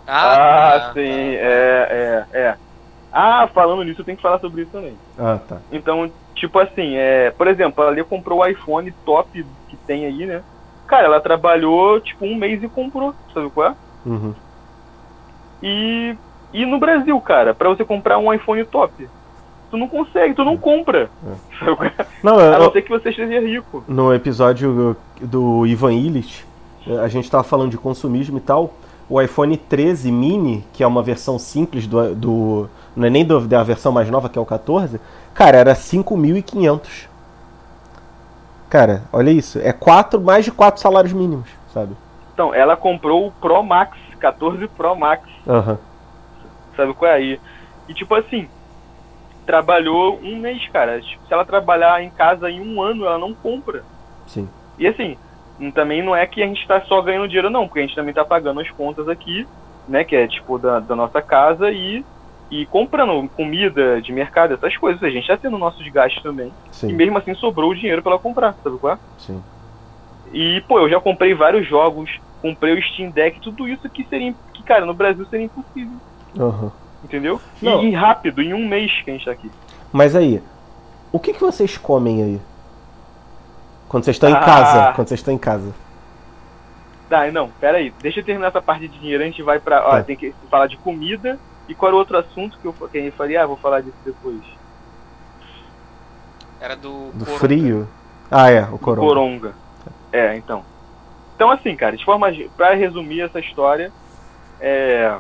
Ah, 0.07 0.79
tá, 0.85 0.93
sim, 0.93 1.01
é, 1.01 2.25
é, 2.33 2.39
é. 2.39 2.57
Ah, 3.11 3.47
falando 3.53 3.83
nisso, 3.83 4.01
eu 4.01 4.05
tenho 4.05 4.17
que 4.17 4.23
falar 4.23 4.39
sobre 4.39 4.63
isso 4.63 4.71
também. 4.71 4.97
Ah, 5.19 5.37
tá. 5.47 5.59
Então, 5.71 6.11
tipo 6.33 6.57
assim, 6.57 6.95
é, 6.95 7.29
por 7.29 7.47
exemplo, 7.47 7.83
a 7.83 7.91
Lê 7.91 8.03
comprou 8.03 8.39
o 8.39 8.45
iPhone 8.47 8.91
top 9.05 9.45
que 9.69 9.77
tem 9.85 10.07
aí, 10.07 10.25
né? 10.25 10.41
Cara, 10.87 11.05
ela 11.05 11.21
trabalhou 11.21 12.01
tipo 12.01 12.25
um 12.25 12.35
mês 12.35 12.63
e 12.63 12.67
comprou, 12.67 13.13
sabe 13.31 13.51
qual 13.51 13.67
é? 13.67 13.75
Uhum. 14.03 14.33
E, 15.61 16.15
e 16.53 16.65
no 16.65 16.79
Brasil, 16.79 17.21
cara, 17.21 17.53
pra 17.53 17.69
você 17.69 17.85
comprar 17.85 18.17
um 18.17 18.33
iPhone 18.33 18.65
top, 18.65 19.07
tu 19.69 19.77
não 19.77 19.87
consegue, 19.87 20.33
tu 20.33 20.43
não 20.43 20.57
compra. 20.57 21.09
É? 21.25 22.05
Não, 22.23 22.37
A 22.37 22.41
eu, 22.43 22.59
não 22.59 22.71
ser 22.71 22.81
que 22.81 22.89
você 22.89 23.09
esteja 23.09 23.39
rico. 23.39 23.83
no 23.87 24.13
episódio 24.13 24.95
do 25.21 25.65
Ivan 25.65 25.93
Illich, 25.93 26.45
a 27.01 27.07
gente 27.07 27.29
tava 27.29 27.43
falando 27.43 27.71
de 27.71 27.77
consumismo 27.77 28.37
e 28.37 28.41
tal. 28.41 28.73
O 29.09 29.19
iPhone 29.21 29.55
13 29.57 30.11
mini, 30.11 30.63
que 30.73 30.83
é 30.83 30.87
uma 30.87 31.01
versão 31.01 31.39
simples 31.39 31.87
do. 31.87 32.13
do 32.15 32.69
não 32.95 33.07
é 33.07 33.09
nem 33.09 33.25
do- 33.25 33.47
da 33.47 33.63
versão 33.63 33.91
mais 33.91 34.09
nova, 34.09 34.29
que 34.29 34.37
é 34.37 34.41
o 34.41 34.45
14, 34.45 34.99
cara, 35.33 35.57
era 35.57 35.73
5.500. 35.75 37.07
Cara, 38.69 39.03
olha 39.11 39.31
isso. 39.31 39.59
É 39.59 39.71
quatro, 39.73 40.19
mais 40.21 40.45
de 40.45 40.51
quatro 40.51 40.79
salários 40.81 41.13
mínimos, 41.13 41.49
sabe? 41.73 41.95
Então, 42.33 42.53
ela 42.53 42.77
comprou 42.77 43.27
o 43.27 43.31
Pro 43.31 43.63
Max, 43.63 43.97
14 44.19 44.67
Pro 44.67 44.95
Max, 44.95 45.23
Aham. 45.47 45.77
sabe 46.77 46.93
qual 46.93 47.09
é 47.11 47.15
aí? 47.15 47.39
E 47.87 47.93
tipo 47.93 48.13
assim, 48.13 48.47
trabalhou 49.49 50.19
um 50.21 50.37
mês, 50.37 50.67
cara. 50.67 51.01
Tipo, 51.01 51.25
Se 51.25 51.33
ela 51.33 51.43
trabalhar 51.43 52.03
em 52.03 52.11
casa 52.11 52.51
em 52.51 52.61
um 52.61 52.79
ano, 52.79 53.03
ela 53.03 53.17
não 53.17 53.33
compra. 53.33 53.83
Sim. 54.27 54.47
E 54.77 54.85
assim, 54.85 55.17
também 55.73 56.03
não 56.03 56.15
é 56.15 56.23
que 56.27 56.43
a 56.43 56.45
gente 56.45 56.67
tá 56.67 56.79
só 56.81 57.01
ganhando 57.01 57.27
dinheiro, 57.27 57.49
não, 57.49 57.67
porque 57.67 57.79
a 57.79 57.81
gente 57.81 57.95
também 57.95 58.13
tá 58.13 58.23
pagando 58.23 58.59
as 58.59 58.69
contas 58.69 59.09
aqui, 59.09 59.47
né? 59.87 60.03
Que 60.03 60.15
é 60.15 60.27
tipo 60.27 60.59
da, 60.59 60.79
da 60.79 60.95
nossa 60.95 61.19
casa 61.19 61.71
e, 61.71 62.05
e 62.51 62.67
comprando 62.67 63.27
comida 63.29 63.99
de 63.99 64.13
mercado, 64.13 64.53
essas 64.53 64.77
coisas. 64.77 65.01
A 65.01 65.09
gente 65.09 65.25
tá 65.25 65.35
tendo 65.35 65.57
nosso 65.57 65.83
desgaste 65.83 66.21
também. 66.21 66.53
E 66.71 66.75
Sim. 66.75 66.93
mesmo 66.93 67.17
assim 67.17 67.33
sobrou 67.33 67.71
o 67.71 67.75
dinheiro 67.75 68.03
pra 68.03 68.11
ela 68.11 68.21
comprar, 68.21 68.53
sabe 68.63 68.77
qual 68.77 68.93
é? 68.93 68.99
Sim. 69.17 69.41
E, 70.31 70.61
pô, 70.67 70.77
eu 70.77 70.89
já 70.89 70.99
comprei 70.99 71.33
vários 71.33 71.67
jogos, 71.67 72.19
comprei 72.39 72.77
o 72.77 72.83
Steam 72.83 73.09
Deck, 73.09 73.39
tudo 73.39 73.67
isso 73.67 73.89
que 73.89 74.03
seria, 74.03 74.31
que, 74.53 74.61
cara, 74.61 74.85
no 74.85 74.93
Brasil 74.93 75.25
seria 75.25 75.47
impossível. 75.47 75.97
Aham. 76.39 76.71
Entendeu? 77.03 77.39
E, 77.61 77.65
Não. 77.65 77.83
e 77.83 77.91
rápido, 77.91 78.41
em 78.41 78.53
um 78.53 78.67
mês 78.67 78.91
que 79.03 79.09
a 79.09 79.13
gente 79.13 79.25
tá 79.25 79.31
aqui. 79.31 79.49
Mas 79.91 80.15
aí, 80.15 80.41
o 81.11 81.19
que, 81.19 81.33
que 81.33 81.39
vocês 81.41 81.77
comem 81.77 82.23
aí? 82.23 82.41
Quando 83.87 84.03
vocês 84.03 84.15
estão 84.15 84.29
em 84.29 84.33
Ah. 84.33 84.39
casa. 84.41 84.93
Quando 84.93 85.07
vocês 85.07 85.19
estão 85.19 85.33
em 85.33 85.37
casa. 85.37 85.73
Tá, 87.09 87.31
não, 87.31 87.49
pera 87.49 87.77
aí. 87.79 87.91
Deixa 88.01 88.19
eu 88.19 88.23
terminar 88.25 88.49
essa 88.49 88.61
parte 88.61 88.87
de 88.87 88.99
dinheiro, 88.99 89.23
a 89.23 89.25
gente 89.25 89.41
vai 89.41 89.59
pra. 89.59 89.83
Ó, 89.87 89.91
Tá. 89.91 90.03
tem 90.03 90.15
que 90.15 90.33
falar 90.49 90.67
de 90.67 90.77
comida. 90.77 91.39
E 91.67 91.73
qual 91.75 91.89
era 91.89 91.95
o 91.95 91.99
outro 91.99 92.17
assunto 92.17 92.57
que, 92.59 92.65
eu, 92.67 92.73
que 92.73 92.97
a 92.97 93.01
gente 93.01 93.15
faria? 93.15 93.43
Ah, 93.43 93.47
vou 93.47 93.57
falar 93.57 93.81
disso 93.81 93.97
depois. 94.05 94.41
Era 96.59 96.75
do. 96.75 97.11
Do 97.13 97.25
Coronga. 97.25 97.39
frio? 97.39 97.87
Ah, 98.29 98.51
é, 98.51 98.61
o 98.63 98.77
coronga. 98.77 99.07
Coronga. 99.07 99.53
É, 100.11 100.35
então. 100.35 100.63
Então, 101.35 101.49
assim, 101.49 101.75
cara, 101.75 101.95
de 101.95 102.03
forma. 102.03 102.27
Pra 102.57 102.73
resumir 102.73 103.21
essa 103.21 103.39
história, 103.39 103.91
é. 104.59 105.15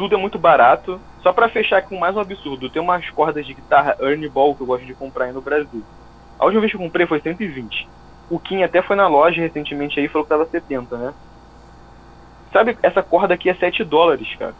Tudo 0.00 0.14
é 0.14 0.18
muito 0.18 0.38
barato. 0.38 0.98
Só 1.22 1.30
pra 1.30 1.50
fechar 1.50 1.82
com 1.82 1.98
mais 1.98 2.16
um 2.16 2.20
absurdo, 2.20 2.70
tem 2.70 2.80
umas 2.80 3.10
cordas 3.10 3.44
de 3.44 3.52
guitarra 3.52 3.98
Ernie 4.00 4.30
Ball 4.30 4.54
que 4.54 4.62
eu 4.62 4.66
gosto 4.66 4.86
de 4.86 4.94
comprar 4.94 5.26
aí 5.26 5.32
no 5.32 5.42
Brasil. 5.42 5.84
A 6.38 6.46
última 6.46 6.62
vez 6.62 6.72
que 6.72 6.78
eu 6.78 6.80
comprei 6.80 7.06
foi 7.06 7.20
120. 7.20 7.86
O 8.30 8.38
Kim 8.38 8.62
até 8.62 8.80
foi 8.80 8.96
na 8.96 9.06
loja 9.06 9.42
recentemente 9.42 10.00
aí 10.00 10.06
e 10.06 10.08
falou 10.08 10.24
que 10.24 10.30
tava 10.30 10.46
70, 10.46 10.96
né? 10.96 11.12
Sabe, 12.50 12.78
essa 12.82 13.02
corda 13.02 13.34
aqui 13.34 13.50
é 13.50 13.54
7 13.54 13.84
dólares, 13.84 14.26
cara. 14.36 14.54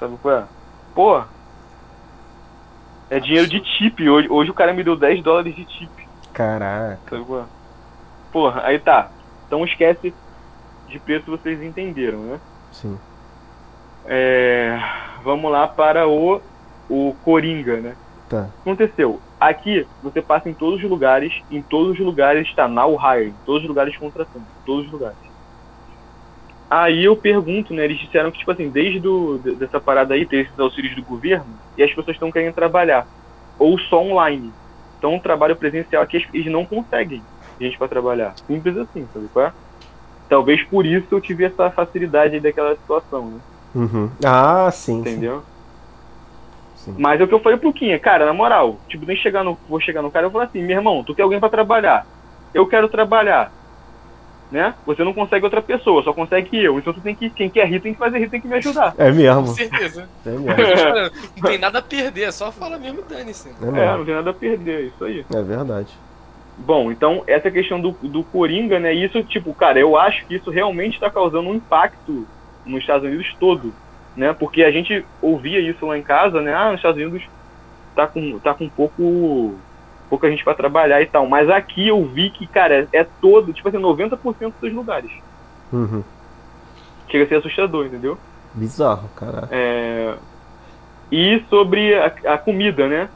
Sabe 0.00 0.16
qual 0.22 0.38
é? 0.38 0.44
Pô. 0.94 1.22
É 3.10 3.20
dinheiro 3.20 3.46
de 3.46 3.60
tip. 3.60 4.08
Hoje, 4.08 4.26
hoje 4.30 4.50
o 4.50 4.54
cara 4.54 4.72
me 4.72 4.82
deu 4.82 4.96
10 4.96 5.22
dólares 5.22 5.54
de 5.54 5.66
tip. 5.66 6.08
Caraca. 6.32 6.98
Sabe 7.10 7.26
qual 7.26 7.40
é? 7.42 7.44
Porra, 8.32 8.62
aí 8.64 8.78
tá. 8.78 9.10
Então 9.46 9.62
esquece 9.66 10.14
de 10.88 10.98
preço, 10.98 11.30
vocês 11.30 11.62
entenderam, 11.62 12.20
né? 12.20 12.40
Sim. 12.72 12.98
É, 14.08 14.78
vamos 15.22 15.50
lá 15.50 15.66
para 15.66 16.06
o, 16.08 16.40
o 16.88 17.14
Coringa, 17.24 17.76
né? 17.78 17.96
Tá. 18.28 18.48
Aconteceu? 18.60 19.20
Aqui 19.38 19.86
você 20.02 20.22
passa 20.22 20.48
em 20.48 20.54
todos 20.54 20.82
os 20.82 20.88
lugares, 20.90 21.32
em 21.50 21.60
todos 21.62 21.92
os 21.92 21.98
lugares 21.98 22.46
está 22.48 22.66
now 22.66 22.96
hiring, 22.96 23.34
todos 23.44 23.62
os 23.62 23.68
lugares 23.68 23.96
contratando, 23.96 24.44
todos 24.64 24.86
os 24.86 24.92
lugares. 24.92 25.16
Aí 26.68 27.04
eu 27.04 27.14
pergunto, 27.16 27.72
né? 27.72 27.84
Eles 27.84 27.98
disseram 27.98 28.30
que, 28.30 28.38
tipo 28.38 28.50
assim, 28.50 28.68
desde 28.68 28.98
do, 28.98 29.38
de- 29.38 29.54
dessa 29.54 29.78
parada 29.78 30.14
aí, 30.14 30.26
tem 30.26 30.40
esses 30.40 30.58
auxílios 30.58 30.96
do 30.96 31.02
governo, 31.02 31.46
e 31.76 31.82
as 31.82 31.90
pessoas 31.90 32.16
estão 32.16 32.32
querendo 32.32 32.54
trabalhar. 32.54 33.06
Ou 33.58 33.78
só 33.78 34.02
online. 34.02 34.52
Então 34.98 35.14
o 35.16 35.20
trabalho 35.20 35.54
presencial 35.54 36.02
aqui 36.02 36.16
eles- 36.16 36.28
eles 36.34 36.46
não 36.52 36.64
conseguem 36.64 37.22
gente 37.60 37.78
para 37.78 37.86
trabalhar. 37.88 38.34
Simples 38.46 38.76
assim, 38.76 39.06
sabe 39.12 39.28
qual 39.32 39.46
é? 39.46 39.52
Talvez 40.28 40.62
por 40.64 40.84
isso 40.84 41.06
eu 41.12 41.20
tive 41.20 41.44
essa 41.44 41.70
facilidade 41.70 42.34
aí 42.34 42.40
daquela 42.40 42.74
situação, 42.74 43.26
né? 43.26 43.38
Uhum. 43.76 44.10
Ah, 44.24 44.70
sim. 44.72 45.00
Entendeu? 45.00 45.42
Sim. 46.76 46.94
Mas 46.98 47.20
é 47.20 47.24
o 47.24 47.28
que 47.28 47.34
eu 47.34 47.40
falei 47.40 47.58
pro 47.58 47.72
Quinha, 47.72 47.98
cara, 47.98 48.24
na 48.26 48.32
moral, 48.32 48.78
tipo, 48.88 49.04
nem 49.04 49.16
chegar 49.16 49.44
no. 49.44 49.58
Vou 49.68 49.80
chegar 49.80 50.02
no 50.02 50.10
cara 50.10 50.26
e 50.26 50.30
vou 50.30 50.32
falar 50.40 50.44
assim, 50.44 50.62
meu 50.62 50.76
irmão, 50.76 51.02
tu 51.04 51.14
quer 51.14 51.22
alguém 51.22 51.40
pra 51.40 51.48
trabalhar. 51.48 52.06
Eu 52.54 52.66
quero 52.66 52.88
trabalhar. 52.88 53.52
Né? 54.50 54.72
Você 54.86 55.02
não 55.02 55.12
consegue 55.12 55.44
outra 55.44 55.60
pessoa, 55.60 56.04
só 56.04 56.12
consegue 56.12 56.56
eu. 56.62 56.78
Então 56.78 56.92
tu 56.92 57.00
tem 57.00 57.14
que. 57.16 57.28
Quem 57.28 57.50
quer 57.50 57.66
rir 57.66 57.80
tem 57.80 57.92
que 57.92 57.98
fazer 57.98 58.18
rir, 58.18 58.30
tem 58.30 58.40
que 58.40 58.46
me 58.46 58.54
ajudar. 58.54 58.94
É 58.96 59.10
Com 59.10 59.16
mesmo. 59.16 59.46
certeza. 59.48 60.08
É 60.24 60.30
mesmo. 60.30 61.16
Não 61.36 61.42
tem 61.50 61.58
nada 61.58 61.80
a 61.80 61.82
perder, 61.82 62.22
é 62.22 62.30
só 62.30 62.52
falar 62.52 62.78
mesmo 62.78 63.00
e 63.00 63.02
dane-se. 63.12 63.48
É, 63.48 63.80
É, 63.80 63.96
não 63.96 64.04
tem 64.04 64.14
nada 64.14 64.30
a 64.30 64.34
perder, 64.34 64.78
é 64.78 64.82
isso 64.82 65.04
aí. 65.04 65.24
é 65.34 65.42
verdade. 65.42 65.92
Bom, 66.58 66.90
então 66.92 67.22
essa 67.26 67.50
questão 67.50 67.80
do, 67.80 67.90
do 67.90 68.22
Coringa, 68.22 68.78
né? 68.78 68.92
Isso, 68.94 69.20
tipo, 69.24 69.52
cara, 69.52 69.80
eu 69.80 69.98
acho 69.98 70.24
que 70.26 70.36
isso 70.36 70.48
realmente 70.50 70.98
tá 71.00 71.10
causando 71.10 71.48
um 71.50 71.54
impacto 71.54 72.24
nos 72.66 72.80
Estados 72.80 73.06
Unidos 73.06 73.34
todo, 73.38 73.72
né? 74.16 74.32
Porque 74.32 74.62
a 74.62 74.70
gente 74.70 75.04
ouvia 75.22 75.60
isso 75.60 75.86
lá 75.86 75.96
em 75.96 76.02
casa, 76.02 76.40
né? 76.40 76.54
Ah, 76.54 76.66
nos 76.70 76.76
Estados 76.76 77.00
Unidos 77.00 77.22
tá 77.94 78.06
com, 78.06 78.38
tá 78.38 78.52
com 78.52 78.68
pouco, 78.68 79.54
pouca 80.10 80.30
gente 80.30 80.44
pra 80.44 80.54
trabalhar 80.54 81.00
e 81.00 81.06
tal. 81.06 81.26
Mas 81.26 81.48
aqui 81.48 81.88
eu 81.88 82.04
vi 82.04 82.30
que, 82.30 82.46
cara, 82.46 82.88
é 82.92 83.06
todo, 83.20 83.52
tipo 83.52 83.68
assim, 83.68 83.78
90% 83.78 84.52
dos 84.60 84.72
lugares. 84.72 85.10
Uhum. 85.72 86.02
Chega 87.08 87.24
a 87.24 87.28
ser 87.28 87.36
assustador, 87.36 87.86
entendeu? 87.86 88.18
Bizarro, 88.54 89.08
caraca. 89.16 89.48
É... 89.50 90.14
E 91.10 91.42
sobre 91.48 91.94
a, 91.94 92.34
a 92.34 92.38
comida, 92.38 92.88
né? 92.88 93.08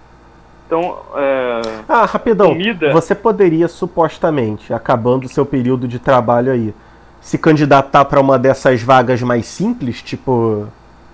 Então, 0.66 0.98
é... 1.16 1.60
Ah, 1.88 2.04
rapidão. 2.04 2.48
comida. 2.48 2.92
Você 2.92 3.14
poderia 3.14 3.66
supostamente, 3.66 4.72
acabando 4.72 5.24
o 5.24 5.28
seu 5.28 5.44
período 5.44 5.88
de 5.88 5.98
trabalho 5.98 6.52
aí, 6.52 6.72
se 7.20 7.38
candidatar 7.38 8.04
para 8.04 8.20
uma 8.20 8.38
dessas 8.38 8.82
vagas 8.82 9.22
mais 9.22 9.46
simples, 9.46 10.02
tipo, 10.02 10.66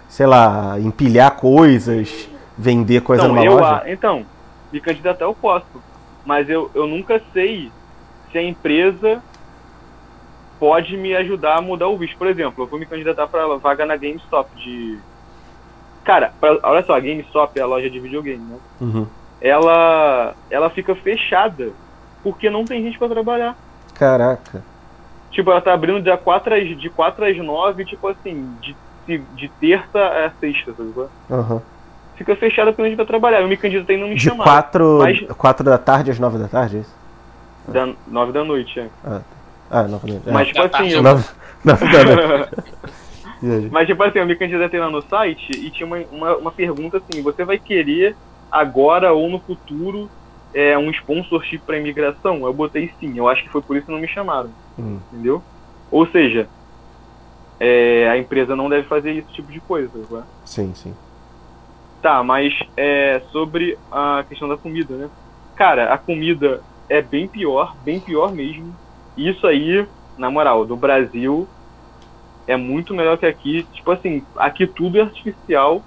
sei 0.09 0.27
lá, 0.27 0.79
empilhar 0.79 1.33
coisas, 1.37 2.29
vender 2.57 3.03
coisa 3.03 3.25
então, 3.25 3.35
numa 3.35 3.45
eu, 3.45 3.53
loja? 3.59 3.83
então, 3.87 4.25
me 4.73 4.81
candidatar 4.81 5.25
eu 5.25 5.35
posso. 5.35 5.67
Mas 6.25 6.49
eu, 6.49 6.71
eu 6.75 6.87
nunca 6.87 7.21
sei 7.33 7.71
se 8.31 8.39
a 8.39 8.43
empresa 8.43 9.23
pode 10.59 10.97
me 10.97 11.15
ajudar 11.15 11.57
a 11.59 11.61
mudar 11.61 11.89
o 11.89 11.97
visto. 11.97 12.17
Por 12.17 12.27
exemplo, 12.27 12.65
eu 12.65 12.69
vou 12.69 12.79
me 12.79 12.87
candidatar 12.87 13.27
para 13.27 13.47
vaga 13.57 13.85
na 13.87 13.97
GameStop 13.97 14.49
de. 14.57 14.99
Cara, 16.05 16.33
pra- 16.41 16.59
olha 16.63 16.85
só, 16.85 16.97
a 16.97 17.01
GameStop 17.01 17.59
é 17.59 17.63
a 17.63 17.67
loja 17.67 17.91
de 17.91 18.01
videogame, 18.01 18.43
né? 18.43 18.57
Uhum. 18.81 19.07
Ela, 19.41 20.35
ela 20.51 20.71
fica 20.71 20.95
fechada 20.95 21.71
porque 22.23 22.49
não 22.49 22.65
tem 22.65 22.83
gente 22.83 22.99
para 22.99 23.09
trabalhar. 23.09 23.57
Caraca. 23.95 24.63
Tipo, 25.31 25.51
ela 25.51 25.61
tá 25.61 25.73
abrindo 25.75 26.03
dia 26.03 26.17
4 26.17 26.55
às, 26.55 26.79
de 26.79 26.89
4 26.91 27.25
às 27.27 27.37
9, 27.37 27.85
tipo 27.85 28.09
assim, 28.09 28.55
de, 28.61 28.75
de, 29.07 29.19
de 29.35 29.49
terça 29.61 29.99
a 29.99 30.31
sexta, 30.41 30.73
sabe? 30.73 30.93
é? 31.31 31.35
Uhum. 31.35 31.61
Fica 32.17 32.35
fechada 32.35 32.71
porque 32.73 32.83
tem 32.83 32.91
gente 32.93 32.97
pra 32.97 33.05
trabalhar. 33.05 33.43
Eu 33.43 33.49
me 33.49 33.57
candidatei 33.57 33.97
e 33.97 34.01
não 34.01 34.09
me 34.09 34.15
De 34.15 34.23
chamaram. 34.23 34.45
4 34.51 34.99
mas- 34.99 35.21
quatro 35.37 35.65
da 35.65 35.77
tarde 35.77 36.11
às 36.11 36.19
9 36.19 36.39
da 36.39 36.49
tarde, 36.49 36.79
é 36.79 36.81
isso? 36.81 36.95
Da 37.69 37.89
9 38.07 38.33
da 38.33 38.45
noite, 38.45 38.81
é. 38.81 38.89
Ah, 39.71 39.83
9 39.83 40.07
da 40.07 40.13
noite. 40.13 40.31
Mas, 40.31 40.49
tipo 40.49 40.61
assim, 40.63 40.71
tarde 40.71 40.93
eu... 40.95 41.03
9, 41.03 41.25
da 41.65 41.75
noite. 41.75 42.51
Mas, 43.71 43.87
tipo 43.87 44.03
assim, 44.03 44.19
eu 44.19 44.27
me 44.27 44.35
candidatei 44.37 44.81
lá 44.81 44.89
no 44.89 45.03
site 45.03 45.51
e 45.53 45.71
tinha 45.71 45.87
uma, 45.87 45.99
uma, 46.11 46.37
uma 46.37 46.51
pergunta 46.53 46.97
assim: 46.97 47.23
você 47.23 47.45
vai 47.45 47.59
querer 47.59 48.17
agora 48.51 49.13
ou 49.13 49.29
no 49.29 49.39
futuro 49.39 50.09
é, 50.55 50.79
um 50.79 50.91
sponsorship 50.91 51.59
pra 51.67 51.77
imigração? 51.77 52.47
Eu 52.47 52.55
botei 52.55 52.91
sim. 52.99 53.13
Eu 53.19 53.29
acho 53.29 53.43
que 53.43 53.51
foi 53.51 53.61
por 53.61 53.77
isso 53.77 53.87
que 53.87 53.93
não 53.93 53.99
me 54.01 54.09
chamaram. 54.09 54.49
Hum. 54.79 54.99
Entendeu? 55.11 55.43
Ou 55.91 56.07
seja, 56.09 56.49
é, 57.59 58.09
a 58.09 58.19
empresa 58.19 58.55
não 58.55 58.69
deve 58.69 58.87
fazer 58.89 59.13
esse 59.13 59.33
tipo 59.33 59.51
de 59.51 59.61
coisa. 59.61 59.91
Tá? 60.07 60.27
Sim, 60.45 60.75
sim. 60.75 60.95
Tá, 62.03 62.23
mas 62.23 62.53
é, 62.77 63.21
sobre 63.33 63.79
a 63.91 64.25
questão 64.29 64.49
da 64.49 64.57
comida, 64.57 64.97
né? 64.97 65.11
Cara, 65.57 65.93
a 65.93 65.99
comida 65.99 66.63
é 66.89 67.01
bem 67.01 67.27
pior, 67.27 67.75
bem 67.79 67.99
pior 67.99 68.33
mesmo. 68.33 68.75
Isso 69.17 69.47
aí, 69.47 69.87
na 70.19 70.31
moral, 70.31 70.65
do 70.65 70.77
Brasil 70.77 71.49
é 72.47 72.57
muito 72.57 72.95
melhor 72.95 73.19
que 73.19 73.27
aqui. 73.27 73.65
Tipo 73.73 73.91
assim, 73.93 74.25
aqui 74.37 74.67
tudo 74.67 74.99
é 74.99 75.03
artificial. 75.03 75.83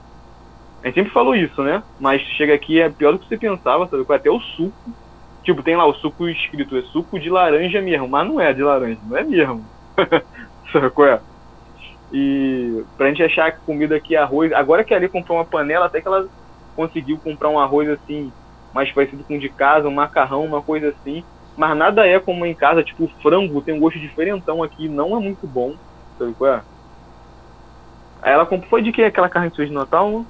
A 0.82 0.88
gente 0.88 0.96
sempre 0.96 1.14
falou 1.14 1.36
isso, 1.36 1.62
né? 1.62 1.84
Mas 2.00 2.22
chega 2.38 2.54
aqui 2.54 2.80
é 2.80 2.90
pior 2.90 3.14
do 3.14 3.20
que 3.20 3.28
você 3.28 3.38
pensava, 3.38 3.88
sabe? 3.88 4.04
Até 4.10 4.30
o 4.30 4.40
suco. 4.40 4.92
Tipo, 5.44 5.64
tem 5.64 5.76
lá 5.76 5.86
o 5.86 5.94
suco 5.96 6.28
escrito, 6.28 6.78
é 6.78 6.82
suco 6.84 7.20
de 7.20 7.30
laranja 7.30 7.82
mesmo, 7.82 8.08
mas 8.08 8.28
não 8.28 8.40
é 8.40 8.54
de 8.54 8.62
laranja, 8.62 9.00
não 9.04 9.18
é 9.18 9.24
mesmo. 9.24 9.66
sabe 10.72 10.90
qual 10.92 11.08
é? 11.08 11.22
E 12.12 12.84
pra 12.98 13.08
gente 13.08 13.24
achar 13.24 13.60
comida 13.66 13.96
aqui 13.96 14.16
arroz. 14.16 14.52
Agora 14.54 14.84
que 14.84 14.94
Ali 14.94 15.10
comprou 15.10 15.38
uma 15.38 15.46
panela, 15.46 15.86
até 15.86 16.02
que 16.02 16.08
ela 16.08 16.28
conseguiu 16.76 17.20
comprar 17.20 17.50
um 17.50 17.60
arroz 17.60 17.88
assim, 17.90 18.32
mais 18.74 18.92
parecido 18.94 19.24
com 19.26 19.38
o 19.38 19.40
de 19.40 19.50
casa, 19.50 19.88
um 19.88 19.94
macarrão, 19.94 20.46
uma 20.46 20.62
coisa 20.64 20.90
assim. 20.90 21.24
Mas 21.56 21.78
nada 21.78 22.08
é 22.08 22.20
como 22.20 22.46
em 22.46 22.56
casa, 22.56 22.84
tipo, 22.84 23.06
o 23.06 23.10
frango 23.22 23.62
tem 23.62 23.74
um 23.76 23.80
gosto 23.80 24.00
diferentão 24.00 24.64
aqui, 24.64 24.88
não 24.90 25.16
é 25.18 25.20
muito 25.20 25.48
bom. 25.48 25.74
Sabe 26.18 26.34
qual 26.36 26.54
é? 26.54 26.64
Aí 28.22 28.34
ela 28.34 28.46
comprou. 28.46 28.70
Foi 28.70 28.82
de 28.82 28.92
que 28.92 29.04
aquela 29.04 29.30
carne 29.30 29.52
suja 29.54 29.68
de 29.68 29.74
Natal? 29.74 30.26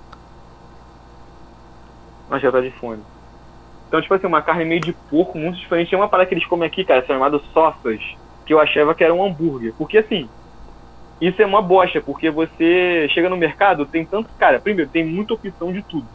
Mas 2.30 2.41
já 2.41 2.51
tá 2.51 2.62
de 2.62 2.72
fone. 2.80 3.03
Então, 3.89 3.99
tipo 3.99 4.13
assim, 4.13 4.27
uma 4.27 4.41
carne 4.41 4.65
meio 4.65 4.81
de 4.81 4.93
porco, 4.93 5.35
muito 5.35 5.57
diferente. 5.57 5.89
Tem 5.89 5.97
uma 5.97 6.07
parada 6.07 6.29
que 6.29 6.35
eles 6.35 6.45
comem 6.45 6.67
aqui, 6.67 6.85
cara, 6.85 7.03
chamada 7.05 7.41
sossas, 7.51 7.99
que 8.45 8.53
eu 8.53 8.59
achava 8.59 8.93
que 8.93 9.03
era 9.03 9.13
um 9.13 9.25
hambúrguer. 9.25 9.73
Porque 9.75 9.97
assim, 9.97 10.29
isso 11.19 11.41
é 11.41 11.45
uma 11.45 11.59
bosta, 11.61 11.99
porque 11.99 12.29
você 12.29 13.07
chega 13.09 13.27
no 13.27 13.35
mercado, 13.35 13.87
tem 13.87 14.05
tanto. 14.05 14.29
Cara, 14.37 14.59
primeiro, 14.59 14.89
tem 14.91 15.03
muita 15.03 15.33
opção 15.33 15.73
de 15.73 15.81
tudo. 15.81 16.05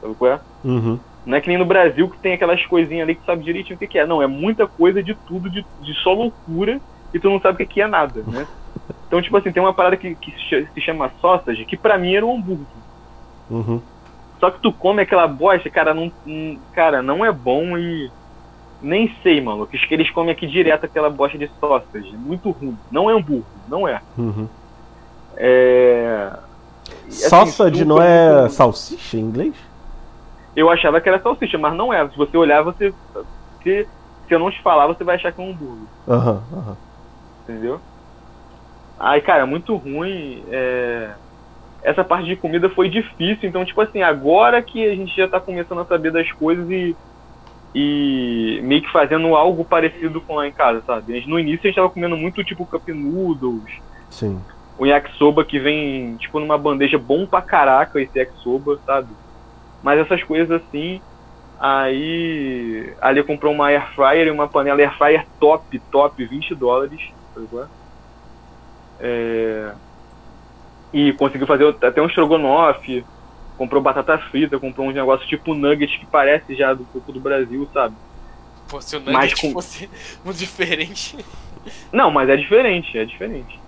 Sabe 0.00 0.14
qual 0.14 0.32
é? 0.32 0.40
Uhum. 0.64 0.98
Não 1.26 1.36
é 1.36 1.40
que 1.42 1.48
nem 1.48 1.58
no 1.58 1.66
Brasil 1.66 2.08
que 2.08 2.18
tem 2.18 2.32
aquelas 2.32 2.64
coisinhas 2.64 3.02
ali 3.02 3.14
que 3.14 3.20
tu 3.20 3.26
sabe 3.26 3.44
direitinho 3.44 3.76
o 3.76 3.78
que, 3.78 3.86
que 3.86 3.98
é. 3.98 4.06
Não, 4.06 4.22
é 4.22 4.26
muita 4.26 4.66
coisa 4.66 5.02
de 5.02 5.14
tudo, 5.14 5.50
de, 5.50 5.64
de 5.82 5.94
só 6.02 6.14
loucura, 6.14 6.80
e 7.12 7.18
tu 7.18 7.28
não 7.28 7.38
sabe 7.38 7.54
o 7.54 7.58
que, 7.58 7.74
que 7.74 7.82
é 7.82 7.86
nada, 7.86 8.22
né? 8.26 8.46
Então, 9.06 9.20
tipo 9.20 9.36
assim, 9.36 9.52
tem 9.52 9.62
uma 9.62 9.74
parada 9.74 9.96
que, 9.96 10.14
que 10.14 10.32
se 10.72 10.80
chama 10.80 11.10
sausage, 11.20 11.66
que 11.66 11.76
pra 11.76 11.98
mim 11.98 12.14
era 12.14 12.24
um 12.24 12.36
hambúrguer. 12.36 12.66
Uhum. 13.50 13.82
Só 14.40 14.50
que 14.50 14.60
tu 14.62 14.72
come 14.72 15.02
aquela 15.02 15.28
bosta, 15.28 15.70
cara, 15.70 15.92
não, 15.92 16.10
não- 16.24 16.58
cara, 16.72 17.02
não 17.02 17.24
é 17.24 17.30
bom 17.30 17.76
e. 17.78 18.10
Nem 18.80 19.14
sei, 19.22 19.42
mano. 19.42 19.66
Que 19.66 19.76
eles 19.90 20.10
comem 20.10 20.32
aqui 20.32 20.46
direto 20.46 20.84
aquela 20.84 21.10
bosta 21.10 21.36
de 21.36 21.46
sausage. 21.60 22.16
Muito 22.16 22.50
ruim. 22.50 22.80
Não 22.90 23.10
é 23.10 23.12
hambúrguer, 23.14 23.46
não 23.68 23.86
é. 23.86 24.00
Uhum. 24.16 24.48
É. 25.36 26.30
assim, 27.06 27.20
Sausage 27.28 27.76
super, 27.76 27.86
não 27.86 28.02
é 28.02 28.48
salsicha 28.48 29.18
em 29.18 29.20
inglês? 29.20 29.54
Eu 30.56 30.70
achava 30.70 31.00
que 31.00 31.08
era 31.08 31.22
salsicha, 31.22 31.58
mas 31.58 31.76
não 31.76 31.92
é. 31.92 32.08
Se 32.08 32.16
você 32.16 32.36
olhar, 32.36 32.62
você. 32.62 32.94
Se, 33.62 33.88
se 34.26 34.34
eu 34.34 34.38
não 34.38 34.50
te 34.50 34.60
falar, 34.62 34.86
você 34.86 35.04
vai 35.04 35.16
achar 35.16 35.32
que 35.32 35.40
é 35.40 35.44
um 35.44 35.50
hambúrguer. 35.50 35.86
Aham, 36.08 36.42
aham. 36.52 36.76
entendeu? 37.42 37.80
Ai, 38.98 39.20
cara, 39.20 39.46
muito 39.46 39.76
ruim. 39.76 40.44
é, 40.48 41.14
Essa 41.82 42.04
parte 42.04 42.26
de 42.26 42.36
comida 42.36 42.68
foi 42.70 42.88
difícil, 42.88 43.48
então, 43.48 43.64
tipo 43.64 43.80
assim, 43.80 44.02
agora 44.02 44.62
que 44.62 44.84
a 44.86 44.94
gente 44.94 45.14
já 45.16 45.26
tá 45.28 45.40
começando 45.40 45.80
a 45.80 45.86
saber 45.86 46.12
das 46.12 46.30
coisas 46.32 46.68
e. 46.70 46.96
E 47.72 48.60
meio 48.64 48.82
que 48.82 48.90
fazendo 48.90 49.34
algo 49.36 49.64
parecido 49.64 50.20
com 50.22 50.34
lá 50.34 50.46
em 50.48 50.52
casa, 50.52 50.82
sabe? 50.84 51.24
No 51.28 51.38
início 51.38 51.60
a 51.62 51.66
gente 51.68 51.76
tava 51.76 51.88
comendo 51.88 52.16
muito 52.16 52.42
tipo 52.42 52.66
cup 52.66 52.88
noodles, 52.88 53.70
Sim. 54.10 54.44
o 54.76 54.84
yakisoba 54.86 55.44
que 55.44 55.60
vem, 55.60 56.16
tipo, 56.16 56.40
numa 56.40 56.58
bandeja 56.58 56.98
bom 56.98 57.26
pra 57.26 57.40
caraca, 57.40 58.00
esse 58.00 58.18
yakisoba, 58.18 58.80
sabe? 58.84 59.14
Mas 59.82 60.00
essas 60.00 60.22
coisas 60.24 60.50
assim. 60.50 61.00
Aí. 61.60 62.96
Ali 63.00 63.22
comprou 63.22 63.52
uma 63.52 63.66
air 63.68 63.86
fryer 63.94 64.26
e 64.26 64.30
uma 64.30 64.48
panela 64.48 64.80
air 64.80 64.96
fryer 64.98 65.24
top, 65.38 65.80
top, 65.92 66.24
20 66.26 66.54
dólares. 66.54 67.00
sabe 67.34 67.46
qual 67.48 67.64
é? 67.64 67.68
E 70.92 71.12
conseguiu 71.12 71.46
fazer 71.46 71.68
até 71.82 72.00
um 72.02 72.06
estrogonofe. 72.06 73.04
Comprou 73.56 73.82
batata 73.82 74.16
frita, 74.18 74.58
comprou 74.58 74.88
uns 74.88 74.94
negócios 74.94 75.28
tipo 75.28 75.54
nuggets 75.54 75.98
que 75.98 76.06
parece 76.06 76.54
já 76.54 76.72
do 76.72 76.84
pouco 76.84 77.12
do 77.12 77.20
Brasil, 77.20 77.68
sabe? 77.72 77.94
Pô, 78.68 78.80
se 78.80 78.96
o 78.96 79.00
Mas 79.00 79.30
Nugget 79.30 79.40
com- 79.42 79.52
fosse 79.52 79.88
muito 80.24 80.38
diferente. 80.38 81.18
Não, 81.92 82.10
mas 82.10 82.28
é 82.28 82.36
diferente, 82.36 82.96
é 82.96 83.04
diferente. 83.04 83.60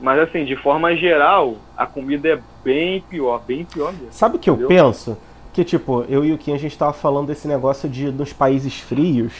Mas 0.00 0.18
assim, 0.20 0.44
de 0.44 0.56
forma 0.56 0.94
geral, 0.96 1.56
a 1.76 1.86
comida 1.86 2.28
é 2.28 2.38
bem 2.64 3.00
pior, 3.02 3.40
bem 3.46 3.64
pior 3.64 3.92
mesmo. 3.92 4.08
Sabe 4.12 4.36
o 4.36 4.38
que 4.38 4.48
eu 4.48 4.56
penso? 4.66 5.16
Que, 5.52 5.64
tipo, 5.64 6.04
eu 6.08 6.24
e 6.24 6.32
o 6.32 6.38
Kim, 6.38 6.54
a 6.54 6.58
gente 6.58 6.78
tava 6.78 6.92
falando 6.92 7.26
desse 7.26 7.46
negócio 7.48 7.88
de, 7.88 8.10
nos 8.10 8.32
países 8.32 8.78
frios, 8.80 9.32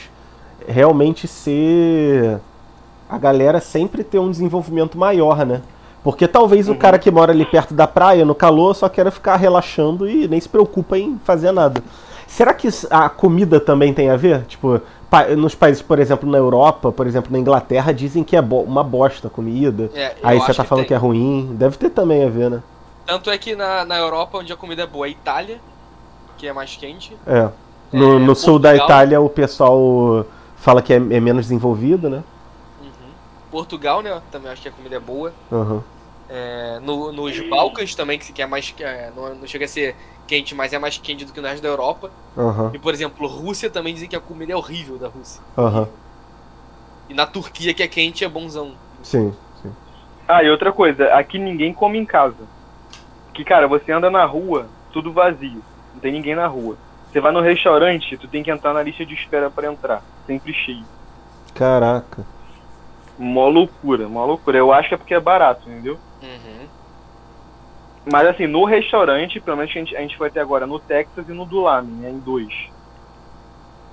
realmente 0.67 1.27
ser. 1.27 2.39
A 3.09 3.17
galera 3.17 3.59
sempre 3.59 4.03
ter 4.03 4.19
um 4.19 4.29
desenvolvimento 4.29 4.97
maior, 4.97 5.45
né? 5.45 5.61
Porque 6.03 6.27
talvez 6.27 6.67
o 6.67 6.71
Uhum. 6.71 6.77
cara 6.77 6.97
que 6.97 7.11
mora 7.11 7.31
ali 7.31 7.45
perto 7.45 7.73
da 7.73 7.87
praia, 7.87 8.25
no 8.25 8.33
calor, 8.33 8.73
só 8.75 8.89
queira 8.89 9.11
ficar 9.11 9.35
relaxando 9.35 10.09
e 10.09 10.27
nem 10.27 10.39
se 10.39 10.49
preocupa 10.49 10.97
em 10.97 11.19
fazer 11.23 11.51
nada. 11.51 11.83
Será 12.27 12.53
que 12.53 12.67
a 12.89 13.07
comida 13.09 13.59
também 13.59 13.93
tem 13.93 14.09
a 14.09 14.15
ver? 14.15 14.43
Tipo, 14.45 14.81
nos 15.37 15.53
países, 15.53 15.81
por 15.81 15.99
exemplo, 15.99 16.27
na 16.29 16.37
Europa, 16.37 16.91
por 16.91 17.05
exemplo, 17.05 17.31
na 17.31 17.37
Inglaterra, 17.37 17.91
dizem 17.93 18.23
que 18.23 18.35
é 18.35 18.41
bo- 18.41 18.61
uma 18.61 18.83
bosta 18.83 19.27
a 19.27 19.29
comida. 19.31 19.91
É, 19.93 20.15
Aí 20.23 20.39
você 20.39 20.53
tá 20.53 20.63
falando 20.63 20.83
tem. 20.83 20.87
que 20.87 20.93
é 20.93 20.97
ruim. 20.97 21.53
Deve 21.59 21.77
ter 21.77 21.89
também 21.89 22.23
a 22.23 22.29
ver, 22.29 22.49
né? 22.49 22.63
Tanto 23.05 23.29
é 23.29 23.37
que 23.37 23.55
na, 23.55 23.83
na 23.83 23.97
Europa, 23.97 24.37
onde 24.37 24.51
a 24.53 24.55
comida 24.55 24.83
é 24.83 24.87
boa, 24.87 25.05
é 25.05 25.09
Itália, 25.09 25.59
que 26.37 26.47
é 26.47 26.53
mais 26.53 26.75
quente. 26.77 27.15
É. 27.27 27.49
No, 27.91 28.15
É, 28.15 28.19
no 28.19 28.33
sul 28.35 28.57
da. 28.57 28.73
Itália 28.75 29.19
o 29.19 29.29
pessoal 29.29 30.25
fala 30.55 30.81
que 30.81 30.93
é, 30.93 30.95
é 30.95 31.19
menos 31.19 31.45
desenvolvido, 31.45 32.09
né? 32.09 32.23
Uhum. 33.51 33.59
Portugal, 33.59 34.01
né? 34.01 34.21
Também 34.31 34.51
acho 34.51 34.61
que 34.61 34.69
a 34.69 34.71
comida 34.71 34.95
é 34.95 34.99
boa. 34.99 35.33
Aham. 35.51 35.83
É, 36.29 36.79
no, 36.79 37.11
nos 37.11 37.37
Balcãs 37.49 37.93
também, 37.93 38.17
que 38.17 38.41
é 38.41 38.45
mais. 38.45 38.71
que 38.71 38.83
é, 38.83 39.11
não, 39.15 39.35
não 39.35 39.47
chega 39.47 39.65
a 39.65 39.67
ser 39.67 39.95
quente, 40.25 40.55
mas 40.55 40.71
é 40.71 40.79
mais 40.79 40.97
quente 40.97 41.25
do 41.25 41.33
que 41.33 41.41
no 41.41 41.47
resto 41.47 41.61
da 41.61 41.67
Europa. 41.67 42.09
Aham. 42.37 42.71
E, 42.73 42.79
por 42.79 42.93
exemplo, 42.93 43.27
Rússia 43.27 43.69
também 43.69 43.93
dizem 43.93 44.07
que 44.07 44.15
a 44.15 44.19
comida 44.21 44.53
é 44.53 44.55
horrível 44.55 44.97
da 44.97 45.09
Rússia. 45.09 45.41
Aham. 45.57 45.87
E 47.09 47.13
na 47.13 47.25
Turquia, 47.25 47.73
que 47.73 47.83
é 47.83 47.87
quente, 47.87 48.23
é 48.23 48.29
bonzão. 48.29 48.71
Sim, 49.03 49.33
sim. 49.61 49.71
Ah, 50.25 50.41
e 50.41 50.49
outra 50.49 50.71
coisa, 50.71 51.13
aqui 51.13 51.37
ninguém 51.37 51.73
come 51.73 51.97
em 51.97 52.05
casa. 52.05 52.47
Que, 53.33 53.43
cara, 53.43 53.67
você 53.67 53.91
anda 53.91 54.09
na 54.09 54.23
rua, 54.23 54.67
tudo 54.93 55.11
vazio. 55.11 55.61
Não 55.93 55.99
tem 55.99 56.13
ninguém 56.13 56.35
na 56.35 56.47
rua. 56.47 56.77
Você 57.11 57.19
vai 57.19 57.33
no 57.33 57.41
restaurante, 57.41 58.15
tu 58.15 58.29
tem 58.29 58.41
que 58.41 58.49
entrar 58.49 58.73
na 58.73 58.81
lista 58.81 59.05
de 59.05 59.13
espera 59.13 59.49
pra 59.49 59.69
entrar. 59.69 60.01
Sempre 60.25 60.53
cheio. 60.53 60.85
Caraca. 61.53 62.25
Mó 63.21 63.47
loucura, 63.49 64.09
mó 64.09 64.25
loucura. 64.25 64.57
Eu 64.57 64.73
acho 64.73 64.89
que 64.89 64.95
é 64.95 64.97
porque 64.97 65.13
é 65.13 65.19
barato, 65.19 65.69
entendeu? 65.69 65.99
Uhum. 66.23 66.65
Mas 68.11 68.27
assim, 68.27 68.47
no 68.47 68.65
restaurante, 68.65 69.39
pelo 69.39 69.57
menos 69.57 69.69
a 69.69 69.73
gente, 69.75 69.95
a 69.95 70.01
gente 70.01 70.17
foi 70.17 70.29
até 70.29 70.41
agora 70.41 70.65
no 70.65 70.79
Texas 70.79 71.29
e 71.29 71.31
no 71.31 71.45
Dulamin, 71.45 72.01
né, 72.01 72.09
em 72.09 72.17
dois. 72.17 72.51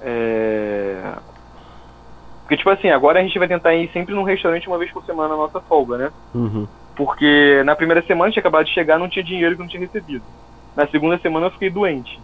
É... 0.00 1.12
Porque, 2.40 2.56
tipo 2.56 2.70
assim, 2.70 2.88
agora 2.88 3.20
a 3.20 3.22
gente 3.22 3.38
vai 3.38 3.46
tentar 3.46 3.74
ir 3.74 3.90
sempre 3.92 4.14
num 4.14 4.22
restaurante 4.22 4.66
uma 4.66 4.78
vez 4.78 4.90
por 4.90 5.04
semana 5.04 5.28
na 5.28 5.36
nossa 5.36 5.60
folga, 5.60 5.98
né? 5.98 6.12
Uhum. 6.34 6.66
Porque 6.96 7.62
na 7.66 7.76
primeira 7.76 8.00
semana 8.06 8.32
tinha 8.32 8.40
acabado 8.40 8.64
de 8.64 8.72
chegar, 8.72 8.98
não 8.98 9.10
tinha 9.10 9.22
dinheiro 9.22 9.54
que 9.54 9.60
eu 9.60 9.64
não 9.64 9.70
tinha 9.70 9.80
recebido. 9.80 10.24
Na 10.74 10.86
segunda 10.86 11.18
semana 11.18 11.48
eu 11.48 11.50
fiquei 11.50 11.68
doente. 11.68 12.18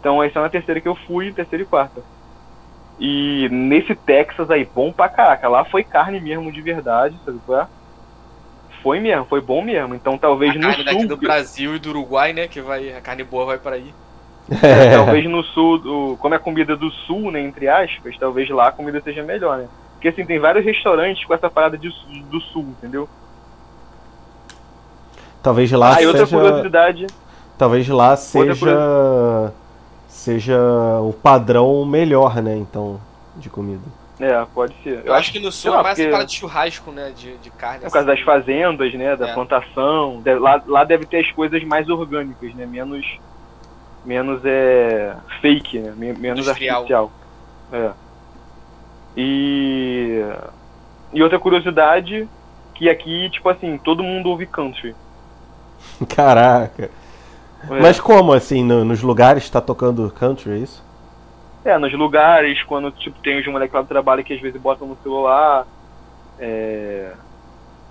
Então 0.00 0.22
essa 0.22 0.38
é 0.38 0.42
na 0.42 0.48
terceira 0.48 0.80
que 0.80 0.88
eu 0.88 0.94
fui, 0.94 1.30
terceira 1.30 1.62
e 1.62 1.66
quarta. 1.66 2.02
E 2.98 3.48
nesse 3.50 3.94
Texas 3.94 4.50
aí, 4.50 4.64
bom 4.64 4.92
pra 4.92 5.08
caraca. 5.08 5.48
Lá 5.48 5.64
foi 5.64 5.84
carne 5.84 6.20
mesmo 6.20 6.50
de 6.50 6.60
verdade, 6.60 7.16
sabe 7.24 7.38
qual 7.46 7.60
é? 7.60 7.66
Foi 8.82 9.00
mesmo, 9.00 9.24
foi 9.24 9.40
bom 9.40 9.62
mesmo. 9.62 9.94
Então 9.94 10.18
talvez 10.18 10.52
A 10.52 10.54
no 10.54 10.60
carne 10.62 10.84
daqui 10.84 11.00
sul. 11.00 11.08
do 11.08 11.16
Brasil 11.16 11.76
e 11.76 11.78
do 11.78 11.90
Uruguai, 11.90 12.32
né? 12.32 12.48
Que 12.48 12.60
vai, 12.60 12.92
a 12.92 13.00
carne 13.00 13.24
boa 13.24 13.46
vai 13.46 13.58
para 13.58 13.76
aí. 13.76 13.92
É, 14.62 14.96
talvez 14.96 15.24
no 15.28 15.42
sul, 15.42 15.78
do, 15.78 16.16
como 16.18 16.34
é 16.34 16.38
comida 16.38 16.74
do 16.74 16.90
sul, 16.90 17.30
né, 17.30 17.40
entre 17.40 17.68
aspas, 17.68 18.16
talvez 18.18 18.48
lá 18.48 18.68
a 18.68 18.72
comida 18.72 18.98
seja 19.02 19.22
melhor, 19.22 19.58
né? 19.58 19.68
Porque 19.92 20.08
assim, 20.08 20.24
tem 20.24 20.38
vários 20.38 20.64
restaurantes 20.64 21.22
com 21.24 21.34
essa 21.34 21.50
parada 21.50 21.76
de, 21.76 21.92
do 22.30 22.40
sul, 22.40 22.62
entendeu? 22.62 23.08
Talvez 25.42 25.70
lá 25.72 25.96
ah, 25.96 26.02
e 26.02 26.06
outra 26.06 26.24
seja. 26.24 26.36
curiosidade. 26.36 27.06
Talvez 27.58 27.88
lá 27.88 28.10
Outra 28.10 28.54
seja. 28.54 29.52
Seja 30.18 30.58
o 31.00 31.12
padrão 31.12 31.84
melhor, 31.84 32.42
né? 32.42 32.56
Então, 32.56 33.00
de 33.36 33.48
comida. 33.48 33.84
É, 34.18 34.44
pode 34.52 34.74
ser. 34.82 35.02
Eu 35.04 35.14
acho 35.14 35.30
que 35.30 35.38
no 35.38 35.52
sul 35.52 35.70
lá, 35.72 35.78
é 35.78 35.82
mais 35.84 35.96
porque- 35.96 36.10
para 36.10 36.24
de 36.24 36.34
churrasco, 36.34 36.90
né? 36.90 37.12
De, 37.16 37.36
de 37.36 37.50
carne. 37.50 37.84
Por 37.84 37.92
causa 37.92 38.12
assim. 38.12 38.24
das 38.24 38.26
fazendas, 38.26 38.92
né? 38.94 39.14
Da 39.14 39.28
É. 39.28 39.32
plantação. 39.32 40.20
de- 40.20 40.34
lá, 40.34 40.60
lá 40.66 40.82
deve 40.82 41.06
ter 41.06 41.20
as 41.24 41.30
coisas 41.30 41.62
mais 41.62 41.88
orgânicas, 41.88 42.52
né? 42.54 42.66
Menos. 42.66 43.06
Menos 44.04 44.40
é. 44.44 45.14
fake, 45.40 45.78
né? 45.78 45.94
men- 45.96 46.14
Menos 46.18 46.40
Industrial. 46.40 46.76
artificial. 46.80 47.12
É. 47.72 47.90
E. 49.16 50.20
E 51.12 51.22
outra 51.22 51.38
curiosidade, 51.38 52.28
que 52.74 52.90
aqui, 52.90 53.30
tipo 53.30 53.48
assim, 53.48 53.78
todo 53.78 54.02
mundo 54.02 54.28
ouve 54.30 54.46
country. 54.46 54.96
Caraca. 56.14 56.90
É. 57.70 57.80
Mas 57.80 57.98
como 58.00 58.32
assim? 58.32 58.62
no- 58.64 58.84
nos 58.84 59.02
lugares 59.02 59.48
tá 59.50 59.60
tocando 59.60 60.10
country, 60.10 60.52
é 60.52 60.56
isso? 60.58 60.84
É, 61.64 61.76
nos 61.78 61.92
lugares, 61.92 62.62
quando 62.62 62.90
tipo, 62.92 63.18
tem 63.20 63.38
os 63.40 63.46
moleques 63.46 63.74
lá 63.74 63.82
do 63.82 63.88
trabalho 63.88 64.22
que 64.24 64.32
às 64.32 64.40
vezes 64.40 64.60
botam 64.60 64.86
no 64.86 64.96
celular. 65.02 65.66
É. 66.38 67.12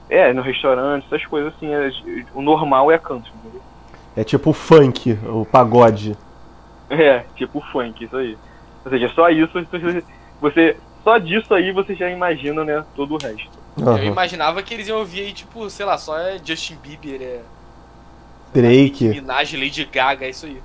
É, 0.09 0.31
no 0.33 0.41
restaurante, 0.41 1.05
essas 1.05 1.25
coisas 1.25 1.53
assim. 1.55 1.73
é- 1.73 1.91
o 2.33 2.41
normal 2.41 2.91
é 2.91 2.97
country, 2.97 3.31
entendeu? 3.43 3.61
É 4.15 4.23
tipo 4.23 4.49
o 4.51 4.53
funk, 4.53 5.17
o 5.27 5.45
pagode. 5.45 6.17
É, 6.89 7.25
tipo 7.35 7.59
funk, 7.71 8.05
isso 8.05 8.15
aí. 8.15 8.37
Ou 8.85 8.91
seja, 8.91 9.09
só 9.09 9.29
isso, 9.29 9.51
você-. 10.41 10.77
Só 11.03 11.17
disso 11.17 11.53
aí 11.53 11.71
você 11.71 11.93
já 11.95 12.09
imagina, 12.09 12.63
né, 12.63 12.83
todo 12.95 13.15
o 13.15 13.17
resto. 13.17 13.49
Eu 13.77 13.87
Aham. 13.87 14.03
imaginava 14.05 14.63
que 14.63 14.73
eles 14.73 14.87
iam 14.87 14.97
ouvir 14.99 15.21
aí, 15.21 15.33
tipo, 15.33 15.69
sei 15.69 15.85
lá, 15.85 15.97
só 15.97 16.17
é 16.17 16.37
Justin 16.43 16.75
Bieber, 16.81 17.21
é 17.21 17.41
Drake. 18.61 19.07
Minaj, 19.09 19.53
Lady 19.55 19.85
Gaga, 19.85 20.25
é 20.25 20.29
isso 20.29 20.45
aí. 20.45 20.61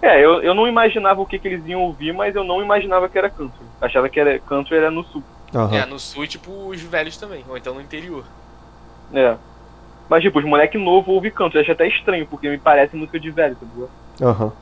É, 0.00 0.18
eu, 0.24 0.42
eu 0.42 0.54
não 0.54 0.66
imaginava 0.66 1.20
o 1.20 1.26
que, 1.26 1.38
que 1.38 1.46
eles 1.46 1.64
iam 1.66 1.80
ouvir, 1.82 2.12
mas 2.12 2.34
eu 2.34 2.42
não 2.42 2.62
imaginava 2.62 3.08
que 3.08 3.16
era 3.16 3.30
country. 3.30 3.64
Achava 3.80 4.08
que 4.08 4.18
era 4.18 4.38
country 4.40 4.76
era 4.76 4.90
no 4.90 5.04
sul. 5.04 5.22
Aham. 5.54 5.76
É, 5.76 5.86
no 5.86 5.98
sul, 5.98 6.26
tipo, 6.26 6.50
os 6.50 6.80
velhos 6.80 7.16
também, 7.16 7.44
ou 7.48 7.56
então 7.56 7.74
no 7.74 7.80
interior. 7.80 8.24
É. 9.14 9.36
Mas 10.08 10.22
tipo, 10.22 10.38
os 10.38 10.44
moleque 10.44 10.76
novo 10.76 11.12
ouvem 11.12 11.30
country, 11.30 11.58
eu 11.58 11.62
acho 11.62 11.72
até 11.72 11.86
estranho, 11.86 12.26
porque 12.26 12.48
me 12.48 12.58
parece 12.58 12.96
música 12.96 13.20
de 13.20 13.30
velho, 13.30 13.56
tá 13.56 13.66
ligado? 13.66 13.90
Aham. 14.20 14.52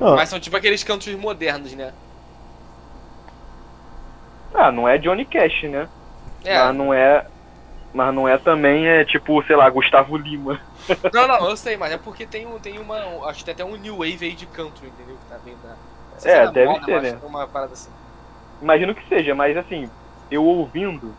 Ah. 0.00 0.14
Mas 0.16 0.28
são 0.28 0.38
tipo 0.38 0.56
aqueles 0.56 0.84
countries 0.84 1.18
modernos, 1.18 1.72
né? 1.72 1.92
Ah, 4.54 4.70
não 4.70 4.88
é 4.88 4.98
Johnny 4.98 5.24
Cash, 5.24 5.64
né? 5.64 5.88
É, 6.44 6.58
Mas 6.58 6.76
não 6.76 6.92
é. 6.94 7.26
Mas 7.92 8.14
não 8.14 8.28
é 8.28 8.38
também, 8.38 8.86
é 8.86 9.04
tipo, 9.04 9.42
sei 9.44 9.56
lá, 9.56 9.68
Gustavo 9.68 10.16
Lima. 10.16 10.60
não, 11.12 11.26
não, 11.26 11.50
eu 11.50 11.56
sei, 11.56 11.76
mas 11.76 11.92
é 11.92 11.98
porque 11.98 12.24
tem, 12.24 12.46
um, 12.46 12.58
tem 12.58 12.78
uma. 12.78 12.96
Acho 13.28 13.40
que 13.40 13.44
tem 13.46 13.54
até 13.54 13.64
um 13.64 13.76
new 13.76 13.96
wave 13.96 14.24
aí 14.26 14.32
de 14.32 14.46
country, 14.46 14.86
entendeu? 14.88 15.16
Que 15.16 15.28
tá 15.28 15.40
se 16.18 16.28
É, 16.28 16.44
da 16.44 16.50
deve 16.52 16.72
moda, 16.72 16.84
ser, 16.84 17.02
né? 17.02 17.12
tem 17.12 17.28
Uma 17.28 17.48
parada 17.48 17.72
assim. 17.72 17.90
Imagino 18.62 18.94
que 18.94 19.08
seja, 19.08 19.34
mas 19.34 19.56
assim, 19.56 19.90
eu 20.30 20.44
ouvindo, 20.44 21.12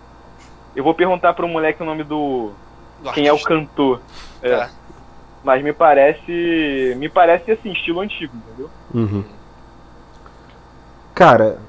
eu 0.76 0.84
vou 0.84 0.94
perguntar 0.94 1.34
pro 1.34 1.48
moleque 1.48 1.82
o 1.82 1.86
nome 1.86 2.04
do. 2.04 2.54
Do 3.02 3.12
quem 3.12 3.28
é 3.28 3.32
o 3.32 3.36
artista. 3.36 3.50
cantor. 3.50 4.02
É. 4.42 4.58
Tá. 4.58 4.70
Mas 5.44 5.62
me 5.64 5.74
parece. 5.74 6.96
Me 6.98 7.10
parece 7.10 7.52
assim, 7.52 7.72
estilo 7.72 8.00
antigo, 8.00 8.34
entendeu? 8.36 8.70
Uhum. 8.94 9.26
Cara. 11.14 11.60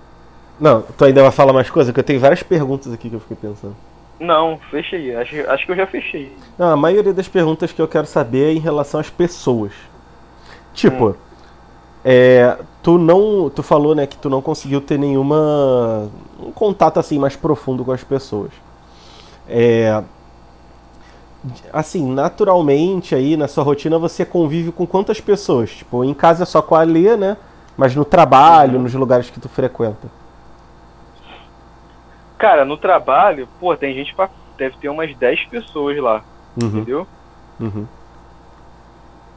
Não, 0.61 0.82
tu 0.82 1.05
ainda 1.05 1.22
vai 1.22 1.32
falar 1.32 1.53
mais 1.53 1.68
coisa? 1.68 1.92
Que 1.92 1.98
eu 1.98 2.05
tenho 2.05 2.20
várias 2.20 2.42
perguntas 2.42 2.92
aqui 2.92 3.11
que 3.11 3.16
eu 3.16 3.20
fiquei 3.20 3.36
pensando. 3.36 3.74
Não, 4.22 4.56
fechei. 4.70 5.16
Acho, 5.16 5.50
acho 5.50 5.66
que 5.66 5.72
eu 5.72 5.76
já 5.76 5.86
fechei. 5.86 6.32
Não, 6.56 6.70
a 6.70 6.76
maioria 6.76 7.12
das 7.12 7.26
perguntas 7.26 7.72
que 7.72 7.82
eu 7.82 7.88
quero 7.88 8.06
saber 8.06 8.50
é 8.50 8.52
em 8.52 8.60
relação 8.60 9.00
às 9.00 9.10
pessoas. 9.10 9.72
Tipo, 10.72 11.16
é, 12.04 12.56
tu 12.84 12.98
não. 12.98 13.50
Tu 13.50 13.64
falou, 13.64 13.96
né, 13.96 14.06
que 14.06 14.16
tu 14.16 14.30
não 14.30 14.40
conseguiu 14.40 14.80
ter 14.80 14.96
nenhuma. 14.96 16.08
um 16.40 16.52
contato 16.52 17.00
assim 17.00 17.18
mais 17.18 17.34
profundo 17.34 17.84
com 17.84 17.90
as 17.90 18.04
pessoas. 18.04 18.52
É. 19.48 20.00
Assim, 21.72 22.08
naturalmente 22.08 23.16
aí 23.16 23.36
na 23.36 23.48
sua 23.48 23.64
rotina 23.64 23.98
você 23.98 24.24
convive 24.24 24.70
com 24.70 24.86
quantas 24.86 25.20
pessoas? 25.20 25.70
Tipo, 25.70 26.04
em 26.04 26.14
casa 26.14 26.44
é 26.44 26.46
só 26.46 26.62
com 26.62 26.76
a 26.76 26.82
Lê, 26.82 27.16
né? 27.16 27.36
Mas 27.76 27.96
no 27.96 28.04
trabalho, 28.04 28.78
nos 28.78 28.94
lugares 28.94 29.30
que 29.30 29.40
tu 29.40 29.48
frequenta. 29.48 30.21
Cara, 32.43 32.64
no 32.64 32.76
trabalho, 32.76 33.49
pô, 33.61 33.76
tem 33.76 33.95
gente 33.95 34.12
pra. 34.16 34.28
Deve 34.59 34.76
ter 34.78 34.88
umas 34.88 35.14
10 35.16 35.45
pessoas 35.45 35.97
lá, 35.99 36.22
Uhum, 36.61 36.66
entendeu? 36.68 37.07
uhum. 37.61 37.86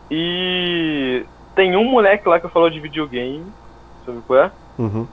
E 0.10 1.24
tem 1.56 1.76
um 1.78 1.86
moleque 1.90 2.28
lá 2.28 2.40
que 2.40 2.48
falou 2.50 2.68
de 2.70 2.80
videogame, 2.80 3.46
sabe 4.06 4.20
qual 4.26 4.40
é? 4.40 4.52
Uhum. 4.80 5.06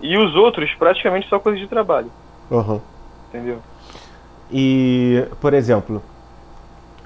E 0.00 0.16
os 0.16 0.36
outros 0.36 0.72
praticamente 0.74 1.28
só 1.28 1.40
coisas 1.40 1.60
de 1.60 1.66
trabalho, 1.66 2.08
Uhum. 2.50 2.80
entendeu? 3.28 3.58
E, 4.50 5.26
por 5.40 5.54
exemplo, 5.54 6.00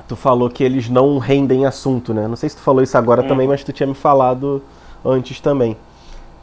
tu 0.06 0.14
falou 0.14 0.50
que 0.50 0.62
eles 0.62 0.90
não 0.90 1.16
rendem 1.18 1.64
assunto, 1.64 2.12
né? 2.12 2.28
Não 2.28 2.36
sei 2.36 2.50
se 2.50 2.56
tu 2.56 2.62
falou 2.62 2.82
isso 2.82 2.98
agora 2.98 3.22
Hum. 3.22 3.26
também, 3.28 3.48
mas 3.48 3.64
tu 3.64 3.72
tinha 3.72 3.86
me 3.86 3.94
falado 3.94 4.62
antes 5.02 5.40
também. 5.40 5.74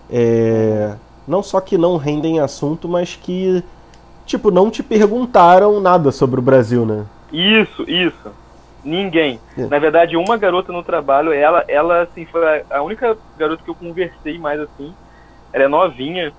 É, 0.09 0.95
Não 1.27 1.41
só 1.41 1.59
que 1.59 1.75
não 1.77 1.97
rendem 1.97 2.39
assunto, 2.39 2.87
mas 2.87 3.15
que, 3.15 3.63
tipo, 4.25 4.51
não 4.51 4.69
te 4.71 4.81
perguntaram 4.83 5.79
nada 5.79 6.11
sobre 6.11 6.39
o 6.39 6.43
Brasil, 6.43 6.85
né? 6.85 7.05
Isso, 7.31 7.83
isso. 7.89 8.31
Ninguém. 8.83 9.39
É. 9.57 9.65
Na 9.65 9.79
verdade, 9.79 10.15
uma 10.15 10.37
garota 10.37 10.71
no 10.71 10.83
trabalho, 10.83 11.33
ela, 11.33 11.63
ela 11.67 12.01
assim, 12.03 12.25
foi 12.25 12.41
a- 12.69 12.81
única 12.83 13.17
garota 13.37 13.63
que 13.63 13.69
eu 13.69 13.75
conversei 13.75 14.37
mais 14.37 14.59
assim. 14.59 14.93
Ela 15.51 15.63
é 15.65 15.67
novinha. 15.67 16.31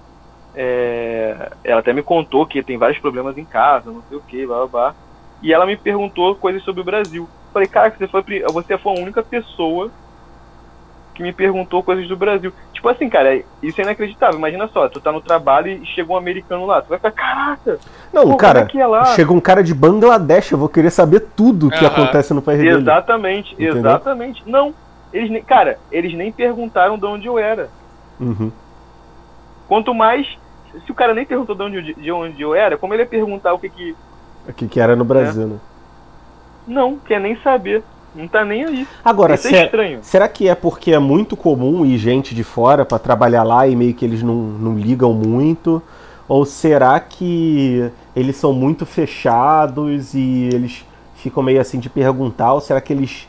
é, 0.54 1.50
Ela 1.64 1.80
até 1.80 1.92
me 1.92 2.02
contou 2.02 2.46
que 2.46 2.62
tem 2.62 2.78
vários 2.78 2.98
problemas 2.98 3.36
em 3.36 3.44
casa, 3.44 3.90
não 3.90 4.02
sei 4.08 4.16
o 4.16 4.22
que, 4.22 4.46
blá 4.46 4.58
blá 4.58 4.66
blá. 4.66 4.94
E 5.42 5.52
ela 5.52 5.66
me 5.66 5.76
perguntou 5.76 6.34
coisas 6.36 6.62
sobre 6.62 6.80
o 6.80 6.84
Brasil. 6.84 7.28
Falei, 7.52 7.68
cara, 7.68 7.90
você 7.96 8.06
foi, 8.08 8.22
você 8.52 8.78
foi 8.78 8.96
a 8.96 9.02
única 9.02 9.22
pessoa 9.22 9.90
que 11.16 11.22
me 11.22 11.32
perguntou 11.32 11.82
coisas 11.82 12.06
do 12.06 12.16
Brasil. 12.16 12.52
Tipo 12.72 12.88
assim, 12.90 13.08
cara, 13.08 13.42
isso 13.62 13.80
é 13.80 13.84
inacreditável. 13.84 14.38
Imagina 14.38 14.68
só, 14.68 14.86
tu 14.86 15.00
tá 15.00 15.10
no 15.10 15.20
trabalho 15.20 15.68
e 15.68 15.86
chega 15.86 16.12
um 16.12 16.16
americano 16.16 16.66
lá. 16.66 16.82
Tu 16.82 16.88
vai 16.90 16.98
ficar, 16.98 17.10
caraca, 17.10 17.78
Não, 18.12 18.30
pô, 18.30 18.36
cara, 18.36 18.68
é 18.72 18.78
é 18.78 18.86
lá? 18.86 19.04
chega 19.06 19.32
um 19.32 19.40
cara 19.40 19.64
de 19.64 19.74
Bangladesh, 19.74 20.52
eu 20.52 20.58
vou 20.58 20.68
querer 20.68 20.90
saber 20.90 21.20
tudo 21.34 21.68
o 21.68 21.70
que 21.70 21.84
acontece 21.86 22.34
no 22.34 22.42
país 22.42 22.58
dele. 22.58 22.82
Exatamente, 22.82 23.54
Entendeu? 23.54 23.78
exatamente. 23.78 24.42
Não, 24.46 24.74
eles 25.10 25.30
nem, 25.30 25.42
cara, 25.42 25.78
eles 25.90 26.12
nem 26.14 26.30
perguntaram 26.30 26.98
de 26.98 27.06
onde 27.06 27.26
eu 27.26 27.38
era. 27.38 27.70
Uhum. 28.20 28.52
Quanto 29.66 29.94
mais, 29.94 30.26
se 30.84 30.92
o 30.92 30.94
cara 30.94 31.14
nem 31.14 31.24
perguntou 31.24 31.54
de 31.56 31.62
onde, 31.62 31.94
de 31.94 32.12
onde 32.12 32.42
eu 32.42 32.54
era, 32.54 32.76
como 32.76 32.92
ele 32.92 33.04
ia 33.04 33.08
perguntar 33.08 33.54
o 33.54 33.58
que 33.58 33.70
que... 33.70 33.96
O 34.46 34.52
que, 34.52 34.68
que 34.68 34.78
era 34.78 34.94
no 34.94 35.04
Brasil, 35.04 35.46
né? 35.46 35.56
Não, 36.66 36.98
quer 36.98 37.20
nem 37.20 37.36
saber. 37.40 37.82
Não 38.16 38.26
tá 38.26 38.44
nem 38.44 38.64
aí. 38.64 38.88
Agora, 39.04 39.34
Isso 39.34 39.48
é 39.48 39.58
é- 39.58 39.64
estranho. 39.66 39.98
será 40.02 40.26
que 40.28 40.48
é 40.48 40.54
porque 40.54 40.92
é 40.92 40.98
muito 40.98 41.36
comum 41.36 41.84
ir 41.84 41.98
gente 41.98 42.34
de 42.34 42.42
fora 42.42 42.84
pra 42.84 42.98
trabalhar 42.98 43.42
lá 43.42 43.68
e 43.68 43.76
meio 43.76 43.92
que 43.94 44.04
eles 44.04 44.22
não, 44.22 44.34
não 44.34 44.74
ligam 44.78 45.12
muito? 45.12 45.82
Ou 46.28 46.44
será 46.44 46.98
que 46.98 47.90
eles 48.14 48.36
são 48.36 48.52
muito 48.52 48.86
fechados 48.86 50.14
e 50.14 50.48
eles 50.52 50.84
ficam 51.14 51.42
meio 51.42 51.60
assim 51.60 51.78
de 51.78 51.88
perguntar? 51.90 52.52
Ou 52.54 52.60
será 52.60 52.80
que 52.80 52.92
eles 52.92 53.28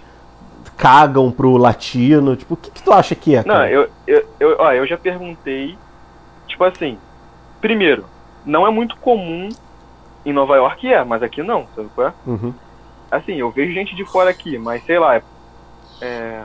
cagam 0.78 1.30
pro 1.32 1.58
latino? 1.58 2.36
Tipo, 2.36 2.54
o 2.54 2.58
que, 2.58 2.72
que 2.72 2.82
tu 2.82 2.92
acha 2.94 3.14
que 3.14 3.36
é? 3.36 3.40
Não, 3.40 3.56
Cara? 3.56 3.70
eu, 3.70 3.90
eu, 4.08 4.26
eu, 4.40 4.56
ó, 4.58 4.72
eu 4.72 4.88
já 4.88 4.98
perguntei, 4.98 5.78
tipo 6.48 6.64
assim, 6.64 6.98
primeiro, 7.60 8.06
não 8.46 8.66
é 8.66 8.72
muito 8.72 8.96
comum 8.98 9.50
em 10.26 10.34
Nova 10.34 10.56
York, 10.56 10.88
é, 10.92 11.04
mas 11.04 11.22
aqui 11.22 11.44
não, 11.44 11.68
sabe 11.76 11.90
qual 11.94 12.08
é? 12.08 12.14
Uhum. 12.26 12.54
Assim, 13.10 13.36
eu 13.36 13.50
vejo 13.52 13.74
gente 13.74 13.96
de 13.96 14.06
fora 14.06 14.30
aqui, 14.30 14.58
mas 14.58 14.84
sei 14.86 15.00
lá, 15.00 15.22
é... 16.02 16.44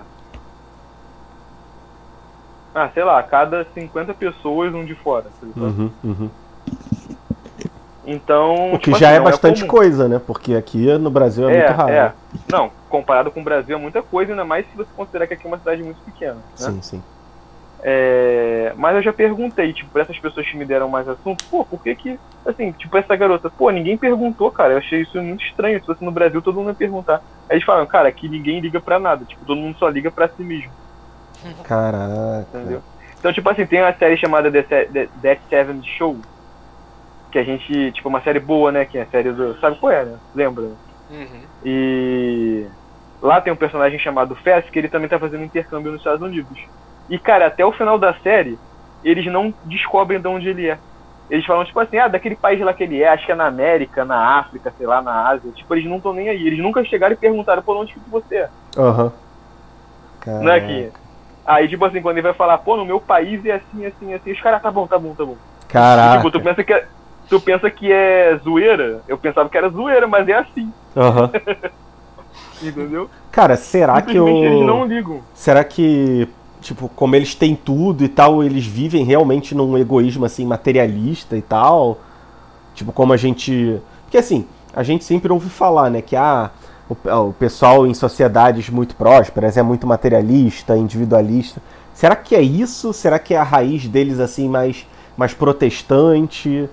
Ah, 2.74 2.88
sei 2.94 3.04
lá, 3.04 3.18
a 3.18 3.22
cada 3.22 3.66
50 3.74 4.14
pessoas 4.14 4.72
um 4.74 4.84
de 4.84 4.94
fora, 4.94 5.26
é? 5.28 5.60
Uhum, 5.60 5.90
uhum. 6.02 6.30
Então. 8.04 8.72
O 8.72 8.78
que 8.78 8.84
tipo 8.86 8.98
já 8.98 9.10
assim, 9.10 9.16
é 9.16 9.20
bastante 9.20 9.60
comum. 9.60 9.70
coisa, 9.70 10.08
né? 10.08 10.20
Porque 10.24 10.54
aqui 10.54 10.86
no 10.98 11.10
Brasil 11.10 11.48
é, 11.48 11.54
É, 11.54 11.58
muito 11.66 11.76
raro. 11.76 11.92
é. 11.92 12.12
Não, 12.50 12.70
comparado 12.88 13.30
com 13.30 13.40
o 13.40 13.44
Brasil 13.44 13.76
é 13.76 13.78
muita 13.80 14.02
coisa, 14.02 14.32
ainda 14.32 14.44
mais 14.44 14.66
se 14.70 14.76
você 14.76 14.88
considerar 14.96 15.26
que 15.26 15.34
aqui 15.34 15.46
é 15.46 15.48
uma 15.48 15.58
cidade 15.58 15.82
muito 15.82 16.00
pequena. 16.00 16.34
Né? 16.34 16.40
Sim, 16.56 16.82
sim. 16.82 17.02
É, 17.84 18.72
mas 18.76 18.94
eu 18.94 19.02
já 19.02 19.12
perguntei, 19.12 19.72
tipo, 19.72 19.90
pra 19.90 20.02
essas 20.02 20.18
pessoas 20.18 20.48
que 20.48 20.56
me 20.56 20.64
deram 20.64 20.88
mais 20.88 21.08
assunto, 21.08 21.44
pô, 21.50 21.64
por 21.64 21.82
que 21.82 21.96
que, 21.96 22.18
assim, 22.46 22.70
tipo, 22.72 22.96
essa 22.96 23.16
garota, 23.16 23.50
pô, 23.50 23.70
ninguém 23.70 23.98
perguntou, 23.98 24.52
cara, 24.52 24.74
eu 24.74 24.78
achei 24.78 25.00
isso 25.02 25.20
muito 25.20 25.44
estranho, 25.44 25.80
se 25.80 25.86
fosse 25.86 26.04
no 26.04 26.12
Brasil 26.12 26.40
todo 26.40 26.56
mundo 26.58 26.68
ia 26.68 26.74
perguntar. 26.74 27.20
Aí 27.50 27.56
eles 27.56 27.64
falam, 27.64 27.84
cara, 27.86 28.08
aqui 28.08 28.28
ninguém 28.28 28.60
liga 28.60 28.80
pra 28.80 29.00
nada, 29.00 29.24
tipo, 29.24 29.44
todo 29.44 29.58
mundo 29.60 29.76
só 29.78 29.88
liga 29.88 30.12
pra 30.12 30.28
si 30.28 30.44
mesmo, 30.44 30.70
Caraca. 31.64 32.46
entendeu? 32.54 32.82
Então, 33.18 33.32
tipo 33.32 33.48
assim, 33.50 33.66
tem 33.66 33.80
uma 33.82 33.92
série 33.94 34.16
chamada 34.16 34.50
The, 34.50 34.62
Se- 34.62 34.92
The, 34.92 35.08
That 35.20 35.42
Seven 35.48 35.82
Show, 35.98 36.16
que 37.32 37.38
a 37.38 37.42
gente, 37.44 37.92
tipo, 37.92 38.08
uma 38.08 38.20
série 38.22 38.38
boa, 38.40 38.70
né, 38.70 38.84
que 38.84 38.96
é 38.98 39.02
a 39.02 39.06
série 39.06 39.32
do, 39.32 39.58
sabe 39.58 39.76
qual 39.80 39.92
é, 39.92 40.04
né? 40.04 40.18
Lembra? 40.34 40.64
Uhum. 41.10 41.42
E 41.64 42.64
lá 43.20 43.40
tem 43.40 43.52
um 43.52 43.56
personagem 43.56 43.98
chamado 43.98 44.34
Fess 44.36 44.68
que 44.70 44.78
ele 44.78 44.88
também 44.88 45.08
tá 45.08 45.18
fazendo 45.18 45.44
intercâmbio 45.44 45.90
nos 45.92 46.00
Estados 46.00 46.22
Unidos. 46.22 46.58
E 47.12 47.18
cara, 47.18 47.48
até 47.48 47.62
o 47.62 47.70
final 47.72 47.98
da 47.98 48.14
série, 48.14 48.58
eles 49.04 49.26
não 49.26 49.52
descobrem 49.66 50.18
de 50.18 50.26
onde 50.26 50.48
ele 50.48 50.70
é. 50.70 50.78
Eles 51.28 51.44
falam 51.44 51.62
tipo 51.62 51.78
assim, 51.78 51.98
ah, 51.98 52.08
daquele 52.08 52.34
país 52.34 52.58
lá 52.62 52.72
que 52.72 52.84
ele 52.84 53.02
é, 53.02 53.08
acho 53.08 53.26
que 53.26 53.32
é 53.32 53.34
na 53.34 53.44
América, 53.44 54.02
na 54.02 54.38
África, 54.38 54.72
sei 54.78 54.86
lá, 54.86 55.02
na 55.02 55.28
Ásia. 55.28 55.52
Tipo, 55.52 55.74
eles 55.74 55.84
não 55.84 55.98
estão 55.98 56.14
nem 56.14 56.30
aí. 56.30 56.46
Eles 56.46 56.58
nunca 56.58 56.82
chegaram 56.82 57.12
e 57.12 57.18
perguntaram 57.18 57.62
por 57.62 57.76
onde 57.76 57.92
que 57.92 58.00
você 58.10 58.36
é. 58.36 58.48
Aham. 58.78 59.12
Não 60.26 60.50
é 60.50 60.60
que. 60.60 60.90
Aí, 61.44 61.68
tipo 61.68 61.84
assim, 61.84 62.00
quando 62.00 62.16
ele 62.16 62.26
vai 62.26 62.32
falar, 62.32 62.56
pô, 62.56 62.78
no 62.78 62.86
meu 62.86 62.98
país 62.98 63.44
é 63.44 63.56
assim, 63.56 63.84
assim, 63.84 64.14
assim, 64.14 64.32
os 64.32 64.40
caras, 64.40 64.62
tá 64.62 64.70
bom, 64.70 64.86
tá 64.86 64.98
bom, 64.98 65.14
tá 65.14 65.26
bom. 65.26 65.36
Caraca. 65.68 66.16
Tipo, 66.16 66.30
tu 66.30 66.40
pensa 66.40 66.64
que 66.64 66.72
é. 66.72 66.86
Tu 67.28 67.40
pensa 67.42 67.70
que 67.70 67.92
é 67.92 68.40
zoeira? 68.42 69.02
Eu 69.06 69.18
pensava 69.18 69.50
que 69.50 69.58
era 69.58 69.68
zoeira, 69.68 70.06
mas 70.06 70.26
é 70.28 70.34
assim, 70.34 70.72
Aham. 70.96 71.30
entendeu? 72.62 73.10
Cara, 73.30 73.56
será 73.56 74.00
que. 74.00 74.12
Simplesmente 74.12 74.46
eles 74.46 74.66
não 74.66 74.86
ligam. 74.86 75.20
Será 75.34 75.62
que, 75.62 76.26
tipo, 76.62 76.88
como 76.88 77.14
eles 77.14 77.34
têm 77.34 77.54
tudo 77.54 78.04
e 78.04 78.08
tal, 78.08 78.42
eles 78.42 78.64
vivem 78.64 79.04
realmente 79.04 79.54
num 79.54 79.76
egoísmo 79.76 80.24
assim 80.24 80.46
materialista 80.46 81.36
e 81.36 81.42
tal? 81.42 81.98
Tipo, 82.74 82.92
como 82.92 83.12
a 83.12 83.16
gente. 83.16 83.80
Porque 84.04 84.16
assim, 84.16 84.46
a 84.74 84.82
gente 84.82 85.04
sempre 85.04 85.32
ouve 85.32 85.50
falar, 85.50 85.90
né, 85.90 86.00
que 86.00 86.16
ah, 86.16 86.50
o, 86.88 87.28
o 87.28 87.32
pessoal 87.34 87.86
em 87.86 87.92
sociedades 87.92 88.70
muito 88.70 88.96
prósperas 88.96 89.56
é 89.56 89.62
muito 89.62 89.86
materialista, 89.86 90.76
individualista. 90.76 91.60
Será 91.92 92.16
que 92.16 92.34
é 92.34 92.40
isso? 92.40 92.92
Será 92.92 93.18
que 93.18 93.34
é 93.34 93.36
a 93.36 93.42
raiz 93.42 93.86
deles 93.86 94.18
assim 94.18 94.48
mais 94.48 94.86
mais 95.16 95.34
protestante? 95.34 96.68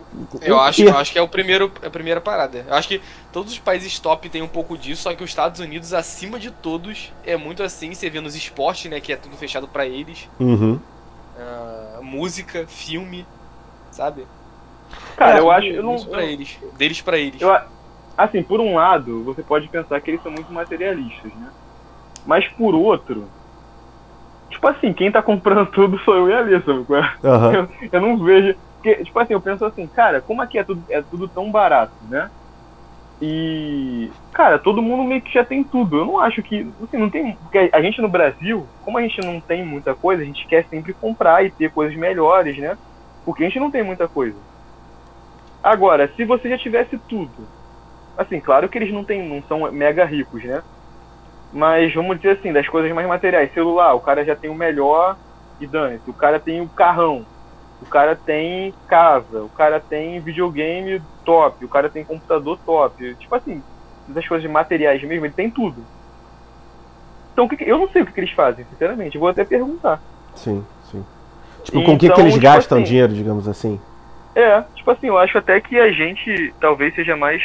Tipo, 0.00 0.38
Eu 0.42 0.56
o 0.56 0.60
acho, 0.60 0.82
eu 0.82 0.96
acho 0.96 1.12
que 1.12 1.18
é 1.18 1.22
o 1.22 1.28
primeiro, 1.28 1.70
a 1.82 1.90
primeira 1.90 2.20
parada. 2.20 2.64
Eu 2.66 2.74
acho 2.74 2.88
que 2.88 3.00
todos 3.30 3.52
os 3.52 3.58
países 3.58 3.98
top 3.98 4.28
têm 4.30 4.40
um 4.40 4.48
pouco 4.48 4.78
disso, 4.78 5.02
só 5.02 5.14
que 5.14 5.22
os 5.22 5.30
Estados 5.30 5.60
Unidos, 5.60 5.92
acima 5.92 6.38
de 6.38 6.50
todos, 6.50 7.12
é 7.24 7.36
muito 7.36 7.62
assim. 7.62 7.92
Você 7.92 8.08
vê 8.08 8.20
nos 8.20 8.34
esportes, 8.34 8.90
né, 8.90 9.00
que 9.00 9.12
é 9.12 9.16
tudo 9.16 9.36
fechado 9.36 9.68
pra 9.68 9.86
eles. 9.86 10.28
Uhum. 10.40 10.78
Ah, 11.38 12.00
música, 12.02 12.66
filme, 12.66 13.26
sabe? 13.90 14.24
Cara, 15.16 15.38
É, 15.38 15.40
eu 15.40 15.50
acho. 15.50 15.68
Eu 15.68 15.82
não, 15.82 15.96
pra 16.04 16.24
eles. 16.24 16.56
Deles 16.76 17.00
pra 17.00 17.18
eles. 17.18 17.40
Eu, 17.40 17.50
assim, 18.16 18.42
por 18.42 18.60
um 18.60 18.74
lado, 18.74 19.24
você 19.24 19.42
pode 19.42 19.68
pensar 19.68 20.00
que 20.00 20.10
eles 20.10 20.22
são 20.22 20.32
muito 20.32 20.52
materialistas, 20.52 21.32
né? 21.34 21.50
Mas 22.26 22.46
por 22.56 22.74
outro, 22.74 23.28
tipo 24.50 24.68
assim, 24.68 24.92
quem 24.92 25.10
tá 25.10 25.22
comprando 25.22 25.70
tudo 25.72 25.98
sou 26.00 26.14
eu 26.14 26.28
e 26.28 26.32
a 26.34 26.38
Alissa, 26.38 26.70
é? 26.70 27.26
Aham. 27.26 27.52
eu, 27.52 27.68
eu 27.92 28.00
não 28.00 28.24
vejo. 28.24 28.54
Porque, 28.82 29.04
tipo 29.04 29.16
assim, 29.20 29.32
eu 29.32 29.40
penso 29.40 29.64
assim, 29.64 29.86
cara, 29.86 30.20
como 30.20 30.42
aqui 30.42 30.58
é 30.58 30.64
tudo, 30.64 30.82
é 30.90 31.00
tudo 31.00 31.28
tão 31.28 31.52
barato, 31.52 31.92
né? 32.10 32.28
E, 33.20 34.10
cara, 34.32 34.58
todo 34.58 34.82
mundo 34.82 35.04
meio 35.04 35.22
que 35.22 35.32
já 35.32 35.44
tem 35.44 35.62
tudo. 35.62 35.98
Eu 35.98 36.04
não 36.04 36.18
acho 36.18 36.42
que. 36.42 36.68
Assim, 36.82 36.96
não 36.96 37.08
tem. 37.08 37.36
Porque 37.36 37.70
a 37.72 37.80
gente 37.80 38.02
no 38.02 38.08
Brasil, 38.08 38.66
como 38.84 38.98
a 38.98 39.02
gente 39.02 39.20
não 39.20 39.40
tem 39.40 39.64
muita 39.64 39.94
coisa, 39.94 40.20
a 40.20 40.24
gente 40.24 40.44
quer 40.48 40.64
sempre 40.64 40.92
comprar 40.92 41.44
e 41.44 41.50
ter 41.52 41.70
coisas 41.70 41.96
melhores, 41.96 42.58
né? 42.58 42.76
Porque 43.24 43.44
a 43.44 43.46
gente 43.46 43.60
não 43.60 43.70
tem 43.70 43.84
muita 43.84 44.08
coisa. 44.08 44.36
Agora, 45.62 46.10
se 46.16 46.24
você 46.24 46.48
já 46.48 46.58
tivesse 46.58 46.98
tudo, 47.08 47.46
assim, 48.18 48.40
claro 48.40 48.68
que 48.68 48.76
eles 48.76 48.92
não 48.92 49.04
tem, 49.04 49.28
não 49.28 49.40
são 49.44 49.70
mega 49.70 50.04
ricos, 50.04 50.42
né? 50.42 50.60
Mas 51.52 51.94
vamos 51.94 52.16
dizer 52.16 52.30
assim, 52.30 52.52
das 52.52 52.68
coisas 52.68 52.90
mais 52.90 53.06
materiais, 53.06 53.54
celular, 53.54 53.94
o 53.94 54.00
cara 54.00 54.24
já 54.24 54.34
tem 54.34 54.50
o 54.50 54.54
melhor 54.56 55.16
e 55.60 55.66
dane-se, 55.68 56.10
o 56.10 56.14
cara 56.14 56.40
tem 56.40 56.60
o 56.60 56.68
carrão, 56.68 57.24
o 57.82 57.86
cara 57.86 58.16
tem 58.16 58.74
casa, 58.86 59.44
o 59.44 59.50
cara 59.50 59.80
tem 59.80 60.20
videogame 60.22 61.04
top, 61.24 61.64
o 61.64 61.68
cara 61.68 61.90
tem 61.90 62.04
computador 62.04 62.60
top. 62.64 63.16
Tipo 63.16 63.34
assim, 63.34 63.64
essas 64.08 64.26
coisas 64.26 64.42
de 64.42 64.48
materiais 64.52 65.02
mesmo, 65.02 65.26
ele 65.26 65.34
tem 65.34 65.50
tudo. 65.50 65.86
Então, 67.32 67.48
que 67.48 67.56
que- 67.56 67.64
eu 67.64 67.78
não 67.78 67.88
sei 67.90 68.02
o 68.02 68.06
que, 68.06 68.12
que 68.12 68.20
eles 68.20 68.32
fazem, 68.32 68.64
sinceramente. 68.66 69.14
Eu 69.16 69.20
vou 69.20 69.30
até 69.30 69.44
perguntar. 69.44 70.02
Sim, 70.34 70.64
sim. 70.90 71.04
Tipo, 71.64 71.84
com 71.84 71.94
o 71.94 71.98
que, 71.98 72.06
que 72.06 72.06
Então, 72.06 72.20
eles 72.20 72.34
tipo 72.34 72.44
gastam 72.44 72.78
assim, 72.78 72.88
dinheiro, 72.88 73.12
digamos 73.12 73.48
assim? 73.48 73.80
É, 74.36 74.62
tipo 74.74 74.90
assim, 74.90 75.06
eu 75.08 75.18
acho 75.18 75.36
até 75.38 75.60
que 75.60 75.78
a 75.78 75.92
gente 75.92 76.54
talvez 76.60 76.94
seja 76.94 77.16
mais 77.16 77.42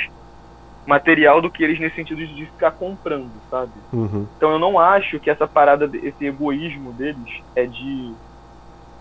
material 0.87 1.41
do 1.41 1.51
que 1.51 1.63
eles 1.63 1.79
nesse 1.79 1.95
sentido 1.95 2.25
de 2.25 2.45
ficar 2.47 2.71
comprando, 2.71 3.41
sabe? 3.49 3.83
Uhum. 3.91 4.27
Então 4.37 4.51
eu 4.51 4.59
não 4.59 4.79
acho 4.79 5.19
que 5.19 5.29
essa 5.29 5.47
parada, 5.47 5.89
esse 5.95 6.25
egoísmo 6.25 6.93
deles 6.93 7.29
é 7.55 7.65
de. 7.65 8.17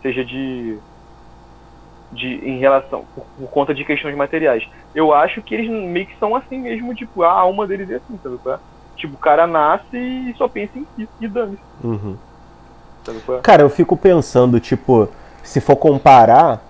seja 0.03 0.25
de. 0.25 0.81
De 2.13 2.37
em 2.49 2.59
relação. 2.59 3.05
Por, 3.15 3.25
por 3.39 3.49
conta 3.51 3.75
de 3.75 3.85
questões 3.85 4.17
materiais. 4.17 4.67
Eu 4.95 5.13
acho 5.13 5.43
que 5.43 5.55
eles 5.55 5.69
meio 5.71 6.07
que 6.07 6.19
são 6.19 6.35
assim 6.37 6.59
mesmo, 6.59 6.95
tipo, 6.95 7.23
a 7.23 7.31
alma 7.31 7.67
deles 7.67 7.91
é 7.91 7.97
assim, 7.97 8.19
sabe? 8.23 8.39
qual 8.43 8.55
é? 8.57 8.59
Tipo, 8.97 9.15
o 9.15 9.19
cara 9.19 9.47
nasce 9.47 9.97
e 9.97 10.35
só 10.39 10.49
pensa 10.49 10.79
em 10.79 10.87
si 10.97 11.09
e 11.21 11.29
dane-se, 11.29 11.63
Uhum. 11.87 12.17
sabe? 13.05 13.21
qual 13.27 13.39
é? 13.39 13.41
Cara, 13.43 13.63
eu 13.63 13.69
fico 13.71 13.97
pensando, 13.97 14.59
tipo, 14.59 15.09
se 15.43 15.61
for 15.61 15.77
comparar, 15.77 16.63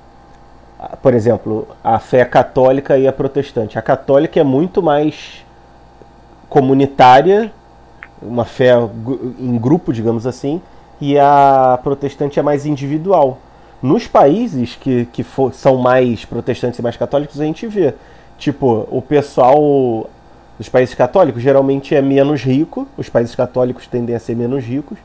por 1.03 1.15
exemplo, 1.15 1.69
a 1.85 1.99
fé 2.01 2.25
católica 2.25 2.99
e 2.99 3.07
a 3.07 3.13
protestante. 3.13 3.79
A 3.79 3.83
católica 3.83 4.41
é 4.41 4.45
muito 4.45 4.83
mais 4.83 5.45
comunitária, 6.49 7.53
uma 8.21 8.45
fé 8.45 8.73
em 9.39 9.59
grupo, 9.59 9.93
digamos 9.93 10.27
assim, 10.27 10.61
e 11.01 11.19
a 11.19 11.79
protestante 11.83 12.39
é 12.39 12.43
mais 12.43 12.67
individual. 12.67 13.39
Nos 13.87 14.09
países 14.09 14.75
que, 14.75 15.07
que 15.13 15.23
for- 15.23 15.55
são 15.55 15.77
mais 15.77 16.25
protestantes 16.25 16.79
e 16.79 16.83
mais 16.83 16.97
católicos, 16.97 17.41
a 17.41 17.45
gente 17.45 17.69
vê. 17.69 17.95
Tipo, 18.37 18.87
o 18.91 19.01
pessoal 19.01 20.11
dos 20.59 20.69
países 20.69 20.95
católicos 20.95 21.41
geralmente 21.41 21.95
é 21.95 22.03
menos 22.03 22.43
rico, 22.43 22.89
os 22.99 23.09
países 23.09 23.35
católicos 23.37 23.87
tendem 23.87 24.17
a 24.17 24.19
ser 24.19 24.35
menos 24.35 24.65
ricos, 24.65 24.99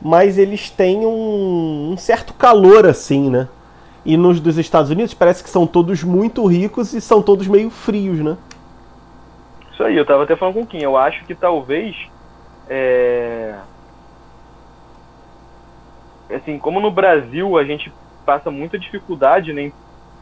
mas 0.00 0.36
eles 0.36 0.68
têm 0.68 1.06
um, 1.06 1.92
um 1.92 1.96
certo 1.96 2.34
calor 2.34 2.84
assim, 2.86 3.30
né? 3.30 3.48
E 4.04 4.16
nos 4.16 4.40
dos 4.40 4.58
Estados 4.58 4.90
Unidos 4.90 5.14
parece 5.14 5.42
que 5.42 5.48
são 5.48 5.66
todos 5.66 6.02
muito 6.02 6.44
ricos 6.44 6.92
e 6.92 7.00
são 7.00 7.22
todos 7.22 7.46
meio 7.46 7.70
frios, 7.70 8.18
né? 8.18 8.36
Isso 9.72 9.82
aí, 9.82 9.96
eu 9.96 10.04
tava 10.04 10.24
até 10.24 10.36
falando 10.36 10.54
com 10.54 10.62
o 10.62 10.66
Kim. 10.66 10.82
Eu 10.82 10.98
acho 10.98 11.24
que 11.24 11.34
talvez. 11.34 11.96
É... 12.68 13.54
Assim, 16.34 16.58
como 16.58 16.78
no 16.80 16.90
Brasil 16.90 17.56
a 17.56 17.64
gente 17.64 17.92
passa 18.24 18.50
muita 18.50 18.78
dificuldade 18.78 19.52
né, 19.52 19.62
em 19.62 19.72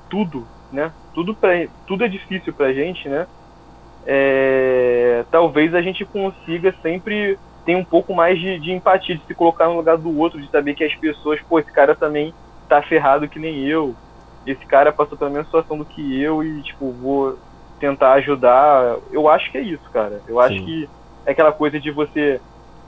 tudo, 0.08 0.46
né? 0.72 0.92
Tudo, 1.14 1.34
pra, 1.34 1.66
tudo 1.86 2.04
é 2.04 2.08
difícil 2.08 2.52
pra 2.52 2.72
gente, 2.72 3.08
né? 3.08 3.26
É... 4.06 5.24
Talvez 5.30 5.74
a 5.74 5.82
gente 5.82 6.04
consiga 6.04 6.74
sempre 6.82 7.38
ter 7.64 7.76
um 7.76 7.84
pouco 7.84 8.14
mais 8.14 8.38
de, 8.38 8.58
de 8.58 8.72
empatia, 8.72 9.16
de 9.16 9.24
se 9.24 9.34
colocar 9.34 9.66
no 9.66 9.76
lugar 9.76 9.96
do 9.96 10.16
outro, 10.18 10.40
de 10.40 10.50
saber 10.50 10.74
que 10.74 10.84
as 10.84 10.94
pessoas, 10.94 11.40
pô, 11.42 11.58
esse 11.58 11.70
cara 11.72 11.94
também 11.94 12.32
tá 12.68 12.82
ferrado 12.82 13.28
que 13.28 13.38
nem 13.38 13.66
eu. 13.66 13.94
Esse 14.46 14.64
cara 14.66 14.92
passou 14.92 15.18
pela 15.18 15.30
mesma 15.30 15.44
situação 15.44 15.76
do 15.76 15.84
que 15.84 16.20
eu 16.20 16.42
e, 16.42 16.62
tipo, 16.62 16.92
vou 16.92 17.38
tentar 17.78 18.14
ajudar. 18.14 18.96
Eu 19.12 19.28
acho 19.28 19.50
que 19.50 19.58
é 19.58 19.62
isso, 19.62 19.90
cara. 19.92 20.22
Eu 20.26 20.40
acho 20.40 20.54
Sim. 20.54 20.64
que 20.64 20.88
é 21.26 21.32
aquela 21.32 21.52
coisa 21.52 21.78
de 21.78 21.90
você, 21.90 22.40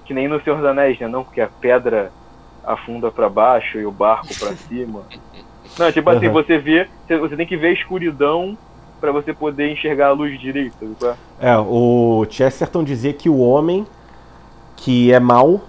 que 0.05 0.15
nem 0.15 0.29
no 0.29 0.41
Senhor 0.43 0.57
dos 0.57 0.65
Anéis, 0.65 0.99
né? 0.99 1.09
Não, 1.09 1.25
porque 1.25 1.41
a 1.41 1.49
pedra 1.61 2.11
afunda 2.65 3.11
pra 3.11 3.29
baixo 3.29 3.79
e 3.79 3.87
o 3.87 3.91
barco 3.93 4.29
pra 4.39 4.53
cima. 4.69 5.03
Não, 5.79 5.91
tipo 5.93 6.09
assim, 6.11 6.27
Uhum. 6.27 6.33
você 6.33 6.59
vê, 6.59 6.89
você- 7.07 7.19
você 7.19 7.37
tem 7.37 7.47
que 7.47 7.57
ver 7.57 7.69
a 7.69 7.73
escuridão 7.73 8.57
pra 9.01 9.11
você 9.11 9.33
poder 9.33 9.71
enxergar 9.73 10.09
a 10.09 10.13
luz 10.13 10.39
direita. 10.39 10.77
sabe 11.01 11.17
é? 11.41 11.51
É, 11.51 11.57
o 11.59 12.25
Chesterton 12.31 12.85
dizia 12.85 13.13
que 13.13 13.29
o 13.29 13.39
homem 13.39 13.87
que 14.77 15.13
é 15.13 15.19
mal, 15.21 15.61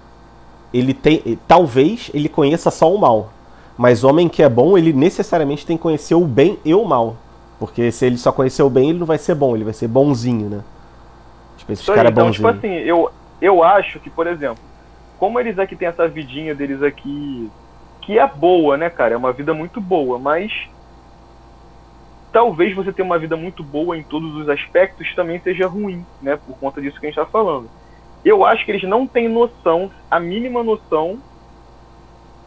ele 0.74 0.94
tem. 0.94 1.38
Talvez 1.48 2.10
ele 2.14 2.28
conheça 2.30 2.70
só 2.72 2.94
o 2.94 2.98
mal. 3.00 3.30
Mas 3.78 4.04
o 4.04 4.10
homem 4.10 4.30
que 4.30 4.44
é 4.44 4.50
bom, 4.50 4.78
ele 4.78 4.94
necessariamente 4.94 5.66
tem 5.66 5.78
que 5.78 5.84
conhecer 5.84 6.14
o 6.16 6.26
bem 6.26 6.60
e 6.64 6.74
o 6.76 6.84
mal. 6.86 7.16
Porque 7.60 7.92
se 7.92 8.06
ele 8.06 8.18
só 8.18 8.32
conhecer 8.32 8.62
o 8.62 8.70
bem, 8.70 8.90
ele 8.90 9.00
não 9.00 9.06
vai 9.06 9.18
ser 9.18 9.34
bom, 9.36 9.56
ele 9.56 9.64
vai 9.64 9.74
ser 9.74 9.88
bonzinho, 9.88 10.50
né? 10.50 10.62
Tipo, 11.58 11.72
esse 11.72 11.86
cara 11.86 12.10
é 12.10 12.12
então, 12.12 12.26
bonzinho. 12.26 12.54
tipo 12.54 12.68
assim, 12.68 12.74
eu, 12.80 13.10
eu 13.42 13.64
acho 13.64 14.00
que, 14.00 14.10
por 14.10 14.28
exemplo, 14.28 14.58
como 15.24 15.40
eles 15.40 15.58
aqui 15.58 15.74
têm 15.74 15.88
essa 15.88 16.06
vidinha 16.06 16.54
deles 16.54 16.84
aqui, 16.84 17.50
que 18.02 18.20
é 18.20 18.28
boa, 18.28 18.76
né, 18.76 18.90
cara? 18.90 19.14
É 19.14 19.18
uma 19.18 19.32
vida 19.32 19.54
muito 19.54 19.80
boa, 19.80 20.20
mas 20.20 20.52
talvez 22.30 22.76
você 22.76 22.92
ter 22.92 23.04
uma 23.04 23.18
vida 23.18 23.38
muito 23.38 23.64
boa 23.64 23.98
em 23.98 24.04
todos 24.04 24.36
os 24.36 24.50
aspectos 24.50 25.16
também 25.16 25.40
seja 25.40 25.66
ruim, 25.66 26.06
né? 26.22 26.38
Por 26.46 26.58
conta 26.58 26.82
disso 26.82 27.00
que 27.00 27.06
a 27.06 27.10
gente 27.10 27.16
tá 27.16 27.26
falando. 27.26 27.70
Eu 28.26 28.44
acho 28.44 28.66
que 28.66 28.72
eles 28.72 28.84
não 28.84 29.08
têm 29.08 29.30
noção, 29.30 29.90
a 30.12 30.20
mínima 30.20 30.62
noção, 30.62 31.18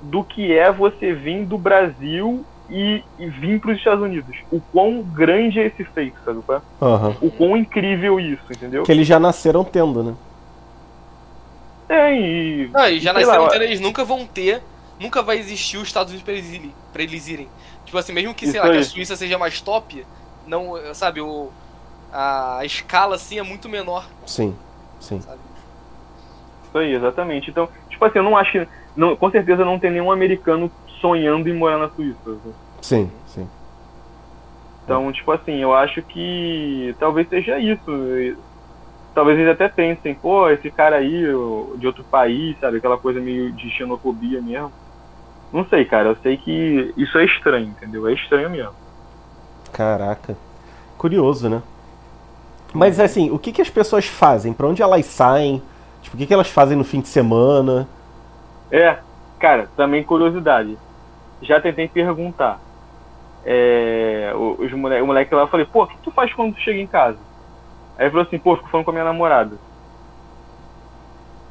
do 0.02 0.22
que 0.22 0.52
é 0.52 0.70
você 0.70 1.14
vir 1.14 1.46
do 1.46 1.56
Brasil 1.56 2.44
e, 2.68 3.02
e 3.18 3.26
vir 3.26 3.58
para 3.58 3.70
os 3.70 3.78
Estados 3.78 4.04
Unidos. 4.04 4.36
O 4.52 4.60
quão 4.60 5.00
grande 5.00 5.60
é 5.60 5.64
esse 5.64 5.82
feito, 5.82 6.18
sabe? 6.26 6.42
Aham. 6.82 7.16
O 7.22 7.30
quão 7.30 7.56
incrível 7.56 8.20
isso, 8.20 8.44
entendeu? 8.50 8.82
Que 8.82 8.92
eles 8.92 9.06
já 9.06 9.18
nasceram 9.18 9.64
tendo, 9.64 10.02
né? 10.02 10.14
É, 11.88 12.14
e. 12.14 12.68
Não, 12.72 12.88
e 12.88 12.98
já 13.00 13.12
nasceram 13.12 13.44
lá, 13.44 13.50
tendo, 13.50 13.62
eles 13.62 13.80
nunca 13.80 14.04
vão 14.04 14.26
ter, 14.26 14.62
nunca 14.98 15.22
vai 15.22 15.38
existir 15.38 15.76
os 15.76 15.84
Estados 15.88 16.12
Unidos 16.12 16.24
pra 16.24 16.34
eles 16.34 16.52
irem. 16.52 16.74
Pra 16.92 17.02
eles 17.02 17.28
irem. 17.28 17.48
Tipo 17.84 17.98
assim, 17.98 18.12
mesmo 18.12 18.34
que, 18.34 18.46
sei 18.46 18.60
lá, 18.60 18.70
que 18.70 18.78
a. 18.78 18.82
Suíça 18.82 19.14
seja 19.16 19.38
mais 19.38 19.60
top, 19.60 20.04
não, 20.46 20.72
sabe, 20.94 21.20
o, 21.20 21.50
a 22.12 22.60
escala 22.64 23.14
assim 23.14 23.38
é 23.38 23.42
muito 23.42 23.68
menor, 23.68 24.06
Sim, 24.26 24.56
sim. 24.98 25.20
sabe? 25.20 25.38
Isso 26.68 26.78
aí, 26.78 26.92
exatamente. 26.94 27.50
Então, 27.50 27.68
tipo 27.88 28.04
assim, 28.04 28.18
eu 28.18 28.24
não 28.24 28.36
acho 28.36 28.50
que. 28.52 28.68
Não, 28.96 29.14
com 29.14 29.30
certeza 29.30 29.64
não 29.64 29.78
tem 29.78 29.90
nenhum 29.90 30.10
americano 30.10 30.70
sonhando 31.00 31.48
em 31.48 31.54
morar 31.54 31.78
na 31.78 31.88
Suíça. 31.90 32.18
né? 32.26 32.52
Sim, 32.82 33.10
sim. 33.26 33.48
Então, 34.84 35.12
tipo 35.12 35.30
assim, 35.32 35.56
eu 35.60 35.74
acho 35.74 36.00
que 36.02 36.94
talvez 36.98 37.28
seja 37.28 37.58
isso. 37.58 38.36
Talvez 39.16 39.38
eles 39.38 39.50
até 39.50 39.66
pensem, 39.66 40.14
pô, 40.14 40.46
esse 40.50 40.70
cara 40.70 40.96
aí 40.96 41.22
de 41.78 41.86
outro 41.86 42.04
país, 42.04 42.54
sabe? 42.60 42.76
Aquela 42.76 42.98
coisa 42.98 43.18
meio 43.18 43.50
de 43.50 43.70
xenofobia 43.70 44.42
mesmo. 44.42 44.70
Não 45.50 45.64
sei, 45.64 45.86
cara. 45.86 46.10
Eu 46.10 46.16
sei 46.16 46.36
que 46.36 46.92
isso 46.98 47.16
é 47.16 47.24
estranho, 47.24 47.68
entendeu? 47.68 48.06
É 48.06 48.12
estranho 48.12 48.50
mesmo. 48.50 48.74
Caraca. 49.72 50.36
Curioso, 50.98 51.48
né? 51.48 51.62
Mas 52.74 53.00
assim, 53.00 53.30
o 53.30 53.38
que, 53.38 53.52
que 53.52 53.62
as 53.62 53.70
pessoas 53.70 54.04
fazem? 54.04 54.52
Pra 54.52 54.66
onde 54.66 54.82
elas 54.82 55.06
saem? 55.06 55.62
Tipo, 56.02 56.14
o 56.14 56.18
que, 56.18 56.26
que 56.26 56.34
elas 56.34 56.50
fazem 56.50 56.76
no 56.76 56.84
fim 56.84 57.00
de 57.00 57.08
semana? 57.08 57.88
É, 58.70 58.98
cara, 59.38 59.66
também 59.78 60.04
curiosidade. 60.04 60.76
Já 61.40 61.58
tentei 61.58 61.88
perguntar. 61.88 62.60
É, 63.46 64.30
o- 64.34 64.56
os 64.62 64.70
moleque, 64.72 65.02
o 65.02 65.06
moleque 65.06 65.34
lá, 65.34 65.42
eu 65.42 65.48
falei, 65.48 65.64
pô, 65.64 65.84
o 65.84 65.86
que 65.86 65.96
tu 66.02 66.10
faz 66.10 66.34
quando 66.34 66.54
tu 66.54 66.60
chega 66.60 66.78
em 66.78 66.86
casa? 66.86 67.16
Aí 67.96 68.04
ele 68.04 68.10
falou 68.10 68.26
assim, 68.26 68.38
pô, 68.38 68.56
fico 68.56 68.68
falando 68.70 68.84
com 68.84 68.90
a 68.90 68.94
minha 68.94 69.04
namorada. 69.04 69.58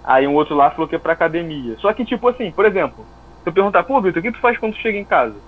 Aí 0.03 0.27
um 0.27 0.35
outro 0.35 0.55
lá 0.55 0.69
falou 0.72 0.88
que 0.88 0.95
é 0.95 0.99
pra 0.99 1.13
academia. 1.13 1.76
Só 1.80 1.91
que, 1.93 2.05
tipo 2.05 2.27
assim, 2.27 2.51
por 2.51 2.65
exemplo, 2.65 3.07
se 3.43 3.49
eu 3.49 3.53
perguntar, 3.53 3.84
pô, 3.84 3.99
Vitor, 4.01 4.19
o 4.19 4.23
que 4.23 4.31
tu 4.31 4.39
faz 4.39 4.57
quando 4.59 4.73
tu 4.73 4.80
chega 4.81 4.97
em 4.97 5.05
casa? 5.05 5.41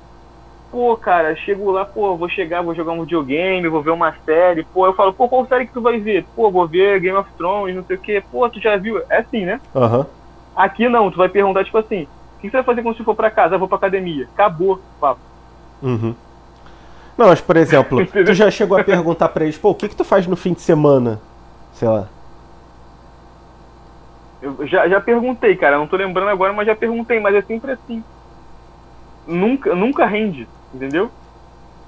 Pô, 0.72 0.98
cara, 0.98 1.36
chego 1.38 1.72
lá, 1.72 1.86
pô, 1.86 2.18
vou 2.18 2.28
chegar, 2.28 2.62
vou 2.62 2.76
jogar 2.76 2.92
um 2.92 3.02
videogame, 3.02 3.70
vou 3.70 3.82
ver 3.84 3.92
uma 3.92 4.14
série, 4.26 4.64
pô, 4.64 4.86
eu 4.86 4.94
falo, 4.96 5.14
pô, 5.14 5.30
qual 5.30 5.48
série 5.48 5.68
que 5.68 5.74
tu 5.74 5.82
vai 5.82 6.00
ver? 6.00 6.28
Pô, 6.36 6.52
vou 6.52 6.68
ver 6.68 7.00
Game 7.00 7.18
of 7.18 7.30
Thrones, 7.38 7.76
não 7.76 7.86
sei 7.86 7.96
o 7.96 8.02
quê. 8.02 8.24
Pô, 8.30 8.50
tu 8.50 8.60
já 8.60 8.76
viu? 8.78 8.98
É 9.10 9.18
assim, 9.20 9.46
né? 9.46 9.62
Aham. 9.76 10.08
Aqui 10.56 10.90
não, 10.90 11.12
tu 11.12 11.18
vai 11.18 11.30
perguntar, 11.30 11.64
tipo 11.64 11.78
assim, 11.78 12.04
o 12.04 12.40
que 12.40 12.50
você 12.50 12.58
vai 12.58 12.64
fazer 12.64 12.82
quando 12.82 12.98
você 12.98 13.04
for 13.04 13.16
pra 13.16 13.32
casa? 13.32 13.56
Eu 13.56 13.60
vou 13.60 13.68
pra 13.68 13.78
academia. 13.78 14.28
Acabou 14.34 14.74
o 14.74 14.84
papo. 15.00 15.22
Uhum. 15.82 16.16
Não, 17.18 17.28
mas 17.28 17.42
por 17.42 17.58
exemplo, 17.58 18.06
tu 18.26 18.34
já 18.34 18.50
chegou 18.52 18.78
a 18.78 18.84
perguntar 18.84 19.30
pra 19.30 19.44
eles, 19.44 19.58
pô, 19.58 19.72
o 19.72 19.76
que, 19.76 19.88
que 19.90 19.96
tu 19.96 20.04
faz 20.04 20.28
no 20.28 20.36
fim 20.36 20.54
de 20.54 20.62
semana? 20.62 21.20
Sei 21.74 21.88
lá. 21.88 22.08
Eu 24.42 24.68
já, 24.68 24.88
já 24.88 25.02
perguntei, 25.02 25.56
cara, 25.56 25.78
não 25.78 25.88
tô 25.88 25.96
lembrando 25.98 26.30
agora, 26.30 26.54
mas 26.54 26.68
já 26.68 26.76
perguntei, 26.76 27.20
mas 27.20 27.34
é 27.36 27.42
sempre 27.42 27.72
assim. 27.72 28.04
Nunca, 29.26 29.74
nunca 29.76 30.06
rende, 30.06 30.48
entendeu? 30.74 31.10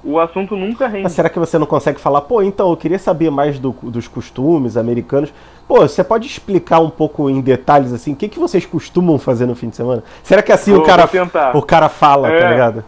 O 0.03 0.19
assunto 0.19 0.55
nunca 0.55 0.87
rende. 0.87 1.03
Mas 1.03 1.11
será 1.11 1.29
que 1.29 1.37
você 1.37 1.57
não 1.59 1.67
consegue 1.67 1.99
falar, 1.99 2.21
pô, 2.21 2.41
então 2.41 2.69
eu 2.71 2.77
queria 2.77 2.97
saber 2.97 3.29
mais 3.29 3.59
do- 3.59 3.75
dos 3.83 4.07
costumes 4.07 4.77
americanos? 4.77 5.31
Pô, 5.67 5.81
você 5.81 6.03
pode 6.03 6.25
explicar 6.25 6.79
um 6.79 6.89
pouco 6.89 7.29
em 7.29 7.39
detalhes 7.41 7.93
assim, 7.93 8.13
o 8.13 8.15
que, 8.15 8.27
que 8.29 8.39
vocês 8.39 8.65
costumam 8.65 9.19
fazer 9.19 9.45
no 9.45 9.55
fim 9.55 9.69
de 9.69 9.75
semana? 9.75 10.03
Será 10.23 10.41
que 10.41 10.51
assim 10.51 10.71
Vou- 10.73 10.81
o 10.81 10.85
cara 10.85 11.07
o 11.53 11.61
cara 11.61 11.89
fala, 11.89 12.29
tá 12.29 12.33
É. 12.35 12.49
ligado? 12.49 12.83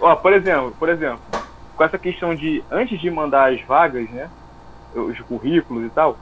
Ó, 0.00 0.14
por 0.14 0.32
exemplo, 0.32 0.72
por 0.78 0.88
exemplo, 0.88 1.20
com 1.76 1.84
essa 1.84 1.98
questão 1.98 2.34
de, 2.34 2.62
antes 2.70 3.00
de 3.00 3.10
mandar 3.10 3.52
as 3.52 3.60
vagas, 3.62 4.08
né, 4.10 4.28
os 4.94 5.18
currículos 5.20 5.84
e 5.84 5.90
tal, 5.90 6.16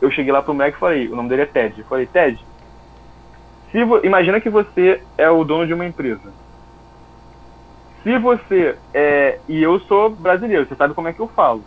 eu 0.00 0.10
cheguei 0.10 0.32
lá 0.32 0.42
pro 0.42 0.54
moleque 0.54 0.76
e 0.76 0.80
falei, 0.80 1.08
o 1.08 1.16
nome 1.16 1.28
dele 1.28 1.42
é 1.42 1.46
Ted, 1.46 1.78
eu 1.78 1.86
falei, 1.86 2.06
Ted, 2.06 2.38
se 3.70 3.78
imagina 4.04 4.40
que 4.40 4.48
você 4.48 5.02
é 5.18 5.28
o 5.28 5.44
dono 5.44 5.66
de 5.66 5.74
uma 5.74 5.86
empresa. 5.86 6.32
Se 8.02 8.16
você 8.18 8.78
é, 8.94 9.40
e 9.48 9.60
eu 9.60 9.80
sou 9.80 10.10
brasileiro, 10.10 10.66
você 10.66 10.76
sabe 10.76 10.94
como 10.94 11.08
é 11.08 11.12
que 11.12 11.20
eu 11.20 11.28
falo. 11.28 11.64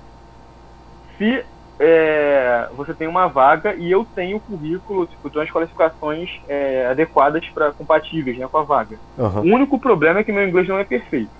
se 1.17 1.43
é, 1.79 2.67
você 2.75 2.93
tem 2.93 3.07
uma 3.07 3.27
vaga 3.27 3.73
e 3.75 3.89
eu 3.91 4.05
tenho 4.15 4.37
o 4.37 4.39
currículo, 4.39 5.05
tipo, 5.05 5.29
tenho 5.29 5.43
as 5.43 5.51
qualificações 5.51 6.29
é, 6.47 6.87
adequadas 6.87 7.45
para 7.49 7.71
compatíveis 7.71 8.37
né, 8.37 8.47
com 8.47 8.57
a 8.57 8.63
vaga. 8.63 8.97
Aham. 9.17 9.41
O 9.41 9.53
único 9.53 9.79
problema 9.79 10.19
é 10.19 10.23
que 10.23 10.31
meu 10.31 10.47
inglês 10.47 10.67
não 10.67 10.77
é 10.77 10.83
perfeito. 10.83 11.38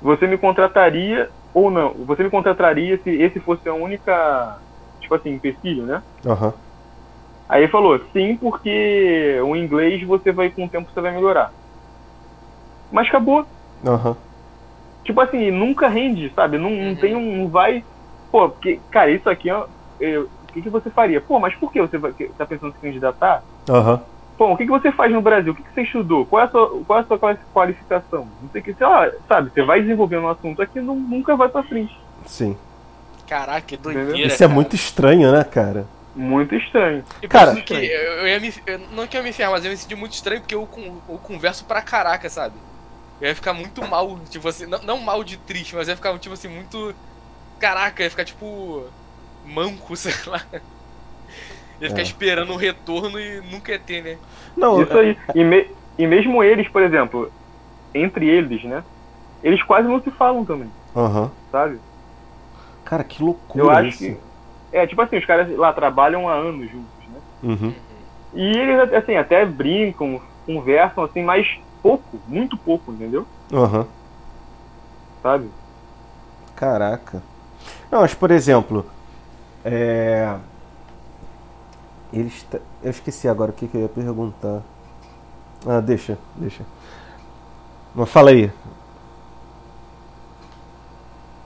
Você 0.00 0.26
me 0.26 0.38
contrataria 0.38 1.30
ou 1.52 1.70
não? 1.70 1.94
Você 2.06 2.22
me 2.22 2.30
contrataria 2.30 3.00
se 3.02 3.10
esse 3.10 3.40
fosse 3.40 3.68
a 3.68 3.74
única, 3.74 4.62
tipo 5.00 5.14
assim, 5.14 5.30
empecilho, 5.30 5.84
né? 5.84 6.02
Aham. 6.26 6.54
Aí 7.48 7.62
ele 7.64 7.72
falou, 7.72 7.98
sim, 8.12 8.36
porque 8.36 9.40
o 9.44 9.56
inglês 9.56 10.02
você 10.06 10.30
vai, 10.32 10.50
com 10.50 10.64
o 10.66 10.70
tempo, 10.70 10.90
você 10.90 11.00
vai 11.00 11.12
melhorar. 11.12 11.52
Mas 12.90 13.08
acabou. 13.08 13.46
Aham. 13.84 14.16
Tipo 15.04 15.20
assim, 15.20 15.50
nunca 15.50 15.88
rende, 15.88 16.32
sabe? 16.34 16.58
Não, 16.58 16.70
não 16.70 16.90
Uhum. 16.90 16.96
tem 16.96 17.16
um. 17.16 17.36
Não 17.38 17.48
vai. 17.48 17.84
Pô, 18.30 18.48
porque, 18.50 18.82
cara, 18.90 19.10
isso 19.10 19.28
aqui, 19.28 19.50
ó, 19.50 19.66
eu- 19.98 20.30
o 20.42 20.46
que, 20.52 20.62
que 20.62 20.70
você 20.70 20.90
faria? 20.90 21.20
Pô, 21.20 21.40
mas 21.40 21.54
por 21.56 21.72
que 21.72 21.80
você 21.80 21.98
vai, 21.98 22.12
tá 22.36 22.46
pensando 22.46 22.70
em 22.70 22.74
se 22.74 22.80
candidatar? 22.80 23.42
Aham. 23.68 24.04
Pô, 24.40 24.54
o 24.54 24.56
que, 24.56 24.64
que 24.64 24.70
você 24.70 24.90
faz 24.90 25.12
no 25.12 25.20
Brasil? 25.20 25.52
O 25.52 25.54
que, 25.54 25.62
que 25.62 25.74
você 25.74 25.82
estudou? 25.82 26.24
Qual 26.24 26.40
é 26.40 26.46
a 26.46 26.48
sua, 26.48 26.82
qual 26.86 26.98
é 26.98 27.02
a 27.02 27.04
sua 27.06 27.18
quali- 27.18 27.38
qualificação? 27.52 28.26
Não 28.40 28.48
sei 28.50 28.62
o 28.62 28.64
que, 28.64 28.72
sei 28.72 28.86
lá, 28.86 29.10
sabe? 29.28 29.50
Você 29.50 29.62
vai 29.62 29.82
desenvolvendo 29.82 30.22
um 30.22 30.30
assunto 30.30 30.62
aqui 30.62 30.80
não, 30.80 30.94
nunca 30.96 31.36
vai 31.36 31.50
pra 31.50 31.62
frente. 31.62 31.94
Sim. 32.24 32.56
Caraca, 33.28 33.60
que 33.60 33.76
doideira. 33.76 34.16
Isso 34.16 34.36
é 34.42 34.46
cara. 34.46 34.48
muito 34.48 34.74
estranho, 34.74 35.30
né, 35.30 35.44
cara? 35.44 35.86
Muito 36.16 36.54
estranho. 36.54 37.04
E 37.20 37.28
Cara- 37.28 37.54
que 37.60 37.74
eu, 37.74 37.80
eu 37.82 38.28
ia 38.28 38.40
me. 38.40 38.50
eu- 38.66 38.78
não 38.92 39.06
que 39.06 39.14
eu 39.14 39.20
ia 39.20 39.26
me 39.26 39.32
ferrar, 39.34 39.52
mas 39.52 39.62
eu 39.62 39.70
me 39.72 39.76
senti 39.76 39.94
muito 39.94 40.14
estranho 40.14 40.40
porque 40.40 40.54
eu, 40.54 40.66
eu 41.06 41.18
converso 41.18 41.66
pra 41.66 41.82
caraca, 41.82 42.30
sabe? 42.30 42.54
Eu 43.20 43.28
ia 43.28 43.34
ficar 43.34 43.52
muito 43.52 43.86
mal, 43.86 44.18
tipo 44.30 44.48
assim, 44.48 44.64
não, 44.64 44.78
não 44.80 44.96
mal 44.96 45.22
de 45.22 45.36
triste, 45.36 45.76
mas 45.76 45.86
eu 45.86 45.92
ia 45.92 45.96
ficar, 45.96 46.18
tipo 46.18 46.32
assim, 46.32 46.48
muito. 46.48 46.94
Caraca, 47.58 48.02
ia 48.02 48.08
ficar 48.08 48.24
tipo. 48.24 48.84
manco, 49.44 49.94
sei 50.00 50.14
lá. 50.26 50.42
Ia 51.80 51.88
ficar 51.88 52.00
É. 52.00 52.04
esperando 52.04 52.52
um 52.52 52.56
retorno 52.56 53.18
e 53.18 53.40
nunca 53.50 53.72
ia 53.72 53.78
ter, 53.78 54.02
né? 54.02 54.18
Não, 54.56 54.82
Isso 54.82 54.96
aí. 54.98 55.16
E, 55.34 55.42
me- 55.42 55.66
e 55.98 56.06
mesmo 56.06 56.42
eles, 56.42 56.68
por 56.68 56.82
exemplo, 56.82 57.30
entre 57.94 58.28
eles, 58.28 58.62
né? 58.64 58.84
Eles 59.42 59.62
quase 59.62 59.88
não 59.88 60.00
se 60.02 60.10
falam 60.10 60.44
também, 60.44 60.70
Aham. 60.94 61.30
sabe? 61.50 61.78
Cara, 62.84 63.02
que 63.04 63.22
loucura 63.22 63.64
Eu 63.64 63.70
acho 63.70 63.88
isso. 63.88 63.98
que. 63.98 64.16
É, 64.72 64.86
tipo 64.86 65.00
assim, 65.00 65.16
os 65.18 65.24
caras 65.24 65.48
lá 65.56 65.72
trabalham 65.72 66.28
há 66.28 66.34
anos 66.34 66.70
juntos, 66.70 67.08
né? 67.12 67.20
Uhum. 67.42 67.74
E 68.34 68.42
eles, 68.56 68.92
assim, 68.92 69.16
até 69.16 69.44
brincam, 69.46 70.20
conversam, 70.46 71.02
assim, 71.04 71.22
mas 71.22 71.58
pouco, 71.82 72.20
muito 72.28 72.56
pouco, 72.56 72.92
entendeu? 72.92 73.26
Aham. 73.52 73.86
Sabe? 75.22 75.48
Caraca. 76.56 77.22
Não, 77.90 78.00
mas 78.02 78.14
por 78.14 78.30
exemplo, 78.30 78.86
é. 79.64 80.34
Eles. 82.12 82.42
ta- 82.44 82.58
Eu 82.82 82.90
esqueci 82.90 83.28
agora 83.28 83.50
o 83.50 83.54
que, 83.54 83.68
que 83.68 83.76
eu 83.76 83.82
ia 83.82 83.88
perguntar. 83.88 84.60
Ah, 85.66 85.80
deixa, 85.80 86.18
deixa. 86.36 86.64
Mas 87.94 88.08
fala 88.10 88.30
aí. 88.30 88.50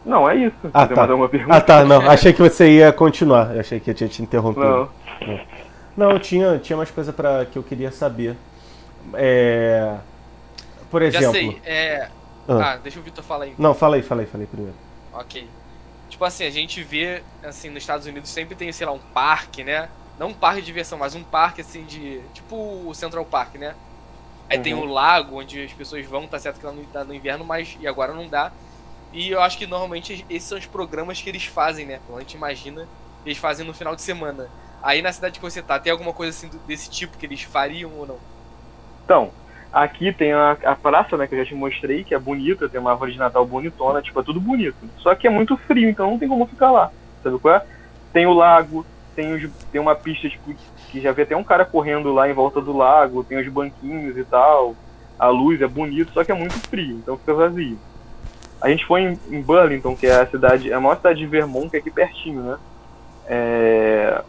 Não, 0.04 0.28
é 0.28 0.36
isso. 0.36 0.56
Ah, 0.72 0.86
Tem 0.86 0.94
tá. 0.94 1.00
mais 1.02 1.10
alguma 1.10 1.28
pergunta? 1.28 1.56
Ah, 1.56 1.60
tá, 1.60 1.84
não. 1.84 2.08
Achei 2.10 2.32
que 2.32 2.42
você 2.42 2.70
ia 2.70 2.92
continuar. 2.92 3.54
Eu 3.54 3.60
achei 3.60 3.80
que 3.80 3.90
eu 3.90 3.94
tinha 3.94 4.08
te 4.08 4.22
interrompido. 4.22 4.90
Não. 5.26 5.40
Não, 5.96 6.18
tinha, 6.18 6.58
tinha 6.58 6.76
mais 6.76 6.90
coisa 6.90 7.12
para 7.12 7.46
que 7.46 7.56
eu 7.58 7.62
queria 7.62 7.90
saber. 7.90 8.36
É. 9.14 9.96
Por 10.90 11.00
Já 11.10 11.18
exemplo. 11.20 11.32
sei, 11.32 11.60
é. 11.64 12.08
Ah. 12.46 12.72
Ah, 12.72 12.76
deixa 12.76 13.00
o 13.00 13.02
Vitor 13.02 13.24
falar 13.24 13.44
aí. 13.46 13.54
Não, 13.58 13.72
fala 13.72 13.96
aí, 13.96 14.02
fala 14.02 14.20
aí, 14.20 14.26
fala 14.26 14.42
aí 14.42 14.46
primeiro. 14.46 14.74
Ok. 15.12 15.48
Tipo 16.10 16.24
assim, 16.24 16.44
a 16.44 16.50
gente 16.50 16.82
vê, 16.82 17.22
assim, 17.42 17.70
nos 17.70 17.82
Estados 17.82 18.06
Unidos 18.06 18.28
sempre 18.28 18.54
tem, 18.54 18.70
sei 18.72 18.86
lá, 18.86 18.92
um 18.92 18.98
parque, 18.98 19.64
né? 19.64 19.88
Não 20.18 20.28
um 20.28 20.34
parque 20.34 20.60
de 20.60 20.66
diversão, 20.66 20.98
mas 20.98 21.14
um 21.14 21.24
parque, 21.24 21.60
assim, 21.60 21.84
de... 21.84 22.20
Tipo 22.32 22.56
o 22.86 22.94
Central 22.94 23.24
Park, 23.24 23.56
né? 23.56 23.74
Aí 24.48 24.58
tem 24.58 24.74
o 24.74 24.84
lago, 24.84 25.40
onde 25.40 25.64
as 25.64 25.72
pessoas 25.72 26.04
vão, 26.06 26.26
tá 26.26 26.38
certo 26.38 26.60
que 26.60 26.66
lá 26.66 26.72
no, 26.72 26.84
tá 26.84 27.02
no 27.04 27.14
inverno, 27.14 27.44
mas... 27.44 27.76
E 27.80 27.86
agora 27.86 28.12
não 28.12 28.28
dá. 28.28 28.52
E 29.12 29.30
eu 29.30 29.40
acho 29.40 29.56
que, 29.56 29.66
normalmente, 29.66 30.24
esses 30.28 30.48
são 30.48 30.58
os 30.58 30.66
programas 30.66 31.20
que 31.20 31.28
eles 31.28 31.44
fazem, 31.44 31.86
né? 31.86 32.00
Quando 32.06 32.18
a 32.18 32.20
gente 32.22 32.36
imagina, 32.36 32.86
eles 33.24 33.38
fazem 33.38 33.66
no 33.66 33.72
final 33.72 33.94
de 33.94 34.02
semana. 34.02 34.48
Aí, 34.82 35.00
na 35.00 35.12
cidade 35.12 35.38
que 35.38 35.44
você 35.44 35.62
tá, 35.62 35.78
tem 35.78 35.90
alguma 35.90 36.12
coisa, 36.12 36.30
assim, 36.30 36.50
desse 36.66 36.90
tipo 36.90 37.16
que 37.16 37.24
eles 37.24 37.42
fariam 37.42 37.90
ou 37.96 38.06
não? 38.06 38.18
Então, 39.04 39.30
aqui 39.72 40.12
tem 40.12 40.32
a, 40.32 40.52
a 40.64 40.76
praça, 40.76 41.16
né, 41.16 41.26
que 41.26 41.34
eu 41.34 41.38
já 41.38 41.46
te 41.46 41.54
mostrei, 41.54 42.04
que 42.04 42.14
é 42.14 42.18
bonita, 42.18 42.68
tem 42.68 42.80
uma 42.80 42.90
árvore 42.90 43.12
de 43.12 43.18
Natal 43.18 43.46
bonitona, 43.46 44.02
tipo, 44.02 44.18
é 44.20 44.22
tudo 44.22 44.40
bonito. 44.40 44.76
Só 44.98 45.14
que 45.14 45.26
é 45.26 45.30
muito 45.30 45.56
frio, 45.56 45.88
então 45.88 46.10
não 46.10 46.18
tem 46.18 46.28
como 46.28 46.46
ficar 46.46 46.70
lá. 46.70 46.90
Sabe 47.22 47.38
qual 47.38 47.54
é? 47.54 47.66
Tem 48.12 48.26
o 48.26 48.32
lago, 48.32 48.84
tem, 49.14 49.32
os, 49.32 49.50
tem 49.72 49.80
uma 49.80 49.94
pista, 49.94 50.28
tipo, 50.28 50.54
que 50.90 51.00
já 51.00 51.12
vê 51.12 51.22
até 51.22 51.36
um 51.36 51.44
cara 51.44 51.64
correndo 51.64 52.12
lá 52.12 52.28
em 52.28 52.32
volta 52.32 52.60
do 52.60 52.76
lago, 52.76 53.24
tem 53.24 53.38
os 53.38 53.48
banquinhos 53.48 54.16
e 54.16 54.24
tal. 54.24 54.74
A 55.18 55.28
luz 55.28 55.60
é 55.60 55.66
bonito, 55.66 56.12
só 56.12 56.24
que 56.24 56.32
é 56.32 56.34
muito 56.34 56.54
frio, 56.68 56.96
então 56.96 57.16
fica 57.16 57.34
vazio. 57.34 57.78
A 58.60 58.68
gente 58.68 58.84
foi 58.86 59.02
em, 59.02 59.18
em 59.30 59.40
Burlington, 59.40 59.96
que 59.96 60.06
é 60.06 60.20
a 60.20 60.26
cidade, 60.26 60.70
é 60.70 60.74
a 60.74 60.80
maior 60.80 60.96
cidade 60.96 61.18
de 61.18 61.26
Vermont, 61.26 61.70
que 61.70 61.76
é 61.76 61.80
aqui 61.80 61.90
pertinho, 61.90 62.42
né? 62.42 62.56
É, 63.26 64.22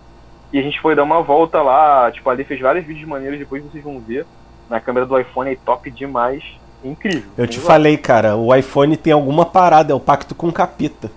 E 0.53 0.59
a 0.59 0.61
gente 0.61 0.79
foi 0.79 0.95
dar 0.95 1.03
uma 1.03 1.21
volta 1.21 1.61
lá, 1.61 2.11
tipo, 2.11 2.29
ali 2.29 2.43
fez 2.43 2.59
vários 2.59 2.85
vídeos 2.85 3.07
maneiros, 3.07 3.39
depois 3.39 3.63
vocês 3.63 3.83
vão 3.83 3.99
ver. 3.99 4.25
Na 4.69 4.79
câmera 4.79 5.05
do 5.05 5.17
iPhone 5.19 5.51
é 5.51 5.57
top 5.63 5.89
demais. 5.91 6.43
Incrível. 6.83 7.29
Eu 7.37 7.47
te 7.47 7.59
lá. 7.59 7.65
falei, 7.65 7.97
cara, 7.97 8.35
o 8.35 8.53
iPhone 8.53 8.95
tem 8.97 9.13
alguma 9.13 9.45
parada, 9.45 9.91
é 9.91 9.95
o 9.95 9.99
pacto 9.99 10.35
com 10.35 10.47
o 10.47 10.53
capita. 10.53 11.09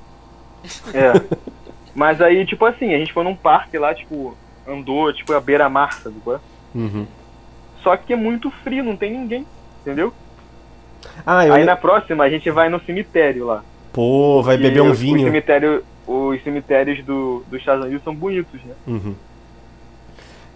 É. 0.95 1.13
Mas 1.99 2.21
aí, 2.23 2.47
tipo 2.47 2.65
assim, 2.65 2.95
a 2.95 2.99
gente 2.99 3.13
foi 3.13 3.25
num 3.25 3.35
parque 3.35 3.77
lá, 3.77 3.93
tipo, 3.93 4.37
andou, 4.65 5.13
tipo, 5.13 5.33
a 5.33 5.41
beira-mar, 5.41 5.93
sabe 5.95 6.15
é? 6.29 6.39
Uhum. 6.73 7.05
Só 7.83 7.97
que 7.97 8.13
é 8.13 8.17
muito 8.17 8.53
frio, 8.63 8.85
não 8.85 8.97
tem 8.97 9.11
ninguém, 9.11 9.45
entendeu? 9.81 10.13
Ah, 11.27 11.45
eu. 11.45 11.55
Aí 11.55 11.65
na 11.65 11.75
próxima 11.75 12.23
a 12.23 12.31
gente 12.31 12.49
vai 12.53 12.69
no 12.69 12.81
cemitério 12.85 13.47
lá. 13.47 13.65
Pô, 13.93 14.41
vai 14.45 14.57
beber 14.57 14.81
um 14.81 14.87
os- 14.87 14.93
Os, 14.93 14.99
vinho. 15.01 15.25
cemitério, 15.25 15.83
os 16.07 16.41
cemitérios 16.45 17.05
do, 17.05 17.43
dos 17.51 17.59
Estados 17.59 17.85
Unidos 17.85 18.05
são 18.05 18.15
bonitos, 18.15 18.61
né? 18.63 18.75
Uhum. 18.87 19.15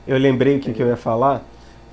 Eu 0.06 0.18
lembrei 0.18 0.58
o 0.58 0.60
que, 0.60 0.72
que 0.72 0.80
eu 0.82 0.86
ia 0.86 0.96
falar. 0.96 1.42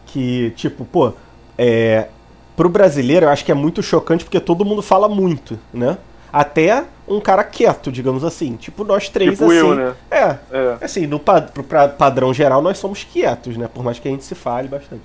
Que, 0.05 0.51
tipo, 0.51 0.85
pô, 0.85 1.13
é, 1.57 2.07
pro 2.55 2.69
brasileiro 2.69 3.25
eu 3.25 3.29
acho 3.29 3.43
que 3.43 3.51
é 3.51 3.55
muito 3.55 3.81
chocante 3.81 4.23
porque 4.23 4.39
todo 4.39 4.63
mundo 4.63 4.83
fala 4.83 5.09
muito, 5.09 5.57
né? 5.73 5.97
Até 6.31 6.85
um 7.07 7.19
cara 7.19 7.43
quieto, 7.43 7.91
digamos 7.91 8.23
assim. 8.23 8.55
Tipo, 8.55 8.83
nós 8.83 9.09
três, 9.09 9.31
tipo 9.31 9.45
assim. 9.45 9.55
eu, 9.55 9.75
né? 9.75 9.93
É, 10.11 10.35
É. 10.51 10.77
assim, 10.81 11.07
no 11.07 11.19
pa- 11.19 11.41
pro 11.41 11.63
pra- 11.63 11.87
padrão 11.89 12.33
geral 12.33 12.61
nós 12.61 12.77
somos 12.77 13.03
quietos, 13.03 13.57
né? 13.57 13.67
Por 13.73 13.83
mais 13.83 13.97
que 13.99 14.07
a 14.07 14.11
gente 14.11 14.23
se 14.23 14.35
fale 14.35 14.67
bastante. 14.67 15.01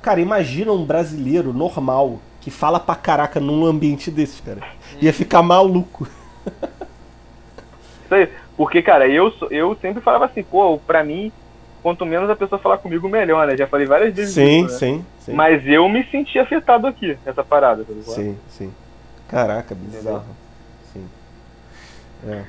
Cara, 0.00 0.20
imagina 0.20 0.72
um 0.72 0.84
brasileiro 0.84 1.52
normal 1.52 2.18
que 2.40 2.50
fala 2.50 2.78
pra 2.78 2.94
caraca 2.94 3.40
num 3.40 3.64
ambiente 3.64 4.10
desses, 4.10 4.40
cara. 4.40 4.60
Ia 5.00 5.12
ficar 5.12 5.42
maluco. 5.42 6.06
Isso 8.04 8.14
aí. 8.14 8.28
Porque, 8.56 8.82
cara, 8.82 9.08
eu, 9.08 9.32
eu 9.50 9.76
sempre 9.80 10.00
falava 10.02 10.26
assim, 10.26 10.42
pô, 10.42 10.78
pra 10.78 11.02
mim, 11.02 11.32
quanto 11.82 12.06
menos 12.06 12.30
a 12.30 12.36
pessoa 12.36 12.58
falar 12.58 12.78
comigo, 12.78 13.08
melhor, 13.08 13.46
né? 13.46 13.56
Já 13.56 13.66
falei 13.66 13.86
várias 13.86 14.14
vezes 14.14 14.34
Sim, 14.34 14.64
isso, 14.66 14.72
né? 14.74 14.78
sim, 14.78 15.04
sim. 15.20 15.32
Mas 15.32 15.66
eu 15.66 15.88
me 15.88 16.04
senti 16.10 16.38
afetado 16.38 16.86
aqui, 16.86 17.18
essa 17.26 17.42
parada, 17.42 17.82
tá 17.82 17.92
ligado? 17.92 18.14
Sim, 18.14 18.36
sim. 18.48 18.72
Caraca, 19.28 19.74
bizarro. 19.74 20.20
Sim. 20.20 20.43
É. 22.26 22.44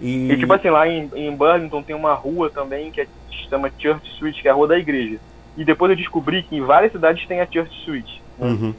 E, 0.00 0.32
E 0.32 0.38
tipo 0.38 0.52
assim, 0.52 0.70
lá 0.70 0.88
em, 0.88 1.10
em 1.14 1.34
Burlington 1.34 1.82
tem 1.82 1.94
uma 1.94 2.14
rua 2.14 2.50
também 2.50 2.90
que 2.90 3.00
é, 3.00 3.06
se 3.28 3.48
chama 3.48 3.70
Church 3.78 4.06
Street, 4.12 4.40
que 4.42 4.48
é 4.48 4.50
a 4.50 4.54
rua 4.54 4.68
da 4.68 4.78
igreja. 4.78 5.18
E 5.56 5.64
depois 5.64 5.90
eu 5.90 5.96
descobri 5.96 6.42
que 6.42 6.56
em 6.56 6.60
várias 6.62 6.92
cidades 6.92 7.26
tem 7.26 7.40
a 7.40 7.46
Church 7.46 7.72
Street. 7.80 8.18
né? 8.38 8.46
Uhum. 8.48 8.74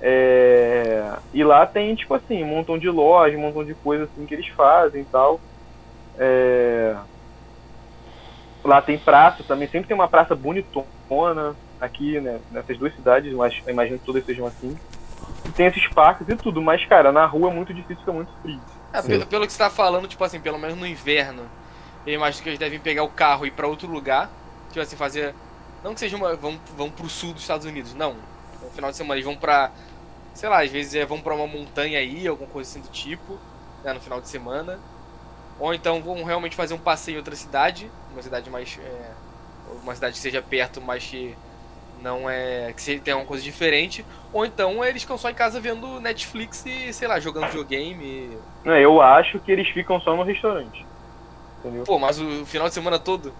É, 0.00 1.12
E 1.32 1.42
lá 1.42 1.66
tem, 1.66 1.94
tipo 1.94 2.14
assim, 2.14 2.42
um 2.44 2.46
montão 2.48 2.78
de 2.78 2.88
lojas, 2.88 3.38
um 3.38 3.42
montão 3.42 3.64
de 3.64 3.74
coisas 3.74 4.08
assim 4.12 4.26
que 4.26 4.34
eles 4.34 4.46
fazem 4.48 5.02
e 5.02 5.06
tal. 5.06 5.40
É, 6.18 6.94
Lá 8.64 8.82
tem 8.82 8.98
praça 8.98 9.44
também, 9.44 9.68
sempre 9.68 9.86
tem 9.86 9.94
uma 9.94 10.08
praça 10.08 10.34
bonitona 10.34 11.54
aqui, 11.80 12.20
né? 12.20 12.40
Nessas 12.50 12.76
duas 12.76 12.92
cidades, 12.94 13.32
mas 13.32 13.54
imagino 13.66 13.98
que 13.98 14.04
todas 14.04 14.24
sejam 14.24 14.44
assim. 14.46 14.76
E 15.44 15.50
tem 15.50 15.66
esses 15.66 15.86
parques 15.88 16.28
e 16.28 16.34
tudo, 16.34 16.60
mas 16.60 16.84
cara, 16.84 17.12
na 17.12 17.24
rua 17.26 17.50
é 17.50 17.54
muito 17.54 17.72
difícil, 17.72 17.98
fica 18.00 18.12
muito 18.12 18.32
frio. 18.42 18.60
É, 18.96 19.02
Sim. 19.02 19.08
pelo, 19.08 19.26
pelo 19.26 19.46
que 19.46 19.52
você 19.52 19.58
tá 19.58 19.68
falando, 19.68 20.08
tipo 20.08 20.24
assim, 20.24 20.40
pelo 20.40 20.58
menos 20.58 20.78
no 20.78 20.86
inverno, 20.86 21.42
eu 22.06 22.14
imagino 22.14 22.42
que 22.42 22.48
eles 22.48 22.58
devem 22.58 22.80
pegar 22.80 23.02
o 23.02 23.10
carro 23.10 23.44
e 23.44 23.48
ir 23.48 23.52
pra 23.52 23.66
outro 23.66 23.86
lugar. 23.86 24.30
Tipo 24.68 24.80
assim, 24.80 24.96
fazer. 24.96 25.34
Não 25.84 25.92
que 25.92 26.00
seja 26.00 26.16
uma. 26.16 26.34
Vão, 26.34 26.58
vão 26.74 26.90
pro 26.90 27.08
sul 27.08 27.34
dos 27.34 27.42
Estados 27.42 27.66
Unidos, 27.66 27.92
não. 27.94 28.16
No 28.62 28.70
final 28.70 28.90
de 28.90 28.96
semana 28.96 29.16
eles 29.16 29.26
vão 29.26 29.36
pra. 29.36 29.70
Sei 30.34 30.48
lá, 30.48 30.62
às 30.62 30.70
vezes 30.70 30.94
é, 30.94 31.04
vão 31.04 31.20
pra 31.20 31.34
uma 31.34 31.46
montanha 31.46 31.98
aí, 31.98 32.26
alguma 32.26 32.48
coisa 32.48 32.70
assim 32.70 32.80
do 32.80 32.88
tipo, 32.88 33.38
né, 33.84 33.92
no 33.92 34.00
final 34.00 34.20
de 34.20 34.28
semana. 34.28 34.80
Ou 35.58 35.74
então 35.74 36.02
vão 36.02 36.24
realmente 36.24 36.56
fazer 36.56 36.72
um 36.72 36.78
passeio 36.78 37.16
em 37.16 37.18
outra 37.18 37.36
cidade, 37.36 37.90
uma 38.12 38.22
cidade 38.22 38.48
mais. 38.48 38.78
é, 38.82 39.10
uma 39.82 39.94
cidade 39.94 40.14
que 40.14 40.20
seja 40.20 40.40
perto, 40.40 40.80
mas 40.80 41.04
que 41.04 41.36
não 42.02 42.28
é. 42.28 42.72
que 42.72 42.82
se- 42.82 43.00
tem 43.00 43.14
uma 43.14 43.24
coisa 43.24 43.42
diferente. 43.42 44.04
Ou 44.32 44.44
então 44.44 44.84
eles 44.84 45.02
ficam 45.02 45.18
só 45.18 45.30
em 45.30 45.34
casa 45.34 45.60
vendo 45.60 46.00
Netflix 46.00 46.64
e, 46.66 46.92
sei 46.92 47.08
lá, 47.08 47.18
jogando 47.20 47.46
videogame. 47.46 48.36
Não, 48.64 48.76
eu 48.76 49.00
acho 49.00 49.38
que 49.40 49.50
eles 49.52 49.68
ficam 49.68 50.00
só 50.00 50.14
no 50.16 50.22
restaurante. 50.22 50.86
Entendeu? 51.60 51.84
Pô, 51.84 51.98
mas 51.98 52.20
o 52.20 52.44
final 52.46 52.68
de 52.68 52.74
semana 52.74 52.98
todo. 52.98 53.32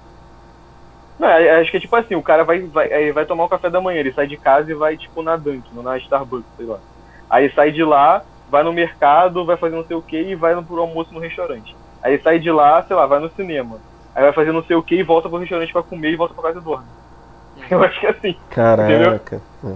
Não, 1.19 1.28
é- 1.28 1.61
acho 1.61 1.70
que 1.70 1.77
é 1.78 1.81
tipo 1.81 1.97
assim, 1.97 2.15
o 2.15 2.23
cara 2.23 2.45
vai, 2.45 2.61
vai, 2.61 3.12
vai 3.12 3.24
tomar 3.24 3.45
o 3.45 3.49
café 3.49 3.70
da 3.70 3.81
manhã, 3.81 4.01
ele 4.01 4.12
sai 4.12 4.27
de 4.27 4.37
casa 4.37 4.70
e 4.70 4.74
vai 4.74 4.97
tipo 4.97 5.23
na 5.23 5.37
Dunkin', 5.37 5.83
na 5.83 5.97
Starbucks, 5.99 6.47
sei 6.57 6.66
lá. 6.66 6.78
Aí 7.31 7.51
sai 7.55 7.73
de 7.73 7.83
lá, 7.83 8.23
vai 8.51 8.62
no 8.62 8.73
mercado, 8.73 9.45
vai 9.45 9.57
fazer 9.57 9.77
não 9.77 9.85
sei 9.87 9.97
o 9.97 10.03
que 10.03 10.20
e 10.20 10.35
vai 10.35 10.55
pro 10.62 10.81
almoço 10.81 11.12
no 11.15 11.20
restaurante. 11.20 11.74
Aí 12.03 12.20
sai 12.23 12.39
de 12.39 12.51
lá, 12.51 12.83
sei 12.83 12.95
lá, 12.95 13.07
vai 13.07 13.19
no 13.19 13.31
cinema. 13.31 13.78
Aí 14.15 14.23
vai 14.23 14.33
fazer 14.33 14.53
não 14.53 14.62
sei 14.65 14.77
o 14.77 14.83
que 14.83 14.95
e 14.97 15.03
volta 15.03 15.28
pro 15.28 15.39
restaurante 15.39 15.73
pra 15.73 15.83
comer 15.83 16.11
e 16.12 16.16
volta 16.16 16.35
pra 16.35 16.45
casa 16.45 16.59
e 16.59 16.62
dorme. 16.62 16.87
Eu 17.70 17.83
acho 17.83 18.01
que 18.01 18.07
é 18.07 18.11
assim. 18.11 18.37
Caraca. 18.51 19.41
É. 19.65 19.73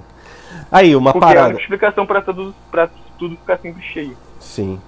Aí, 0.71 0.95
uma 0.95 1.13
Porque 1.13 1.25
é 1.25 1.29
a 1.29 1.31
parada. 1.35 1.49
única 1.49 1.63
explicação 1.63 2.07
pra 2.07 2.21
tudo, 2.23 2.55
pra 2.71 2.89
tudo 3.19 3.37
ficar 3.37 3.59
sempre 3.59 3.83
cheio. 3.83 4.17
Sim. 4.39 4.81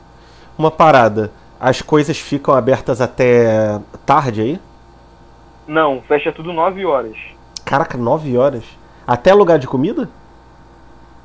Uma 0.57 0.71
parada. 0.71 1.31
As 1.59 1.81
coisas 1.83 2.19
ficam 2.19 2.55
abertas 2.55 3.01
até 3.01 3.81
tarde 4.05 4.41
aí? 4.41 4.61
Não, 5.67 6.03
fecha 6.03 6.33
tudo 6.33 6.53
9 6.53 6.85
horas. 6.85 7.17
Caraca, 7.65 7.97
9 7.97 8.37
horas? 8.37 8.65
Até 9.07 9.33
lugar 9.33 9.59
de 9.59 9.67
comida? 9.67 10.09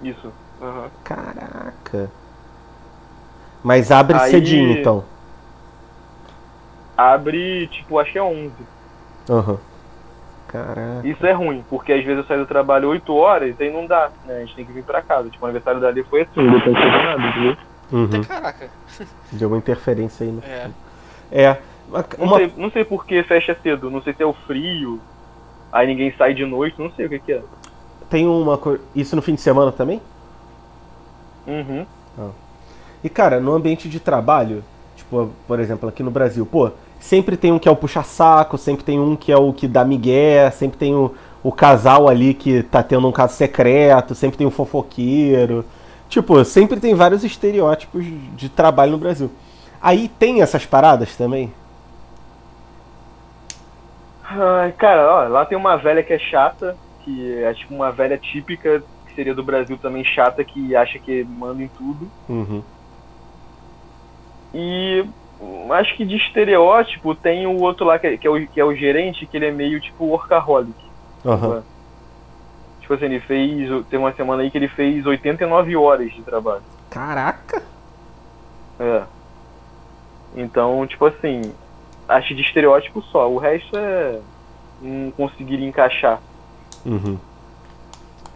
Isso. 0.02 0.32
Aham. 0.62 0.90
Caraca. 1.04 2.12
Mas 3.64 3.92
abre 3.92 4.18
Aí- 4.18 4.32
cedinho, 4.32 4.72
então. 4.72 5.04
Abre, 6.96 7.68
tipo, 7.68 8.00
acho 8.00 8.12
que 8.12 8.18
é 8.18 8.24
11. 8.24 8.52
Aham. 9.30 9.58
Caraca. 10.48 11.06
Isso 11.08 11.26
é 11.26 11.34
ruim, 11.34 11.64
porque 11.70 11.92
às 11.92 12.04
vezes 12.04 12.20
eu 12.20 12.26
saio 12.26 12.40
do 12.42 12.46
trabalho 12.46 12.90
8 12.90 13.14
horas 13.14 13.56
e 13.60 13.64
aí 13.64 13.72
não 13.72 13.86
dá, 13.86 14.10
né? 14.26 14.38
A 14.38 14.40
gente 14.40 14.56
tem 14.56 14.66
que 14.66 14.72
vir 14.72 14.84
pra 14.84 15.02
casa. 15.02 15.30
Tipo, 15.30 15.44
o 15.44 15.48
aniversário 15.48 15.82
dali 15.82 16.04
foi 16.04 16.22
assim, 16.22 16.42
não 16.42 16.52
deu 16.52 16.62
pra 16.62 16.74
fazer 16.74 17.04
nada, 17.04 17.28
entendeu? 17.28 17.58
Uhum. 17.92 18.24
Caraca. 18.24 18.70
Deu 19.32 19.50
uma 19.50 19.58
interferência 19.58 20.26
aí, 20.26 20.32
né? 20.32 20.42
É. 20.46 20.70
É. 21.44 21.58
Uma, 21.90 22.06
Não, 22.18 22.36
sei, 22.36 22.54
não 22.58 22.72
sei 22.72 22.84
por 22.86 23.06
que 23.06 23.24
fecha 23.24 23.56
cedo, 23.62 23.90
não 23.90 24.02
sei 24.02 24.14
se 24.14 24.22
é 24.22 24.26
o 24.26 24.34
frio, 24.34 25.00
aí 25.72 25.88
ninguém 25.88 26.14
sai 26.18 26.34
de 26.34 26.46
noite, 26.46 26.82
não 26.82 26.92
sei 26.92 27.06
o 27.06 27.10
que 27.10 27.20
que 27.20 27.34
é. 27.34 27.42
Tem 28.10 28.28
uma 28.28 28.58
coisa. 28.58 28.82
Isso 28.96 29.16
no 29.16 29.22
fim 29.22 29.36
de 29.36 29.42
semana 29.42 29.72
também? 29.72 30.02
Uhum. 31.46 31.86
E 33.04 33.10
cara, 33.10 33.40
no 33.40 33.54
ambiente 33.54 33.88
de 33.88 34.00
trabalho, 34.00 34.64
tipo, 34.96 35.30
por 35.48 35.60
exemplo, 35.60 35.88
aqui 35.88 36.04
no 36.04 36.12
Brasil, 36.12 36.46
pô, 36.46 36.72
sempre 37.00 37.38
tem 37.38 37.52
um 37.52 37.60
que 37.60 37.68
é 37.68 37.72
o 37.72 37.76
puxa-saco, 37.76 38.58
sempre 38.58 38.84
tem 38.84 39.00
um 39.00 39.16
que 39.16 39.32
é 39.32 39.38
o 39.38 39.54
que 39.54 39.68
dá 39.68 39.86
migué, 39.86 40.50
sempre 40.52 40.78
tem 40.78 40.96
o, 40.96 41.14
o 41.44 41.52
casal 41.52 42.08
ali 42.08 42.34
que 42.34 42.64
tá 42.64 42.84
tendo 42.84 43.08
um 43.08 43.12
caso 43.12 43.34
secreto, 43.36 44.16
sempre 44.16 44.38
tem 44.38 44.48
o 44.48 44.52
fofoqueiro. 44.52 45.66
Tipo, 46.10 46.44
sempre 46.46 46.80
tem 46.80 46.96
vários 46.96 47.24
estereótipos 47.24 48.06
de 48.36 48.50
trabalho 48.50 48.94
no 48.94 48.98
Brasil. 48.98 49.30
Aí 49.82 50.08
tem 50.08 50.42
essas 50.42 50.66
paradas 50.66 51.16
também? 51.16 51.52
Ai, 54.24 54.72
cara, 54.74 55.10
ó, 55.10 55.28
lá 55.28 55.46
tem 55.46 55.58
uma 55.58 55.78
velha 55.78 56.04
que 56.04 56.14
é 56.14 56.20
chata, 56.20 56.76
que 57.04 57.42
é 57.42 57.54
tipo 57.54 57.74
uma 57.74 57.92
velha 57.92 58.18
típica, 58.18 58.84
que 59.06 59.16
seria 59.16 59.34
do 59.34 59.44
Brasil 59.44 59.78
também 59.78 60.04
chata, 60.04 60.44
que 60.44 60.76
acha 60.76 61.00
que 61.00 61.24
manda 61.24 61.64
em 61.64 61.70
tudo. 61.70 62.10
Uhum. 62.28 62.62
E 64.54 65.06
acho 65.74 65.96
que 65.96 66.06
de 66.06 66.16
estereótipo 66.16 67.14
tem 67.16 67.46
o 67.46 67.60
outro 67.60 67.86
lá 67.86 68.00
que 68.00 68.08
é, 68.08 68.18
que 68.18 68.28
é 68.28 68.30
o, 68.30 68.48
que 68.48 68.60
é 68.60 68.66
o 68.66 68.76
gerente, 68.76 69.26
que 69.26 69.38
ele 69.38 69.48
é 69.48 69.52
meio 69.52 69.80
tipo 69.80 70.06
workaholic. 70.06 70.76
Aham. 71.26 71.64
Tipo 72.82 72.94
assim, 72.94 73.06
ele 73.06 73.20
fez. 73.20 73.86
Tem 73.88 74.00
uma 74.00 74.14
semana 74.14 74.44
aí 74.44 74.50
que 74.50 74.58
ele 74.58 74.70
fez 74.70 75.06
89 75.06 75.76
horas 75.76 76.12
de 76.14 76.22
trabalho. 76.22 76.64
Caraca! 76.90 77.62
É. 78.80 79.04
Então, 80.36 80.86
tipo 80.88 81.06
assim, 81.06 81.54
acho 82.08 82.34
de 82.34 82.42
estereótipo 82.42 83.02
só. 83.02 83.30
O 83.30 83.38
resto 83.38 83.78
é. 83.78 84.20
Não 84.82 85.12
conseguiria 85.12 85.68
encaixar. 85.68 86.22
Uhum. 86.86 87.18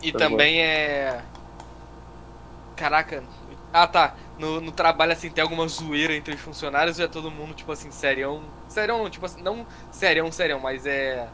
E 0.01 0.11
Tá 0.11 0.19
também 0.19 0.59
é. 0.61 1.21
Caraca. 2.75 3.23
Ah 3.71 3.87
tá. 3.87 4.15
No, 4.41 4.59
no 4.59 4.71
trabalho 4.71 5.11
assim 5.11 5.29
tem 5.29 5.43
alguma 5.43 5.67
zoeira 5.67 6.15
entre 6.15 6.33
os 6.33 6.41
funcionários 6.41 6.97
ou 6.97 7.05
é 7.05 7.07
todo 7.07 7.29
mundo, 7.29 7.53
tipo 7.53 7.71
assim, 7.71 7.91
serião. 7.91 8.41
Serião 8.67 8.97
não, 8.97 9.09
tipo 9.09 9.23
assim, 9.23 9.41
não 9.43 9.65
serião, 9.91 10.31
serião, 10.31 10.59
mas 10.59 10.85
é. 10.87 11.27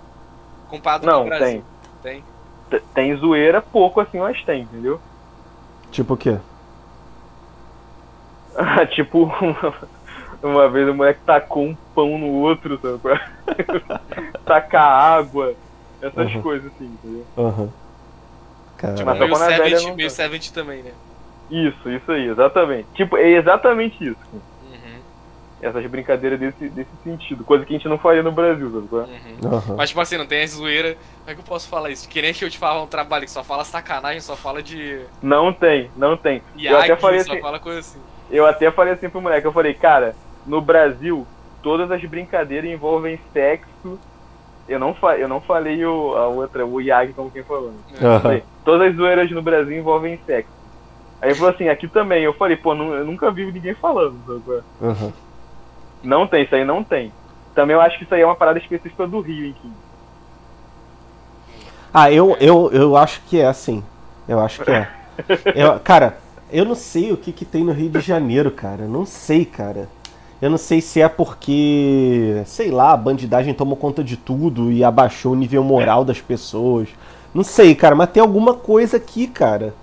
Comparado 0.69 1.07
com 1.07 1.11
Não, 1.11 1.21
o 1.21 1.25
Brasil. 1.25 1.63
tem. 2.03 2.23
Tem. 2.69 2.83
Tem 2.93 3.15
zoeira, 3.15 3.61
pouco 3.61 4.01
assim, 4.01 4.19
mas 4.19 4.43
tem, 4.43 4.63
entendeu? 4.63 4.99
Tipo 5.89 6.15
o 6.15 6.17
quê? 6.17 6.37
tipo, 8.93 9.23
uma, 9.23 9.73
uma 10.43 10.69
vez 10.69 10.89
o 10.89 10.93
moleque 10.93 11.21
tacou 11.25 11.63
um 11.65 11.75
pão 11.95 12.17
no 12.17 12.27
outro, 12.27 12.77
sabe? 12.81 13.21
é? 13.57 14.39
Tacar 14.45 14.91
água, 15.17 15.55
essas 16.01 16.33
Uhum. 16.33 16.41
coisas 16.41 16.67
assim, 16.73 16.85
entendeu? 16.85 17.25
Aham. 17.37 17.69
Caraca. 18.77 18.97
Tipo, 18.97 19.11
meio 19.11 19.29
quando 19.29 19.41
a 19.43 19.47
velha 19.47 19.77
Seventh, 19.77 19.83
não 19.89 19.95
meio 19.95 20.09
tá. 20.09 20.15
Seventh 20.15 20.51
também, 20.51 20.83
né? 20.83 20.91
Isso, 21.49 21.89
isso 21.89 22.11
aí, 22.11 22.27
exatamente. 22.27 22.87
Tipo, 22.93 23.17
é 23.17 23.29
exatamente 23.29 24.03
isso. 24.03 24.17
Uhum, 24.33 24.99
Essas 25.61 25.85
brincadeiras 25.85 26.39
desse, 26.39 26.67
desse 26.69 26.89
sentido. 27.03 27.43
Coisa 27.43 27.65
que 27.65 27.73
a 27.73 27.77
gente 27.77 27.87
não 27.87 27.97
faria 27.97 28.21
no 28.21 28.31
Brasil, 28.31 28.69
sabe? 28.69 28.87
é? 29.11 29.45
uhum. 29.47 29.53
Aham. 29.53 29.75
Mas 29.77 29.89
tipo 29.89 30.01
assim, 30.01 30.17
não 30.17 30.25
tem 30.25 30.43
as 30.43 30.51
zoeira. 30.51 30.95
Como 31.19 31.31
é 31.31 31.33
que 31.33 31.39
eu 31.39 31.45
posso 31.45 31.67
falar 31.67 31.89
isso? 31.89 32.07
Que 32.09 32.21
nem 32.21 32.33
que 32.33 32.43
eu 32.43 32.49
te 32.49 32.57
falava 32.57 32.83
um 32.83 32.87
trabalho 32.87 33.25
que 33.25 33.31
só 33.31 33.43
fala 33.43 33.63
sacanagem, 33.63 34.19
só 34.21 34.35
fala 34.35 34.61
de. 34.61 34.99
Não 35.21 35.53
tem, 35.53 35.89
não 35.95 36.17
tem. 36.17 36.41
Eu 36.57 36.63
Yagi, 36.73 36.91
até 36.91 37.01
falei 37.01 37.19
só 37.21 37.31
assim, 37.31 37.41
fala 37.41 37.59
coisa 37.59 37.79
assim. 37.79 37.99
eu 38.29 38.45
até 38.45 38.69
falei 38.71 38.93
assim 38.93 39.09
pro 39.09 39.21
moleque, 39.21 39.47
eu 39.47 39.53
falei, 39.53 39.73
cara, 39.73 40.15
no 40.45 40.59
Brasil, 40.61 41.25
todas 41.63 41.89
as 41.91 42.03
brincadeiras 42.03 42.69
envolvem 42.69 43.19
sexo. 43.33 43.99
Eu 44.67 44.79
não, 44.79 44.93
fa 44.93 45.17
eu 45.17 45.29
não 45.29 45.39
falei 45.39 45.85
o, 45.85 46.13
a 46.17 46.27
outra, 46.27 46.65
o 46.65 46.81
Yagi, 46.81 47.13
como 47.13 47.31
quem 47.31 47.41
falou. 47.43 47.71
né? 47.71 48.19
Falei, 48.19 48.43
todas 48.65 48.89
as 48.89 48.95
zoeiras 48.97 49.31
no 49.31 49.41
Brasil 49.41 49.77
envolvem 49.77 50.19
sexo. 50.25 50.51
Aí 51.21 51.29
ele 51.29 51.35
falou 51.35 51.53
assim, 51.53 51.67
aqui 51.67 51.87
também. 51.87 52.23
Eu 52.23 52.33
falei, 52.33 52.55
pô, 52.55 52.73
eu 52.73 53.05
nunca 53.05 53.31
vi 53.31 53.51
ninguém 53.51 53.73
falando. 53.73 54.15
Aham. 54.81 55.11
Não 56.03 56.27
tem, 56.27 56.43
isso 56.43 56.55
aí 56.55 56.63
não 56.63 56.83
tem. 56.83 57.11
Também 57.55 57.75
eu 57.75 57.81
acho 57.81 57.97
que 57.97 58.03
isso 58.03 58.13
aí 58.13 58.21
é 58.21 58.25
uma 58.25 58.35
parada 58.35 58.59
específica 58.59 59.07
do 59.07 59.19
Rio, 59.19 59.45
hein, 59.45 59.55
Kim? 59.61 59.71
Ah, 61.93 62.11
eu, 62.11 62.37
eu, 62.39 62.69
eu 62.71 62.95
acho 62.95 63.21
que 63.27 63.39
é 63.39 63.47
assim. 63.47 63.83
Eu 64.27 64.39
acho 64.39 64.63
que 64.63 64.71
é. 64.71 64.87
Eu- 65.55 65.79
cara, 65.79 66.17
eu 66.51 66.63
não 66.63 66.75
sei 66.75 67.11
o 67.11 67.17
que, 67.17 67.31
que 67.31 67.43
tem 67.43 67.63
no 67.63 67.71
Rio 67.71 67.89
de 67.89 68.01
Janeiro, 68.01 68.51
cara. 68.51 68.83
Eu 68.83 68.89
não 68.89 69.05
sei, 69.05 69.43
cara. 69.43 69.89
Eu 70.39 70.51
não 70.51 70.57
sei 70.59 70.79
se 70.81 71.01
é 71.01 71.09
porque, 71.09 72.43
sei 72.45 72.69
lá, 72.69 72.91
a 72.91 72.97
bandidagem 72.97 73.55
tomou 73.55 73.75
conta 73.75 74.03
de 74.03 74.15
tudo 74.15 74.71
e 74.71 74.83
abaixou 74.83 75.31
o 75.31 75.35
nível 75.35 75.63
moral 75.63 76.05
das 76.05 76.21
pessoas. 76.21 76.89
Não 77.33 77.43
sei, 77.43 77.73
cara, 77.73 77.95
mas 77.95 78.11
tem 78.11 78.21
alguma 78.21 78.53
coisa 78.53 78.97
aqui, 78.97 79.25
cara. 79.27 79.73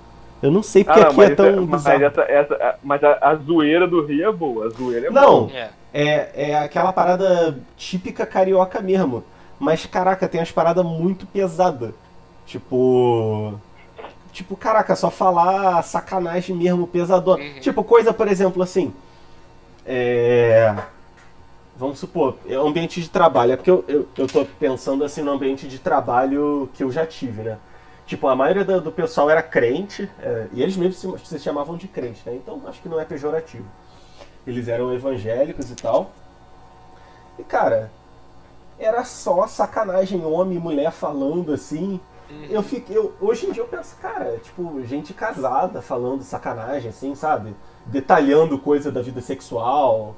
Eu 0.44 0.50
não 0.50 0.62
sei 0.62 0.84
porque 0.84 1.00
Ah, 1.00 1.04
não, 1.04 1.08
aqui 1.10 1.16
mas, 1.16 1.30
é 1.30 1.34
tão 1.34 1.66
mas, 1.66 1.82
bizarro. 1.82 2.04
essa, 2.04 2.20
essa, 2.22 2.54
a- 2.54 2.74
mas 2.82 3.02
a, 3.02 3.18
a 3.18 3.34
zoeira 3.36 3.88
do 3.88 4.04
Rio 4.04 4.28
é 4.28 4.32
boa. 4.32 4.66
A 4.66 4.68
zoeira 4.68 5.06
é 5.06 5.10
Não, 5.10 5.46
boa. 5.46 5.52
É. 5.58 5.70
É, 5.94 6.50
é 6.50 6.58
aquela 6.58 6.92
parada 6.92 7.56
típica 7.78 8.26
carioca 8.26 8.78
mesmo. 8.82 9.24
Mas, 9.58 9.86
caraca, 9.86 10.28
tem 10.28 10.40
umas 10.40 10.52
paradas 10.52 10.84
muito 10.84 11.24
pesadas. 11.26 11.94
Tipo. 12.44 13.54
Tipo, 14.32 14.54
caraca, 14.54 14.94
só 14.94 15.10
falar 15.10 15.80
sacanagem 15.82 16.54
mesmo, 16.54 16.86
pesadona. 16.86 17.42
Uhum. 17.42 17.60
Tipo, 17.60 17.82
coisa, 17.82 18.12
por 18.12 18.28
exemplo, 18.28 18.62
assim. 18.62 18.92
É. 19.86 20.74
Vamos 21.76 21.98
supor, 21.98 22.36
é 22.46 22.54
ambiente 22.54 23.00
de 23.00 23.08
trabalho. 23.08 23.52
É 23.52 23.56
porque 23.56 23.70
eu, 23.70 23.82
eu, 23.88 24.06
eu 24.18 24.26
tô 24.26 24.44
pensando 24.44 25.04
assim 25.04 25.22
no 25.22 25.32
ambiente 25.32 25.66
de 25.66 25.78
trabalho 25.78 26.68
que 26.74 26.84
eu 26.84 26.92
já 26.92 27.06
tive, 27.06 27.42
né? 27.42 27.56
Tipo, 28.06 28.28
a 28.28 28.36
maioria 28.36 28.64
do, 28.64 28.80
do 28.80 28.92
pessoal 28.92 29.30
era 29.30 29.42
crente, 29.42 30.10
é, 30.20 30.46
e 30.52 30.62
eles 30.62 30.76
mesmos 30.76 31.20
se, 31.20 31.26
se 31.26 31.38
chamavam 31.38 31.76
de 31.76 31.88
crente, 31.88 32.22
né? 32.26 32.34
Então 32.34 32.60
acho 32.66 32.82
que 32.82 32.88
não 32.88 33.00
é 33.00 33.04
pejorativo. 33.04 33.66
Eles 34.46 34.68
eram 34.68 34.92
evangélicos 34.92 35.70
e 35.70 35.74
tal. 35.74 36.10
E 37.38 37.42
cara, 37.42 37.90
era 38.78 39.04
só 39.04 39.46
sacanagem, 39.46 40.24
homem 40.24 40.58
e 40.58 40.60
mulher 40.60 40.92
falando 40.92 41.52
assim. 41.52 41.98
Uhum. 42.30 42.46
Eu 42.50 42.62
fiquei. 42.62 42.96
Eu, 42.96 43.14
hoje 43.20 43.46
em 43.46 43.52
dia 43.52 43.62
eu 43.62 43.68
penso, 43.68 43.96
cara, 43.96 44.38
tipo, 44.38 44.82
gente 44.84 45.14
casada 45.14 45.80
falando 45.80 46.22
sacanagem, 46.22 46.90
assim, 46.90 47.14
sabe? 47.14 47.54
Detalhando 47.86 48.58
coisa 48.58 48.92
da 48.92 49.00
vida 49.00 49.20
sexual. 49.22 50.14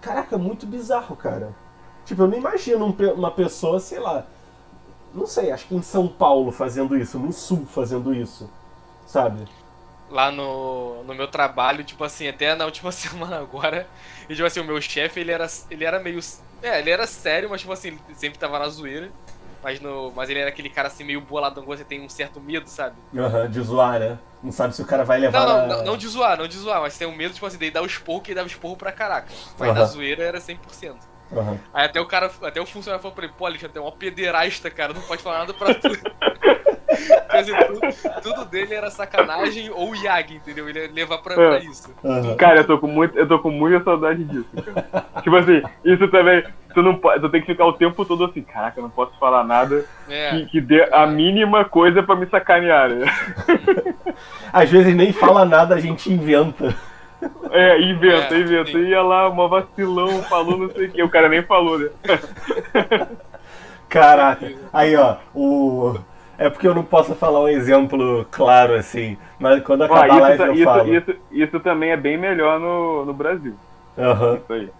Caraca, 0.00 0.38
muito 0.38 0.66
bizarro, 0.66 1.16
cara. 1.16 1.52
Tipo, 2.04 2.22
eu 2.22 2.28
não 2.28 2.36
imagino 2.36 2.84
um 2.84 3.12
uma 3.14 3.30
pessoa, 3.30 3.80
sei 3.80 3.98
lá. 3.98 4.26
Não 5.14 5.26
sei, 5.26 5.50
acho 5.52 5.66
que 5.66 5.74
em 5.74 5.82
São 5.82 6.08
Paulo 6.08 6.50
fazendo 6.52 6.96
isso, 6.96 7.18
no 7.18 7.32
sul 7.32 7.66
fazendo 7.66 8.14
isso. 8.14 8.48
Sabe? 9.06 9.46
Lá 10.08 10.30
no, 10.30 11.02
no 11.04 11.14
meu 11.14 11.26
trabalho, 11.28 11.84
tipo 11.84 12.04
assim, 12.04 12.28
até 12.28 12.54
na 12.54 12.66
última 12.66 12.92
semana 12.92 13.38
agora, 13.40 13.88
e 14.28 14.34
tipo 14.34 14.46
assim, 14.46 14.60
o 14.60 14.64
meu 14.64 14.80
chefe, 14.80 15.20
ele 15.20 15.30
era, 15.32 15.46
ele 15.70 15.84
era 15.84 16.00
meio. 16.00 16.18
É, 16.60 16.78
ele 16.80 16.90
era 16.90 17.06
sério, 17.06 17.48
mas 17.50 17.60
tipo 17.60 17.72
assim, 17.72 17.88
ele 17.88 18.14
sempre 18.14 18.38
tava 18.38 18.58
na 18.58 18.68
zoeira. 18.68 19.14
Mas, 19.62 19.80
no, 19.80 20.12
mas 20.12 20.28
ele 20.28 20.40
era 20.40 20.50
aquele 20.50 20.68
cara 20.68 20.88
assim 20.88 21.04
meio 21.04 21.20
boladão, 21.20 21.64
você 21.64 21.84
tem 21.84 22.00
um 22.02 22.08
certo 22.08 22.40
medo, 22.40 22.68
sabe? 22.68 23.00
Aham, 23.14 23.48
de 23.50 23.60
zoar, 23.62 24.00
né? 24.00 24.18
Não 24.42 24.50
sabe 24.52 24.74
se 24.74 24.82
o 24.82 24.86
cara 24.86 25.04
vai 25.04 25.18
levar. 25.20 25.46
Não, 25.46 25.46
não, 25.46 25.66
na- 25.68 25.76
não, 25.76 25.82
não 25.82 25.96
de 25.96 26.06
zoar, 26.08 26.36
não 26.36 26.46
de 26.48 26.58
zoar, 26.58 26.80
mas 26.80 26.96
tem 26.98 27.06
um 27.06 27.14
medo, 27.16 27.32
tipo 27.34 27.46
assim, 27.46 27.58
daí 27.58 27.70
dar 27.70 27.82
o 27.82 27.86
esporro 27.86 28.20
que 28.20 28.30
ele 28.30 28.36
dava 28.36 28.48
esporro 28.48 28.76
pra 28.76 28.92
caraca. 28.92 29.32
Mas 29.58 29.68
Aham. 29.70 29.74
na 29.74 29.84
zoeira 29.84 30.22
era 30.24 30.40
100%. 30.40 31.08
Aham. 31.36 31.58
Aí 31.72 31.86
até 31.86 32.00
o 32.00 32.06
cara, 32.06 32.30
até 32.42 32.60
o 32.60 32.66
funcionário 32.66 33.02
falou 33.02 33.14
pra 33.14 33.24
ele, 33.24 33.34
pô, 33.36 33.46
Alexandre, 33.46 33.72
tem 33.74 33.82
uma 33.82 33.92
pederasta, 33.92 34.70
cara, 34.70 34.92
não 34.92 35.00
pode 35.02 35.22
falar 35.22 35.40
nada 35.40 35.54
pra 35.54 35.74
tu. 35.74 35.88
Quer 37.30 37.40
dizer, 37.42 37.66
tudo, 37.66 37.80
tudo 38.22 38.44
dele 38.44 38.74
era 38.74 38.90
sacanagem 38.90 39.70
ou 39.70 39.96
Yag, 39.96 40.34
entendeu? 40.34 40.68
Ele 40.68 40.80
ia 40.86 40.92
levar 40.92 41.18
pra, 41.18 41.34
pra 41.34 41.56
É. 41.56 41.64
isso. 41.64 41.90
Aham. 42.04 42.36
Cara, 42.36 42.60
eu 42.60 42.66
tô 42.66 42.78
com 42.78 42.86
muito, 42.86 43.18
eu 43.18 43.26
tô 43.26 43.38
com 43.38 43.50
muita 43.50 43.82
saudade 43.82 44.22
disso, 44.24 44.46
cara. 44.62 45.06
tipo 45.24 45.34
assim, 45.36 45.62
isso 45.84 46.06
também, 46.08 46.44
tu 46.74 46.82
não 46.82 46.96
pode, 46.96 47.20
tu 47.22 47.30
tem 47.30 47.40
que 47.40 47.46
ficar 47.46 47.64
o 47.64 47.72
tempo 47.72 48.04
todo 48.04 48.26
assim, 48.26 48.42
caraca, 48.42 48.78
eu 48.78 48.82
não 48.82 48.90
posso 48.90 49.18
falar 49.18 49.42
nada 49.42 49.86
É. 50.08 50.30
que, 50.30 50.46
que 50.46 50.60
dê 50.60 50.86
a 50.92 51.06
mínima 51.06 51.64
coisa 51.64 52.02
pra 52.02 52.14
me 52.14 52.26
sacanear? 52.26 52.90
Às 54.52 54.70
vezes 54.70 54.94
nem 54.94 55.12
fala 55.12 55.44
nada, 55.46 55.74
a 55.74 55.80
gente 55.80 56.12
inventa. 56.12 56.74
É, 57.50 57.80
inventa, 57.82 58.34
É, 58.34 58.40
inventa. 58.40 58.70
sim. 58.70 58.78
Ia 58.78 59.02
lá, 59.02 59.28
uma 59.28 59.48
vacilão, 59.48 60.24
falou 60.28 60.56
não 60.58 60.70
sei 60.70 60.86
o 60.86 60.92
que, 60.92 61.02
o 61.02 61.10
cara 61.10 61.28
nem 61.28 61.42
falou, 61.44 61.78
né? 61.78 61.90
Caraca. 63.88 64.52
Aí, 64.72 64.96
ó, 64.96 65.16
o. 65.34 65.98
É 66.38 66.48
porque 66.50 66.66
eu 66.66 66.74
não 66.74 66.82
posso 66.82 67.14
falar 67.14 67.40
um 67.40 67.48
exemplo 67.48 68.26
claro 68.30 68.74
assim, 68.74 69.16
mas 69.38 69.62
quando 69.62 69.82
acabar 69.84 70.04
a 70.04 70.08
isso, 70.08 70.20
live 70.20 70.38
ta- 70.38 70.46
eu 70.46 70.54
isso, 70.54 70.64
falo. 70.64 70.88
isso, 70.88 71.14
isso 71.30 71.60
também 71.60 71.90
é 71.90 71.96
bem 71.96 72.16
melhor 72.16 72.58
no, 72.58 73.04
no 73.04 73.12
Brasil. 73.14 73.54
Aham. 73.96 74.40
Isso 74.42 74.52
aí. 74.52 74.70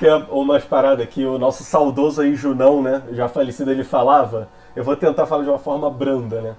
Tem 0.00 0.10
umas 0.30 0.64
paradas 0.64 1.06
que 1.08 1.24
o 1.24 1.38
nosso 1.38 1.62
saudoso 1.64 2.20
aí, 2.20 2.34
Junão, 2.34 2.82
né? 2.82 3.02
Já 3.12 3.28
falecido, 3.28 3.70
ele 3.70 3.84
falava. 3.84 4.48
Eu 4.74 4.84
vou 4.84 4.96
tentar 4.96 5.26
falar 5.26 5.44
de 5.44 5.48
uma 5.48 5.58
forma 5.58 5.88
branda, 5.90 6.40
né? 6.40 6.56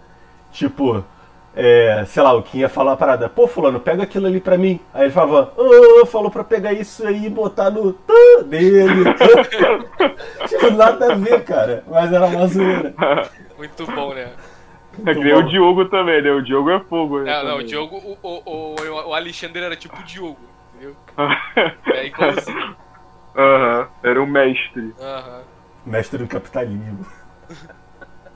Tipo, 0.52 1.04
é, 1.56 2.04
sei 2.06 2.22
lá, 2.22 2.34
o 2.34 2.44
Kim 2.44 2.60
ia 2.60 2.70
falar 2.70 2.92
uma 2.92 2.98
parada, 2.98 3.28
pô, 3.28 3.48
fulano, 3.48 3.80
pega 3.80 4.04
aquilo 4.04 4.28
ali 4.28 4.40
pra 4.40 4.58
mim. 4.58 4.80
Aí 4.94 5.04
ele 5.04 5.12
falava, 5.12 5.54
ah, 5.58 6.06
falou 6.06 6.30
pra 6.30 6.44
pegar 6.44 6.74
isso 6.74 7.06
aí 7.06 7.26
e 7.26 7.30
botar 7.30 7.70
no 7.70 7.94
tã 7.94 8.44
dele. 8.46 9.04
tipo, 10.48 10.72
nada 10.72 11.14
a 11.14 11.16
ver, 11.16 11.44
cara. 11.44 11.84
Mas 11.88 12.14
era 12.14 12.26
uma 12.26 12.48
zoeira. 12.48 12.94
Muito 13.58 13.86
bom, 13.88 14.14
né? 14.14 14.32
É 15.06 15.14
que 15.14 15.20
nem 15.24 15.34
o 15.34 15.44
Diogo 15.44 15.86
também, 15.86 16.22
né? 16.22 16.32
O 16.32 16.42
Diogo 16.42 16.70
é 16.70 16.80
fogo, 16.82 17.20
né? 17.20 17.32
Não, 17.32 17.50
não, 17.50 17.58
o. 17.58 17.64
Diogo, 17.64 17.98
o, 17.98 18.18
o, 18.22 18.42
o, 18.46 19.10
o 19.10 19.14
Alexandre 19.14 19.64
era 19.64 19.76
tipo 19.76 19.98
o 20.00 20.04
Diogo, 20.04 20.40
entendeu? 20.76 20.96
É 21.94 22.06
igualzinho. 22.08 22.76
Aham, 23.36 23.88
era 24.04 24.22
o 24.22 24.28
mestre. 24.28 24.94
Aham. 25.00 25.42
Mestre 25.86 26.18
do 26.18 26.28
capitalismo. 26.28 27.06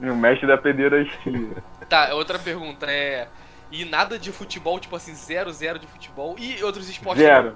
O 0.02 0.15
mestre 0.15 0.48
da 0.48 0.57
pederastia. 0.57 1.64
Tá, 1.94 2.15
outra 2.15 2.40
pergunta 2.40 2.88
é. 2.90 3.28
E 3.72 3.86
nada 3.86 4.18
de 4.18 4.32
futebol, 4.32 4.80
tipo 4.80 4.95
assim, 4.95 5.14
zero, 5.14 5.52
zero 5.52 5.78
de 5.78 5.86
futebol. 5.86 6.36
E 6.40 6.64
outros 6.64 6.90
esportes? 6.90 7.22
Zero. 7.22 7.56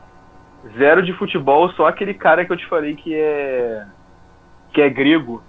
Zero 0.77 1.03
de 1.03 1.11
futebol, 1.13 1.71
só 1.71 1.87
aquele 1.87 2.13
cara 2.13 2.45
que 2.45 2.51
eu 2.51 2.57
te 2.57 2.67
falei 2.67 2.95
que 2.95 3.15
é. 3.15 3.83
que 4.71 4.79
é 4.79 4.89
grego, 4.91 5.41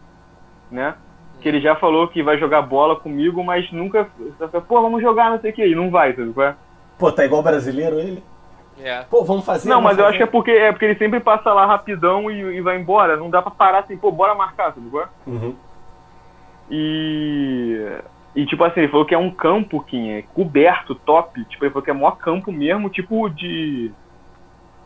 né? 0.71 0.95
Que 1.43 1.51
ele 1.51 1.61
já 1.61 1.77
falou 1.77 2.09
que 2.09 2.23
vai 2.23 2.39
jogar 2.39 2.63
bola 2.63 2.99
comigo, 2.99 3.45
mas 3.45 3.71
nunca. 3.71 4.09
Pô, 4.67 4.81
vamos 4.81 5.03
jogar, 5.03 5.33
não 5.33 5.39
sei 5.39 5.51
o 5.51 5.55
que, 5.55 5.67
e 5.67 5.75
não 5.75 5.91
vai, 5.91 6.17
sabe? 6.17 6.33
qual 6.33 6.47
é? 6.47 6.57
Pô, 6.99 7.13
tá 7.13 7.27
igual 7.27 7.43
brasileiro 7.43 8.01
ele? 8.01 8.25
É. 8.81 9.03
Pô, 9.03 9.23
vamos 9.23 9.45
fazer. 9.45 9.69
Não, 9.69 9.83
mas 9.83 9.99
eu 9.99 10.05
fazer. 10.05 10.09
acho 10.09 10.17
que 10.17 10.25
é 10.25 10.33
porque, 10.33 10.51
é 10.51 10.73
porque 10.73 10.87
ele 10.87 10.99
sempre 10.99 11.21
passa 11.21 11.53
lá 11.53 11.67
rapidão 11.67 12.31
e, 12.31 12.57
e 12.57 12.61
vai 12.63 12.79
embora. 12.79 13.19
Não 13.19 13.29
dá 13.29 13.43
pra 13.43 13.51
parar 13.51 13.81
assim, 13.81 13.99
pô, 13.99 14.11
bora 14.11 14.35
marcar, 14.35 14.73
sabe? 14.73 14.89
qual 14.89 15.03
é? 15.03 15.09
Uhum. 15.27 15.55
E. 16.71 18.01
E 18.39 18.47
tipo 18.47 18.63
assim, 18.63 18.79
ele 18.79 18.89
falou 18.89 19.05
que 19.05 19.17
é 19.17 19.19
um 19.19 19.33
campo, 19.33 19.83
Kim, 19.83 20.11
é 20.13 20.23
coberto, 20.23 20.95
top. 20.95 21.45
Tipo, 21.47 21.65
ele 21.65 21.73
falou 21.73 21.83
que 21.83 21.91
é 21.91 21.93
maior 21.93 22.13
campo 22.13 22.53
mesmo, 22.53 22.89
tipo 22.89 23.29
de. 23.29 23.91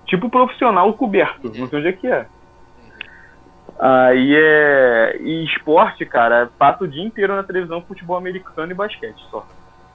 Tipo 0.06 0.30
profissional 0.30 0.90
coberto. 0.94 1.52
Não 1.54 1.68
sei 1.68 1.78
onde 1.78 1.88
é 1.88 1.92
que 1.92 2.06
é. 2.06 2.26
Aí 3.78 4.34
é. 4.34 5.18
E 5.20 5.44
esporte, 5.44 6.06
cara, 6.06 6.50
passa 6.58 6.84
o 6.84 6.88
dia 6.88 7.04
inteiro 7.04 7.36
na 7.36 7.42
televisão 7.42 7.82
futebol 7.82 8.16
americano 8.16 8.72
e 8.72 8.74
basquete 8.74 9.22
só. 9.30 9.46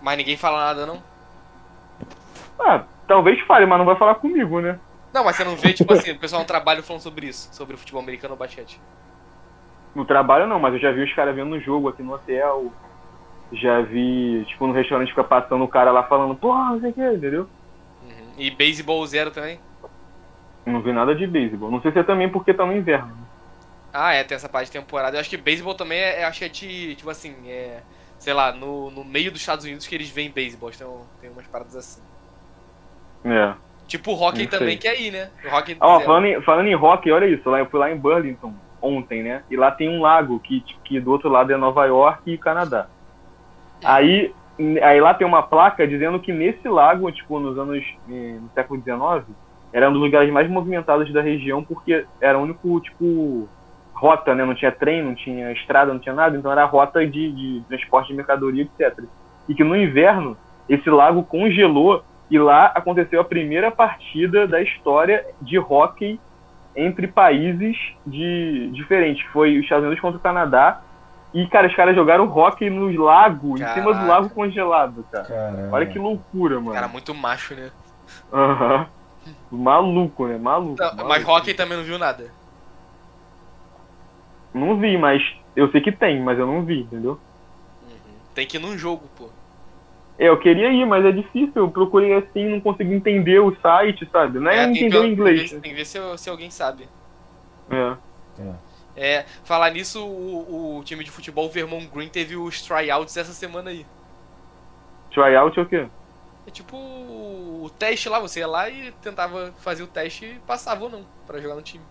Mas 0.03 0.17
ninguém 0.19 0.37
fala 0.37 0.59
nada, 0.59 0.85
não? 0.85 1.01
Ah, 2.59 2.83
talvez 3.07 3.41
fale, 3.47 3.65
mas 3.65 3.79
não 3.79 3.87
vai 3.87 3.95
falar 3.95 4.13
comigo, 4.15 4.61
né? 4.61 4.79
Não, 5.11 5.23
mas 5.23 5.35
você 5.35 5.43
não 5.43 5.55
vê, 5.55 5.73
tipo 5.73 5.91
assim, 5.93 6.11
o 6.11 6.19
pessoal 6.19 6.43
no 6.43 6.47
trabalho 6.47 6.83
falando 6.83 7.01
sobre 7.01 7.25
isso, 7.25 7.51
sobre 7.51 7.73
o 7.73 7.77
futebol 7.79 8.03
americano 8.03 8.35
ou 8.35 8.39
basquete. 8.39 8.79
No 9.95 10.05
trabalho 10.05 10.45
não, 10.45 10.59
mas 10.59 10.75
eu 10.75 10.79
já 10.79 10.91
vi 10.91 11.01
os 11.01 11.13
caras 11.13 11.35
vendo 11.35 11.49
no 11.49 11.59
jogo 11.59 11.89
aqui 11.89 12.03
no 12.03 12.13
hotel. 12.13 12.71
Já 13.53 13.81
vi, 13.81 14.43
tipo, 14.47 14.67
no 14.67 14.73
restaurante 14.73 15.09
fica 15.09 15.23
passando 15.23 15.63
o 15.63 15.67
cara 15.67 15.91
lá 15.91 16.03
falando, 16.03 16.35
pô, 16.35 16.53
não 16.53 16.79
sei 16.79 16.89
o 16.89 16.93
que, 16.93 17.01
entendeu? 17.01 17.47
Uhum. 18.03 18.33
E 18.37 18.51
beisebol 18.51 19.05
zero 19.07 19.31
também? 19.31 19.59
Não 20.65 20.81
vi 20.81 20.91
nada 20.91 21.15
de 21.15 21.25
beisebol. 21.25 21.71
Não 21.71 21.81
sei 21.81 21.91
se 21.91 21.99
é 21.99 22.03
também 22.03 22.29
porque 22.29 22.53
tá 22.53 22.65
no 22.65 22.75
inverno. 22.75 23.15
Ah, 23.93 24.13
é, 24.13 24.23
tem 24.23 24.35
essa 24.35 24.49
parte 24.49 24.65
de 24.65 24.73
temporada. 24.73 25.15
Eu 25.15 25.21
acho 25.21 25.29
que 25.29 25.37
beisebol 25.37 25.73
também 25.73 25.97
é, 25.97 26.21
é- 26.21 26.23
acho 26.25 26.39
que 26.39 26.45
é 26.45 26.49
de, 26.49 26.95
tipo 26.95 27.09
assim, 27.09 27.35
é. 27.47 27.81
Sei 28.19 28.33
lá, 28.33 28.51
no, 28.51 28.89
no 28.91 29.03
meio 29.05 29.31
dos 29.31 29.39
Estados 29.39 29.63
Unidos 29.63 29.87
que 29.87 29.95
eles 29.95 30.09
veem 30.09 30.29
beisebol. 30.31 30.71
Tem, 30.71 30.87
tem 31.21 31.29
umas 31.29 31.47
paradas 31.47 31.75
assim. 31.75 32.01
É. 33.23 33.53
Tipo 33.87 34.11
o 34.11 34.21
hockey 34.21 34.47
também, 34.47 34.77
que 34.77 34.87
é 34.87 34.91
aí, 34.91 35.11
né? 35.11 35.29
O 35.45 35.55
hockey 35.55 35.77
Ó, 35.79 35.95
zero. 35.97 36.05
falando 36.05 36.25
em, 36.25 36.41
falando 36.41 36.67
em 36.67 36.75
rock, 36.75 37.09
olha 37.11 37.25
isso, 37.25 37.49
lá, 37.49 37.59
eu 37.59 37.67
fui 37.67 37.79
lá 37.79 37.89
em 37.89 37.97
Burlington 37.97 38.53
ontem, 38.81 39.23
né? 39.23 39.43
E 39.49 39.55
lá 39.55 39.71
tem 39.71 39.87
um 39.87 40.01
lago 40.01 40.39
que, 40.39 40.61
que 40.83 40.99
do 40.99 41.11
outro 41.11 41.29
lado 41.29 41.53
é 41.53 41.57
Nova 41.57 41.85
York 41.85 42.29
e 42.31 42.37
Canadá. 42.37 42.87
Aí, 43.83 44.33
aí 44.81 45.01
lá 45.01 45.13
tem 45.13 45.25
uma 45.25 45.43
placa 45.43 45.87
dizendo 45.87 46.19
que 46.19 46.31
nesse 46.31 46.67
lago, 46.67 47.11
tipo, 47.11 47.39
nos 47.39 47.57
anos. 47.57 47.83
no 48.07 48.49
século 48.53 48.81
XIX, 48.81 49.35
era 49.73 49.89
um 49.89 49.93
dos 49.93 50.01
lugares 50.01 50.31
mais 50.31 50.49
movimentados 50.49 51.11
da 51.11 51.21
região 51.21 51.63
porque 51.63 52.05
era 52.21 52.37
o 52.37 52.41
único, 52.41 52.79
tipo, 52.79 53.47
rota, 53.93 54.33
né? 54.33 54.45
Não 54.45 54.55
tinha 54.55 54.71
trem, 54.71 55.03
não 55.03 55.15
tinha 55.15 55.51
estrada, 55.51 55.91
não 55.91 55.99
tinha 55.99 56.15
nada, 56.15 56.37
então 56.37 56.51
era 56.51 56.65
rota 56.65 57.05
de, 57.05 57.31
de 57.31 57.63
transporte 57.67 58.09
de 58.09 58.13
mercadoria, 58.13 58.63
etc. 58.63 59.03
E 59.49 59.55
que 59.55 59.63
no 59.63 59.75
inverno, 59.75 60.37
esse 60.69 60.89
lago 60.89 61.23
congelou 61.23 62.03
e 62.29 62.37
lá 62.37 62.65
aconteceu 62.75 63.21
a 63.21 63.25
primeira 63.25 63.71
partida 63.71 64.47
da 64.47 64.61
história 64.61 65.25
de 65.41 65.57
hóquei 65.57 66.19
entre 66.75 67.07
países 67.07 67.75
de 68.05 68.69
diferentes. 68.71 69.25
Foi 69.31 69.57
os 69.57 69.63
Estados 69.63 69.85
Unidos 69.85 70.01
contra 70.01 70.19
o 70.19 70.21
Canadá. 70.21 70.81
E, 71.33 71.45
cara, 71.47 71.67
os 71.67 71.75
caras 71.75 71.95
jogaram 71.95 72.29
hóquei 72.29 72.69
no 72.69 72.89
lago, 73.03 73.55
em 73.55 73.57
cima 73.57 73.87
do 73.87 73.93
Caraca. 73.93 74.07
lago 74.07 74.29
congelado, 74.29 75.05
cara. 75.11 75.25
Caramba. 75.25 75.75
Olha 75.75 75.85
que 75.85 75.99
loucura, 75.99 76.59
mano. 76.59 76.73
Cara, 76.73 76.87
muito 76.87 77.13
macho, 77.13 77.53
né? 77.53 77.71
Aham. 78.31 78.87
Maluco, 79.51 80.27
né? 80.27 80.37
Maluco. 80.37 80.77
Não, 80.79 80.87
maluco. 80.87 81.07
mas 81.07 81.27
hockey 81.27 81.53
também 81.53 81.77
não 81.77 81.83
viu 81.83 81.99
nada. 81.99 82.31
Não 84.53 84.77
vi, 84.77 84.97
mas 84.97 85.21
eu 85.55 85.69
sei 85.71 85.81
que 85.81 85.91
tem, 85.91 86.21
mas 86.21 86.39
eu 86.39 86.47
não 86.47 86.63
vi, 86.63 86.81
entendeu? 86.81 87.19
Uhum. 87.83 88.15
Tem 88.33 88.47
que 88.47 88.57
ir 88.57 88.59
num 88.59 88.77
jogo, 88.77 89.03
pô. 89.17 89.29
É, 90.17 90.29
eu 90.29 90.39
queria 90.39 90.71
ir, 90.71 90.85
mas 90.85 91.05
é 91.05 91.11
difícil. 91.11 91.51
Eu 91.55 91.69
procurei 91.69 92.13
assim, 92.13 92.47
não 92.47 92.59
consegui 92.59 92.93
entender 92.93 93.39
o 93.39 93.55
site, 93.61 94.07
sabe? 94.11 94.39
Não 94.39 94.49
é, 94.49 94.63
tem 94.63 94.77
entender 94.77 94.97
o 94.97 95.05
inglês. 95.05 95.51
Tem 95.51 95.61
que 95.61 95.73
ver 95.73 95.85
se, 95.85 95.99
se 96.17 96.29
alguém 96.29 96.49
sabe. 96.49 96.87
É. 97.69 97.95
É, 98.39 98.53
falar 99.43 99.69
nisso, 99.71 100.05
o, 100.05 100.77
o 100.79 100.83
time 100.83 101.03
de 101.03 101.11
futebol 101.11 101.49
Vermont 101.49 101.87
Green 101.87 102.09
teve 102.09 102.35
os 102.35 102.61
tryouts 102.61 103.15
essa 103.17 103.33
semana 103.33 103.69
aí. 103.69 103.85
Tryout 105.11 105.57
é 105.59 105.61
o 105.61 105.65
quê? 105.65 105.87
É 106.45 106.51
tipo 106.51 106.77
o 106.77 107.69
teste 107.77 108.07
lá, 108.09 108.19
você 108.19 108.39
ia 108.39 108.47
lá 108.47 108.69
e 108.69 108.91
tentava 108.93 109.53
fazer 109.57 109.83
o 109.83 109.87
teste 109.87 110.25
e 110.25 110.39
passava 110.39 110.85
ou 110.85 110.89
não 110.89 111.05
pra 111.25 111.39
jogar 111.41 111.55
no 111.55 111.61
time. 111.61 111.83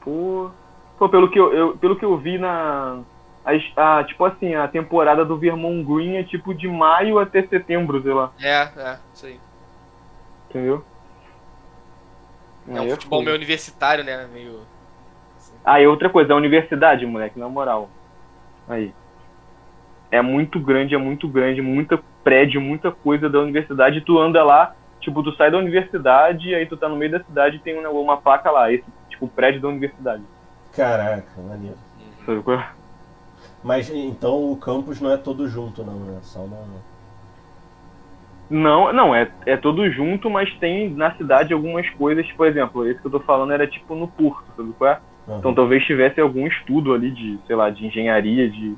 Pô. 0.00 0.50
Pô, 0.98 1.08
pelo 1.08 1.30
que 1.30 1.38
eu, 1.38 1.52
eu- 1.52 1.78
pelo 1.78 1.96
que 1.96 2.04
eu 2.04 2.16
vi 2.18 2.38
na. 2.38 3.00
as- 3.44 3.72
a, 3.76 4.04
tipo 4.04 4.24
assim, 4.24 4.54
a 4.54 4.68
temporada 4.68 5.24
do 5.24 5.38
Vermont 5.38 5.82
Green 5.84 6.16
é 6.16 6.24
tipo 6.24 6.54
de 6.54 6.68
maio 6.68 7.18
até 7.18 7.42
setembro, 7.46 8.02
sei 8.02 8.12
lá. 8.12 8.32
É, 8.40 8.62
é, 8.76 8.98
isso 9.14 9.26
aí. 9.26 9.40
Entendeu? 10.48 10.84
É 12.74 12.80
um 12.80 12.84
Aí 12.84 12.90
futebol 12.90 13.22
meio 13.22 13.36
universitário, 13.36 14.04
né? 14.04 14.26
Meio. 14.26 14.66
Ah, 15.64 15.80
e 15.80 15.86
outra 15.86 16.08
coisa, 16.08 16.32
a 16.32 16.36
universidade, 16.36 17.06
moleque, 17.06 17.38
na 17.38 17.48
moral. 17.48 17.90
Aí. 18.68 18.92
É 20.10 20.20
muito 20.20 20.58
grande, 20.58 20.94
é 20.94 20.98
muito 20.98 21.28
grande, 21.28 21.62
muita 21.62 22.00
prédio, 22.24 22.60
muita 22.60 22.90
coisa 22.90 23.28
da 23.28 23.40
universidade. 23.40 24.00
Tu 24.00 24.18
anda 24.18 24.42
lá, 24.42 24.74
tipo, 25.00 25.22
tu 25.22 25.32
sai 25.36 25.50
da 25.50 25.58
universidade, 25.58 26.54
aí 26.54 26.66
tu 26.66 26.76
tá 26.76 26.88
no 26.88 26.96
meio 26.96 27.12
da 27.12 27.22
cidade 27.22 27.56
e 27.56 27.60
tem 27.60 27.78
uma, 27.78 27.88
uma 27.90 28.16
placa 28.16 28.50
lá, 28.50 28.72
esse, 28.72 28.84
tipo, 29.08 29.28
prédio 29.28 29.60
da 29.60 29.68
universidade. 29.68 30.22
Caraca, 30.72 31.40
maneiro. 31.40 31.76
Mas 33.62 33.90
então 33.90 34.50
o 34.50 34.56
campus 34.56 35.00
não 35.00 35.12
é 35.12 35.16
todo 35.16 35.48
junto, 35.48 35.84
não, 35.84 36.00
né? 36.00 36.18
Só 36.22 36.40
no. 36.40 36.90
Não, 38.48 38.92
não, 38.92 39.14
é, 39.14 39.30
é 39.46 39.56
tudo 39.56 39.88
junto, 39.90 40.28
mas 40.28 40.52
tem 40.58 40.90
na 40.90 41.14
cidade 41.14 41.52
algumas 41.52 41.88
coisas, 41.90 42.30
por 42.32 42.48
exemplo, 42.48 42.84
esse 42.84 43.00
que 43.00 43.06
eu 43.06 43.10
tô 43.10 43.20
falando 43.20 43.52
era 43.52 43.64
tipo 43.64 43.94
no 43.94 44.08
Porto, 44.08 44.44
sabe 44.56 44.72
qual 44.72 44.90
é? 44.90 45.00
Aham. 45.30 45.38
Então 45.38 45.54
talvez 45.54 45.84
tivesse 45.84 46.20
algum 46.20 46.46
estudo 46.46 46.92
ali 46.92 47.10
de, 47.10 47.38
sei 47.46 47.54
lá, 47.54 47.70
de 47.70 47.86
engenharia, 47.86 48.50
de, 48.50 48.76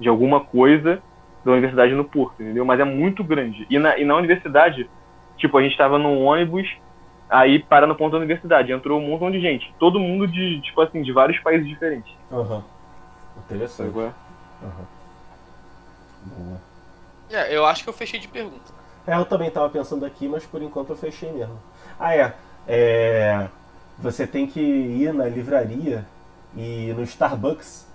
de 0.00 0.08
alguma 0.08 0.40
coisa 0.40 1.02
da 1.44 1.52
universidade 1.52 1.92
no 1.92 2.04
Porto, 2.04 2.42
entendeu? 2.42 2.64
Mas 2.64 2.80
é 2.80 2.84
muito 2.84 3.22
grande. 3.22 3.66
E 3.68 3.78
na, 3.78 3.98
e 3.98 4.04
na 4.04 4.16
universidade, 4.16 4.88
tipo, 5.36 5.58
a 5.58 5.62
gente 5.62 5.76
tava 5.76 5.98
num 5.98 6.24
ônibus, 6.24 6.68
aí 7.28 7.58
para 7.58 7.86
no 7.86 7.94
ponto 7.94 8.12
da 8.12 8.18
universidade, 8.18 8.72
entrou 8.72 8.98
um 8.98 9.06
montão 9.06 9.30
de 9.30 9.40
gente. 9.40 9.74
Todo 9.78 10.00
mundo 10.00 10.26
de, 10.26 10.60
tipo 10.62 10.80
assim, 10.80 11.02
de 11.02 11.12
vários 11.12 11.38
países 11.40 11.68
diferentes. 11.68 12.12
Aham. 12.30 12.62
Sabe 13.34 13.44
Interessante. 13.44 13.98
Aham. 13.98 14.86
Boa. 16.24 16.60
É, 17.30 17.54
eu 17.56 17.66
acho 17.66 17.82
que 17.82 17.88
eu 17.90 17.94
fechei 17.94 18.20
de 18.20 18.28
pergunta. 18.28 18.72
É, 19.06 19.16
eu 19.16 19.24
também 19.24 19.50
tava 19.50 19.68
pensando 19.68 20.06
aqui, 20.06 20.28
mas 20.28 20.46
por 20.46 20.62
enquanto 20.62 20.90
eu 20.90 20.96
fechei 20.96 21.32
mesmo. 21.32 21.58
Ah, 21.98 22.14
é. 22.14 22.32
É, 22.68 23.48
Você 23.98 24.26
tem 24.26 24.46
que 24.46 24.60
ir 24.60 25.12
na 25.14 25.26
livraria 25.26 26.04
e 26.56 26.92
no 26.94 27.02
Starbucks 27.02 27.86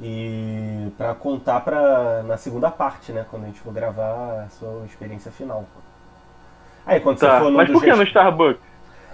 e 0.00 0.90
para 0.96 1.14
contar 1.14 1.60
pra, 1.60 2.22
na 2.22 2.36
segunda 2.36 2.70
parte, 2.70 3.12
né? 3.12 3.26
Quando 3.30 3.44
a 3.44 3.46
gente 3.48 3.60
for 3.60 3.72
gravar 3.72 4.44
a 4.44 4.48
sua 4.50 4.84
experiência 4.86 5.30
final. 5.30 5.64
Aí 6.84 7.00
quando 7.00 7.18
Tá, 7.18 7.20
você 7.20 7.30
for 7.30 7.50
no 7.50 7.58
mas 7.58 7.70
por 7.70 7.84
que 7.84 7.94
gest- 7.94 7.94
no 7.94 8.02
Starbucks? 8.02 8.60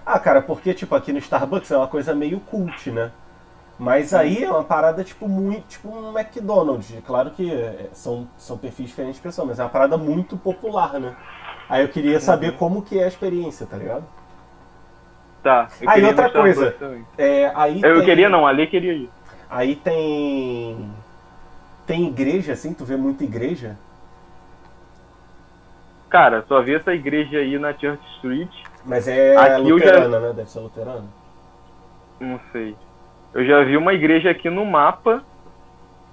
Ah, 0.04 0.18
cara, 0.20 0.40
porque 0.40 0.72
tipo 0.72 0.94
aqui 0.94 1.12
no 1.12 1.18
Starbucks 1.18 1.70
é 1.70 1.76
uma 1.76 1.88
coisa 1.88 2.14
meio 2.14 2.40
cult, 2.40 2.90
né? 2.90 3.10
Mas 3.78 4.14
aí 4.14 4.44
é 4.44 4.50
uma 4.50 4.64
parada 4.64 5.04
tipo 5.04 5.28
muito, 5.28 5.66
tipo 5.68 5.88
um 5.90 6.18
McDonald's. 6.18 6.92
Claro 7.06 7.30
que 7.32 7.52
é, 7.52 7.90
são, 7.94 8.28
são 8.38 8.58
perfis 8.58 8.88
diferentes 8.88 9.16
de 9.18 9.22
pessoas, 9.22 9.48
mas 9.48 9.60
é 9.60 9.64
uma 9.64 9.70
parada 9.70 9.98
muito 9.98 10.36
popular, 10.38 11.00
né? 11.00 11.16
Aí 11.68 11.82
eu 11.82 11.88
queria 11.88 12.20
saber 12.20 12.52
Uhum. 12.52 12.56
como 12.56 12.82
que 12.82 12.98
é 12.98 13.04
a 13.04 13.08
experiência, 13.08 13.66
tá 13.66 13.76
ligado? 13.76 14.04
Tá. 15.46 15.68
eu 15.80 15.88
Ah, 15.88 15.96
ir 15.96 16.02
no 16.02 16.08
outra 16.08 16.28
coisa. 16.28 16.74
É, 17.16 17.52
aí 17.54 17.80
Eu 17.80 17.98
tem- 17.98 18.04
queria 18.04 18.28
não, 18.28 18.44
a 18.44 18.50
Lê 18.50 18.66
queria 18.66 18.92
ir. 18.94 19.08
Aí 19.48 19.76
tem. 19.76 20.90
Tem 21.86 22.04
igreja, 22.08 22.52
assim, 22.52 22.74
tu 22.74 22.84
vê 22.84 22.96
muita 22.96 23.22
igreja. 23.22 23.76
Cara, 26.08 26.44
só 26.48 26.60
vi 26.62 26.74
essa 26.74 26.92
igreja 26.92 27.38
aí 27.38 27.56
na 27.60 27.72
Church 27.72 28.02
Street, 28.16 28.50
Mas 28.84 29.06
é 29.06 29.36
Aqui 29.36 29.68
eu 29.70 29.78
já- 29.78 29.84
luterana, 29.86 30.18
né? 30.20 30.32
Deve 30.32 30.50
ser 30.50 30.58
luterana. 30.60 31.04
não 32.18 32.40
sei. 32.50 32.74
Eu 33.32 33.44
já 33.44 33.62
vi 33.62 33.76
uma 33.76 33.94
igreja 33.94 34.30
aqui 34.30 34.50
no 34.50 34.64
mapa, 34.64 35.22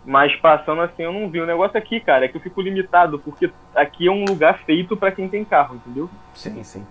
mas 0.05 0.35
passando 0.35 0.81
assim 0.81 1.01
eu 1.03 1.11
não 1.13 1.27
vi. 1.27 1.39
O 1.41 1.45
negócio 1.47 1.75
aqui, 1.75 1.99
cara, 1.99 2.25
é 2.25 2.27
que 2.27 2.37
eu 2.37 2.41
fico 2.41 2.61
limitado, 2.61 3.17
porque 3.17 3.49
aqui 3.73 4.07
é 4.07 4.11
um 4.11 4.25
lugar 4.25 4.59
feito 4.65 4.95
pra 4.95 5.11
quem 5.11 5.27
tem 5.27 5.43
carro, 5.43 5.75
entendeu? 5.75 6.07
Sim, 6.35 6.63
sim. 6.63 6.85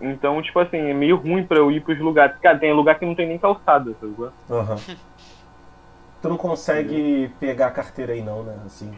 Então, 0.00 0.40
tipo 0.42 0.58
assim, 0.58 0.78
é 0.78 0.94
meio 0.94 1.16
ruim 1.16 1.44
pra 1.44 1.58
eu 1.58 1.70
ir 1.70 1.80
pros 1.82 1.98
lugares. 1.98 2.36
Cara, 2.40 2.58
tem 2.58 2.72
lugar 2.72 2.98
que 2.98 3.06
não 3.06 3.14
tem 3.14 3.26
nem 3.26 3.38
calçada, 3.38 3.94
sabe? 4.00 4.14
é? 4.24 4.52
Aham. 4.54 4.76
tu 6.22 6.28
não 6.28 6.36
consegue 6.36 7.30
pegar 7.40 7.68
a 7.68 7.70
carteira 7.70 8.12
aí 8.12 8.22
não, 8.22 8.42
né? 8.42 8.56
Assim. 8.64 8.92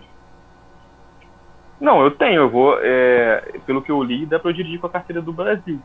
Não, 1.81 2.03
eu 2.03 2.11
tenho, 2.13 2.43
eu 2.43 2.51
vou. 2.51 2.79
é, 2.81 3.59
pelo 3.67 3.83
que 3.83 3.91
eu 3.91 4.03
li, 4.03 4.25
dá 4.27 4.39
pra 4.39 4.51
eu 4.51 4.55
dirigir 4.55 4.79
com 4.81 4.87
a 4.87 4.91
carteira 4.91 5.21
do 5.21 5.33
Brasil. 5.33 5.81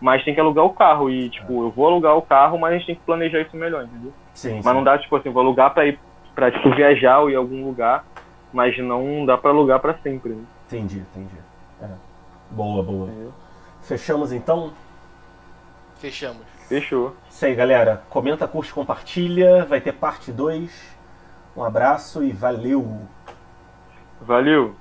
Mas 0.00 0.22
tem 0.22 0.34
que 0.34 0.40
alugar 0.40 0.64
o 0.64 0.74
carro. 0.74 1.10
E, 1.10 1.28
tipo, 1.30 1.62
eu 1.64 1.70
vou 1.70 1.86
alugar 1.86 2.16
o 2.16 2.22
carro, 2.22 2.58
mas 2.58 2.72
a 2.74 2.76
gente 2.78 2.86
tem 2.86 2.94
que 2.94 3.02
planejar 3.02 3.40
isso 3.40 3.56
melhor, 3.56 3.84
entendeu? 3.84 4.12
Sim, 4.34 4.56
Mas 4.56 4.64
sim. 4.64 4.72
não 4.74 4.84
dá, 4.84 4.98
tipo 4.98 5.16
assim, 5.16 5.30
vou 5.30 5.42
alugar 5.42 5.72
pra 5.72 5.86
ir 5.86 5.98
pra, 6.34 6.50
tipo, 6.52 6.70
viajar 6.74 7.20
ou 7.20 7.30
ir 7.30 7.34
a 7.34 7.38
algum 7.38 7.64
lugar, 7.64 8.04
mas 8.52 8.78
não 8.78 9.26
dá 9.26 9.36
pra 9.36 9.50
alugar 9.50 9.80
pra 9.80 9.94
sempre, 9.94 10.32
né? 10.34 10.44
Entendi, 10.66 10.98
entendi. 11.00 11.34
É. 11.82 11.88
Boa, 12.50 12.82
boa. 12.82 13.08
Entendeu? 13.08 13.32
Fechamos 13.88 14.32
então? 14.32 14.74
Fechamos. 15.96 16.42
Fechou. 16.68 17.16
Isso 17.30 17.46
aí, 17.46 17.54
galera. 17.54 18.02
Comenta, 18.10 18.46
curte, 18.46 18.70
compartilha. 18.70 19.64
Vai 19.64 19.80
ter 19.80 19.94
parte 19.94 20.30
2. 20.30 20.70
Um 21.56 21.64
abraço 21.64 22.22
e 22.22 22.30
valeu! 22.30 23.00
Valeu! 24.20 24.76